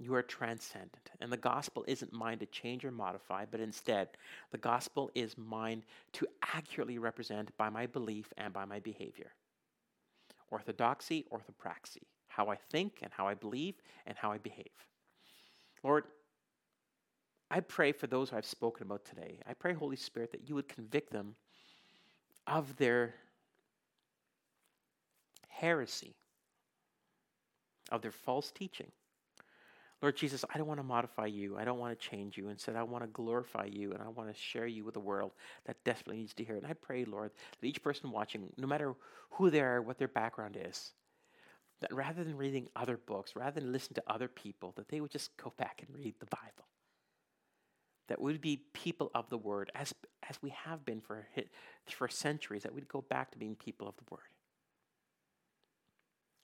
you 0.02 0.16
are 0.16 0.24
transcendent. 0.24 1.12
And 1.20 1.32
the 1.32 1.38
gospel 1.38 1.84
isn't 1.86 2.12
mine 2.12 2.40
to 2.40 2.48
change 2.48 2.84
or 2.84 2.90
modify, 2.90 3.46
but 3.46 3.60
instead, 3.60 4.08
the 4.50 4.58
gospel 4.58 5.12
is 5.14 5.38
mine 5.38 5.84
to 6.14 6.26
accurately 6.56 6.98
represent 6.98 7.56
by 7.58 7.70
my 7.70 7.86
belief 7.86 8.34
and 8.38 8.52
by 8.52 8.66
my 8.66 8.80
behavior. 8.80 9.34
Orthodoxy, 10.50 11.26
orthopraxy 11.32 12.04
how 12.30 12.48
I 12.48 12.56
think 12.56 13.00
and 13.04 13.12
how 13.12 13.28
I 13.28 13.36
believe 13.36 13.76
and 14.08 14.18
how 14.18 14.32
I 14.32 14.40
behave. 14.40 14.72
Lord, 15.84 16.06
I 17.52 17.60
pray 17.60 17.92
for 17.92 18.08
those 18.08 18.34
I've 18.34 18.46
spoken 18.46 18.88
about 18.88 19.06
today. 19.06 19.40
I 19.46 19.54
pray, 19.54 19.74
Holy 19.74 19.96
Spirit, 19.96 20.32
that 20.32 20.50
you 20.50 20.56
would 20.56 20.70
convict 20.70 21.12
them 21.12 21.36
of 22.48 22.76
their 22.78 23.14
heresy, 25.60 26.16
of 27.92 28.02
their 28.02 28.12
false 28.12 28.52
teaching. 28.52 28.92
Lord 30.02 30.16
Jesus, 30.16 30.46
I 30.54 30.58
don't 30.58 30.68
want 30.68 30.80
to 30.80 30.86
modify 30.86 31.26
you. 31.26 31.58
I 31.58 31.66
don't 31.66 31.80
want 31.80 32.00
to 32.00 32.08
change 32.10 32.38
you. 32.38 32.48
Instead, 32.48 32.78
I 32.78 32.84
want 32.84 33.04
to 33.04 33.10
glorify 33.10 33.66
you 33.66 33.92
and 33.92 34.02
I 34.02 34.08
want 34.08 34.34
to 34.34 34.40
share 34.40 34.66
you 34.66 34.86
with 34.86 34.94
the 34.94 35.02
world 35.02 35.32
that 35.66 35.84
desperately 35.84 36.18
needs 36.18 36.34
to 36.36 36.44
hear 36.44 36.56
it. 36.56 36.64
And 36.64 36.72
I 36.72 36.74
pray, 36.74 37.04
Lord, 37.04 37.32
that 37.60 37.68
each 37.68 37.84
person 37.84 38.12
watching, 38.12 38.48
no 38.58 38.68
matter 38.68 38.94
who 39.32 39.50
they 39.50 39.60
are, 39.60 39.82
what 39.82 39.98
their 39.98 40.08
background 40.08 40.58
is, 40.60 40.92
that 41.82 41.94
rather 41.94 42.24
than 42.24 42.38
reading 42.38 42.68
other 42.76 42.98
books, 42.98 43.36
rather 43.36 43.60
than 43.60 43.74
listen 43.74 43.94
to 43.96 44.04
other 44.08 44.30
people, 44.30 44.74
that 44.78 44.88
they 44.88 45.02
would 45.02 45.12
just 45.12 45.36
go 45.36 45.54
back 45.58 45.84
and 45.86 45.98
read 45.98 46.16
the 46.20 46.28
Bible. 46.28 46.68
That 48.08 48.22
we 48.22 48.32
would 48.32 48.42
be 48.42 48.64
people 48.74 49.12
of 49.14 49.30
the 49.30 49.38
Word, 49.38 49.70
as, 49.76 49.94
as 50.30 50.38
we 50.42 50.50
have 50.50 50.86
been 50.86 51.02
for, 51.02 51.28
for 51.90 52.08
centuries, 52.08 52.64
that 52.64 52.74
we'd 52.74 52.88
go 52.88 53.02
back 53.02 53.32
to 53.32 53.38
being 53.38 53.56
people 53.56 53.88
of 53.88 53.96
the 53.98 54.04
Word. 54.10 54.22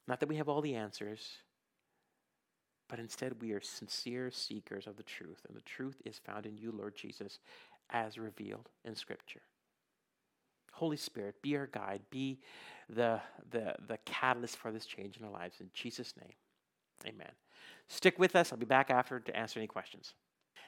Not 0.08 0.20
that 0.20 0.30
we 0.30 0.36
have 0.36 0.50
all 0.50 0.62
the 0.62 0.76
answers, 0.76 1.38
but 2.88 3.00
instead 3.00 3.42
we 3.42 3.52
are 3.54 3.62
sincere 3.62 4.30
seekers 4.32 4.88
of 4.88 4.98
the 4.98 5.04
truth, 5.04 5.42
and 5.48 5.58
the 5.58 5.62
truth 5.62 6.02
is 6.06 6.20
found 6.20 6.46
in 6.46 6.58
you, 6.58 6.72
Lord 6.72 6.96
Jesus, 6.96 7.40
as 7.90 8.18
revealed 8.18 8.70
in 8.84 8.96
Scripture. 8.96 9.42
Holy 10.72 10.98
Spirit, 10.98 11.42
be 11.42 11.56
our 11.56 11.68
guide, 11.68 12.02
be 12.10 12.40
the, 12.90 13.20
the, 13.52 13.76
the 13.88 13.98
catalyst 14.06 14.58
for 14.58 14.72
this 14.72 14.86
change 14.86 15.18
in 15.18 15.26
our 15.26 15.32
lives. 15.32 15.58
In 15.62 15.70
Jesus' 15.74 16.14
name, 16.20 16.34
amen. 17.08 17.32
Stick 17.88 18.20
with 18.20 18.36
us. 18.36 18.52
I'll 18.52 18.60
be 18.60 18.66
back 18.66 18.92
after 18.92 19.20
to 19.20 19.36
answer 19.36 19.60
any 19.60 19.68
questions. 19.68 20.14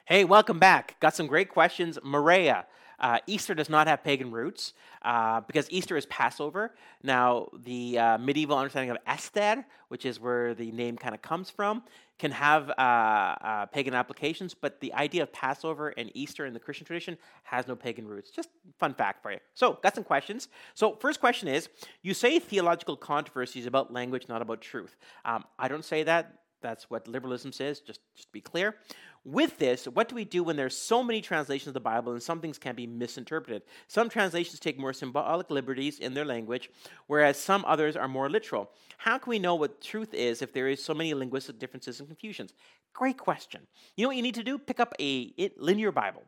Hey, 0.10 0.24
welcome 0.24 0.58
back. 0.58 0.97
Got 1.01 1.18
some 1.18 1.28
great 1.28 1.49
questions. 1.49 1.99
Maria, 2.01 2.66
uh, 2.97 3.20
Easter 3.28 3.53
does 3.53 3.70
not 3.70 3.88
have 3.88 4.05
pagan 4.05 4.32
roots 4.32 4.72
uh, 5.01 5.41
because 5.41 5.70
Easter 5.70 5.97
is 5.97 6.05
Passover. 6.05 6.74
Now, 7.03 7.49
the 7.53 7.99
uh, 7.99 8.18
medieval 8.18 8.58
understanding 8.58 8.89
of 8.89 8.97
Eostre, 9.05 9.66
which 9.89 10.05
is 10.05 10.18
where 10.18 10.53
the 10.53 10.72
name 10.72 10.95
kind 10.95 11.14
of 11.14 11.22
comes 11.22 11.49
from, 11.49 11.84
can 12.20 12.32
have 12.32 12.70
uh, 12.70 12.74
uh, 12.82 13.66
pagan 13.66 13.93
applications, 13.93 14.53
but 14.53 14.80
the 14.80 14.93
idea 14.93 15.24
of 15.24 15.34
Passover 15.34 15.89
and 15.97 16.10
Easter 16.14 16.45
in 16.45 16.53
the 16.53 16.60
Christian 16.62 16.88
tradition 16.88 17.18
has 17.43 17.68
no 17.68 17.76
pagan 17.76 18.08
roots. 18.08 18.32
Just 18.32 18.47
fun 18.80 18.93
fact 18.93 19.22
for 19.22 19.34
you. 19.34 19.39
So, 19.55 19.78
got 19.84 19.93
some 19.93 20.05
questions. 20.05 20.47
So, 20.74 20.95
first 21.01 21.20
question 21.20 21.49
is 21.49 21.68
You 22.01 22.14
say 22.14 22.39
theological 22.39 22.95
controversies 22.95 23.66
about 23.66 23.91
language, 23.91 24.30
not 24.30 24.41
about 24.41 24.62
truth. 24.62 24.95
Um, 25.26 25.43
I 25.60 25.68
don't 25.68 25.84
say 25.84 26.03
that. 26.03 26.43
That's 26.62 26.89
what 26.89 27.08
liberalism 27.08 27.51
says, 27.51 27.80
just, 27.80 28.01
just 28.16 28.28
to 28.28 28.34
be 28.34 28.41
clear. 28.41 28.76
With 29.24 29.58
this, 29.58 29.86
what 29.86 30.08
do 30.08 30.16
we 30.16 30.24
do 30.24 30.41
when 30.41 30.55
there's 30.55 30.78
so 30.78 31.03
many 31.03 31.22
translations 31.22 31.68
of 31.68 31.74
the 31.74 31.80
Bible 31.82 32.14
and 32.14 32.24
some 32.24 32.39
things 32.39 32.58
can 32.58 32.76
be 32.76 32.88
misinterpreted? 32.88 33.64
Some 33.88 34.10
translations 34.10 34.60
take 34.60 34.80
more 34.80 34.93
symbolic 34.93 35.49
liberties 35.49 35.99
in 35.99 36.14
their 36.14 36.24
language, 36.24 36.70
whereas 37.08 37.38
some 37.38 37.66
others 37.68 37.97
are 37.97 38.08
more 38.08 38.30
literal. 38.30 38.72
How 38.97 39.18
can 39.18 39.30
we 39.30 39.39
know 39.39 39.55
what 39.55 39.82
truth 39.82 40.14
is 40.14 40.41
if 40.41 40.53
there 40.53 40.70
is 40.70 40.84
so 40.84 40.93
many 40.93 41.14
linguistic 41.14 41.60
differences 41.60 41.99
and 41.99 42.08
confusions? 42.08 42.53
Great 42.93 43.18
question. 43.18 43.62
You 43.95 44.03
know 44.03 44.10
what 44.10 44.16
you 44.16 44.24
need 44.24 44.36
to 44.36 44.43
do? 44.43 44.58
Pick 44.58 44.80
up 44.80 44.95
a 44.99 45.34
linear 45.58 45.91
Bible. 45.91 46.24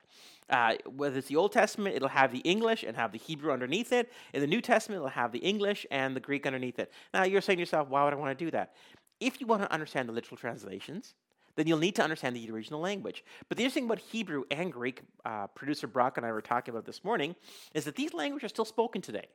Uh, 0.49 0.73
whether 0.85 1.17
it's 1.19 1.27
the 1.27 1.35
Old 1.35 1.51
Testament, 1.51 1.95
it'll 1.95 2.07
have 2.09 2.31
the 2.31 2.39
English 2.39 2.83
and 2.83 2.95
have 2.97 3.11
the 3.11 3.19
Hebrew 3.19 3.51
underneath 3.51 3.93
it. 3.93 4.11
In 4.33 4.41
the 4.41 4.47
New 4.47 4.61
Testament, 4.61 4.97
it'll 4.97 5.09
have 5.09 5.31
the 5.31 5.39
English 5.39 5.85
and 5.91 6.15
the 6.15 6.19
Greek 6.19 6.45
underneath 6.47 6.79
it. 6.79 6.91
Now, 7.13 7.23
you're 7.23 7.41
saying 7.41 7.57
to 7.57 7.61
yourself, 7.61 7.87
why 7.87 8.03
would 8.03 8.13
I 8.13 8.17
want 8.17 8.37
to 8.37 8.45
do 8.45 8.51
that? 8.51 8.73
If 9.19 9.41
you 9.41 9.47
want 9.47 9.61
to 9.61 9.71
understand 9.71 10.07
the 10.07 10.13
literal 10.13 10.37
translations, 10.37 11.15
then 11.55 11.67
you'll 11.67 11.77
need 11.77 11.95
to 11.95 12.03
understand 12.03 12.35
the 12.35 12.49
original 12.51 12.79
language. 12.79 13.23
But 13.47 13.57
the 13.57 13.63
interesting 13.63 13.83
thing 13.83 13.91
about 13.91 13.99
Hebrew 13.99 14.43
and 14.49 14.71
Greek, 14.71 15.01
uh, 15.25 15.47
producer 15.47 15.87
Brock 15.87 16.17
and 16.17 16.25
I 16.25 16.31
were 16.31 16.41
talking 16.41 16.73
about 16.73 16.85
this 16.85 17.03
morning, 17.03 17.35
is 17.73 17.85
that 17.85 17.95
these 17.95 18.13
languages 18.13 18.45
are 18.45 18.49
still 18.49 18.65
spoken 18.65 19.01
today. 19.01 19.27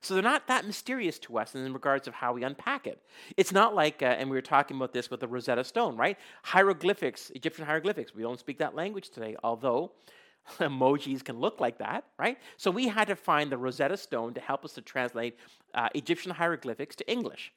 So 0.00 0.14
they're 0.14 0.22
not 0.22 0.48
that 0.48 0.66
mysterious 0.66 1.18
to 1.20 1.38
us 1.38 1.54
in 1.54 1.72
regards 1.72 2.08
of 2.08 2.14
how 2.14 2.32
we 2.32 2.42
unpack 2.42 2.88
it. 2.88 3.00
It's 3.36 3.52
not 3.52 3.74
like, 3.74 4.02
uh, 4.02 4.06
and 4.06 4.28
we 4.28 4.36
were 4.36 4.42
talking 4.42 4.76
about 4.76 4.92
this 4.92 5.10
with 5.10 5.20
the 5.20 5.28
Rosetta 5.28 5.62
Stone, 5.62 5.96
right? 5.96 6.18
Hieroglyphics, 6.42 7.30
Egyptian 7.30 7.64
hieroglyphics. 7.64 8.12
We 8.12 8.22
don't 8.22 8.38
speak 8.38 8.58
that 8.58 8.74
language 8.74 9.10
today, 9.10 9.36
although 9.44 9.92
emojis 10.58 11.24
can 11.24 11.38
look 11.38 11.60
like 11.60 11.78
that, 11.78 12.04
right? 12.18 12.36
So 12.56 12.70
we 12.70 12.88
had 12.88 13.06
to 13.08 13.16
find 13.16 13.50
the 13.50 13.58
Rosetta 13.58 13.96
Stone 13.96 14.34
to 14.34 14.40
help 14.40 14.64
us 14.64 14.72
to 14.72 14.82
translate 14.82 15.36
uh, 15.74 15.88
Egyptian 15.94 16.32
hieroglyphics 16.32 16.96
to 16.96 17.10
English. 17.10 17.52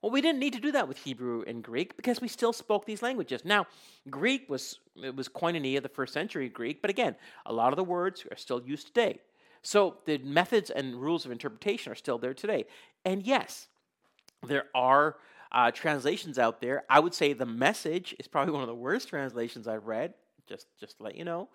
Well, 0.00 0.12
we 0.12 0.20
didn't 0.20 0.38
need 0.38 0.52
to 0.52 0.60
do 0.60 0.72
that 0.72 0.86
with 0.86 0.98
Hebrew 0.98 1.42
and 1.46 1.62
Greek 1.62 1.96
because 1.96 2.20
we 2.20 2.28
still 2.28 2.52
spoke 2.52 2.86
these 2.86 3.02
languages. 3.02 3.44
Now, 3.44 3.66
Greek 4.08 4.48
was 4.48 4.78
it 5.02 5.16
was 5.16 5.28
koinonia, 5.28 5.82
the 5.82 5.88
first 5.88 6.12
century 6.12 6.48
Greek, 6.48 6.80
but 6.80 6.90
again, 6.90 7.16
a 7.46 7.52
lot 7.52 7.72
of 7.72 7.76
the 7.76 7.84
words 7.84 8.24
are 8.30 8.36
still 8.36 8.62
used 8.62 8.86
today. 8.86 9.18
So 9.62 9.96
the 10.04 10.18
methods 10.18 10.70
and 10.70 10.94
rules 10.94 11.24
of 11.24 11.32
interpretation 11.32 11.90
are 11.90 11.96
still 11.96 12.18
there 12.18 12.34
today. 12.34 12.66
And 13.04 13.24
yes, 13.24 13.66
there 14.46 14.66
are 14.74 15.16
uh, 15.50 15.70
translations 15.72 16.38
out 16.38 16.60
there. 16.60 16.84
I 16.88 17.00
would 17.00 17.14
say 17.14 17.32
the 17.32 17.46
message 17.46 18.14
is 18.18 18.28
probably 18.28 18.52
one 18.52 18.62
of 18.62 18.68
the 18.68 18.74
worst 18.74 19.08
translations 19.08 19.66
I've 19.66 19.86
read. 19.86 20.14
Just, 20.48 20.66
just 20.78 20.96
to 20.98 21.02
let 21.02 21.14
you 21.14 21.24
know. 21.24 21.48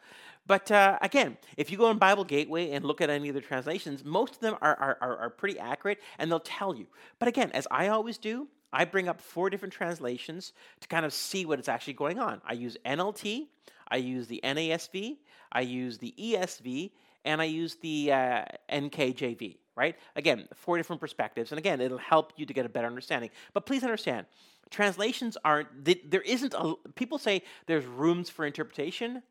But 0.45 0.71
uh, 0.71 0.99
again, 1.01 1.37
if 1.57 1.71
you 1.71 1.77
go 1.77 1.87
on 1.87 1.97
Bible 1.97 2.23
Gateway 2.23 2.71
and 2.71 2.85
look 2.85 3.01
at 3.01 3.09
any 3.09 3.29
of 3.29 3.35
the 3.35 3.41
translations, 3.41 4.03
most 4.03 4.35
of 4.35 4.39
them 4.39 4.55
are, 4.61 4.75
are, 4.79 4.97
are, 5.01 5.17
are 5.17 5.29
pretty 5.29 5.57
accurate 5.57 5.99
and 6.19 6.29
they'll 6.29 6.39
tell 6.39 6.75
you. 6.75 6.87
But 7.19 7.27
again, 7.27 7.51
as 7.51 7.67
I 7.71 7.87
always 7.87 8.17
do, 8.17 8.47
I 8.71 8.85
bring 8.85 9.07
up 9.07 9.21
four 9.21 9.49
different 9.49 9.73
translations 9.73 10.53
to 10.81 10.87
kind 10.87 11.05
of 11.05 11.13
see 11.13 11.45
what 11.45 11.59
is 11.59 11.69
actually 11.69 11.93
going 11.93 12.19
on. 12.19 12.41
I 12.45 12.53
use 12.53 12.75
NLT, 12.85 13.47
I 13.87 13.97
use 13.97 14.27
the 14.27 14.41
NASB, 14.43 15.17
I 15.51 15.61
use 15.61 15.99
the 15.99 16.13
ESV, 16.19 16.91
and 17.25 17.41
I 17.41 17.45
use 17.45 17.75
the 17.75 18.11
uh, 18.11 18.45
NKJV, 18.71 19.57
right? 19.75 19.95
Again, 20.15 20.47
four 20.53 20.77
different 20.77 20.99
perspectives. 20.99 21.51
And 21.51 21.59
again, 21.59 21.81
it'll 21.81 21.97
help 21.97 22.33
you 22.35 22.45
to 22.45 22.53
get 22.53 22.65
a 22.65 22.69
better 22.69 22.87
understanding. 22.87 23.29
But 23.53 23.65
please 23.65 23.83
understand, 23.83 24.27
translations 24.69 25.37
aren't, 25.43 25.67
there 25.85 26.21
isn't, 26.21 26.53
a, 26.53 26.75
people 26.95 27.17
say 27.17 27.43
there's 27.65 27.85
rooms 27.85 28.29
for 28.29 28.45
interpretation. 28.45 29.23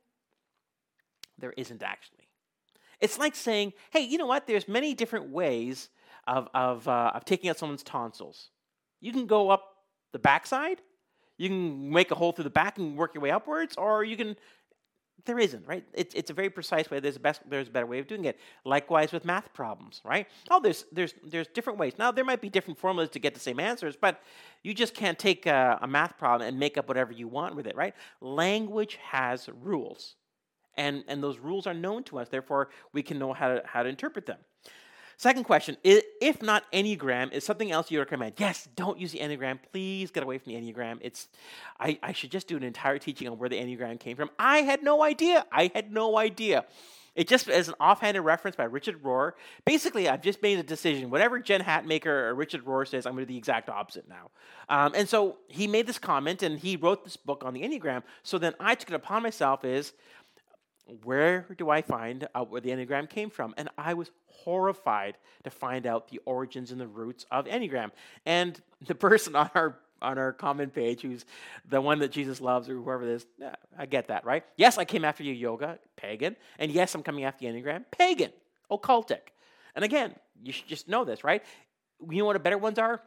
There 1.38 1.54
isn't 1.56 1.82
actually. 1.82 2.28
It's 3.00 3.18
like 3.18 3.34
saying, 3.34 3.72
hey, 3.90 4.00
you 4.00 4.18
know 4.18 4.26
what? 4.26 4.46
There's 4.46 4.68
many 4.68 4.94
different 4.94 5.30
ways 5.30 5.88
of, 6.26 6.48
of, 6.54 6.86
uh, 6.86 7.12
of 7.14 7.24
taking 7.24 7.50
out 7.50 7.58
someone's 7.58 7.82
tonsils. 7.82 8.50
You 9.00 9.12
can 9.12 9.26
go 9.26 9.50
up 9.50 9.76
the 10.12 10.18
backside, 10.18 10.80
you 11.38 11.48
can 11.48 11.90
make 11.90 12.10
a 12.10 12.14
hole 12.14 12.32
through 12.32 12.44
the 12.44 12.50
back 12.50 12.78
and 12.78 12.96
work 12.96 13.14
your 13.14 13.22
way 13.22 13.30
upwards, 13.30 13.74
or 13.76 14.04
you 14.04 14.16
can 14.16 14.36
there 15.24 15.38
isn't, 15.38 15.66
right? 15.66 15.84
It's, 15.92 16.14
it's 16.14 16.30
a 16.30 16.34
very 16.34 16.50
precise 16.50 16.90
way. 16.90 16.98
There's 16.98 17.16
a 17.16 17.20
best, 17.20 17.42
there's 17.48 17.68
a 17.68 17.70
better 17.70 17.86
way 17.86 17.98
of 17.98 18.06
doing 18.06 18.24
it. 18.24 18.38
Likewise 18.64 19.12
with 19.12 19.24
math 19.24 19.52
problems, 19.52 20.00
right? 20.04 20.26
Oh, 20.50 20.60
there's 20.60 20.84
there's 20.90 21.14
there's 21.24 21.46
different 21.48 21.78
ways. 21.78 21.94
Now 21.98 22.10
there 22.10 22.24
might 22.24 22.40
be 22.40 22.48
different 22.48 22.78
formulas 22.78 23.10
to 23.10 23.18
get 23.18 23.34
the 23.34 23.40
same 23.40 23.60
answers, 23.60 23.96
but 23.96 24.20
you 24.62 24.74
just 24.74 24.94
can't 24.94 25.18
take 25.18 25.46
a, 25.46 25.78
a 25.80 25.86
math 25.86 26.18
problem 26.18 26.48
and 26.48 26.58
make 26.58 26.76
up 26.76 26.88
whatever 26.88 27.12
you 27.12 27.28
want 27.28 27.54
with 27.54 27.66
it, 27.66 27.76
right? 27.76 27.94
Language 28.20 28.98
has 29.10 29.48
rules, 29.62 30.16
and 30.76 31.04
and 31.06 31.22
those 31.22 31.38
rules 31.38 31.66
are 31.66 31.74
known 31.74 32.02
to 32.04 32.18
us. 32.18 32.28
Therefore, 32.28 32.70
we 32.92 33.02
can 33.02 33.18
know 33.18 33.32
how 33.32 33.48
to 33.48 33.62
how 33.64 33.82
to 33.82 33.88
interpret 33.88 34.26
them. 34.26 34.38
Second 35.16 35.44
question 35.44 35.76
if 35.82 36.42
not 36.42 36.70
Enneagram, 36.72 37.32
is 37.32 37.44
something 37.44 37.70
else 37.70 37.90
you 37.90 37.98
recommend? 37.98 38.34
Yes, 38.38 38.68
don't 38.76 38.98
use 38.98 39.12
the 39.12 39.18
Enneagram. 39.18 39.58
Please 39.72 40.10
get 40.10 40.22
away 40.22 40.38
from 40.38 40.52
the 40.52 40.58
Enneagram. 40.58 40.98
It's, 41.00 41.28
I, 41.78 41.98
I 42.02 42.12
should 42.12 42.30
just 42.30 42.48
do 42.48 42.56
an 42.56 42.62
entire 42.62 42.98
teaching 42.98 43.28
on 43.28 43.38
where 43.38 43.48
the 43.48 43.58
Enneagram 43.58 44.00
came 44.00 44.16
from. 44.16 44.30
I 44.38 44.58
had 44.58 44.82
no 44.82 45.02
idea. 45.02 45.46
I 45.52 45.70
had 45.74 45.92
no 45.92 46.18
idea. 46.18 46.64
It 47.14 47.28
just 47.28 47.48
as 47.48 47.68
an 47.68 47.74
offhanded 47.78 48.24
reference 48.24 48.56
by 48.56 48.64
Richard 48.64 49.02
Rohr. 49.02 49.32
Basically, 49.66 50.08
I've 50.08 50.22
just 50.22 50.40
made 50.40 50.58
a 50.58 50.62
decision. 50.62 51.10
Whatever 51.10 51.38
Jen 51.40 51.60
Hatmaker 51.60 52.06
or 52.06 52.34
Richard 52.34 52.64
Rohr 52.64 52.88
says, 52.88 53.04
I'm 53.04 53.12
going 53.12 53.24
to 53.24 53.26
do 53.26 53.34
the 53.34 53.38
exact 53.38 53.68
opposite 53.68 54.08
now. 54.08 54.30
Um, 54.70 54.92
and 54.94 55.06
so 55.06 55.36
he 55.48 55.66
made 55.66 55.86
this 55.86 55.98
comment 55.98 56.42
and 56.42 56.58
he 56.58 56.76
wrote 56.76 57.04
this 57.04 57.18
book 57.18 57.42
on 57.44 57.52
the 57.52 57.60
Enneagram. 57.60 58.02
So 58.22 58.38
then 58.38 58.54
I 58.58 58.74
took 58.74 58.88
it 58.88 58.94
upon 58.94 59.22
myself 59.22 59.62
is 59.62 59.92
where 61.04 61.46
do 61.56 61.70
I 61.70 61.82
find 61.82 62.26
out 62.34 62.50
where 62.50 62.60
the 62.60 62.70
Enneagram 62.70 63.08
came 63.08 63.30
from? 63.30 63.54
And 63.56 63.68
I 63.78 63.94
was 63.94 64.10
horrified 64.26 65.16
to 65.44 65.50
find 65.50 65.86
out 65.86 66.08
the 66.08 66.20
origins 66.24 66.72
and 66.72 66.80
the 66.80 66.86
roots 66.86 67.26
of 67.30 67.46
Enneagram. 67.46 67.90
And 68.26 68.60
the 68.86 68.94
person 68.94 69.36
on 69.36 69.50
our 69.54 69.78
on 70.00 70.18
our 70.18 70.32
comment 70.32 70.74
page 70.74 71.02
who's 71.02 71.24
the 71.68 71.80
one 71.80 72.00
that 72.00 72.10
Jesus 72.10 72.40
loves 72.40 72.68
or 72.68 72.74
whoever 72.74 73.04
it 73.04 73.10
is, 73.10 73.26
yeah, 73.38 73.54
I 73.78 73.86
get 73.86 74.08
that, 74.08 74.24
right? 74.24 74.44
Yes, 74.56 74.76
I 74.76 74.84
came 74.84 75.04
after 75.04 75.22
you, 75.22 75.32
yoga, 75.32 75.78
pagan. 75.96 76.34
And 76.58 76.72
yes, 76.72 76.96
I'm 76.96 77.04
coming 77.04 77.22
after 77.22 77.46
the 77.46 77.52
Enneagram, 77.52 77.84
pagan, 77.92 78.32
occultic. 78.68 79.30
And 79.76 79.84
again, 79.84 80.16
you 80.42 80.52
should 80.52 80.66
just 80.66 80.88
know 80.88 81.04
this, 81.04 81.22
right? 81.22 81.44
You 82.00 82.18
know 82.18 82.24
what 82.24 82.32
the 82.32 82.40
better 82.40 82.58
ones 82.58 82.80
are? 82.80 83.00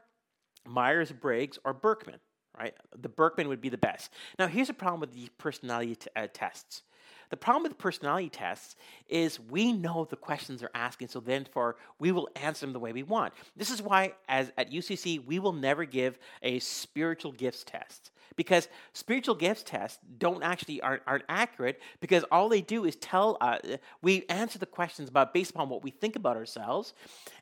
Myers 0.66 1.12
Briggs 1.12 1.60
or 1.66 1.74
Birkman, 1.74 2.20
right? 2.58 2.74
The 2.98 3.10
Birkman 3.10 3.50
would 3.50 3.62
be 3.62 3.70
the 3.70 3.78
best. 3.78 4.12
Now, 4.40 4.48
here's 4.48 4.70
a 4.70 4.74
problem 4.74 5.02
with 5.02 5.14
these 5.14 5.30
personality 5.38 5.96
t- 5.96 6.10
uh, 6.16 6.28
tests. 6.34 6.84
The 7.30 7.38
problem 7.38 7.64
with 7.64 7.78
personality 7.78 8.30
tests 8.30 8.76
is 9.08 9.40
we 9.40 9.74
know 9.74 10.06
the 10.10 10.16
questions 10.16 10.60
they're 10.60 10.70
asking, 10.76 11.08
so 11.10 11.20
therefore 11.20 11.76
we 12.00 12.12
will 12.12 12.30
answer 12.36 12.66
them 12.66 12.74
the 12.74 12.80
way 12.80 12.94
we 12.94 13.04
want. 13.04 13.34
This 13.56 13.70
is 13.70 13.82
why, 13.82 14.14
as 14.28 14.52
at 14.58 14.72
UCC, 14.72 15.26
we 15.26 15.40
will 15.40 15.54
never 15.54 15.86
give 15.86 16.18
a 16.42 16.60
spiritual 16.60 17.32
gifts 17.32 17.64
test 17.64 18.12
because 18.36 18.68
spiritual 18.94 19.36
gifts 19.36 19.64
tests 19.64 20.00
don't 20.18 20.44
actually 20.44 20.82
aren't, 20.82 21.02
aren't 21.08 21.24
accurate 21.30 21.82
because 22.00 22.24
all 22.32 22.50
they 22.50 22.62
do 22.62 22.86
is 22.86 22.96
tell 22.98 23.38
uh, 23.42 23.58
we 24.02 24.26
answer 24.30 24.60
the 24.60 24.66
questions 24.66 25.10
about 25.10 25.34
based 25.34 25.52
upon 25.52 25.70
what 25.70 25.84
we 25.84 25.92
think 25.92 26.16
about 26.16 26.36
ourselves 26.36 26.94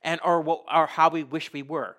and 0.03 0.19
or 0.23 0.41
what 0.41 0.63
or 0.73 0.85
how 0.85 1.09
we 1.09 1.23
wish 1.23 1.51
we 1.53 1.63
were. 1.63 1.97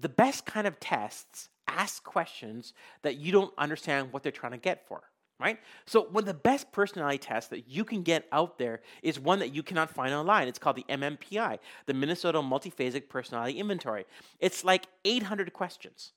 The 0.00 0.08
best 0.08 0.46
kind 0.46 0.66
of 0.66 0.78
tests 0.78 1.48
ask 1.66 2.02
questions 2.04 2.72
that 3.02 3.16
you 3.16 3.32
don't 3.32 3.52
understand 3.58 4.12
what 4.12 4.22
they're 4.22 4.32
trying 4.32 4.52
to 4.52 4.58
get 4.58 4.86
for 4.86 5.02
right? 5.40 5.58
So 5.86 6.02
one 6.02 6.22
of 6.22 6.26
the 6.26 6.34
best 6.34 6.72
personality 6.72 7.18
tests 7.18 7.50
that 7.50 7.68
you 7.68 7.84
can 7.84 8.02
get 8.02 8.26
out 8.32 8.58
there 8.58 8.80
is 9.02 9.20
one 9.20 9.38
that 9.38 9.54
you 9.54 9.62
cannot 9.62 9.90
find 9.90 10.12
online. 10.12 10.48
It's 10.48 10.58
called 10.58 10.76
the 10.76 10.86
MMPI, 10.88 11.58
the 11.86 11.94
Minnesota 11.94 12.38
Multiphasic 12.38 13.08
Personality 13.08 13.58
Inventory. 13.58 14.04
It's 14.40 14.64
like 14.64 14.86
800 15.04 15.52
questions. 15.52 16.12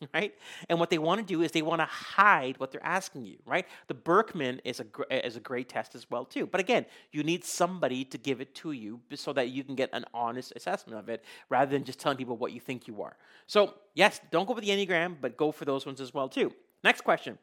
Right? 0.14 0.32
And 0.70 0.80
what 0.80 0.88
they 0.88 0.96
want 0.96 1.20
to 1.20 1.26
do 1.26 1.42
is 1.42 1.52
they 1.52 1.60
want 1.60 1.82
to 1.82 1.84
hide 1.84 2.58
what 2.58 2.72
they're 2.72 2.84
asking 2.84 3.26
you, 3.26 3.36
right? 3.44 3.66
The 3.86 3.92
Birkman 3.92 4.60
is 4.64 4.80
a, 4.80 5.26
is 5.26 5.36
a 5.36 5.40
great 5.40 5.68
test 5.68 5.94
as 5.94 6.10
well, 6.10 6.24
too. 6.24 6.46
But 6.46 6.58
again, 6.58 6.86
you 7.12 7.22
need 7.22 7.44
somebody 7.44 8.06
to 8.06 8.16
give 8.16 8.40
it 8.40 8.54
to 8.56 8.72
you 8.72 9.00
so 9.14 9.34
that 9.34 9.50
you 9.50 9.62
can 9.62 9.74
get 9.74 9.90
an 9.92 10.06
honest 10.14 10.54
assessment 10.56 10.98
of 10.98 11.10
it 11.10 11.22
rather 11.50 11.70
than 11.70 11.84
just 11.84 11.98
telling 11.98 12.16
people 12.16 12.38
what 12.38 12.52
you 12.52 12.60
think 12.60 12.88
you 12.88 13.02
are. 13.02 13.14
So, 13.46 13.74
yes, 13.94 14.22
don't 14.30 14.48
go 14.48 14.54
for 14.54 14.62
the 14.62 14.70
Enneagram, 14.70 15.16
but 15.20 15.36
go 15.36 15.52
for 15.52 15.66
those 15.66 15.84
ones 15.84 16.00
as 16.00 16.14
well, 16.14 16.30
too. 16.30 16.50
Next 16.82 17.02
question 17.02 17.36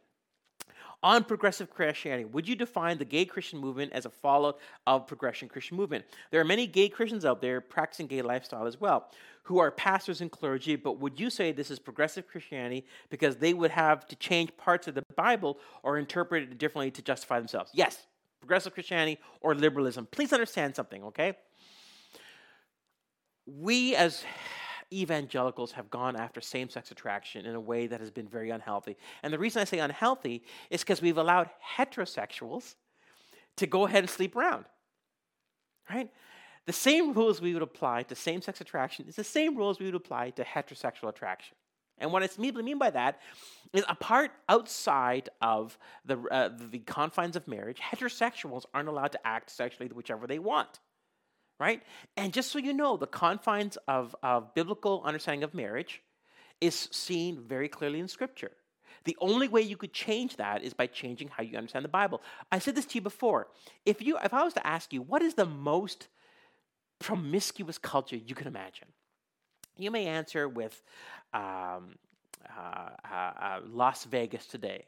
on 1.03 1.24
progressive 1.24 1.69
Christianity. 1.69 2.26
Would 2.26 2.48
you 2.48 2.56
define 2.56 2.98
the 2.98 3.06
gay 3.06 3.26
Christian 3.26 3.60
movement 3.60 3.94
as 3.94 4.06
a 4.06 4.10
fallout 4.10 4.60
of 4.86 5.07
progressive 5.07 5.49
Christian 5.49 5.78
movement? 5.78 6.06
There 6.32 6.41
are 6.41 6.45
many 6.45 6.68
gay 6.68 6.90
Christians 6.90 7.26
out 7.26 7.41
there 7.41 7.61
practicing 7.61 8.07
gay 8.07 8.22
lifestyle 8.22 8.65
as 8.65 8.82
well, 8.82 9.10
who 9.44 9.60
are 9.60 9.72
pastors 9.72 10.22
and 10.22 10.32
clergy, 10.32 10.76
but 10.76 10.99
would 10.99 11.19
you 11.19 11.30
say 11.30 11.52
this 11.52 11.72
is 11.72 11.80
progressive 11.80 12.28
Christianity 12.28 12.86
because 13.10 13.38
they 13.38 13.53
would 13.53 13.72
have 13.72 14.07
to 14.07 14.15
change 14.15 14.56
parts 14.57 14.88
of 14.88 14.95
the 14.95 15.03
Bible 15.15 15.60
or 15.84 15.98
interpret 15.98 16.44
it 16.44 16.57
differently 16.57 16.91
to 16.91 17.02
justify 17.02 17.40
themselves? 17.40 17.72
Yes, 17.74 18.06
progressive 18.41 18.74
Christianity 18.74 19.19
or 19.41 19.56
liberalism. 19.56 20.07
Please 20.11 20.34
understand 20.34 20.76
something, 20.76 21.03
okay? 21.03 21.38
We 23.45 23.95
as 23.95 24.26
evangelicals 24.91 25.73
have 25.73 25.89
gone 25.89 26.15
after 26.15 26.41
same 26.41 26.69
sex 26.69 26.91
attraction 26.91 27.45
in 27.45 27.55
a 27.55 27.59
way 27.59 27.88
that 27.88 27.99
has 27.99 28.11
been 28.11 28.27
very 28.27 28.49
unhealthy. 28.49 28.95
And 29.23 29.34
the 29.34 29.39
reason 29.39 29.61
I 29.61 29.65
say 29.65 29.80
unhealthy 29.80 30.43
is 30.69 30.81
because 30.81 31.01
we've 31.01 31.18
allowed 31.18 31.49
heterosexuals 31.77 32.76
to 33.57 33.68
go 33.68 33.85
ahead 33.85 34.03
and 34.03 34.09
sleep 34.09 34.35
around. 34.35 34.65
Right? 35.89 36.09
The 36.65 36.73
same 36.73 37.14
rules 37.14 37.41
we 37.41 37.53
would 37.53 37.64
apply 37.64 38.03
to 38.03 38.15
same 38.15 38.41
sex 38.41 38.61
attraction 38.61 39.05
is 39.07 39.15
the 39.15 39.23
same 39.23 39.55
rules 39.55 39.80
we 39.80 39.85
would 39.85 39.95
apply 39.95 40.31
to 40.31 40.43
heterosexual 40.43 41.09
attraction. 41.09 41.55
And 41.97 42.11
what 42.11 42.23
I 42.23 42.61
mean 42.61 42.77
by 42.77 42.91
that 42.91 43.19
is, 43.73 43.84
apart 43.89 44.31
outside 44.47 45.30
of 45.41 45.77
the, 46.05 46.19
uh, 46.30 46.49
the 46.69 46.80
confines 46.80 47.35
of 47.35 47.47
marriage, 47.47 47.80
heterosexuals 47.80 48.65
aren't 48.73 48.89
allowed 48.89 49.14
to 49.14 49.27
act 49.27 49.49
sexually 49.49 49.89
whichever 49.91 50.27
they 50.27 50.39
want 50.39 50.80
right? 51.59 51.81
And 52.15 52.34
just 52.34 52.51
so 52.51 52.59
you 52.59 52.73
know, 52.73 52.97
the 52.97 53.07
confines 53.07 53.77
of, 53.88 54.15
of 54.21 54.53
biblical 54.53 55.01
understanding 55.05 55.43
of 55.43 55.53
marriage 55.53 56.01
is 56.61 56.88
seen 56.91 57.41
very 57.41 57.67
clearly 57.67 57.99
in 57.99 58.07
Scripture. 58.07 58.51
The 59.03 59.17
only 59.21 59.47
way 59.47 59.61
you 59.61 59.77
could 59.77 59.93
change 59.93 60.35
that 60.35 60.63
is 60.63 60.73
by 60.73 60.88
changing 60.88 61.29
how 61.29 61.43
you 61.43 61.57
understand 61.57 61.85
the 61.85 61.89
Bible. 61.89 62.21
I 62.51 62.59
said 62.59 62.75
this 62.75 62.85
to 62.88 62.95
you 62.95 63.01
before. 63.01 63.47
If 63.85 64.01
you, 64.01 64.17
if 64.23 64.34
I 64.34 64.43
was 64.43 64.53
to 64.55 64.67
ask 64.67 64.91
you, 64.91 65.01
what 65.01 65.21
is 65.21 65.35
the 65.35 65.45
most 65.45 66.09
promiscuous 66.99 67.77
culture 67.77 68.17
you 68.17 68.35
can 68.35 68.47
imagine? 68.47 68.88
You 69.77 69.91
may 69.91 70.07
answer 70.07 70.49
with 70.49 70.81
um, 71.34 71.95
uh, 72.57 72.89
uh, 73.09 73.15
uh, 73.15 73.59
Las 73.67 74.03
Vegas 74.05 74.45
today. 74.47 74.85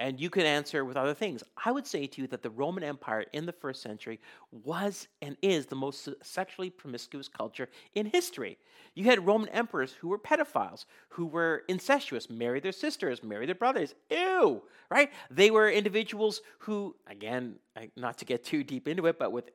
And 0.00 0.20
you 0.20 0.30
could 0.30 0.44
answer 0.44 0.84
with 0.84 0.96
other 0.96 1.12
things. 1.12 1.42
I 1.64 1.72
would 1.72 1.86
say 1.86 2.06
to 2.06 2.20
you 2.20 2.28
that 2.28 2.42
the 2.42 2.50
Roman 2.50 2.84
Empire 2.84 3.24
in 3.32 3.46
the 3.46 3.52
first 3.52 3.82
century 3.82 4.20
was 4.52 5.08
and 5.20 5.36
is 5.42 5.66
the 5.66 5.74
most 5.74 6.08
sexually 6.22 6.70
promiscuous 6.70 7.26
culture 7.26 7.68
in 7.96 8.06
history. 8.06 8.58
You 8.94 9.04
had 9.04 9.26
Roman 9.26 9.48
emperors 9.48 9.92
who 9.92 10.08
were 10.08 10.18
pedophiles, 10.18 10.84
who 11.08 11.26
were 11.26 11.64
incestuous, 11.68 12.30
married 12.30 12.62
their 12.62 12.70
sisters, 12.70 13.24
married 13.24 13.48
their 13.48 13.56
brothers. 13.56 13.96
Ew, 14.08 14.62
right? 14.88 15.10
They 15.32 15.50
were 15.50 15.68
individuals 15.68 16.42
who, 16.60 16.94
again, 17.08 17.56
not 17.96 18.18
to 18.18 18.24
get 18.24 18.44
too 18.44 18.62
deep 18.62 18.86
into 18.86 19.06
it, 19.06 19.18
but 19.18 19.32
with 19.32 19.50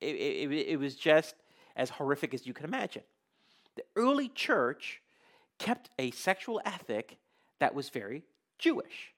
it, 0.00 0.14
it, 0.14 0.52
it 0.52 0.78
was 0.78 0.94
just 0.94 1.34
as 1.74 1.90
horrific 1.90 2.34
as 2.34 2.46
you 2.46 2.54
can 2.54 2.66
imagine. 2.66 3.02
The 3.74 3.82
early 3.96 4.28
church 4.28 5.02
kept 5.58 5.90
a 5.98 6.12
sexual 6.12 6.60
ethic 6.64 7.18
that 7.58 7.74
was 7.74 7.88
very 7.88 8.22
Jewish 8.58 9.12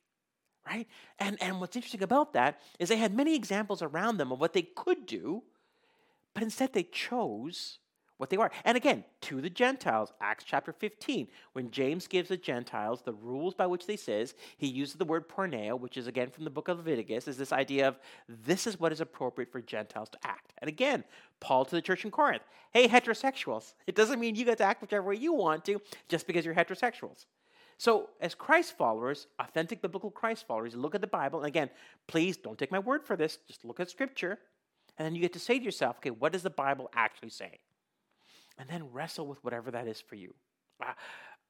right? 0.66 0.86
And, 1.18 1.40
and 1.42 1.60
what's 1.60 1.76
interesting 1.76 2.02
about 2.02 2.32
that 2.34 2.60
is 2.78 2.88
they 2.88 2.96
had 2.96 3.14
many 3.14 3.34
examples 3.34 3.82
around 3.82 4.18
them 4.18 4.32
of 4.32 4.40
what 4.40 4.52
they 4.52 4.62
could 4.62 5.06
do, 5.06 5.42
but 6.34 6.42
instead 6.42 6.72
they 6.72 6.84
chose 6.84 7.78
what 8.22 8.30
they 8.30 8.38
were. 8.38 8.52
And 8.64 8.76
again, 8.76 9.02
to 9.22 9.40
the 9.40 9.50
Gentiles, 9.50 10.12
Acts 10.20 10.44
chapter 10.44 10.72
15, 10.72 11.26
when 11.54 11.72
James 11.72 12.06
gives 12.06 12.28
the 12.28 12.36
Gentiles 12.36 13.02
the 13.02 13.14
rules 13.14 13.52
by 13.52 13.66
which 13.66 13.84
they 13.84 13.96
says, 13.96 14.34
he 14.58 14.68
uses 14.68 14.94
the 14.94 15.04
word 15.04 15.28
porneia, 15.28 15.76
which 15.76 15.96
is 15.96 16.06
again 16.06 16.30
from 16.30 16.44
the 16.44 16.50
book 16.50 16.68
of 16.68 16.78
Leviticus, 16.78 17.26
is 17.26 17.36
this 17.36 17.52
idea 17.52 17.88
of 17.88 17.98
this 18.28 18.68
is 18.68 18.78
what 18.78 18.92
is 18.92 19.00
appropriate 19.00 19.50
for 19.50 19.60
Gentiles 19.60 20.08
to 20.10 20.18
act. 20.22 20.52
And 20.58 20.68
again, 20.68 21.02
Paul 21.40 21.64
to 21.64 21.74
the 21.74 21.82
church 21.82 22.04
in 22.04 22.12
Corinth, 22.12 22.44
hey, 22.72 22.86
heterosexuals, 22.86 23.74
it 23.88 23.96
doesn't 23.96 24.20
mean 24.20 24.36
you 24.36 24.44
get 24.44 24.58
to 24.58 24.64
act 24.64 24.82
whichever 24.82 25.08
way 25.08 25.16
you 25.16 25.32
want 25.32 25.64
to 25.64 25.80
just 26.08 26.28
because 26.28 26.44
you're 26.44 26.54
heterosexuals. 26.54 27.26
So, 27.78 28.10
as 28.20 28.34
Christ 28.34 28.76
followers, 28.76 29.26
authentic 29.38 29.82
biblical 29.82 30.10
Christ 30.10 30.46
followers, 30.46 30.74
look 30.74 30.94
at 30.94 31.00
the 31.00 31.06
Bible, 31.06 31.40
and 31.40 31.48
again, 31.48 31.70
please 32.06 32.36
don't 32.36 32.58
take 32.58 32.70
my 32.70 32.78
word 32.78 33.04
for 33.04 33.16
this, 33.16 33.38
just 33.48 33.64
look 33.64 33.80
at 33.80 33.90
Scripture, 33.90 34.38
and 34.98 35.06
then 35.06 35.14
you 35.14 35.20
get 35.20 35.32
to 35.32 35.38
say 35.38 35.58
to 35.58 35.64
yourself, 35.64 35.96
okay, 35.98 36.10
what 36.10 36.32
does 36.32 36.42
the 36.42 36.50
Bible 36.50 36.90
actually 36.94 37.30
say? 37.30 37.58
and 38.58 38.68
then 38.68 38.92
wrestle 38.92 39.26
with 39.26 39.42
whatever 39.44 39.70
that 39.70 39.86
is 39.86 40.00
for 40.00 40.14
you. 40.14 40.34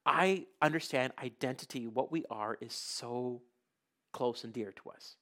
I 0.05 0.47
understand 0.61 1.13
identity, 1.23 1.87
what 1.87 2.13
we 2.13 2.25
are, 2.31 2.59
is 2.61 2.73
so 2.73 3.41
close 4.13 4.45
and 4.45 4.53
dear 4.53 4.73
to 4.73 4.91
us. 4.91 5.17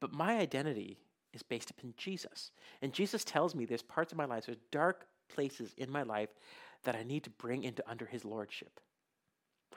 But 0.00 0.12
my 0.12 0.38
identity 0.38 0.98
is 1.32 1.42
based 1.42 1.70
upon 1.70 1.94
Jesus. 1.96 2.50
And 2.82 2.92
Jesus 2.92 3.24
tells 3.24 3.54
me 3.54 3.64
there's 3.64 3.82
parts 3.82 4.12
of 4.12 4.18
my 4.18 4.26
life, 4.26 4.46
there's 4.46 4.58
dark 4.70 5.06
places 5.28 5.74
in 5.78 5.90
my 5.90 6.02
life 6.02 6.28
that 6.84 6.94
I 6.94 7.04
need 7.04 7.24
to 7.24 7.30
bring 7.30 7.64
into 7.64 7.88
under 7.88 8.04
his 8.04 8.24
lordship. 8.24 8.80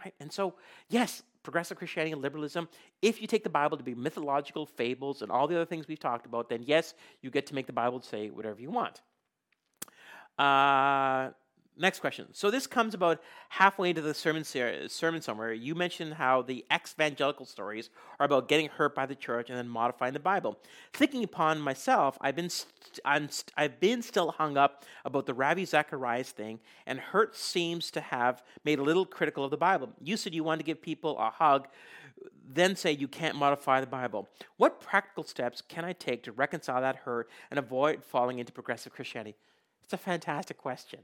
Right? 0.04 0.14
And 0.20 0.32
so, 0.32 0.56
yes, 0.90 1.24
progressive 1.44 1.78
Christianity 1.78 2.12
and 2.12 2.22
liberalism, 2.22 2.68
if 3.02 3.22
you 3.22 3.28
take 3.28 3.44
the 3.44 3.50
Bible 3.50 3.78
to 3.78 3.84
be 3.84 3.96
mythological 3.96 4.66
fables 4.66 5.22
and 5.22 5.32
all 5.32 5.48
the 5.48 5.56
other 5.56 5.66
things 5.66 5.88
we've 5.88 6.00
talked 6.00 6.26
about, 6.26 6.50
then 6.50 6.64
yes, 6.64 6.94
you 7.22 7.30
get 7.30 7.46
to 7.48 7.56
make 7.56 7.68
the 7.68 7.74
Bible 7.74 8.02
say 8.02 8.30
whatever 8.30 8.60
you 8.60 8.72
want. 8.72 9.02
Uh, 10.38 11.30
next 11.78 12.00
question. 12.00 12.28
So 12.34 12.50
this 12.50 12.68
comes 12.68 12.94
about 12.94 13.22
halfway 13.50 13.90
into 13.90 14.02
the 14.02 14.14
sermon 14.14 14.44
ser- 14.44 14.88
sermon 14.88 15.22
somewhere. 15.22 15.54
You 15.54 15.76
mentioned 15.76 16.16
how 16.16 16.42
the 16.42 16.66
ex-evangelical 16.70 17.46
stories 17.46 17.90
are 18.20 18.26
about 18.26 18.48
getting 18.48 18.70
hurt 18.70 18.96
by 18.96 19.06
the 19.06 19.16
church 19.16 19.50
and 19.50 19.58
then 19.58 19.68
modifying 19.68 20.14
the 20.14 20.20
Bible. 20.20 20.58
Thinking 20.94 21.24
upon 21.24 21.60
myself, 21.60 22.18
I've 22.22 22.36
been 22.36 22.50
st- 22.50 23.00
i 23.04 23.20
st- 23.20 23.52
I've 23.58 23.80
been 23.80 24.02
still 24.02 24.32
hung 24.32 24.58
up 24.58 24.84
about 25.04 25.26
the 25.26 25.34
Ravi 25.34 25.66
Zacharias 25.66 26.32
thing, 26.32 26.60
and 26.86 27.00
Hurt 27.00 27.36
seems 27.36 27.92
to 27.92 28.02
have 28.02 28.44
made 28.64 28.80
a 28.80 28.84
little 28.84 29.06
critical 29.06 29.44
of 29.44 29.52
the 29.52 29.58
Bible. 29.58 29.90
You 30.02 30.18
said 30.18 30.34
you 30.34 30.44
wanted 30.44 30.60
to 30.60 30.66
give 30.66 30.82
people 30.82 31.18
a 31.18 31.30
hug. 31.30 31.68
Then 32.48 32.76
say 32.76 32.92
you 32.92 33.08
can't 33.08 33.36
modify 33.36 33.82
the 33.82 33.88
Bible. 33.88 34.30
What 34.58 34.80
practical 34.80 35.24
steps 35.24 35.62
can 35.62 35.84
I 35.84 35.94
take 35.94 36.24
to 36.24 36.32
reconcile 36.32 36.82
that 36.82 36.98
hurt 36.98 37.30
and 37.50 37.60
avoid 37.60 38.04
falling 38.04 38.40
into 38.40 38.52
progressive 38.52 38.94
Christianity? 38.94 39.36
It's 39.84 39.94
a 39.94 39.98
fantastic 39.98 40.58
question. 40.58 41.02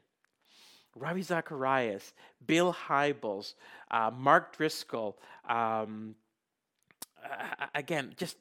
Ravi 0.95 1.21
Zacharias, 1.21 2.13
Bill 2.45 2.73
Hybels, 2.73 3.53
uh, 3.89 4.11
Mark 4.13 4.57
Driscoll, 4.57 5.17
um, 5.47 6.15
uh, 7.23 7.67
again, 7.75 8.13
just 8.17 8.37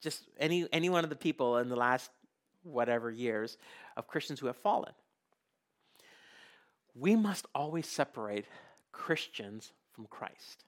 just 0.00 0.22
any 0.38 0.68
any 0.72 0.90
one 0.90 1.04
of 1.04 1.10
the 1.10 1.16
people 1.16 1.58
in 1.58 1.68
the 1.68 1.76
last 1.76 2.10
whatever 2.62 3.10
years 3.10 3.56
of 3.96 4.06
Christians 4.06 4.38
who 4.38 4.46
have 4.46 4.56
fallen. 4.56 4.92
We 6.94 7.16
must 7.16 7.46
always 7.54 7.86
separate 7.86 8.46
Christians 8.92 9.72
from 9.92 10.06
Christ. 10.06 10.64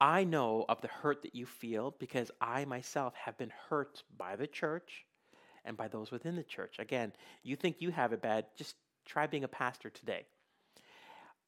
I 0.00 0.24
know 0.24 0.64
of 0.68 0.80
the 0.80 0.88
hurt 0.88 1.22
that 1.22 1.34
you 1.34 1.46
feel 1.46 1.94
because 1.98 2.30
I 2.40 2.64
myself 2.64 3.14
have 3.14 3.36
been 3.36 3.52
hurt 3.68 4.02
by 4.16 4.34
the 4.36 4.46
church 4.46 5.04
and 5.64 5.76
by 5.76 5.88
those 5.88 6.10
within 6.10 6.36
the 6.36 6.42
church. 6.42 6.76
Again, 6.78 7.12
you 7.42 7.56
think 7.56 7.76
you 7.80 7.90
have 7.90 8.12
it 8.12 8.22
bad, 8.22 8.46
just 8.56 8.76
try 9.04 9.26
being 9.26 9.44
a 9.44 9.48
pastor 9.48 9.90
today. 9.90 10.26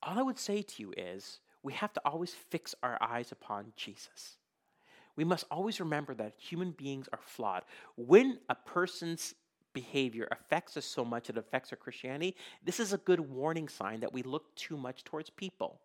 All 0.03 0.19
I 0.19 0.23
would 0.23 0.39
say 0.39 0.63
to 0.63 0.83
you 0.83 0.93
is 0.97 1.41
we 1.63 1.73
have 1.75 1.93
to 1.93 2.03
always 2.05 2.35
fix 2.35 2.75
our 2.83 2.99
eyes 3.01 3.33
upon 3.33 3.73
Jesus. 3.77 4.37
We 5.15 5.25
must 5.25 5.45
always 5.51 5.79
remember 5.79 6.15
that 6.15 6.35
human 6.39 6.73
beings 6.73 7.09
are 7.13 7.21
flawed. 7.23 7.65
When 7.97 8.39
a 8.49 8.55
person's 8.55 9.35
behavior 9.73 10.29
affects 10.31 10.77
us 10.77 10.85
so 10.85 11.05
much 11.05 11.31
it 11.31 11.39
affects 11.39 11.73
our 11.73 11.77
Christianity, 11.77 12.37
this 12.65 12.81
is 12.81 12.93
a 12.93 12.99
good 12.99 13.21
warning 13.21 13.69
sign 13.69 14.01
that 14.01 14.13
we 14.13 14.23
look 14.23 14.55
too 14.57 14.77
much 14.77 15.05
towards 15.05 15.31
people. 15.31 15.81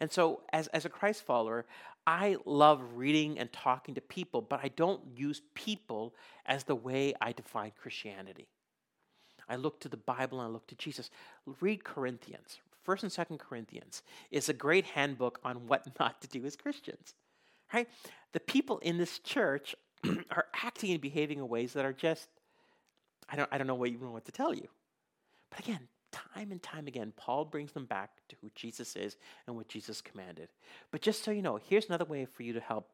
And 0.00 0.12
so, 0.12 0.42
as, 0.52 0.68
as 0.68 0.84
a 0.84 0.88
Christ 0.88 1.22
follower, 1.22 1.66
I 2.06 2.36
love 2.44 2.82
reading 2.94 3.38
and 3.38 3.52
talking 3.52 3.94
to 3.96 4.00
people, 4.00 4.40
but 4.40 4.60
I 4.62 4.68
don't 4.68 5.00
use 5.14 5.42
people 5.54 6.14
as 6.46 6.64
the 6.64 6.74
way 6.74 7.14
I 7.20 7.32
define 7.32 7.72
Christianity. 7.80 8.48
I 9.48 9.56
look 9.56 9.80
to 9.80 9.88
the 9.88 9.96
Bible 9.96 10.40
and 10.40 10.48
I 10.48 10.50
look 10.50 10.66
to 10.68 10.74
Jesus. 10.74 11.10
Read 11.60 11.84
Corinthians. 11.84 12.60
First 12.84 13.02
and 13.02 13.12
Second 13.12 13.38
Corinthians 13.38 14.02
is 14.30 14.48
a 14.48 14.54
great 14.54 14.84
handbook 14.84 15.40
on 15.44 15.66
what 15.66 15.86
not 16.00 16.20
to 16.22 16.28
do 16.28 16.44
as 16.44 16.56
Christians. 16.56 17.14
Right? 17.72 17.88
The 18.32 18.40
people 18.40 18.78
in 18.78 18.96
this 18.96 19.18
church 19.18 19.74
are 20.30 20.46
acting 20.62 20.92
and 20.92 21.00
behaving 21.00 21.38
in 21.38 21.48
ways 21.48 21.74
that 21.74 21.84
are 21.84 21.92
just 21.92 22.28
I 23.28 23.36
don't 23.36 23.48
I 23.52 23.58
don't 23.58 23.66
know 23.66 23.74
what 23.74 23.90
even 23.90 24.12
what 24.12 24.24
to 24.26 24.32
tell 24.32 24.54
you. 24.54 24.68
But 25.50 25.60
again, 25.60 25.88
time 26.12 26.50
and 26.50 26.62
time 26.62 26.86
again, 26.86 27.12
Paul 27.16 27.44
brings 27.44 27.72
them 27.72 27.84
back 27.84 28.10
to 28.28 28.36
who 28.40 28.50
Jesus 28.54 28.96
is 28.96 29.16
and 29.46 29.56
what 29.56 29.68
Jesus 29.68 30.00
commanded. 30.00 30.48
But 30.90 31.02
just 31.02 31.22
so 31.24 31.30
you 31.30 31.42
know, 31.42 31.58
here's 31.68 31.86
another 31.86 32.04
way 32.04 32.24
for 32.24 32.42
you 32.42 32.52
to 32.52 32.60
help 32.60 32.90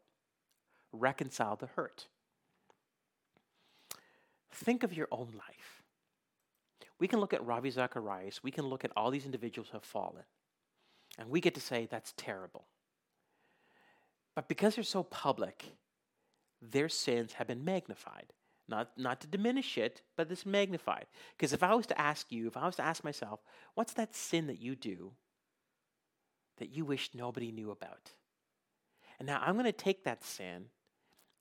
reconcile 0.93 1.57
the 1.57 1.67
hurt. 1.67 2.07
Think 4.53 4.83
of 4.83 4.97
your 4.97 5.09
own 5.11 5.29
life. 5.37 5.83
We 7.01 7.09
can 7.09 7.21
look 7.21 7.35
at 7.35 7.45
Ravi 7.45 7.71
Zacharias, 7.71 8.43
we 8.43 8.51
can 8.51 8.67
look 8.67 8.85
at 8.85 8.93
all 8.97 9.11
these 9.11 9.27
individuals 9.27 9.69
who 9.71 9.77
have 9.77 9.85
fallen, 9.85 10.23
and 11.19 11.29
we 11.29 11.41
get 11.41 11.55
to 11.55 11.61
say 11.61 11.87
that's 11.91 12.15
terrible. 12.17 12.67
But 14.35 14.49
because 14.49 14.75
they're 14.75 14.85
so 14.85 15.03
public, 15.03 15.65
their 16.63 16.89
sins 16.89 17.35
have 17.35 17.47
been 17.47 17.65
magnified. 17.65 18.33
Not, 18.67 18.91
not 18.97 19.21
to 19.21 19.27
diminish 19.27 19.77
it, 19.77 20.03
but 20.17 20.29
this 20.29 20.47
magnified. 20.47 21.07
Because 21.37 21.53
if 21.53 21.63
I 21.63 21.75
was 21.75 21.87
to 21.87 22.01
ask 22.01 22.33
you, 22.33 22.47
if 22.47 22.57
I 22.57 22.65
was 22.65 22.77
to 22.77 22.85
ask 22.85 23.05
myself, 23.05 23.41
what's 23.75 23.93
that 23.95 24.15
sin 24.15 24.47
that 24.47 24.61
you 24.61 24.75
do 24.75 25.13
that 26.59 26.71
you 26.71 26.85
wish 26.85 27.11
nobody 27.15 27.53
knew 27.53 27.71
about? 27.71 28.13
And 29.19 29.27
now 29.27 29.43
I'm 29.45 29.55
going 29.55 29.67
to 29.67 29.73
take 29.73 30.05
that 30.05 30.25
sin 30.25 30.67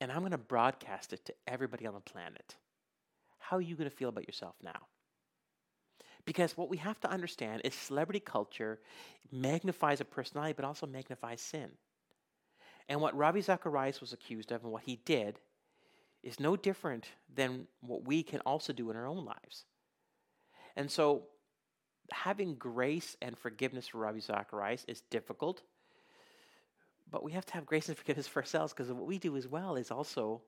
and 0.02 0.12
I'm 0.12 0.20
going 0.20 0.32
to 0.32 0.38
broadcast 0.38 1.14
it 1.14 1.26
to 1.26 1.34
everybody 1.48 1.88
on 1.88 1.94
the 1.94 2.02
planet. 2.02 2.56
How 3.40 3.58
are 3.58 3.62
you 3.62 3.76
going 3.76 3.90
to 3.90 3.95
feel 3.95 4.10
about 4.10 4.28
yourself 4.28 4.56
now? 4.62 4.88
Because 6.26 6.58
what 6.58 6.70
we 6.70 6.78
have 6.78 7.00
to 7.02 7.10
understand 7.10 7.62
is 7.64 7.74
celebrity 7.74 8.20
culture 8.20 8.80
magnifies 9.32 10.02
a 10.02 10.06
personality, 10.06 10.54
but 10.54 10.66
also 10.66 10.86
magnifies 10.88 11.41
sin. 11.41 11.72
And 12.90 13.02
what 13.02 13.16
Ravi 13.16 13.41
Zacharias 13.41 14.02
was 14.02 14.14
accused 14.14 14.52
of 14.52 14.64
and 14.64 14.72
what 14.72 14.84
he 14.84 14.98
did 15.06 15.40
is 16.24 16.40
no 16.40 16.56
different 16.56 17.08
than 17.34 17.68
what 17.82 18.06
we 18.06 18.24
can 18.24 18.40
also 18.41 18.74
do 18.74 18.90
in 18.90 18.95
our 18.95 19.06
own 19.06 19.26
lives. 19.26 19.66
And 20.76 20.90
so, 20.90 21.24
having 22.12 22.56
grace 22.56 23.16
and 23.22 23.38
forgiveness 23.38 23.88
for 23.88 24.00
Ravi 24.00 24.20
Zacharias 24.20 24.86
is 24.88 25.02
difficult, 25.10 25.62
but 27.12 27.24
we 27.24 27.32
have 27.34 27.45
to 27.48 27.54
have 27.54 27.66
grace 27.66 27.90
and 27.90 27.98
forgiveness 28.00 28.28
for 28.28 28.41
ourselves 28.41 28.74
because 28.74 28.91
what 28.91 29.06
we 29.06 29.20
do 29.20 29.36
as 29.36 29.48
well 29.48 29.76
is 29.76 29.91
also 29.91 30.41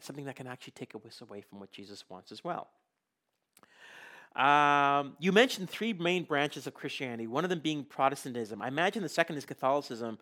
something 0.00 0.24
that 0.26 0.36
can 0.36 0.46
actually 0.46 0.72
take 0.72 0.94
us 0.94 1.20
away 1.20 1.40
from 1.40 1.60
what 1.60 1.70
Jesus 1.70 2.04
wants 2.08 2.30
as 2.30 2.44
well. 2.44 2.68
Um, 4.36 5.16
you 5.18 5.32
mentioned 5.32 5.68
three 5.68 5.92
main 5.92 6.24
branches 6.24 6.66
of 6.66 6.74
Christianity, 6.74 7.26
one 7.26 7.44
of 7.44 7.50
them 7.50 7.58
being 7.60 7.84
Protestantism. 7.84 8.62
I 8.62 8.68
imagine 8.68 9.02
the 9.02 9.08
second 9.08 9.36
is 9.36 9.44
Catholicism. 9.44 10.18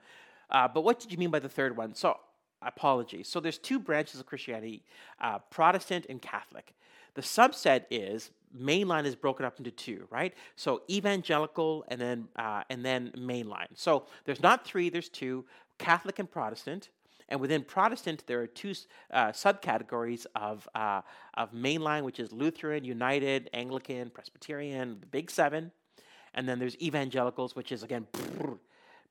Uh, 0.49 0.69
but 0.69 0.85
what 0.85 1.01
did 1.01 1.13
you 1.13 1.19
mean 1.19 1.31
by 1.31 1.41
the 1.41 1.49
third 1.49 1.77
one? 1.77 1.95
So 1.95 2.17
apology. 2.63 3.23
So 3.23 3.41
there's 3.41 3.59
two 3.59 3.79
branches 3.79 4.21
of 4.21 4.27
Christianity, 4.27 4.83
uh, 5.21 5.39
Protestant 5.51 6.07
and 6.09 6.21
Catholic. 6.21 6.75
The 7.15 7.23
subset 7.23 7.85
is 7.91 8.31
mainline 8.57 9.05
is 9.05 9.17
broken 9.17 9.45
up 9.45 9.59
into 9.59 9.71
two, 9.71 10.07
right? 10.11 10.35
So 10.55 10.83
evangelical 10.91 11.85
and 11.89 12.01
then 12.01 12.29
uh, 12.37 12.63
and 12.71 12.85
then 12.85 13.13
mainline. 13.17 13.69
So 13.75 14.07
there's 14.25 14.43
not 14.43 14.67
three, 14.67 14.89
there's 14.91 15.09
two, 15.09 15.45
Catholic 15.79 16.19
and 16.19 16.31
Protestant. 16.31 16.91
And 17.29 17.41
within 17.41 17.65
Protestant, 17.65 18.23
there 18.27 18.41
are 18.41 18.47
two 18.47 18.73
uh, 19.11 19.29
subcategories 19.29 20.27
of 20.37 20.69
uh, 20.75 21.01
of 21.35 21.53
mainline, 21.53 22.03
which 22.03 22.21
is 22.21 22.33
Lutheran, 22.33 22.85
United, 22.85 23.51
Anglican, 23.53 24.11
Presbyterian, 24.11 24.99
the 25.01 25.07
Big 25.07 25.31
Seven. 25.31 25.73
And 26.35 26.49
then 26.49 26.59
there's 26.59 26.77
evangelicals, 26.81 27.57
which 27.57 27.73
is 27.73 27.83
again 27.83 28.07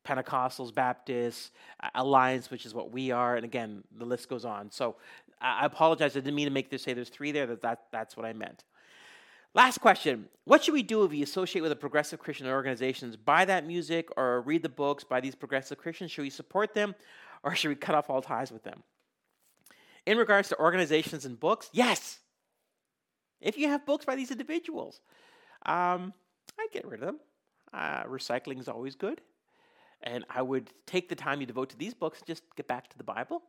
Pentecostals, 0.05 0.73
Baptists, 0.73 1.51
Alliance, 1.95 2.49
which 2.51 2.65
is 2.65 2.73
what 2.73 2.91
we 2.91 3.11
are, 3.11 3.35
and 3.35 3.43
again, 3.43 3.83
the 3.97 4.05
list 4.05 4.29
goes 4.29 4.45
on. 4.45 4.71
So 4.71 4.95
I 5.41 5.65
apologize. 5.65 6.15
I 6.15 6.19
didn't 6.19 6.35
mean 6.35 6.47
to 6.47 6.53
make 6.53 6.69
this 6.69 6.83
say 6.83 6.93
there's 6.93 7.09
three 7.09 7.31
there. 7.31 7.45
That, 7.47 7.61
that 7.61 7.83
that's 7.91 8.15
what 8.15 8.25
I 8.25 8.33
meant. 8.33 8.63
Last 9.53 9.79
question. 9.79 10.25
What 10.43 10.63
should 10.63 10.73
we 10.73 10.83
do 10.83 11.05
if 11.05 11.11
we 11.11 11.23
associate 11.23 11.61
with 11.61 11.71
a 11.71 11.77
progressive 11.77 12.19
Christian 12.19 12.47
organizations? 12.47 13.15
Buy 13.15 13.45
that 13.45 13.65
music 13.65 14.09
or 14.17 14.41
read 14.41 14.63
the 14.63 14.69
books 14.69 15.05
by 15.05 15.21
these 15.21 15.33
progressive 15.33 15.77
Christians? 15.77 16.11
Should 16.11 16.23
we 16.23 16.29
support 16.29 16.73
them 16.73 16.93
or 17.41 17.55
should 17.55 17.69
we 17.69 17.75
cut 17.75 17.95
off 17.95 18.09
all 18.09 18.21
ties 18.21 18.51
with 18.51 18.63
them? 18.63 18.83
In 20.05 20.17
regards 20.17 20.49
to 20.49 20.59
organizations 20.59 21.25
and 21.25 21.39
books, 21.39 21.69
yes. 21.71 22.19
If 23.39 23.57
you 23.57 23.69
have 23.69 23.85
books 23.85 24.03
by 24.03 24.15
these 24.15 24.29
individuals, 24.29 24.99
um, 25.65 26.13
I'd 26.59 26.71
get 26.71 26.85
rid 26.85 27.01
of 27.01 27.05
them. 27.05 27.19
Uh, 27.73 28.03
recycling 28.03 28.59
is 28.59 28.67
always 28.67 28.95
good. 28.95 29.21
And 30.05 30.23
I 30.29 30.41
would 30.41 30.69
take 30.85 31.09
the 31.09 31.15
time 31.15 31.41
you 31.41 31.47
devote 31.47 31.69
to 31.71 31.77
these 31.77 31.93
books 31.93 32.19
and 32.19 32.27
just 32.27 32.43
get 32.55 32.67
back 32.67 32.87
to 32.89 32.97
the 32.97 33.03
Bible. 33.03 33.41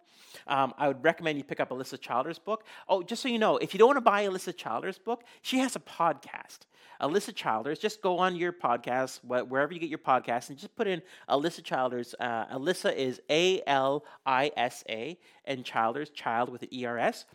Um, 0.47 0.73
I 0.79 0.89
would 0.89 1.05
recommend 1.05 1.37
you 1.37 1.45
pick 1.45 1.61
up 1.61 1.71
Alisa 1.71 2.01
Childers' 2.01 2.39
book. 2.39 2.65
Oh, 2.89 3.03
just 3.03 3.23
so 3.23 3.29
you 3.29 3.39
know, 3.39 3.59
if 3.59 3.75
you 3.75 3.79
don't 3.79 3.89
want 3.89 3.99
to 3.99 4.01
buy 4.01 4.27
Alisa 4.27 4.57
Childers' 4.57 4.99
book, 4.99 5.25
she 5.43 5.59
has 5.59 5.77
a 5.77 5.81
podcast. 5.81 6.61
Alisa 7.01 7.35
Childers, 7.35 7.79
just 7.79 8.01
go 8.01 8.19
on 8.19 8.37
your 8.37 8.53
podcast, 8.53 9.23
wherever 9.23 9.73
you 9.75 9.79
get 9.79 9.91
your 9.91 9.99
podcast, 9.99 10.49
and 10.49 10.57
just 10.59 10.75
put 10.77 10.87
in 10.87 11.03
Alisa 11.29 11.63
Childers. 11.63 12.15
Uh, 12.19 12.47
Alisa 12.47 12.95
is 12.95 13.21
A 13.29 13.63
L 13.67 14.05
I 14.25 14.51
S 14.57 14.83
A, 14.89 15.19
and 15.45 15.63
Childers, 15.63 16.09
child 16.11 16.49
with 16.49 16.63
an 16.63 16.73
E 16.73 16.87
R 16.87 16.99
S. 16.99 17.27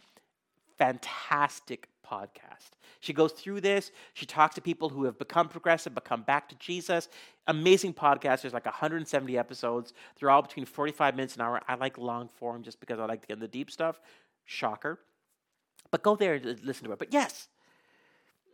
Fantastic 0.80 1.90
podcast. 2.12 2.72
She 3.00 3.14
goes 3.14 3.32
through 3.32 3.62
this. 3.62 3.92
She 4.14 4.26
talks 4.26 4.56
to 4.56 4.62
people 4.62 4.90
who 4.90 5.06
have 5.06 5.18
become 5.18 5.48
progressive, 5.48 5.96
become 5.96 6.22
back 6.24 6.50
to 6.50 6.56
Jesus. 6.56 7.10
Amazing 7.48 7.94
podcast. 7.94 8.42
There's 8.42 8.54
like 8.54 8.66
170 8.66 9.38
episodes. 9.38 9.94
They're 10.20 10.30
all 10.30 10.42
between 10.42 10.66
45 10.66 11.16
minutes 11.16 11.36
an 11.36 11.42
hour. 11.42 11.62
I 11.68 11.76
like 11.76 11.98
long 11.98 12.28
form 12.28 12.64
just 12.64 12.80
because 12.80 13.00
I 13.00 13.06
like 13.06 13.22
to 13.22 13.28
get 13.28 13.36
in 13.36 13.40
the 13.40 13.48
deep 13.48 13.72
stuff. 13.72 14.00
Shocker. 14.46 15.00
But 15.90 16.04
go 16.04 16.16
there 16.16 16.36
and 16.36 16.64
listen 16.64 16.86
to 16.86 16.92
it. 16.92 17.00
But 17.00 17.14
yes, 17.14 17.48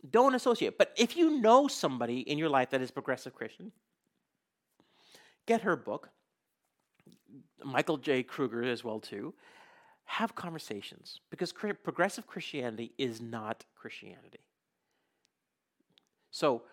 don't 0.10 0.36
associate. 0.36 0.78
But 0.78 0.94
if 0.96 1.18
you 1.18 1.42
know 1.42 1.68
somebody 1.68 2.20
in 2.20 2.38
your 2.38 2.50
life 2.50 2.70
that 2.70 2.82
is 2.82 2.92
progressive 2.92 3.34
Christian, 3.34 3.72
get 5.46 5.62
her 5.62 5.76
book. 5.76 6.10
Michael 7.64 7.98
J. 7.98 8.24
Kruger 8.24 8.64
as 8.64 8.84
well 8.84 9.00
too 9.00 9.34
have 10.08 10.36
conversations 10.36 11.20
because 11.30 11.52
progressive 11.52 12.26
Christianity 12.26 12.92
is 12.98 13.22
not 13.22 13.66
Christianity. 13.76 14.40
So 16.32 16.64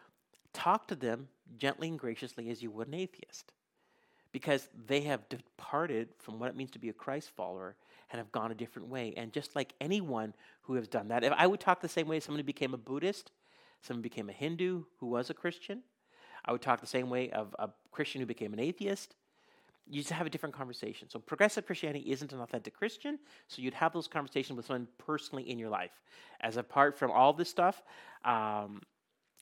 talk 0.52 0.88
to 0.88 0.94
them 0.94 1.28
gently 1.58 1.88
and 1.88 1.98
graciously 1.98 2.48
as 2.48 2.62
you 2.62 2.70
would 2.70 2.88
an 2.88 2.94
atheist 2.94 3.52
because 4.32 4.68
they 4.86 5.02
have 5.02 5.28
departed 5.28 6.08
from 6.18 6.38
what 6.38 6.48
it 6.48 6.56
means 6.56 6.70
to 6.72 6.78
be 6.78 6.88
a 6.88 6.92
Christ 6.92 7.30
follower 7.36 7.76
and 8.10 8.18
have 8.18 8.32
gone 8.32 8.50
a 8.50 8.54
different 8.54 8.88
way. 8.88 9.12
And 9.16 9.32
just 9.32 9.54
like 9.56 9.74
anyone 9.80 10.32
who 10.62 10.74
has 10.74 10.86
done 10.86 11.08
that, 11.08 11.24
if 11.24 11.32
I 11.36 11.46
would 11.46 11.60
talk 11.60 11.80
the 11.80 11.88
same 11.88 12.08
way 12.08 12.18
as 12.18 12.26
who 12.26 12.42
became 12.42 12.72
a 12.72 12.78
Buddhist, 12.78 13.32
someone 13.82 14.02
became 14.02 14.28
a 14.28 14.32
Hindu 14.32 14.84
who 14.98 15.06
was 15.06 15.28
a 15.28 15.34
Christian, 15.34 15.82
I 16.44 16.52
would 16.52 16.62
talk 16.62 16.80
the 16.80 16.86
same 16.86 17.10
way 17.10 17.30
of 17.30 17.54
a 17.58 17.70
Christian 17.90 18.20
who 18.20 18.26
became 18.26 18.52
an 18.52 18.60
atheist, 18.60 19.16
you 19.88 20.00
just 20.00 20.12
have 20.12 20.26
a 20.26 20.30
different 20.30 20.54
conversation. 20.54 21.10
So 21.10 21.18
progressive 21.18 21.66
Christianity 21.66 22.10
isn't 22.10 22.32
an 22.32 22.40
authentic 22.40 22.74
Christian, 22.74 23.18
so 23.48 23.60
you'd 23.60 23.74
have 23.74 23.92
those 23.92 24.08
conversations 24.08 24.56
with 24.56 24.66
someone 24.66 24.88
personally 24.98 25.48
in 25.50 25.58
your 25.58 25.68
life. 25.68 25.92
As 26.40 26.56
apart 26.56 26.96
from 26.98 27.10
all 27.10 27.32
this 27.32 27.50
stuff, 27.50 27.82
um, 28.24 28.80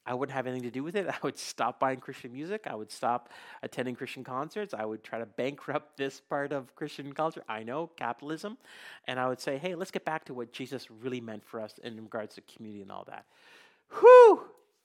I 0.05 0.15
wouldn't 0.15 0.35
have 0.35 0.49
anything 0.49 0.65
to 0.65 0.71
do 0.71 0.83
with 0.83 0.97
it. 0.97 1.07
I 1.09 1.17
would 1.23 1.39
stop 1.39 1.79
buying 1.79 2.01
Christian 2.01 2.33
music. 2.33 2.67
I 2.67 2.75
would 2.75 2.91
stop 2.91 3.29
attending 3.63 3.95
Christian 3.95 4.25
concerts. 4.25 4.75
I 4.75 4.85
would 4.85 5.05
try 5.05 5.19
to 5.19 5.27
bankrupt 5.27 5.97
this 5.97 6.21
part 6.21 6.53
of 6.53 6.75
Christian 6.75 7.13
culture. 7.13 7.45
I 7.49 7.63
know 7.63 7.89
capitalism, 7.97 8.59
and 9.07 9.21
I 9.21 9.29
would 9.29 9.41
say, 9.41 9.59
hey, 9.59 9.75
let's 9.75 9.91
get 9.91 10.05
back 10.05 10.25
to 10.27 10.35
what 10.35 10.53
Jesus 10.53 10.91
really 10.91 11.21
meant 11.21 11.45
for 11.45 11.61
us 11.61 11.79
in 11.83 11.97
regards 11.97 12.35
to 12.35 12.41
community 12.43 12.83
and 12.83 12.91
all 12.91 13.05
that. 13.05 13.27
Whew! 14.01 14.43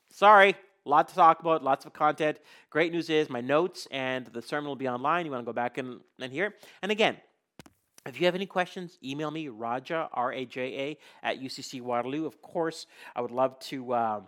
Sorry, 0.10 0.56
lot 0.90 1.08
to 1.10 1.16
talk 1.16 1.40
about, 1.40 1.64
lots 1.64 1.86
of 1.86 1.94
content. 1.94 2.40
Great 2.70 2.92
news 2.92 3.10
is 3.10 3.30
my 3.30 3.42
notes 3.42 3.88
and 3.92 4.26
the 4.28 4.42
sermon 4.42 4.68
will 4.68 4.76
be 4.76 4.88
online. 4.88 5.26
You 5.26 5.32
want 5.32 5.44
to 5.44 5.46
go 5.46 5.54
back 5.54 5.78
and, 5.78 6.00
and 6.20 6.32
hear. 6.32 6.54
And 6.82 6.92
again, 6.92 7.18
if 8.06 8.20
you 8.20 8.26
have 8.26 8.36
any 8.36 8.46
questions, 8.46 8.98
email 9.04 9.32
me, 9.32 9.50
Raja, 9.50 10.10
R 10.14 10.32
A 10.32 10.46
J 10.46 10.62
A, 10.80 10.98
at 11.28 11.42
UCC 11.42 11.82
Waterloo. 11.82 12.26
Of 12.26 12.42
course, 12.42 12.88
I 13.16 13.22
would 13.22 13.32
love 13.32 13.60
to. 13.60 13.94
Uh, 13.94 14.22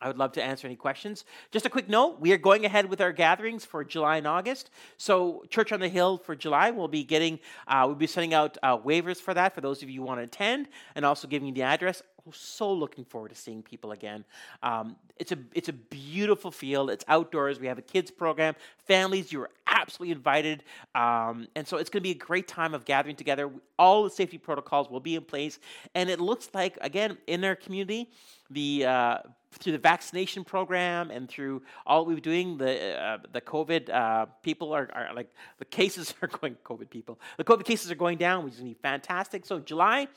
I 0.00 0.08
would 0.08 0.18
love 0.18 0.32
to 0.32 0.42
answer 0.42 0.66
any 0.66 0.74
questions. 0.74 1.24
Just 1.52 1.64
a 1.64 1.70
quick 1.70 1.88
note 1.88 2.20
we 2.20 2.32
are 2.32 2.38
going 2.38 2.64
ahead 2.64 2.86
with 2.86 3.00
our 3.00 3.12
gatherings 3.12 3.64
for 3.64 3.84
July 3.84 4.16
and 4.16 4.26
August. 4.26 4.70
So, 4.96 5.44
Church 5.48 5.70
on 5.70 5.78
the 5.78 5.88
Hill 5.88 6.18
for 6.18 6.34
July, 6.34 6.72
we'll 6.72 6.88
be 6.88 7.04
getting, 7.04 7.38
uh, 7.68 7.84
we'll 7.86 7.94
be 7.94 8.08
sending 8.08 8.34
out 8.34 8.58
uh, 8.64 8.76
waivers 8.76 9.18
for 9.18 9.32
that 9.34 9.54
for 9.54 9.60
those 9.60 9.80
of 9.80 9.88
you 9.88 10.00
who 10.00 10.06
want 10.06 10.18
to 10.18 10.24
attend 10.24 10.68
and 10.96 11.04
also 11.04 11.28
giving 11.28 11.46
you 11.46 11.54
the 11.54 11.62
address. 11.62 12.02
So 12.32 12.72
looking 12.72 13.04
forward 13.04 13.30
to 13.30 13.34
seeing 13.34 13.62
people 13.62 13.92
again. 13.92 14.24
Um, 14.62 14.96
it's, 15.18 15.32
a, 15.32 15.38
it's 15.54 15.68
a 15.68 15.72
beautiful 15.72 16.50
field. 16.50 16.90
It's 16.90 17.04
outdoors. 17.08 17.58
We 17.58 17.66
have 17.66 17.78
a 17.78 17.82
kids 17.82 18.10
program. 18.10 18.54
Families, 18.86 19.32
you 19.32 19.42
are 19.42 19.50
absolutely 19.66 20.12
invited. 20.12 20.62
Um, 20.94 21.48
and 21.56 21.66
so 21.66 21.78
it's 21.78 21.90
going 21.90 22.00
to 22.00 22.04
be 22.04 22.12
a 22.12 22.14
great 22.14 22.46
time 22.46 22.74
of 22.74 22.84
gathering 22.84 23.16
together. 23.16 23.50
All 23.78 24.04
the 24.04 24.10
safety 24.10 24.38
protocols 24.38 24.88
will 24.88 25.00
be 25.00 25.16
in 25.16 25.24
place. 25.24 25.58
And 25.94 26.08
it 26.08 26.20
looks 26.20 26.48
like, 26.54 26.78
again, 26.80 27.18
in 27.26 27.44
our 27.44 27.56
community, 27.56 28.10
the 28.50 28.84
uh, 28.86 29.18
through 29.52 29.72
the 29.72 29.78
vaccination 29.78 30.44
program 30.44 31.10
and 31.10 31.28
through 31.28 31.62
all 31.86 32.06
we're 32.06 32.20
doing, 32.20 32.58
the 32.58 33.00
uh, 33.00 33.18
the 33.32 33.40
COVID 33.40 33.90
uh, 33.90 34.26
people 34.42 34.72
are, 34.72 34.88
are 34.92 35.14
like 35.14 35.30
the 35.58 35.64
cases 35.64 36.14
are 36.22 36.28
going 36.28 36.56
COVID 36.64 36.90
people. 36.90 37.18
The 37.36 37.44
COVID 37.44 37.64
cases 37.64 37.90
are 37.90 37.96
going 37.96 38.18
down, 38.18 38.44
which 38.44 38.54
is 38.54 38.60
going 38.60 38.72
to 38.72 38.78
be 38.78 38.82
fantastic. 38.82 39.46
So 39.46 39.58
July. 39.58 40.08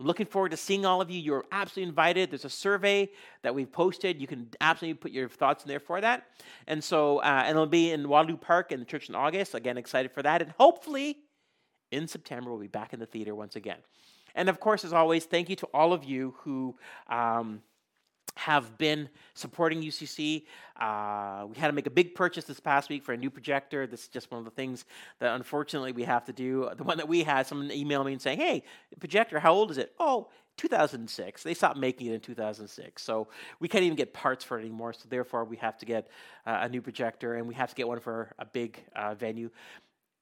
Looking 0.00 0.26
forward 0.26 0.50
to 0.52 0.56
seeing 0.56 0.86
all 0.86 1.02
of 1.02 1.10
you. 1.10 1.20
You're 1.20 1.44
absolutely 1.52 1.90
invited. 1.90 2.30
There's 2.30 2.46
a 2.46 2.50
survey 2.50 3.10
that 3.42 3.54
we've 3.54 3.70
posted. 3.70 4.20
You 4.20 4.26
can 4.26 4.48
absolutely 4.60 4.98
put 4.98 5.12
your 5.12 5.28
thoughts 5.28 5.62
in 5.62 5.68
there 5.68 5.78
for 5.78 6.00
that. 6.00 6.24
And 6.66 6.82
so, 6.82 7.18
uh, 7.18 7.42
and 7.44 7.50
it'll 7.50 7.66
be 7.66 7.92
in 7.92 8.08
Waterloo 8.08 8.38
Park 8.38 8.72
in 8.72 8.80
the 8.80 8.86
church 8.86 9.10
in 9.10 9.14
August. 9.14 9.54
Again, 9.54 9.76
excited 9.76 10.10
for 10.10 10.22
that. 10.22 10.40
And 10.40 10.52
hopefully, 10.52 11.18
in 11.92 12.08
September, 12.08 12.50
we'll 12.50 12.60
be 12.60 12.66
back 12.66 12.94
in 12.94 12.98
the 12.98 13.06
theater 13.06 13.34
once 13.34 13.56
again. 13.56 13.78
And 14.34 14.48
of 14.48 14.58
course, 14.58 14.84
as 14.84 14.92
always, 14.92 15.26
thank 15.26 15.50
you 15.50 15.56
to 15.56 15.66
all 15.74 15.92
of 15.92 16.04
you 16.04 16.34
who. 16.38 16.76
Um, 17.08 17.62
have 18.40 18.78
been 18.78 19.06
supporting 19.34 19.82
UCC. 19.82 20.44
Uh, 20.80 21.46
we 21.46 21.56
had 21.56 21.66
to 21.66 21.74
make 21.74 21.86
a 21.86 21.90
big 21.90 22.14
purchase 22.14 22.44
this 22.44 22.58
past 22.58 22.88
week 22.88 23.02
for 23.02 23.12
a 23.12 23.16
new 23.16 23.28
projector. 23.28 23.86
This 23.86 24.04
is 24.04 24.08
just 24.08 24.30
one 24.30 24.38
of 24.38 24.46
the 24.46 24.50
things 24.50 24.86
that 25.18 25.34
unfortunately 25.34 25.92
we 25.92 26.04
have 26.04 26.24
to 26.24 26.32
do. 26.32 26.70
The 26.74 26.82
one 26.82 26.96
that 26.96 27.06
we 27.06 27.22
had, 27.22 27.46
someone 27.46 27.68
emailed 27.68 28.06
me 28.06 28.12
and 28.12 28.22
saying, 28.22 28.38
"Hey, 28.38 28.62
projector, 28.98 29.38
how 29.40 29.52
old 29.52 29.70
is 29.70 29.76
it?" 29.76 29.92
Oh, 30.00 30.30
2006. 30.56 31.42
They 31.42 31.52
stopped 31.52 31.76
making 31.76 32.06
it 32.06 32.14
in 32.14 32.20
2006, 32.20 33.02
so 33.02 33.28
we 33.60 33.68
can't 33.68 33.84
even 33.84 33.96
get 33.96 34.14
parts 34.14 34.42
for 34.42 34.58
it 34.58 34.62
anymore. 34.62 34.94
So 34.94 35.06
therefore, 35.10 35.44
we 35.44 35.58
have 35.58 35.76
to 35.76 35.84
get 35.84 36.08
uh, 36.46 36.60
a 36.62 36.68
new 36.70 36.80
projector, 36.80 37.34
and 37.34 37.46
we 37.46 37.54
have 37.54 37.68
to 37.68 37.74
get 37.74 37.88
one 37.88 38.00
for 38.00 38.32
a 38.38 38.46
big 38.46 38.82
uh, 38.96 39.14
venue 39.14 39.50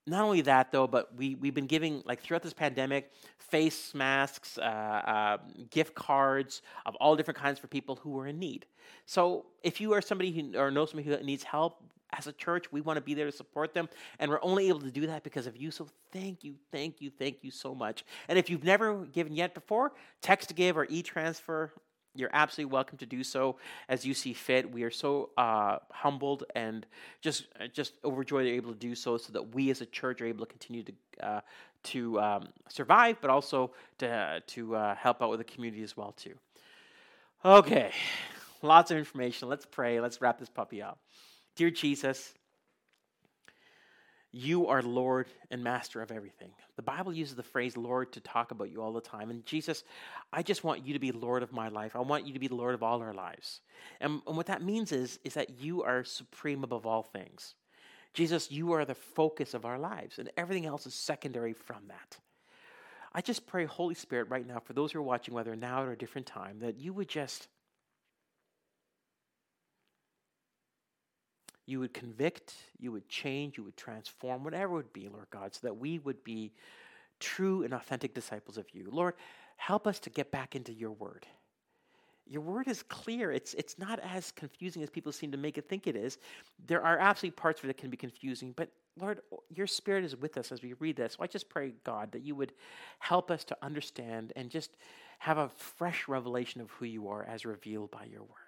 not 0.09 0.25
only 0.25 0.41
that 0.43 0.73
though 0.73 0.87
but 0.87 1.15
we, 1.17 1.35
we've 1.37 1.55
been 1.55 1.67
giving 1.67 2.03
like 2.05 2.21
throughout 2.21 2.43
this 2.43 2.55
pandemic 2.55 3.13
face 3.39 3.95
masks 3.95 4.59
uh, 4.59 4.61
uh, 4.61 5.39
gift 5.71 5.95
cards 5.95 6.63
of 6.87 6.95
all 6.97 7.17
different 7.17 7.39
kinds 7.39 7.59
for 7.59 7.67
people 7.67 7.97
who 7.97 8.19
are 8.19 8.27
in 8.27 8.39
need. 8.39 8.67
So 9.07 9.47
if 9.63 9.81
you 9.81 9.93
are 9.93 10.03
somebody 10.03 10.33
who 10.33 10.59
or 10.59 10.71
know 10.71 10.87
somebody 10.87 11.09
who 11.09 11.23
needs 11.25 11.43
help 11.43 11.83
as 12.15 12.27
a 12.27 12.33
church 12.33 12.73
we 12.73 12.81
want 12.81 12.97
to 12.97 13.03
be 13.03 13.13
there 13.15 13.27
to 13.27 13.33
support 13.33 13.75
them 13.75 13.89
and 14.19 14.31
we're 14.31 14.43
only 14.43 14.69
able 14.69 14.81
to 14.81 14.91
do 14.91 15.07
that 15.07 15.23
because 15.23 15.47
of 15.47 15.57
you. 15.57 15.71
So 15.71 15.87
thank 16.13 16.45
you 16.45 16.55
thank 16.73 17.01
you 17.01 17.11
thank 17.11 17.39
you 17.43 17.51
so 17.51 17.75
much. 17.75 18.05
And 18.29 18.39
if 18.39 18.51
you've 18.51 18.65
never 18.65 19.05
given 19.07 19.35
yet 19.35 19.55
before 19.55 19.93
text 20.23 20.49
to 20.49 20.55
give 20.55 20.77
or 20.77 20.87
e-transfer 20.89 21.73
you're 22.19 22.31
absolutely 22.33 22.73
welcome 22.73 22.99
to 22.99 23.07
do 23.07 23.23
so 23.23 23.57
as 23.89 24.05
you 24.05 24.13
see 24.13 24.33
fit. 24.33 24.71
We 24.71 24.83
are 24.83 24.91
so 24.91 25.31
uh, 25.39 25.79
humbled 25.91 26.45
and 26.55 26.85
just 27.21 27.47
uh, 27.61 27.69
just 27.69 27.95
overjoyed 28.05 28.47
they're 28.47 28.55
able 28.55 28.73
to 28.73 28.79
do 28.79 28.95
so, 28.95 29.17
so 29.17 29.33
that 29.33 29.55
we 29.55 29.71
as 29.71 29.81
a 29.81 29.87
church 29.87 30.21
are 30.21 30.27
able 30.27 30.45
to 30.45 30.51
continue 30.51 30.83
to 30.83 30.93
uh, 31.23 31.41
to 31.85 32.21
um, 32.21 32.49
survive, 32.69 33.19
but 33.21 33.31
also 33.31 33.71
to 33.99 34.43
to 34.49 34.77
uh, 34.77 34.95
help 34.97 35.23
out 35.23 35.31
with 35.31 35.39
the 35.39 35.45
community 35.45 35.83
as 35.83 35.97
well 35.97 36.13
too. 36.13 36.35
Okay, 37.45 37.93
lots 38.63 38.91
of 38.91 38.99
information. 38.99 39.49
Let's 39.49 39.67
pray. 39.67 40.01
Let's 40.01 40.21
wrap 40.21 40.39
this 40.39 40.49
puppy 40.49 40.83
up. 40.83 40.99
Dear 41.55 41.71
Jesus, 41.71 42.35
you 44.33 44.67
are 44.67 44.83
Lord 44.83 45.27
and 45.51 45.65
Master 45.65 46.03
of 46.03 46.13
everything. 46.13 46.51
The 46.77 46.83
Bible 46.83 47.13
uses 47.13 47.35
the 47.35 47.43
phrase 47.43 47.77
Lord 47.77 48.13
to 48.13 48.21
talk 48.21 48.51
about 48.51 48.71
you 48.71 48.83
all 48.83 48.93
the 48.93 49.01
time. 49.01 49.31
And 49.31 49.45
Jesus, 49.47 49.85
I 50.33 50.43
just 50.43 50.65
want 50.65 50.87
you 50.87 50.93
to 50.93 50.99
be 50.99 51.13
Lord 51.13 51.43
of 51.43 51.53
my 51.53 51.69
life. 51.69 51.97
I 51.97 52.01
want 52.01 52.27
you 52.27 52.35
to 52.35 52.39
be 52.39 52.49
the 52.49 52.55
Lord 52.55 52.75
of 52.75 52.83
all 52.83 53.01
our 53.01 53.15
lives. 53.15 53.61
And, 54.01 54.21
and 54.27 54.37
what 54.37 54.47
that 54.47 54.63
means 54.63 54.93
is, 54.93 55.19
is 55.25 55.35
that 55.35 55.61
you 55.61 55.83
are 55.83 56.05
supreme 56.05 56.63
above 56.63 56.87
all 56.87 57.03
things. 57.03 57.55
Jesus, 58.13 58.51
you 58.51 58.73
are 58.73 58.85
the 58.85 58.95
focus 58.95 59.55
of 59.55 59.65
our 59.65 59.79
lives, 59.79 60.19
and 60.19 60.31
everything 60.37 60.67
else 60.67 60.87
is 60.87 60.95
secondary 60.95 61.53
from 61.53 61.89
that. 61.89 62.19
I 63.13 63.21
just 63.21 63.47
pray, 63.47 63.65
Holy 63.65 63.95
Spirit, 63.95 64.29
right 64.29 64.47
now, 64.47 64.61
for 64.61 64.73
those 64.73 64.93
who 64.93 64.99
are 64.99 65.03
watching, 65.03 65.35
whether 65.35 65.55
now 65.57 65.83
or 65.83 65.93
a 65.93 65.99
different 65.99 66.27
time, 66.27 66.59
that 66.61 66.79
you 66.79 66.93
would 66.93 67.09
just 67.09 67.49
you 71.69 71.81
would 71.81 71.93
convict, 71.93 72.55
you 72.81 72.91
would 72.91 73.07
change, 73.11 73.59
you 73.59 73.65
would 73.65 73.77
transform, 73.77 74.43
whatever 74.43 74.73
it 74.73 74.77
would 74.77 74.93
be, 74.95 75.07
Lord 75.09 75.27
God, 75.31 75.55
so 75.55 75.61
that 75.65 75.77
we 75.77 75.99
would 75.99 76.25
be 76.25 76.51
true 77.21 77.63
and 77.63 77.75
authentic 77.75 78.15
disciples 78.15 78.57
of 78.57 78.65
you. 78.73 78.89
Lord, 78.91 79.15
help 79.57 79.87
us 79.87 79.99
to 80.01 80.11
get 80.11 80.31
back 80.31 80.57
into 80.57 80.73
your 80.73 80.93
word. 80.93 81.27
Your 82.27 82.41
word 82.41 82.69
is 82.69 82.83
clear. 82.85 83.31
It's, 83.31 83.53
it's 83.53 83.79
not 83.79 84.01
as 84.01 84.31
confusing 84.31 84.83
as 84.83 84.89
people 84.89 85.13
seem 85.13 85.31
to 85.33 85.37
make 85.37 85.59
it 85.59 85.69
think 85.69 85.87
it 85.87 85.95
is. 85.95 86.17
There 86.67 86.83
are 86.83 86.99
absolutely 86.99 87.37
parts 87.37 87.61
of 87.61 87.65
it 87.65 87.69
that 87.69 87.77
can 87.77 87.91
be 87.91 87.99
confusing, 87.99 88.55
but 88.57 88.71
Lord, 88.99 89.21
your 89.55 89.67
spirit 89.67 90.05
is 90.05 90.17
with 90.17 90.39
us 90.39 90.51
as 90.51 90.63
we 90.63 90.73
read 90.75 90.97
this. 90.97 91.15
So 91.15 91.23
I 91.23 91.27
just 91.27 91.51
pray, 91.51 91.75
God, 91.85 92.13
that 92.13 92.23
you 92.23 92.35
would 92.35 92.55
help 92.99 93.31
us 93.31 93.45
to 93.45 93.57
understand 93.61 94.33
and 94.37 94.49
just 94.49 94.71
have 95.19 95.37
a 95.37 95.51
fresh 95.51 96.09
revelation 96.09 96.63
of 96.63 96.71
who 96.71 96.87
you 96.87 97.09
are 97.09 97.25
as 97.25 97.45
revealed 97.45 97.91
by 97.91 98.05
your 98.05 98.23
word. 98.23 98.48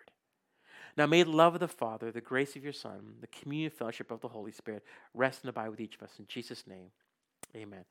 Now 0.96 1.06
may 1.06 1.22
the 1.22 1.30
love 1.30 1.54
of 1.54 1.60
the 1.60 1.68
Father, 1.68 2.10
the 2.10 2.20
grace 2.20 2.56
of 2.56 2.64
your 2.64 2.72
Son, 2.72 3.14
the 3.20 3.26
communion 3.28 3.70
fellowship 3.70 4.10
of 4.10 4.20
the 4.20 4.28
Holy 4.28 4.52
Spirit 4.52 4.84
rest 5.14 5.42
and 5.42 5.50
abide 5.50 5.68
with 5.68 5.80
each 5.80 5.96
of 5.96 6.02
us. 6.02 6.12
In 6.18 6.26
Jesus' 6.26 6.66
name, 6.66 6.90
amen. 7.56 7.84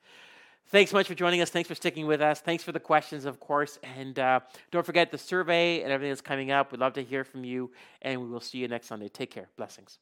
Thanks 0.68 0.92
so 0.92 0.98
much 0.98 1.08
for 1.08 1.16
joining 1.16 1.42
us. 1.42 1.50
Thanks 1.50 1.68
for 1.68 1.74
sticking 1.74 2.06
with 2.06 2.22
us. 2.22 2.42
Thanks 2.42 2.64
for 2.64 2.72
the 2.72 2.80
questions, 2.80 3.26
of 3.26 3.40
course. 3.40 3.80
And 3.98 4.20
uh, 4.20 4.42
don't 4.70 4.86
forget 4.86 5.12
the 5.12 5.18
survey 5.18 5.82
and 5.82 5.92
everything 5.92 6.12
that's 6.12 6.22
coming 6.22 6.52
up. 6.52 6.72
We'd 6.72 6.80
love 6.80 6.94
to 6.94 7.04
hear 7.04 7.24
from 7.24 7.44
you. 7.44 7.72
And 8.04 8.22
we 8.22 8.28
will 8.28 8.40
see 8.40 8.60
you 8.60 8.68
next 8.68 8.86
Sunday. 8.86 9.08
Take 9.08 9.32
care. 9.32 9.48
Blessings. 9.58 9.98